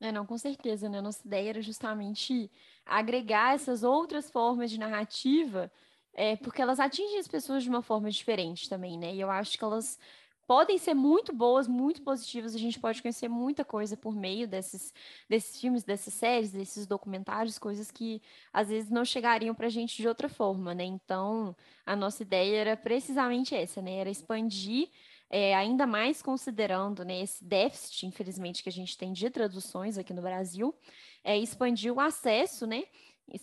É, 0.00 0.10
não, 0.10 0.24
com 0.24 0.38
certeza, 0.38 0.88
né? 0.88 1.00
Nossa 1.00 1.26
ideia 1.26 1.50
era 1.50 1.62
justamente 1.62 2.50
agregar 2.86 3.54
essas 3.54 3.82
outras 3.82 4.30
formas 4.30 4.70
de 4.70 4.78
narrativa 4.78 5.70
é, 6.14 6.36
porque 6.36 6.60
elas 6.62 6.80
atingem 6.80 7.18
as 7.18 7.28
pessoas 7.28 7.62
de 7.62 7.68
uma 7.68 7.82
forma 7.82 8.10
diferente 8.10 8.68
também, 8.68 8.98
né? 8.98 9.14
E 9.14 9.20
eu 9.20 9.30
acho 9.30 9.56
que 9.58 9.64
elas 9.64 9.98
podem 10.46 10.78
ser 10.78 10.94
muito 10.94 11.32
boas, 11.34 11.68
muito 11.68 12.02
positivas. 12.02 12.54
A 12.54 12.58
gente 12.58 12.80
pode 12.80 13.00
conhecer 13.02 13.28
muita 13.28 13.64
coisa 13.64 13.96
por 13.96 14.14
meio 14.16 14.48
desses, 14.48 14.92
desses 15.28 15.60
filmes, 15.60 15.84
dessas 15.84 16.14
séries, 16.14 16.50
desses 16.50 16.86
documentários, 16.86 17.58
coisas 17.58 17.90
que 17.90 18.20
às 18.52 18.68
vezes 18.70 18.90
não 18.90 19.04
chegariam 19.04 19.54
para 19.54 19.66
a 19.66 19.70
gente 19.70 19.96
de 20.02 20.08
outra 20.08 20.28
forma, 20.28 20.74
né? 20.74 20.84
Então, 20.84 21.54
a 21.86 21.94
nossa 21.94 22.22
ideia 22.22 22.56
era 22.58 22.76
precisamente 22.76 23.54
essa, 23.54 23.80
né? 23.82 23.96
Era 23.98 24.10
expandir 24.10 24.88
é, 25.30 25.54
ainda 25.54 25.86
mais 25.86 26.20
considerando 26.20 27.04
né, 27.04 27.20
esse 27.20 27.44
déficit, 27.44 28.04
infelizmente, 28.04 28.64
que 28.64 28.68
a 28.68 28.72
gente 28.72 28.98
tem 28.98 29.12
de 29.12 29.30
traduções 29.30 29.96
aqui 29.96 30.12
no 30.12 30.20
Brasil, 30.20 30.74
é 31.22 31.38
expandir 31.38 31.94
o 31.94 32.00
acesso, 32.00 32.66
né? 32.66 32.84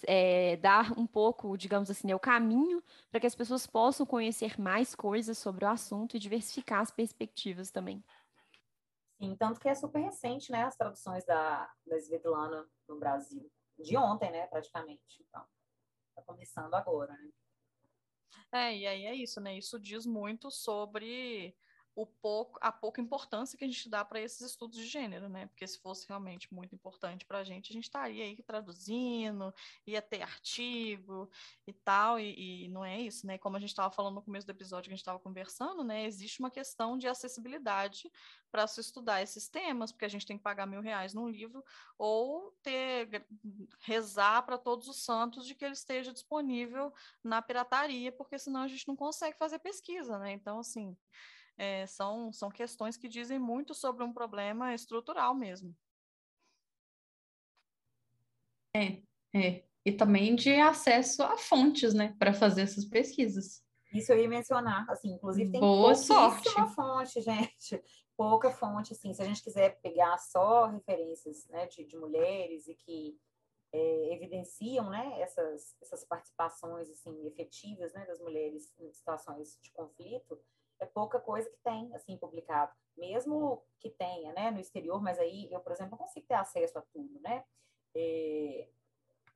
É, 0.06 0.58
dar 0.58 0.92
um 1.00 1.08
pouco, 1.08 1.56
digamos 1.56 1.90
assim, 1.90 2.08
né, 2.08 2.14
o 2.16 2.20
caminho 2.20 2.84
para 3.10 3.22
que 3.22 3.28
as 3.28 3.34
pessoas 3.34 3.66
possam 3.66 4.06
conhecer 4.06 4.60
mais 4.60 4.94
coisas 4.94 5.38
sobre 5.38 5.64
o 5.64 5.70
assunto 5.70 6.18
e 6.18 6.20
diversificar 6.20 6.82
as 6.82 6.92
perspectivas 6.92 7.72
também. 7.72 8.04
Sim, 9.18 9.34
tanto 9.38 9.62
que 9.62 9.70
é 9.70 9.74
super 9.74 10.00
recente, 10.00 10.52
né, 10.52 10.64
as 10.64 10.76
traduções 10.76 11.24
da, 11.24 11.72
da 11.86 11.96
Svetlana 11.96 12.68
no 12.86 13.00
Brasil. 13.00 13.50
De 13.80 13.96
ontem, 13.96 14.30
né, 14.30 14.46
praticamente. 14.48 15.24
Então, 15.26 15.46
está 16.10 16.22
começando 16.22 16.74
agora, 16.74 17.14
né? 17.14 17.30
É, 18.52 18.76
e 18.76 18.86
aí 18.86 19.06
é 19.06 19.16
isso, 19.16 19.40
né? 19.40 19.58
Isso 19.58 19.80
diz 19.80 20.06
muito 20.06 20.52
sobre 20.52 21.56
o 21.98 22.06
pouco, 22.06 22.60
a 22.62 22.72
pouca 22.72 23.02
importância 23.02 23.58
que 23.58 23.66
a 23.66 23.68
gente 23.68 23.90
dá 23.90 24.06
para 24.06 24.22
esses 24.22 24.42
estudos 24.42 24.78
de 24.78 24.86
gênero, 24.86 25.28
né? 25.28 25.48
Porque 25.48 25.66
se 25.66 25.80
fosse 25.80 26.08
realmente 26.08 26.54
muito 26.54 26.76
importante 26.76 27.26
para 27.26 27.40
a 27.40 27.44
gente, 27.44 27.72
a 27.72 27.74
gente 27.74 27.86
estaria 27.86 28.24
aí 28.24 28.36
traduzindo, 28.44 29.52
ia 29.86 30.00
ter 30.00 30.22
artigo 30.22 31.28
e 31.66 31.74
tal, 31.74 32.20
e, 32.20 32.66
e 32.66 32.70
não 32.70 32.86
é 32.86 33.02
isso, 33.02 33.26
né? 33.26 33.40
Como 33.40 33.58
a 33.58 33.60
gente 33.60 33.70
estava 33.70 33.90
falando 33.90 34.14
no 34.14 34.22
começo 34.22 34.46
do 34.46 34.52
episódio 34.52 34.84
que 34.84 34.94
a 34.94 34.96
gente 34.96 35.02
estava 35.02 35.18
conversando, 35.18 35.84
né? 35.84 36.06
Existe 36.06 36.40
uma 36.40 36.52
questão 36.52 37.00
de 37.00 37.08
acessibilidade 37.08 38.12
para 38.52 38.68
se 38.68 38.80
estudar 38.80 39.24
esses 39.24 39.50
temas, 39.50 39.92
porque 39.92 40.06
a 40.06 40.10
gente 40.10 40.26
tem 40.26 40.38
que 40.38 40.44
pagar 40.44 40.68
mil 40.68 40.82
reais 40.82 41.16
num 41.16 41.28
livro, 41.28 41.64
ou 41.98 42.56
ter 42.62 43.26
rezar 43.80 44.44
para 44.44 44.58
todos 44.60 44.88
os 44.88 45.04
santos 45.04 45.48
de 45.48 45.56
que 45.56 45.66
ele 45.66 45.74
esteja 45.74 46.14
disponível 46.14 46.94
na 47.24 47.42
pirataria, 47.42 48.12
porque 48.12 48.38
senão 48.38 48.62
a 48.62 48.68
gente 48.68 48.88
não 48.88 48.96
consegue 48.96 49.36
fazer 49.36 49.58
pesquisa, 49.58 50.20
né? 50.20 50.32
Então, 50.32 50.60
assim 50.60 50.96
é, 51.58 51.86
são, 51.88 52.32
são 52.32 52.50
questões 52.50 52.96
que 52.96 53.10
dizem 53.10 53.40
muito 53.40 53.74
sobre 53.74 54.04
um 54.04 54.14
problema 54.14 54.74
estrutural 54.74 55.34
mesmo. 55.34 55.76
É, 58.76 59.02
é. 59.34 59.64
E 59.84 59.92
também 59.92 60.36
de 60.36 60.54
acesso 60.56 61.24
a 61.24 61.38
fontes, 61.38 61.94
né, 61.94 62.16
para 62.20 62.34
fazer 62.34 62.62
essas 62.62 62.86
pesquisas. 62.86 63.64
Isso 63.94 64.12
eu 64.12 64.20
ia 64.20 64.28
mencionar, 64.28 64.86
assim, 64.90 65.14
inclusive 65.14 65.50
tem 65.50 65.62
Boa 65.62 65.96
sorte. 65.96 66.50
fonte, 66.76 67.22
gente, 67.24 67.82
pouca 68.16 68.52
fonte, 68.52 68.94
assim, 68.94 69.14
se 69.14 69.22
a 69.22 69.26
gente 69.26 69.42
quiser 69.42 69.80
pegar 69.82 70.18
só 70.18 70.68
referências, 70.68 71.48
né, 71.48 71.66
de, 71.68 71.86
de 71.86 71.98
mulheres 71.98 72.68
e 72.68 72.76
que 72.76 73.18
é, 73.72 74.14
evidenciam, 74.14 74.90
né, 74.90 75.22
essas, 75.22 75.76
essas 75.82 76.04
participações, 76.04 76.90
assim, 76.90 77.26
efetivas, 77.26 77.94
né, 77.94 78.06
das 78.06 78.20
mulheres 78.20 78.74
em 78.78 78.92
situações 78.92 79.58
de 79.62 79.72
conflito, 79.72 80.38
é 80.80 80.86
pouca 80.86 81.20
coisa 81.20 81.50
que 81.50 81.58
tem, 81.64 81.94
assim, 81.96 82.18
publicado. 82.18 82.72
Mesmo 82.96 83.64
que 83.80 83.90
tenha, 83.90 84.34
né, 84.34 84.52
no 84.52 84.60
exterior, 84.60 85.02
mas 85.02 85.20
aí 85.20 85.52
eu, 85.52 85.60
por 85.60 85.72
exemplo, 85.72 85.92
não 85.92 85.98
consigo 85.98 86.26
ter 86.28 86.36
acesso 86.36 86.80
a 86.80 86.82
tudo, 86.82 87.20
né? 87.22 87.44
É, 87.96 88.68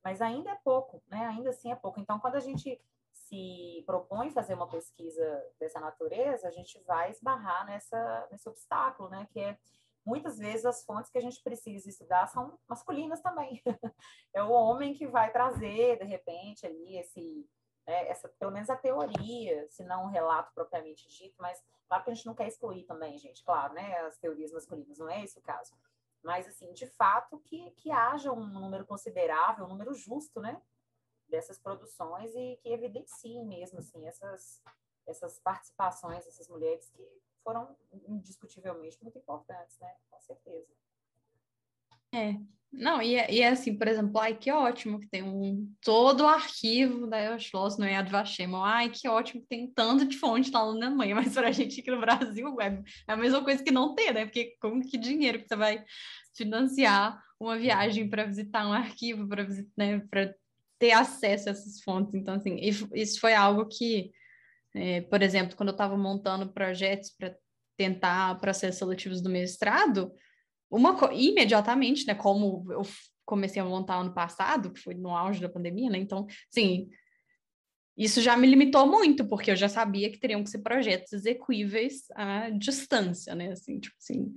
mas 0.04 0.22
ainda 0.22 0.52
é 0.52 0.56
pouco, 0.64 1.02
né? 1.08 1.26
Ainda 1.28 1.50
assim 1.52 1.72
é 1.72 1.76
pouco. 1.76 2.00
Então, 2.00 2.20
quando 2.20 2.36
a 2.36 2.40
gente 2.40 2.80
se 3.14 3.84
propõe 3.86 4.32
fazer 4.32 4.54
uma 4.54 4.68
pesquisa 4.68 5.46
dessa 5.60 5.80
natureza, 5.80 6.48
a 6.48 6.52
gente 6.52 6.80
vai 6.84 7.12
esbarrar 7.12 7.66
nessa, 7.66 8.28
nesse 8.32 8.48
obstáculo, 8.50 9.10
né? 9.10 9.28
Que 9.32 9.40
é 9.40 9.58
muitas 10.06 10.38
vezes 10.38 10.66
as 10.66 10.84
fontes 10.84 11.12
que 11.12 11.18
a 11.18 11.22
gente 11.22 11.42
precisa 11.44 11.88
estudar 11.88 12.28
são 12.28 12.58
masculinas 12.68 13.22
também. 13.22 13.62
é 14.34 14.44
o 14.44 14.52
homem 14.52 14.94
que 14.94 15.08
vai 15.08 15.32
trazer, 15.32 16.00
de 16.00 16.06
repente, 16.06 16.66
ali 16.66 16.98
esse 16.98 17.48
né, 17.86 18.08
essa, 18.08 18.30
pelo 18.30 18.52
menos 18.52 18.70
a 18.70 18.76
teoria, 18.76 19.68
se 19.70 19.84
não 19.84 20.06
um 20.06 20.10
relato 20.10 20.54
propriamente 20.54 21.08
dito, 21.10 21.36
mas 21.40 21.64
claro 21.88 22.04
que 22.04 22.12
a 22.12 22.14
gente 22.14 22.26
não 22.26 22.36
quer 22.36 22.48
excluir 22.48 22.84
também, 22.84 23.18
gente, 23.18 23.44
claro, 23.44 23.74
né, 23.74 23.98
as 24.02 24.18
teorias 24.18 24.52
masculinas, 24.52 24.98
não 24.98 25.10
é 25.10 25.24
esse 25.24 25.38
o 25.40 25.42
caso. 25.42 25.76
Mas, 26.24 26.48
assim, 26.48 26.72
de 26.74 26.86
fato, 26.86 27.40
que, 27.40 27.72
que 27.72 27.92
haja 27.92 28.32
um 28.32 28.46
número 28.46 28.86
considerável, 28.86 29.66
um 29.66 29.70
número 29.70 29.94
justo, 29.94 30.40
né, 30.40 30.62
dessas 31.28 31.58
produções 31.58 32.36
e 32.36 32.58
que 32.62 32.70
evidenciem 32.70 33.46
mesmo, 33.46 33.80
assim, 33.80 34.08
essas, 34.08 34.62
essas 35.08 35.40
participações 35.40 36.26
dessas 36.26 36.48
mulheres 36.48 36.90
que 36.90 37.22
foram 37.44 37.76
indiscutivelmente 37.92 39.02
muito 39.02 39.18
importantes, 39.18 39.80
né, 39.80 39.96
com 40.10 40.20
certeza. 40.20 40.72
É, 42.14 42.36
não, 42.72 43.02
e, 43.02 43.16
é, 43.16 43.32
e 43.32 43.42
é 43.42 43.50
assim, 43.50 43.78
por 43.78 43.88
exemplo, 43.88 44.18
ai, 44.18 44.34
que 44.38 44.50
ótimo 44.50 45.00
que 45.00 45.10
tem 45.10 45.22
um 45.22 45.70
todo 45.82 46.22
o 46.22 46.28
arquivo 46.28 47.06
da 47.06 47.22
Euschloss 47.22 47.78
no 47.78 47.86
Yad 47.86 48.10
Vashem. 48.10 48.50
Ai, 48.56 48.90
que 48.90 49.10
ótimo 49.10 49.42
que 49.42 49.48
tem 49.48 49.68
tanto 49.68 50.06
de 50.06 50.18
fonte 50.18 50.50
lá 50.52 50.74
na 50.74 50.88
Alemanha, 50.88 51.16
mas 51.16 51.34
para 51.34 51.50
a 51.50 51.52
gente 51.52 51.82
aqui 51.82 51.92
no 51.92 52.00
Brasil 52.00 52.62
é, 52.62 52.82
é 53.08 53.14
a 53.14 53.18
mesma 53.18 53.44
coisa 53.44 53.62
que 53.62 53.72
não 53.72 53.94
ter, 53.94 54.14
né? 54.14 54.26
Porque 54.26 54.56
como 54.62 54.82
que 54.82 54.98
dinheiro 54.98 55.40
que 55.40 55.50
você 55.50 55.56
vai 55.56 55.84
financiar 56.34 57.22
uma 57.38 57.58
viagem 57.58 58.10
para 58.10 58.24
visitar 58.24 58.66
um 58.66 58.72
arquivo, 58.72 59.28
para 59.28 59.46
né, 59.78 60.02
ter 60.80 60.92
acesso 60.94 61.50
a 61.50 61.52
essas 61.52 61.82
fontes? 61.84 62.16
Então, 62.16 62.36
assim, 62.36 62.56
isso 62.94 63.20
foi 63.20 63.34
algo 63.34 63.66
que, 63.68 64.12
é, 64.74 65.02
por 65.02 65.22
exemplo, 65.22 65.58
quando 65.58 65.70
eu 65.70 65.74
estava 65.74 65.98
montando 65.98 66.54
projetos 66.54 67.10
para 67.10 67.36
tentar 67.76 68.40
processos 68.40 68.80
seletivos 68.80 69.22
do 69.22 69.30
mestrado, 69.30 70.14
uma 70.72 70.98
imediatamente, 71.14 72.08
né, 72.08 72.16
como 72.16 72.72
eu 72.72 72.82
comecei 73.26 73.62
a 73.62 73.66
montar 73.66 73.98
ano 73.98 74.14
passado, 74.14 74.72
que 74.72 74.80
foi 74.80 74.94
no 74.94 75.16
auge 75.16 75.42
da 75.42 75.50
pandemia, 75.50 75.90
né? 75.90 75.98
Então, 75.98 76.26
sim, 76.50 76.90
isso 77.98 78.22
já 78.22 78.36
me 78.38 78.48
limitou 78.48 78.88
muito, 78.88 79.28
porque 79.28 79.52
eu 79.52 79.56
já 79.56 79.70
sabia 79.70 80.10
que 80.10 80.20
teriam 80.20 80.44
que 80.44 80.50
ser 80.50 80.60
projetos 80.60 81.14
execuíveis 81.14 82.06
à 82.16 82.50
distância, 82.50 83.36
né? 83.36 83.52
Assim, 83.52 83.80
tipo 83.80 83.96
assim, 84.00 84.34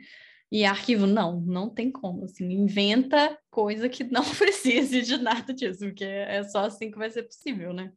e 0.50 0.64
arquivo, 0.64 1.06
não, 1.06 1.40
não 1.40 1.70
tem 1.70 1.90
como, 1.90 2.24
assim, 2.24 2.50
inventa 2.50 3.38
coisa 3.50 3.88
que 3.88 4.04
não 4.04 4.22
precise 4.38 5.02
de 5.02 5.16
nada 5.16 5.52
disso, 5.52 5.80
porque 5.80 6.04
é 6.04 6.42
só 6.44 6.66
assim 6.66 6.90
que 6.90 6.98
vai 6.98 7.10
ser 7.10 7.22
possível, 7.24 7.72
né? 7.72 7.92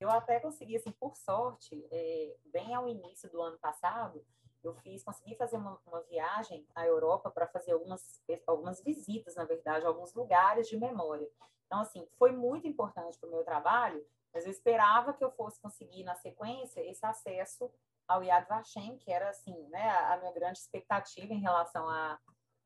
Eu 0.00 0.10
até 0.10 0.40
consegui, 0.40 0.76
assim, 0.76 0.92
por 0.98 1.14
sorte, 1.14 1.84
é, 1.92 2.34
bem 2.52 2.74
ao 2.74 2.88
início 2.88 3.30
do 3.30 3.42
ano 3.42 3.58
passado, 3.58 4.24
eu 4.62 4.74
fiz, 4.74 5.02
consegui 5.02 5.34
fazer 5.36 5.56
uma, 5.56 5.80
uma 5.86 6.02
viagem 6.02 6.66
à 6.74 6.86
Europa 6.86 7.30
para 7.30 7.46
fazer 7.46 7.72
algumas, 7.72 8.22
algumas 8.46 8.82
visitas, 8.82 9.34
na 9.34 9.44
verdade, 9.44 9.86
alguns 9.86 10.12
lugares 10.14 10.68
de 10.68 10.76
memória. 10.76 11.28
Então, 11.66 11.80
assim, 11.80 12.06
foi 12.18 12.32
muito 12.32 12.66
importante 12.66 13.18
para 13.18 13.28
o 13.28 13.32
meu 13.32 13.44
trabalho, 13.44 14.04
mas 14.32 14.44
eu 14.44 14.50
esperava 14.50 15.12
que 15.12 15.24
eu 15.24 15.30
fosse 15.30 15.60
conseguir, 15.60 16.04
na 16.04 16.14
sequência, 16.14 16.80
esse 16.80 17.04
acesso 17.04 17.70
ao 18.06 18.22
Yad 18.22 18.46
Vashem, 18.48 18.98
que 18.98 19.10
era, 19.10 19.30
assim, 19.30 19.56
né, 19.68 19.88
a, 19.88 20.16
minha 20.18 20.32
grande 20.32 20.58
expectativa 20.58 21.32
em 21.32 21.40
relação 21.40 21.88
a, 21.88 22.18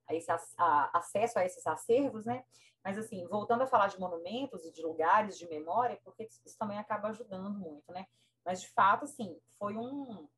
a 0.09 0.15
esse 0.15 0.31
a, 0.31 0.91
acesso 0.99 1.39
a 1.39 1.45
esses 1.45 1.66
acervos, 1.66 2.25
né? 2.25 2.45
Mas, 2.83 2.99
assim, 2.99 3.27
voltando 3.27 3.62
a 3.62 3.66
falar 3.66 3.89
de 3.89 4.01
monumentos 4.01 4.65
e 4.65 4.73
de 4.73 4.83
lugares 4.83 5.39
de 5.39 5.49
memória, 5.49 5.99
porque 6.05 6.29
isso 6.45 6.59
também 6.59 6.79
acaba 6.79 7.09
ajudando 7.09 7.51
muito, 7.51 7.93
né? 7.93 8.07
Mas, 8.45 8.61
de 8.61 8.71
fato, 8.71 9.05
assim, 9.05 9.39
foi 9.59 9.77
um, 9.77 10.29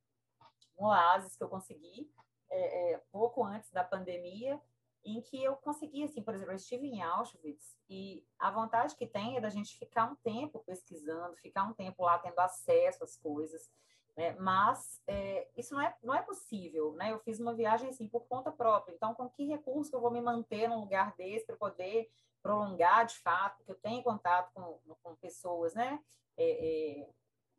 um 0.78 0.86
oásis 0.86 1.36
que 1.36 1.42
eu 1.42 1.48
consegui 1.48 2.10
é, 2.50 2.92
é, 2.92 3.02
pouco 3.10 3.44
antes 3.44 3.70
da 3.70 3.84
pandemia, 3.84 4.60
em 5.04 5.20
que 5.20 5.42
eu 5.42 5.54
consegui, 5.56 6.02
assim, 6.02 6.20
por 6.20 6.34
exemplo, 6.34 6.52
eu 6.52 6.56
estive 6.56 6.86
em 6.86 7.00
Auschwitz 7.00 7.76
e 7.88 8.26
a 8.38 8.50
vontade 8.50 8.96
que 8.96 9.06
tem 9.06 9.36
é 9.36 9.40
da 9.40 9.48
gente 9.48 9.78
ficar 9.78 10.10
um 10.10 10.16
tempo 10.16 10.58
pesquisando, 10.66 11.36
ficar 11.36 11.62
um 11.64 11.72
tempo 11.72 12.02
lá 12.02 12.18
tendo 12.18 12.38
acesso 12.40 13.04
às 13.04 13.16
coisas, 13.16 13.70
né? 14.16 14.34
Mas 14.38 15.00
é, 15.06 15.48
isso 15.56 15.74
não 15.74 15.80
é, 15.80 15.96
não 16.02 16.14
é 16.14 16.22
possível, 16.22 16.92
né? 16.94 17.12
Eu 17.12 17.20
fiz 17.20 17.38
uma 17.38 17.54
viagem, 17.54 17.88
assim, 17.88 18.08
por 18.08 18.26
conta 18.26 18.50
própria, 18.50 18.94
então 18.94 19.14
com 19.14 19.28
que 19.28 19.46
recurso 19.46 19.94
eu 19.94 20.00
vou 20.00 20.10
me 20.10 20.20
manter 20.20 20.68
num 20.68 20.80
lugar 20.80 21.14
desse 21.14 21.46
para 21.46 21.56
poder 21.56 22.10
prolongar, 22.42 23.06
de 23.06 23.16
fato, 23.18 23.62
que 23.64 23.70
eu 23.70 23.76
tenho 23.76 24.02
contato 24.02 24.52
com, 24.52 24.80
com 25.02 25.14
pessoas, 25.16 25.74
né? 25.74 26.00
É, 26.36 27.02
é, 27.02 27.08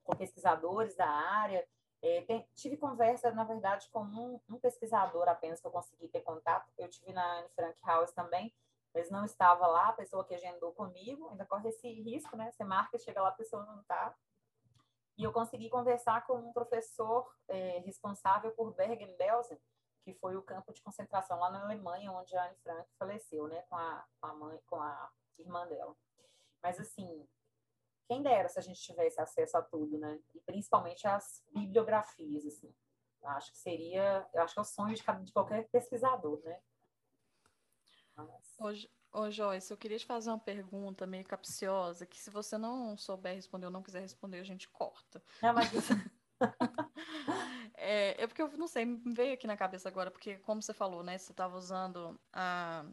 com 0.03 0.15
pesquisadores 0.15 0.95
da 0.95 1.10
área, 1.10 1.65
é, 2.02 2.22
tem, 2.22 2.48
tive 2.56 2.78
conversa, 2.78 3.32
na 3.32 3.44
verdade, 3.44 3.90
com 3.90 4.02
um, 4.02 4.40
um, 4.49 4.60
pesquisador 4.60 5.28
apenas 5.28 5.60
que 5.60 5.68
eu 5.68 5.72
consegui 5.72 6.07
ter 6.07 6.22
contato. 6.22 6.72
Eu 6.78 6.88
tive 6.90 7.11
na 7.11 7.40
Anne 7.40 7.49
Frank 7.56 7.80
House 7.84 8.11
também, 8.11 8.53
mas 8.94 9.10
não 9.10 9.26
estava 9.26 9.65
lá, 9.65 9.90
a 9.90 9.94
pessoa 9.94 10.24
que 10.24 10.36
agendou 10.36 10.72
comigo, 10.74 11.30
ainda 11.30 11.45
corre 11.45 11.69
esse 11.69 11.88
risco, 12.02 12.38
né? 12.38 12.52
Você 12.52 12.64
marca, 12.64 12.98
chega 12.98 13.22
lá, 13.22 13.30
a 13.30 13.34
pessoa 13.34 13.65
não 13.65 13.82
está. 13.82 14.15
E 15.18 15.24
eu 15.24 15.34
consegui 15.34 15.69
conversar 15.69 16.26
com 16.28 16.36
um 16.36 16.53
professor 16.53 17.28
é, 17.48 17.80
responsável 17.80 18.52
por 18.52 18.74
Bergen-Belsen, 18.76 19.60
que 20.03 20.14
foi 20.14 20.36
o 20.38 20.44
campo 20.44 20.72
de 20.72 20.82
concentração 20.82 21.40
lá 21.40 21.49
na 21.49 21.64
Alemanha, 21.64 22.11
onde 22.11 22.36
a 22.38 22.45
Anne 22.45 22.56
Frank 22.64 22.88
faleceu, 22.99 23.48
né? 23.48 23.64
Com 23.64 23.76
a, 23.76 24.06
com 24.22 24.28
a 24.28 24.34
mãe, 24.36 24.60
com 24.68 24.80
a 24.80 25.11
irmã 25.40 25.68
dela. 25.68 25.95
Mas, 26.61 26.80
assim, 26.80 27.28
quem 28.08 28.24
dera 28.24 28.48
se 28.50 28.58
a 28.58 28.62
gente 28.62 28.82
tivesse 28.82 29.20
acesso 29.20 29.58
a 29.58 29.62
tudo, 29.62 29.98
né? 29.98 30.20
E 30.34 30.40
principalmente 30.42 31.08
as 31.08 31.44
bibliografias, 31.54 32.46
assim. 32.46 32.74
Eu 33.22 33.30
acho 33.30 33.52
que 33.52 33.58
seria, 33.58 34.28
eu 34.34 34.42
acho 34.42 34.54
que 34.54 34.60
é 34.60 34.62
o 34.62 34.66
sonho 34.66 34.96
de, 34.96 35.04
de 35.24 35.34
qualquer 35.34 35.68
pesquisador, 35.70 36.42
né? 36.44 36.60
Mas... 38.16 38.56
Hoje, 38.60 38.90
Ô, 39.12 39.32
Joyce, 39.32 39.72
eu 39.72 39.78
queria 39.78 39.98
te 39.98 40.06
fazer 40.06 40.30
uma 40.30 40.40
pergunta 40.40 41.08
meio 41.08 41.26
capciosa, 41.26 42.06
que 42.06 42.20
se 42.20 42.30
você 42.30 42.58
não 42.58 42.98
souber 42.98 43.34
responder 43.34 43.66
ou 43.66 43.72
não 43.72 43.82
quiser 43.82 44.02
responder, 44.02 44.40
a 44.40 44.44
gente 44.44 44.70
corta. 44.70 45.24
Não, 45.42 45.54
mas... 45.54 45.72
é, 47.74 48.22
é 48.22 48.28
porque 48.28 48.42
eu 48.42 48.50
não 48.58 48.68
sei, 48.68 48.86
me 48.86 49.14
veio 49.14 49.34
aqui 49.34 49.48
na 49.48 49.58
cabeça 49.58 49.90
agora, 49.90 50.12
porque 50.12 50.38
como 50.40 50.62
você 50.62 50.74
falou, 50.74 51.04
né, 51.04 51.18
você 51.18 51.32
estava 51.32 51.58
usando 51.58 52.20
a, 52.34 52.86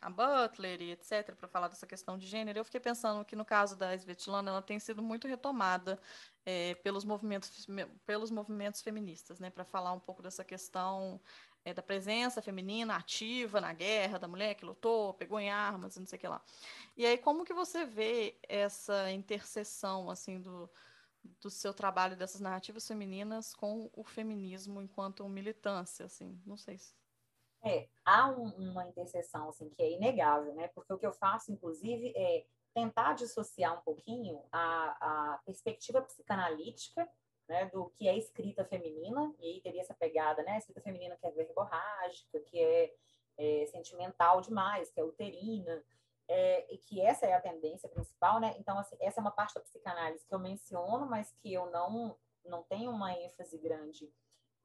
a 0.00 0.10
Butler 0.10 0.80
e 0.80 0.92
etc, 0.92 1.34
para 1.34 1.48
falar 1.48 1.68
dessa 1.68 1.86
questão 1.86 2.16
de 2.16 2.26
gênero, 2.26 2.58
eu 2.58 2.64
fiquei 2.64 2.80
pensando 2.80 3.24
que 3.24 3.36
no 3.36 3.44
caso 3.44 3.76
da 3.76 3.94
Svetlana, 3.94 4.50
ela 4.50 4.62
tem 4.62 4.78
sido 4.78 5.02
muito 5.02 5.26
retomada 5.26 6.00
é, 6.44 6.74
pelos, 6.76 7.04
movimentos, 7.04 7.66
pelos 8.06 8.30
movimentos 8.30 8.80
feministas, 8.80 9.38
né, 9.38 9.50
para 9.50 9.64
falar 9.64 9.92
um 9.92 10.00
pouco 10.00 10.22
dessa 10.22 10.44
questão 10.44 11.20
é, 11.64 11.74
da 11.74 11.82
presença 11.82 12.40
feminina 12.40 12.96
ativa 12.96 13.60
na 13.60 13.72
guerra, 13.72 14.18
da 14.18 14.28
mulher 14.28 14.54
que 14.54 14.64
lutou, 14.64 15.14
pegou 15.14 15.38
em 15.38 15.50
armas, 15.50 15.96
não 15.96 16.06
sei 16.06 16.16
o 16.16 16.20
que 16.20 16.28
lá. 16.28 16.40
E 16.96 17.04
aí, 17.04 17.18
como 17.18 17.44
que 17.44 17.52
você 17.52 17.84
vê 17.84 18.38
essa 18.48 19.10
interseção, 19.12 20.08
assim, 20.10 20.40
do, 20.40 20.70
do 21.40 21.50
seu 21.50 21.74
trabalho 21.74 22.16
dessas 22.16 22.40
narrativas 22.40 22.86
femininas 22.86 23.54
com 23.54 23.90
o 23.94 24.04
feminismo 24.04 24.80
enquanto 24.80 25.28
militância, 25.28 26.06
assim, 26.06 26.40
não 26.46 26.56
sei 26.56 26.78
se... 26.78 26.94
É, 27.64 27.88
há 28.04 28.30
um, 28.30 28.70
uma 28.70 28.86
interseção, 28.86 29.48
assim, 29.48 29.68
que 29.70 29.82
é 29.82 29.90
inegável, 29.90 30.54
né, 30.54 30.68
porque 30.68 30.92
o 30.92 30.98
que 30.98 31.06
eu 31.06 31.12
faço, 31.12 31.52
inclusive, 31.52 32.12
é 32.16 32.46
tentar 32.72 33.14
dissociar 33.14 33.78
um 33.78 33.82
pouquinho 33.82 34.42
a, 34.52 35.32
a 35.32 35.38
perspectiva 35.38 36.00
psicanalítica 36.02 37.08
né, 37.48 37.66
do 37.66 37.90
que 37.90 38.06
é 38.06 38.16
escrita 38.16 38.64
feminina, 38.64 39.34
e 39.40 39.46
aí 39.46 39.60
teria 39.60 39.80
essa 39.80 39.94
pegada, 39.94 40.42
né, 40.42 40.58
escrita 40.58 40.80
feminina 40.80 41.16
que 41.16 41.26
é 41.26 41.30
verborrágica, 41.30 42.38
que 42.40 42.58
é, 42.58 42.94
é 43.38 43.66
sentimental 43.66 44.40
demais, 44.40 44.90
que 44.90 45.00
é 45.00 45.04
uterina, 45.04 45.82
é, 46.28 46.72
e 46.72 46.76
que 46.76 47.00
essa 47.00 47.26
é 47.26 47.32
a 47.32 47.40
tendência 47.40 47.88
principal, 47.88 48.38
né? 48.38 48.54
Então, 48.58 48.78
assim, 48.78 48.96
essa 49.00 49.18
é 49.18 49.22
uma 49.22 49.30
parte 49.30 49.54
da 49.54 49.62
psicanálise 49.62 50.26
que 50.26 50.34
eu 50.34 50.38
menciono, 50.38 51.06
mas 51.06 51.32
que 51.40 51.54
eu 51.54 51.70
não, 51.70 52.18
não 52.44 52.62
tenho 52.64 52.90
uma 52.90 53.14
ênfase 53.14 53.56
grande 53.56 54.12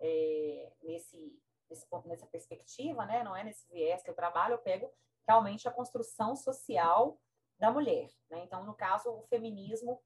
é, 0.01 0.73
nesse, 0.81 1.39
nesse, 1.73 1.87
nessa 2.05 2.27
perspectiva, 2.27 3.05
né? 3.05 3.23
Não 3.23 3.35
é 3.35 3.43
nesse 3.43 3.67
viés 3.69 4.03
que 4.03 4.09
eu 4.09 4.15
trabalho, 4.15 4.53
eu 4.53 4.59
pego 4.59 4.91
realmente 5.27 5.67
a 5.67 5.71
construção 5.71 6.35
social 6.35 7.19
da 7.59 7.71
mulher, 7.71 8.09
né? 8.29 8.43
Então, 8.43 8.63
no 8.65 8.73
caso, 8.73 9.09
o 9.09 9.23
feminismo 9.23 10.01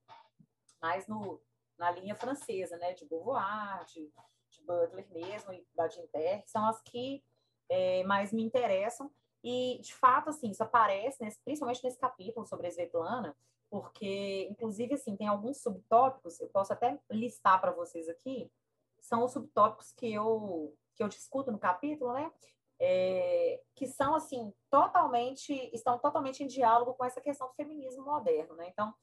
mais 0.81 1.07
no, 1.07 1.41
na 1.77 1.91
linha 1.91 2.15
francesa, 2.15 2.77
né, 2.77 2.93
de 2.93 3.05
Beauvoir, 3.05 3.83
de, 3.85 4.11
de 4.51 4.63
Butler 4.63 5.07
mesmo, 5.11 5.53
e 5.53 5.65
da 5.73 5.87
Ginter, 5.87 6.43
que 6.43 6.51
são 6.51 6.65
as 6.67 6.81
que 6.81 7.23
é, 7.69 8.03
mais 8.03 8.31
me 8.31 8.43
interessam. 8.43 9.11
E, 9.43 9.79
de 9.81 9.93
fato, 9.93 10.29
assim, 10.29 10.49
isso 10.49 10.63
aparece, 10.63 11.23
nesse, 11.23 11.41
principalmente 11.43 11.83
nesse 11.83 11.97
capítulo 11.97 12.45
sobre 12.45 12.67
a 12.67 12.69
Svetlana, 12.69 13.35
porque, 13.69 14.47
inclusive, 14.49 14.93
assim, 14.93 15.15
tem 15.15 15.27
alguns 15.27 15.61
subtópicos, 15.61 16.39
eu 16.39 16.49
posso 16.49 16.73
até 16.73 16.99
listar 17.09 17.59
para 17.59 17.71
vocês 17.71 18.07
aqui, 18.07 18.51
são 18.99 19.23
os 19.23 19.31
subtópicos 19.31 19.91
que 19.93 20.11
eu, 20.11 20.75
que 20.97 21.03
eu 21.03 21.07
discuto 21.07 21.51
no 21.51 21.59
capítulo, 21.59 22.11
né? 22.13 22.31
É, 22.79 23.61
que 23.75 23.87
são, 23.87 24.15
assim, 24.15 24.53
totalmente, 24.69 25.53
estão 25.73 25.97
totalmente 25.97 26.43
em 26.43 26.47
diálogo 26.47 26.93
com 26.95 27.05
essa 27.05 27.21
questão 27.21 27.47
do 27.47 27.53
feminismo 27.53 28.03
moderno, 28.03 28.55
né? 28.55 28.67
Então, 28.67 28.93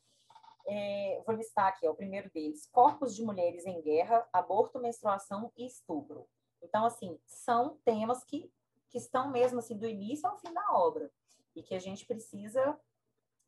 é, 0.66 1.22
vou 1.26 1.34
listar 1.34 1.68
aqui, 1.68 1.86
ó, 1.86 1.92
o 1.92 1.96
primeiro 1.96 2.30
deles, 2.30 2.66
corpos 2.66 3.14
de 3.14 3.22
mulheres 3.22 3.64
em 3.66 3.80
guerra, 3.80 4.28
aborto, 4.32 4.78
menstruação 4.78 5.52
e 5.56 5.66
estupro. 5.66 6.28
Então, 6.62 6.84
assim, 6.84 7.18
são 7.26 7.78
temas 7.84 8.24
que, 8.24 8.50
que 8.88 8.98
estão 8.98 9.30
mesmo, 9.30 9.58
assim, 9.58 9.76
do 9.76 9.86
início 9.86 10.28
ao 10.28 10.38
fim 10.38 10.52
da 10.52 10.72
obra, 10.72 11.10
e 11.54 11.62
que 11.62 11.74
a 11.74 11.78
gente 11.78 12.06
precisa 12.06 12.78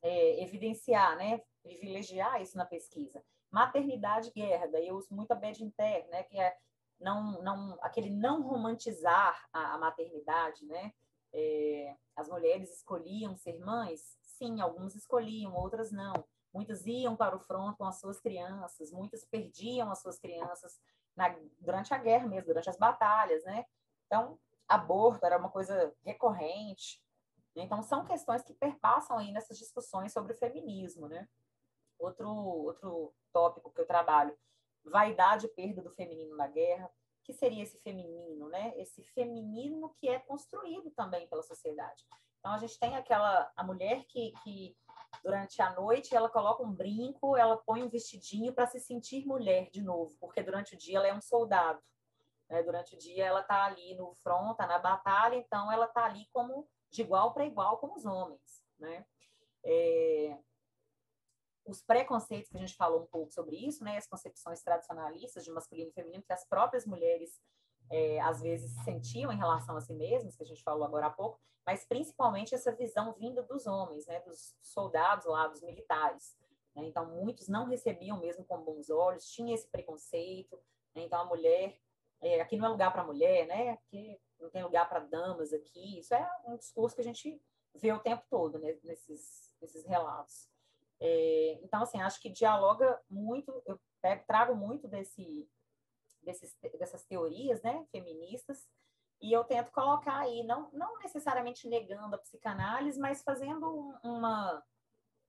é, 0.01 0.43
evidenciar, 0.43 1.17
né, 1.17 1.41
privilegiar 1.63 2.41
isso 2.41 2.57
na 2.57 2.65
pesquisa. 2.65 3.23
Maternidade 3.49 4.31
guerra, 4.31 4.67
daí 4.67 4.87
eu 4.87 4.95
uso 4.95 5.13
muito 5.13 5.31
a 5.31 5.35
Bedinter, 5.35 6.07
né, 6.09 6.23
que 6.23 6.39
é 6.39 6.55
não, 6.99 7.41
não, 7.41 7.77
aquele 7.81 8.09
não 8.09 8.41
romantizar 8.41 9.47
a, 9.53 9.75
a 9.75 9.77
maternidade, 9.77 10.65
né, 10.65 10.93
é, 11.33 11.95
as 12.15 12.27
mulheres 12.29 12.71
escolhiam 12.77 13.35
ser 13.35 13.59
mães? 13.59 14.17
Sim, 14.21 14.61
algumas 14.61 14.95
escolhiam, 14.95 15.55
outras 15.55 15.91
não 15.91 16.25
Muitas 16.57 16.87
iam 16.87 17.15
para 17.15 17.35
o 17.35 17.39
front 17.39 17.77
com 17.77 17.85
as 17.85 17.99
suas 17.99 18.19
crianças, 18.19 18.91
muitas 18.91 19.23
perdiam 19.25 19.91
as 19.91 20.01
suas 20.01 20.17
crianças 20.17 20.79
na, 21.15 21.29
durante 21.59 21.93
a 21.93 21.99
guerra 21.99 22.27
mesmo, 22.27 22.47
durante 22.47 22.69
as 22.69 22.77
batalhas, 22.77 23.43
né? 23.43 23.65
Então, 24.05 24.39
aborto 24.67 25.23
era 25.23 25.37
uma 25.37 25.51
coisa 25.51 25.93
recorrente. 26.03 26.99
Então, 27.55 27.83
são 27.83 28.05
questões 28.05 28.43
que 28.43 28.53
perpassam 28.53 29.17
aí 29.17 29.31
nessas 29.31 29.57
discussões 29.57 30.13
sobre 30.13 30.33
o 30.33 30.35
feminismo, 30.35 31.07
né? 31.07 31.27
Outro, 31.99 32.27
outro 32.27 33.13
tópico 33.31 33.71
que 33.71 33.81
eu 33.81 33.87
trabalho, 33.87 34.35
vaidade 34.89 35.45
e 35.45 35.49
perda 35.49 35.81
do 35.81 35.91
feminino 35.91 36.35
na 36.35 36.47
guerra. 36.47 36.89
que 37.23 37.33
seria 37.33 37.61
esse 37.61 37.77
feminino, 37.79 38.47
né? 38.47 38.73
Esse 38.77 39.03
feminino 39.03 39.93
que 39.97 40.07
é 40.07 40.17
construído 40.17 40.89
também 40.91 41.27
pela 41.27 41.43
sociedade. 41.43 42.05
Então, 42.39 42.53
a 42.53 42.57
gente 42.57 42.79
tem 42.79 42.95
aquela, 42.95 43.51
a 43.53 43.63
mulher 43.65 44.05
que, 44.05 44.31
que 44.43 44.77
durante 45.21 45.61
a 45.61 45.73
noite 45.73 46.15
ela 46.15 46.29
coloca 46.29 46.63
um 46.63 46.71
brinco, 46.71 47.35
ela 47.35 47.57
põe 47.57 47.83
um 47.83 47.89
vestidinho 47.89 48.53
para 48.53 48.67
se 48.67 48.79
sentir 48.79 49.25
mulher 49.25 49.69
de 49.71 49.81
novo, 49.81 50.15
porque 50.19 50.41
durante 50.41 50.75
o 50.75 50.77
dia 50.77 50.97
ela 50.99 51.07
é 51.07 51.13
um 51.13 51.21
soldado. 51.21 51.81
Né? 52.49 52.63
Durante 52.63 52.95
o 52.95 52.97
dia 52.97 53.25
ela 53.25 53.41
está 53.41 53.65
ali 53.65 53.95
no 53.95 54.13
front, 54.15 54.51
está 54.51 54.65
na 54.67 54.79
batalha, 54.79 55.35
então 55.35 55.71
ela 55.71 55.85
está 55.85 56.05
ali 56.05 56.27
como 56.31 56.67
de 56.89 57.01
igual 57.01 57.33
para 57.33 57.45
igual 57.45 57.77
com 57.77 57.93
os 57.93 58.05
homens. 58.05 58.63
Né? 58.79 59.05
É... 59.63 60.37
Os 61.67 61.81
preconceitos 61.81 62.49
que 62.49 62.57
a 62.57 62.59
gente 62.59 62.75
falou 62.75 63.03
um 63.03 63.05
pouco 63.07 63.31
sobre 63.33 63.55
isso, 63.55 63.83
né? 63.83 63.97
as 63.97 64.07
concepções 64.07 64.63
tradicionalistas 64.63 65.43
de 65.43 65.51
masculino 65.51 65.89
e 65.89 65.93
feminino 65.93 66.23
que 66.23 66.33
as 66.33 66.45
próprias 66.45 66.85
mulheres 66.85 67.41
é, 67.89 68.19
às 68.21 68.41
vezes 68.41 68.71
sentiam 68.83 69.31
em 69.31 69.37
relação 69.37 69.75
a 69.75 69.81
si 69.81 69.93
mesmas, 69.93 70.35
que 70.35 70.43
a 70.43 70.45
gente 70.45 70.63
falou 70.63 70.85
agora 70.85 71.07
há 71.07 71.11
pouco, 71.11 71.39
mas 71.65 71.85
principalmente 71.85 72.55
essa 72.55 72.71
visão 72.71 73.13
vinda 73.13 73.43
dos 73.43 73.67
homens, 73.67 74.07
né, 74.07 74.21
dos 74.21 74.55
soldados 74.61 75.25
lá, 75.25 75.47
dos 75.47 75.61
militares. 75.61 76.37
Né? 76.73 76.85
Então, 76.85 77.05
muitos 77.05 77.49
não 77.49 77.65
recebiam 77.65 78.19
mesmo 78.19 78.45
com 78.45 78.63
bons 78.63 78.89
olhos, 78.89 79.29
tinha 79.29 79.53
esse 79.53 79.67
preconceito. 79.67 80.57
Né? 80.95 81.03
Então, 81.03 81.19
a 81.19 81.25
mulher, 81.25 81.77
é, 82.21 82.39
aqui 82.39 82.55
não 82.55 82.67
é 82.67 82.69
lugar 82.69 82.93
para 82.93 83.03
mulher, 83.03 83.45
né? 83.47 83.71
Aqui 83.71 84.17
não 84.39 84.49
tem 84.49 84.63
lugar 84.63 84.87
para 84.87 84.99
damas 84.99 85.51
aqui. 85.51 85.99
Isso 85.99 86.13
é 86.13 86.29
um 86.45 86.55
discurso 86.55 86.95
que 86.95 87.01
a 87.01 87.05
gente 87.05 87.41
vê 87.75 87.91
o 87.91 87.99
tempo 87.99 88.23
todo 88.29 88.59
né? 88.59 88.77
nesses, 88.83 89.53
nesses 89.61 89.85
relatos. 89.85 90.49
É, 90.99 91.59
então, 91.63 91.83
assim, 91.83 92.01
acho 92.01 92.19
que 92.19 92.29
dialoga 92.29 92.99
muito, 93.09 93.61
eu 93.65 93.79
pego, 94.01 94.23
trago 94.25 94.55
muito 94.55 94.87
desse, 94.87 95.49
desses, 96.23 96.55
dessas 96.77 97.05
teorias 97.05 97.61
né, 97.61 97.85
feministas, 97.91 98.67
e 99.21 99.33
eu 99.33 99.43
tento 99.43 99.71
colocar 99.71 100.17
aí, 100.19 100.43
não, 100.43 100.69
não 100.71 100.99
necessariamente 100.99 101.67
negando 101.67 102.15
a 102.15 102.19
psicanálise, 102.19 102.99
mas 102.99 103.23
fazendo 103.23 103.95
uma. 104.03 104.63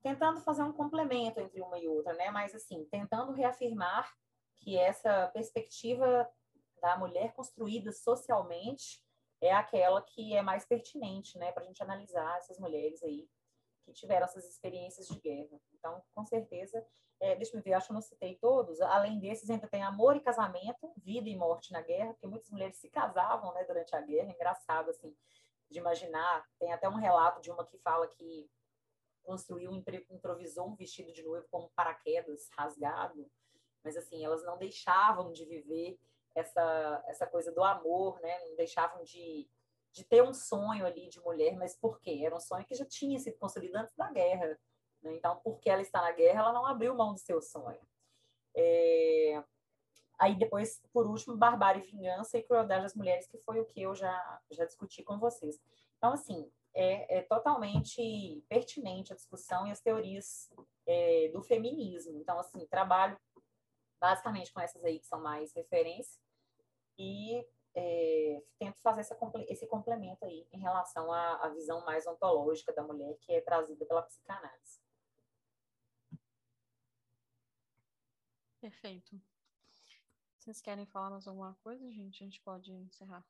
tentando 0.03 0.41
fazer 0.43 0.63
um 0.63 0.73
complemento 0.73 1.41
entre 1.41 1.61
uma 1.63 1.79
e 1.79 1.89
outra, 1.89 2.13
né? 2.13 2.31
Mas, 2.31 2.55
assim, 2.55 2.85
tentando 2.91 3.33
reafirmar 3.33 4.13
que 4.59 4.77
essa 4.77 5.29
perspectiva 5.29 6.29
da 6.83 6.99
mulher 6.99 7.33
construída 7.33 7.91
socialmente 7.91 9.03
é 9.41 9.53
aquela 9.55 10.03
que 10.03 10.35
é 10.35 10.43
mais 10.43 10.67
pertinente, 10.67 11.39
né, 11.39 11.53
para 11.53 11.63
a 11.63 11.67
gente 11.67 11.83
analisar 11.83 12.39
essas 12.39 12.59
mulheres 12.59 13.03
aí 13.03 13.29
que 13.89 13.95
tiveram 13.95 14.25
essas 14.25 14.45
experiências 14.45 15.09
de 15.09 15.19
guerra. 15.19 15.59
Então, 15.73 16.03
com 16.15 16.25
certeza, 16.25 16.85
é, 17.21 17.35
deixa 17.35 17.57
eu 17.57 17.63
ver, 17.63 17.73
acho 17.73 17.87
que 17.87 17.93
eu 17.93 17.95
não 17.95 18.01
citei 18.01 18.37
todos. 18.37 18.81
Além 18.81 19.19
desses, 19.19 19.51
ainda 19.51 19.67
tem 19.67 19.83
amor 19.83 20.17
e 20.17 20.21
casamento, 20.21 20.93
vida 20.99 21.29
e 21.29 21.37
morte 21.37 21.73
na 21.73 21.81
guerra, 21.81 22.13
porque 22.13 22.27
muitas 22.27 22.51
mulheres 22.51 22.77
se 22.77 22.89
casavam 22.89 23.53
né, 23.55 23.65
durante 23.65 23.95
a 23.97 24.01
guerra. 24.01 24.31
Engraçado, 24.31 24.91
assim, 24.91 25.17
de 25.71 25.79
imaginar. 25.79 26.47
Tem 26.59 26.73
até 26.73 26.89
um 26.89 26.95
relato 26.95 27.41
de 27.41 27.51
uma 27.51 27.65
que 27.65 27.79
fala 27.79 28.07
que 28.07 28.49
construiu, 29.25 29.73
improvisou 30.11 30.69
um 30.69 30.77
vestido 30.77 31.13
de 31.13 31.23
noivo 31.23 31.47
com 31.51 31.65
um 31.65 31.69
paraquedas 31.75 32.49
rasgado. 32.57 33.29
Mas, 33.83 33.97
assim, 33.97 34.25
elas 34.25 34.45
não 34.45 34.57
deixavam 34.57 35.33
de 35.33 35.45
viver 35.45 35.99
essa, 36.35 37.05
essa 37.09 37.27
coisa 37.27 37.51
do 37.53 37.65
amor, 37.65 38.21
né? 38.21 38.39
Não 38.47 38.57
deixavam 38.57 39.03
de, 39.03 39.49
de 39.93 40.05
ter 40.05 40.23
um 40.23 40.33
sonho 40.33 40.87
ali 40.87 41.09
de 41.09 41.21
mulher, 41.21 41.57
mas 41.57 41.77
por 41.77 42.01
quê? 42.01 42.23
Era 42.25 42.37
um 42.37 42.41
sonho 42.41 42.65
que 42.65 42.75
já 42.75 42.85
tinha 42.85 43.19
sido 43.19 43.39
construído 43.39 43.77
antes 43.77 43.95
da 43.97 44.11
guerra 44.11 44.59
né? 45.03 45.15
Então, 45.15 45.41
porque 45.43 45.71
ela 45.71 45.83
está 45.83 46.01
na 46.01 46.13
guerra, 46.13 46.41
ela 46.41 46.53
não 46.53 46.67
abriu 46.67 46.95
mão 46.95 47.13
do 47.13 47.19
seu 47.19 47.41
sonho. 47.41 47.81
É... 48.57 49.43
Aí 50.19 50.37
depois, 50.37 50.83
por 50.93 51.07
último, 51.07 51.37
Barbárie, 51.37 51.83
Vingança 51.83 52.39
e 52.39 52.43
Crueldade 52.43 52.83
das 52.83 52.95
Mulheres, 52.95 53.29
que 53.29 53.39
foi 53.39 53.61
o 53.61 53.65
que 53.65 53.83
eu 53.83 53.95
já, 53.95 54.41
já 54.51 54.65
discuti 54.65 55.03
com 55.05 55.19
vocês. 55.19 55.61
Então, 55.97 56.13
assim, 56.13 56.51
é, 56.75 57.19
é 57.19 57.23
totalmente 57.23 58.45
pertinente 58.49 59.13
a 59.13 59.17
discussão 59.17 59.67
e 59.67 59.71
as 59.71 59.81
teorias 59.81 60.51
é, 60.87 61.29
do 61.29 61.41
feminismo. 61.41 62.19
Então, 62.19 62.39
assim, 62.39 62.67
trabalho 62.67 63.17
basicamente 64.01 64.53
com 64.53 64.61
essas 64.61 64.85
aí 64.85 64.99
que 64.99 65.07
são 65.07 65.21
mais 65.21 65.53
referência 65.55 66.21
e 66.97 67.45
é, 67.75 68.43
tento 68.59 68.81
fazer 68.81 69.01
essa, 69.01 69.17
esse 69.49 69.67
complemento 69.67 70.25
aí 70.25 70.49
em 70.53 70.59
relação 70.59 71.13
à, 71.13 71.45
à 71.45 71.49
visão 71.51 71.85
mais 71.85 72.07
ontológica 72.07 72.73
da 72.73 72.83
mulher 72.83 73.17
que 73.21 73.33
é 73.33 73.41
trazida 73.41 73.85
pela 73.87 74.03
psicanálise. 74.03 74.81
Perfeito. 78.61 79.21
Vocês 80.39 80.61
querem 80.61 80.87
falar 80.87 81.11
mais 81.11 81.27
alguma 81.29 81.55
coisa, 81.63 81.91
gente? 81.93 82.23
A 82.23 82.27
gente 82.27 82.41
pode 82.41 82.73
encerrar. 82.73 83.25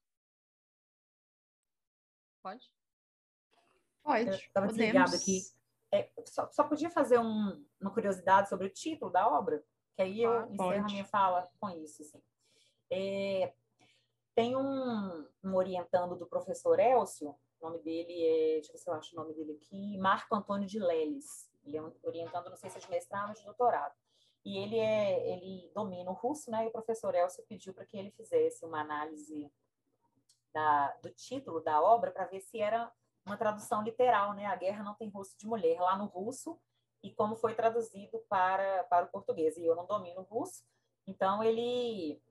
Pode? 2.43 2.71
Pode. 4.03 4.31
Estava 4.31 4.69
desligado 4.69 5.15
aqui. 5.15 5.43
É, 5.93 6.11
só, 6.27 6.51
só, 6.51 6.65
podia 6.65 6.91
fazer 6.91 7.19
um, 7.19 7.65
uma 7.81 7.91
curiosidade 7.93 8.49
sobre 8.49 8.67
o 8.67 8.73
título 8.73 9.11
da 9.11 9.27
obra, 9.27 9.63
que 9.97 10.03
aí 10.03 10.23
eu 10.23 10.45
encerro 10.45 10.57
pode. 10.57 10.79
a 10.79 10.85
minha 10.85 11.05
fala 11.05 11.51
com 11.59 11.71
isso. 11.71 12.03
Assim. 12.03 12.23
É, 12.91 13.55
tem 14.39 14.55
um, 14.55 15.27
um, 15.43 15.57
orientando 15.57 16.15
do 16.15 16.25
professor 16.25 16.79
Elcio, 16.79 17.35
o 17.61 17.67
nome 17.67 17.81
dele 17.81 18.25
é, 18.25 18.53
deixa 18.53 18.69
eu 18.69 18.73
ver 18.75 18.79
se 18.79 18.89
eu 18.89 18.95
acho 18.95 19.13
o 19.13 19.19
nome 19.19 19.35
dele 19.35 19.59
aqui, 19.61 19.99
Marco 19.99 20.33
Antônio 20.33 20.65
de 20.65 20.79
Leles. 20.79 21.51
Ele 21.65 21.77
é 21.77 21.83
um 21.83 21.93
orientando, 22.05 22.49
não 22.49 22.57
sei 22.57 22.71
se 22.71 22.79
é 22.79 22.81
de 22.81 22.89
mestrado 22.89 23.31
ou 23.31 23.35
de 23.35 23.45
doutorado. 23.45 23.97
E 24.45 24.57
ele 24.59 24.79
é, 24.79 25.33
ele 25.33 25.69
domina 25.75 26.09
o 26.09 26.15
russo, 26.15 26.53
né? 26.53 26.65
E 26.65 26.69
o 26.69 26.71
professor 26.71 27.17
Elcio 27.17 27.45
pediu 27.49 27.75
para 27.75 27.85
que 27.85 27.97
ele 27.97 28.13
fizesse 28.13 28.65
uma 28.65 28.81
análise 28.81 29.51
da, 30.55 30.93
do 31.03 31.11
título 31.11 31.59
da 31.59 31.83
obra 31.83 32.13
para 32.13 32.27
ver 32.27 32.41
se 32.41 32.61
era 32.61 32.93
uma 33.27 33.37
tradução 33.37 33.83
literal, 33.83 34.35
né? 34.35 34.47
A 34.47 34.55
guerra 34.55 34.85
não 34.85 34.95
tem 34.95 35.09
rosto 35.09 35.37
de 35.37 35.49
mulher 35.49 35.81
lá 35.81 35.99
no 35.99 36.05
russo 36.05 36.57
e 37.03 37.13
como 37.13 37.35
foi 37.35 37.57
traduzido 37.57 38.21
para, 38.29 38.85
para 38.85 39.07
o 39.07 39.09
português. 39.09 39.57
E 39.57 39.67
eu 39.67 39.75
não 39.75 39.85
domino 39.85 40.21
o 40.21 40.33
russo, 40.33 40.63
então 41.09 41.43
ele 41.43 42.23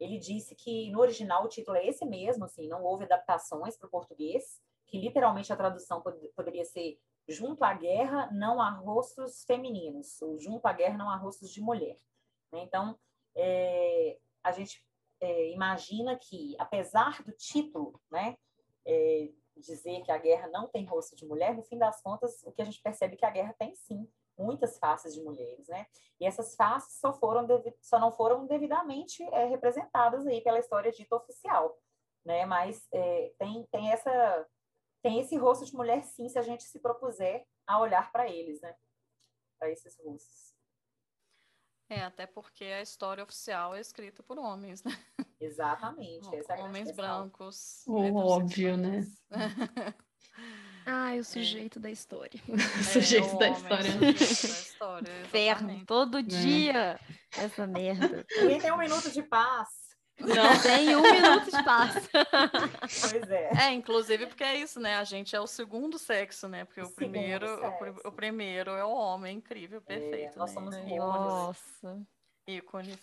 ele 0.00 0.18
disse 0.18 0.54
que 0.54 0.90
no 0.90 1.00
original 1.00 1.44
o 1.44 1.48
título 1.48 1.76
é 1.76 1.86
esse 1.86 2.04
mesmo, 2.04 2.44
assim, 2.44 2.68
não 2.68 2.82
houve 2.82 3.04
adaptações 3.04 3.76
para 3.76 3.86
o 3.86 3.90
português, 3.90 4.60
que 4.86 4.98
literalmente 4.98 5.52
a 5.52 5.56
tradução 5.56 6.00
pod 6.00 6.16
poderia 6.36 6.64
ser 6.64 6.98
junto 7.28 7.64
à 7.64 7.72
guerra 7.72 8.30
não 8.32 8.60
há 8.60 8.70
rostos 8.70 9.44
femininos, 9.44 10.20
ou 10.20 10.38
junto 10.38 10.66
à 10.66 10.72
guerra 10.72 10.98
não 10.98 11.08
há 11.08 11.16
rostos 11.16 11.50
de 11.50 11.60
mulher. 11.60 11.96
Né? 12.52 12.62
Então, 12.62 12.98
é, 13.34 14.18
a 14.42 14.52
gente 14.52 14.84
é, 15.20 15.50
imagina 15.50 16.16
que, 16.16 16.54
apesar 16.58 17.22
do 17.22 17.32
título, 17.32 18.00
né, 18.10 18.36
é, 18.84 19.30
dizer 19.56 20.02
que 20.02 20.10
a 20.10 20.18
guerra 20.18 20.48
não 20.48 20.68
tem 20.68 20.84
rosto 20.84 21.16
de 21.16 21.24
mulher, 21.24 21.56
no 21.56 21.62
fim 21.62 21.78
das 21.78 22.02
contas, 22.02 22.42
o 22.44 22.52
que 22.52 22.60
a 22.60 22.64
gente 22.64 22.82
percebe 22.82 23.14
é 23.14 23.16
que 23.16 23.24
a 23.24 23.30
guerra 23.30 23.54
tem 23.58 23.74
sim 23.74 24.08
muitas 24.38 24.78
faces 24.78 25.14
de 25.14 25.22
mulheres, 25.22 25.68
né? 25.68 25.86
E 26.20 26.26
essas 26.26 26.54
faces 26.54 26.98
só 26.98 27.12
foram 27.12 27.46
só 27.80 27.98
não 27.98 28.12
foram 28.12 28.46
devidamente 28.46 29.22
é, 29.24 29.46
representadas 29.46 30.26
aí 30.26 30.40
pela 30.40 30.58
história 30.58 30.92
dita 30.92 31.16
oficial, 31.16 31.78
né? 32.24 32.44
Mas 32.44 32.86
é, 32.92 33.32
tem 33.38 33.66
tem 33.70 33.92
essa 33.92 34.46
tem 35.02 35.20
esse 35.20 35.36
rosto 35.36 35.66
de 35.66 35.74
mulher 35.74 36.02
sim, 36.02 36.28
se 36.28 36.38
a 36.38 36.42
gente 36.42 36.64
se 36.64 36.80
propuser 36.80 37.46
a 37.66 37.78
olhar 37.78 38.10
para 38.10 38.28
eles, 38.28 38.60
né? 38.60 38.74
Para 39.58 39.70
esses 39.70 39.96
rostos. 39.98 40.54
É, 41.88 42.02
até 42.02 42.26
porque 42.26 42.64
a 42.64 42.80
história 42.80 43.22
oficial 43.22 43.74
é 43.74 43.80
escrita 43.80 44.22
por 44.22 44.38
homens, 44.38 44.82
né? 44.82 44.92
Exatamente. 45.38 46.26
Essa 46.34 46.54
é 46.54 46.62
homens 46.62 46.90
brancos. 46.92 47.84
O 47.86 48.16
óbvio, 48.16 48.76
né? 48.76 49.02
Ah, 50.86 51.14
o 51.18 51.24
sujeito 51.24 51.78
é. 51.78 51.82
da 51.82 51.90
história. 51.90 52.40
O 52.48 52.84
sujeito, 52.84 53.38
da, 53.38 53.48
história. 53.48 53.92
sujeito 53.92 54.14
da 54.14 54.60
história. 54.60 55.12
Inferno, 55.24 55.84
todo 55.86 56.18
é. 56.18 56.22
dia 56.22 57.00
essa 57.36 57.66
merda. 57.66 58.24
Ninguém 58.36 58.60
tem 58.60 58.72
um 58.72 58.78
minuto 58.78 59.10
de 59.10 59.22
paz. 59.22 59.68
Não 60.20 60.62
tem 60.62 60.94
um 60.94 61.02
minuto 61.02 61.50
de 61.50 61.64
paz. 61.64 62.08
Pois 63.10 63.30
é. 63.30 63.50
É, 63.62 63.72
inclusive 63.72 64.26
porque 64.26 64.44
é 64.44 64.56
isso, 64.56 64.78
né? 64.78 64.96
A 64.96 65.04
gente 65.04 65.34
é 65.34 65.40
o 65.40 65.46
segundo 65.46 65.98
sexo, 65.98 66.46
né? 66.46 66.64
Porque 66.64 66.80
o, 66.80 66.86
o 66.86 66.90
primeiro, 66.90 67.46
o, 67.46 68.08
o, 68.08 68.12
primeiro 68.12 68.70
é 68.72 68.84
o 68.84 68.90
homem, 68.90 69.38
incrível, 69.38 69.82
perfeito. 69.82 70.34
É, 70.34 70.38
nós 70.38 70.50
né? 70.50 70.54
somos 70.54 70.76
ícones. 70.76 70.98
Nossa. 70.98 72.06
Ícones. 72.46 72.98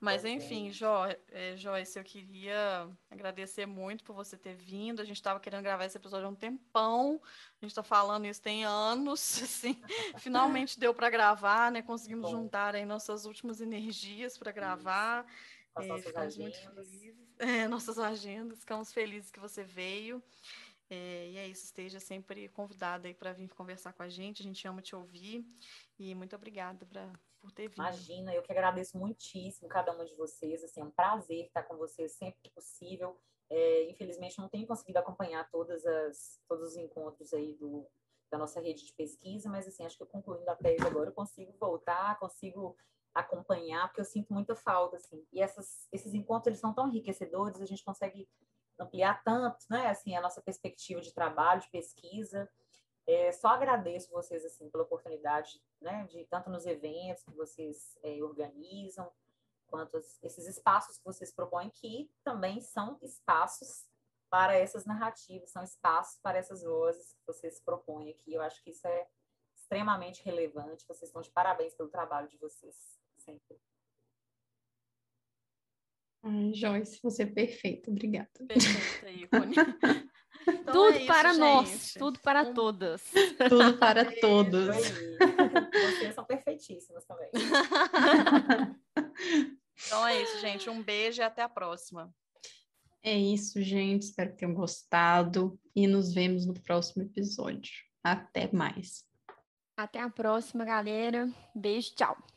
Mas 0.00 0.24
enfim, 0.24 0.70
jo, 0.70 0.86
é, 1.30 1.56
Joyce, 1.56 1.98
eu 1.98 2.04
queria 2.04 2.88
agradecer 3.10 3.64
muito 3.64 4.04
por 4.04 4.14
você 4.14 4.36
ter 4.36 4.54
vindo. 4.54 5.00
A 5.00 5.04
gente 5.04 5.16
estava 5.16 5.40
querendo 5.40 5.62
gravar 5.62 5.84
esse 5.86 5.96
episódio 5.96 6.26
há 6.26 6.30
um 6.30 6.34
tempão. 6.34 7.20
A 7.24 7.64
gente 7.64 7.70
está 7.70 7.82
falando 7.82 8.26
isso 8.26 8.42
tem 8.42 8.64
anos, 8.64 9.20
assim. 9.42 9.80
Finalmente 10.18 10.78
deu 10.78 10.94
para 10.94 11.08
gravar, 11.08 11.72
né? 11.72 11.80
Conseguimos 11.80 12.30
Bom. 12.30 12.42
juntar 12.42 12.74
aí 12.74 12.84
nossas 12.84 13.24
últimas 13.24 13.60
energias 13.60 14.36
para 14.36 14.52
gravar. 14.52 15.26
É, 15.78 15.90
agendas. 15.90 16.36
muito 16.36 16.58
felizes. 16.58 17.22
É, 17.38 17.66
nossas 17.66 17.98
agendas, 17.98 18.60
ficamos 18.60 18.92
felizes 18.92 19.30
que 19.30 19.40
você 19.40 19.64
veio. 19.64 20.22
É, 20.88 21.30
e 21.30 21.38
é 21.38 21.48
isso, 21.48 21.64
esteja 21.64 21.98
sempre 21.98 22.48
convidada 22.50 23.08
aí 23.08 23.14
para 23.14 23.32
vir 23.32 23.48
conversar 23.48 23.92
com 23.94 24.02
a 24.02 24.08
gente. 24.08 24.42
A 24.42 24.44
gente 24.44 24.68
ama 24.68 24.80
te 24.80 24.94
ouvir. 24.94 25.44
E 25.98 26.14
muito 26.14 26.36
obrigada 26.36 26.86
pra, 26.86 27.10
por 27.42 27.50
ter 27.50 27.68
vindo. 27.68 27.78
Imagina, 27.78 28.32
eu 28.32 28.42
que 28.42 28.52
agradeço 28.52 28.96
muitíssimo 28.96 29.68
cada 29.68 29.92
uma 29.92 30.04
de 30.04 30.14
vocês. 30.14 30.62
Assim, 30.62 30.80
é 30.80 30.84
um 30.84 30.90
prazer 30.90 31.46
estar 31.46 31.64
com 31.64 31.76
vocês 31.76 32.12
sempre 32.12 32.40
que 32.40 32.50
possível. 32.50 33.20
É, 33.50 33.90
infelizmente, 33.90 34.38
não 34.38 34.48
tenho 34.48 34.66
conseguido 34.66 35.00
acompanhar 35.00 35.50
todas 35.50 35.84
as, 35.84 36.40
todos 36.48 36.68
os 36.68 36.76
encontros 36.76 37.34
aí 37.34 37.54
do, 37.54 37.86
da 38.30 38.38
nossa 38.38 38.60
rede 38.60 38.86
de 38.86 38.92
pesquisa, 38.94 39.50
mas 39.50 39.66
assim, 39.68 39.84
acho 39.84 39.98
que 39.98 40.06
concluindo 40.06 40.48
a 40.48 40.56
tese 40.56 40.86
agora, 40.86 41.10
eu 41.10 41.14
consigo 41.14 41.52
voltar, 41.58 42.18
consigo 42.18 42.74
acompanhar, 43.12 43.88
porque 43.88 44.00
eu 44.00 44.06
sinto 44.06 44.32
muita 44.32 44.54
falta, 44.54 44.96
assim. 44.96 45.26
E 45.30 45.42
essas, 45.42 45.86
esses 45.92 46.14
encontros, 46.14 46.46
eles 46.46 46.60
são 46.60 46.72
tão 46.72 46.88
enriquecedores, 46.88 47.60
a 47.60 47.66
gente 47.66 47.84
consegue 47.84 48.26
ampliar 48.78 49.22
tanto, 49.22 49.58
né, 49.68 49.88
assim, 49.88 50.16
a 50.16 50.20
nossa 50.20 50.40
perspectiva 50.40 51.00
de 51.00 51.12
trabalho, 51.12 51.60
de 51.60 51.70
pesquisa. 51.70 52.48
É, 53.06 53.32
só 53.32 53.48
agradeço 53.48 54.10
vocês, 54.10 54.44
assim, 54.44 54.70
pela 54.70 54.84
oportunidade, 54.84 55.60
né, 55.82 56.06
de 56.06 56.24
tanto 56.26 56.50
nos 56.50 56.66
eventos 56.66 57.24
que 57.24 57.32
vocês 57.32 57.98
é, 58.02 58.22
organizam, 58.22 59.10
quanto 59.66 59.96
esses 60.22 60.46
espaços 60.46 60.98
que 60.98 61.04
vocês 61.04 61.32
propõem, 61.32 61.70
que 61.70 62.10
também 62.22 62.60
são 62.60 62.98
espaços 63.02 63.86
para 64.30 64.54
essas 64.56 64.84
narrativas, 64.84 65.50
são 65.50 65.62
espaços 65.62 66.18
para 66.20 66.38
essas 66.38 66.62
vozes 66.62 67.12
que 67.12 67.26
vocês 67.26 67.60
propõem 67.60 68.10
aqui. 68.10 68.32
Eu 68.32 68.42
acho 68.42 68.62
que 68.62 68.70
isso 68.70 68.86
é 68.86 69.06
extremamente 69.54 70.22
relevante. 70.22 70.86
Vocês 70.86 71.08
estão 71.08 71.22
de 71.22 71.30
parabéns 71.30 71.74
pelo 71.74 71.88
trabalho 71.88 72.28
de 72.28 72.36
vocês 72.38 72.98
sempre. 73.18 73.58
Ai, 76.22 76.52
Joyce, 76.54 77.00
você 77.02 77.24
é 77.24 77.26
perfeita. 77.26 77.90
Obrigada. 77.90 78.30
Perfeita, 78.46 79.10
ícone. 79.10 79.54
Então 80.46 80.72
tudo 80.72 80.94
é 80.94 80.98
isso, 80.98 81.06
para 81.06 81.28
gente. 81.30 81.40
nós, 81.40 81.94
tudo 81.94 82.20
para 82.20 82.42
um... 82.42 82.54
todas. 82.54 83.02
Tudo 83.48 83.78
para 83.78 84.20
todos. 84.20 84.76
Vocês 85.96 86.14
são 86.14 86.24
perfeitíssimas 86.24 87.04
também. 87.04 87.30
então 89.86 90.06
é 90.06 90.22
isso, 90.22 90.40
gente. 90.40 90.68
Um 90.68 90.82
beijo 90.82 91.20
e 91.20 91.24
até 91.24 91.42
a 91.42 91.48
próxima. 91.48 92.12
É 93.02 93.16
isso, 93.16 93.60
gente. 93.62 94.02
Espero 94.02 94.30
que 94.30 94.36
tenham 94.38 94.54
gostado 94.54 95.58
e 95.74 95.86
nos 95.86 96.12
vemos 96.12 96.46
no 96.46 96.54
próximo 96.54 97.02
episódio. 97.02 97.72
Até 98.02 98.50
mais. 98.52 99.04
Até 99.76 100.00
a 100.00 100.10
próxima, 100.10 100.64
galera. 100.64 101.28
Beijo, 101.54 101.94
tchau. 101.94 102.31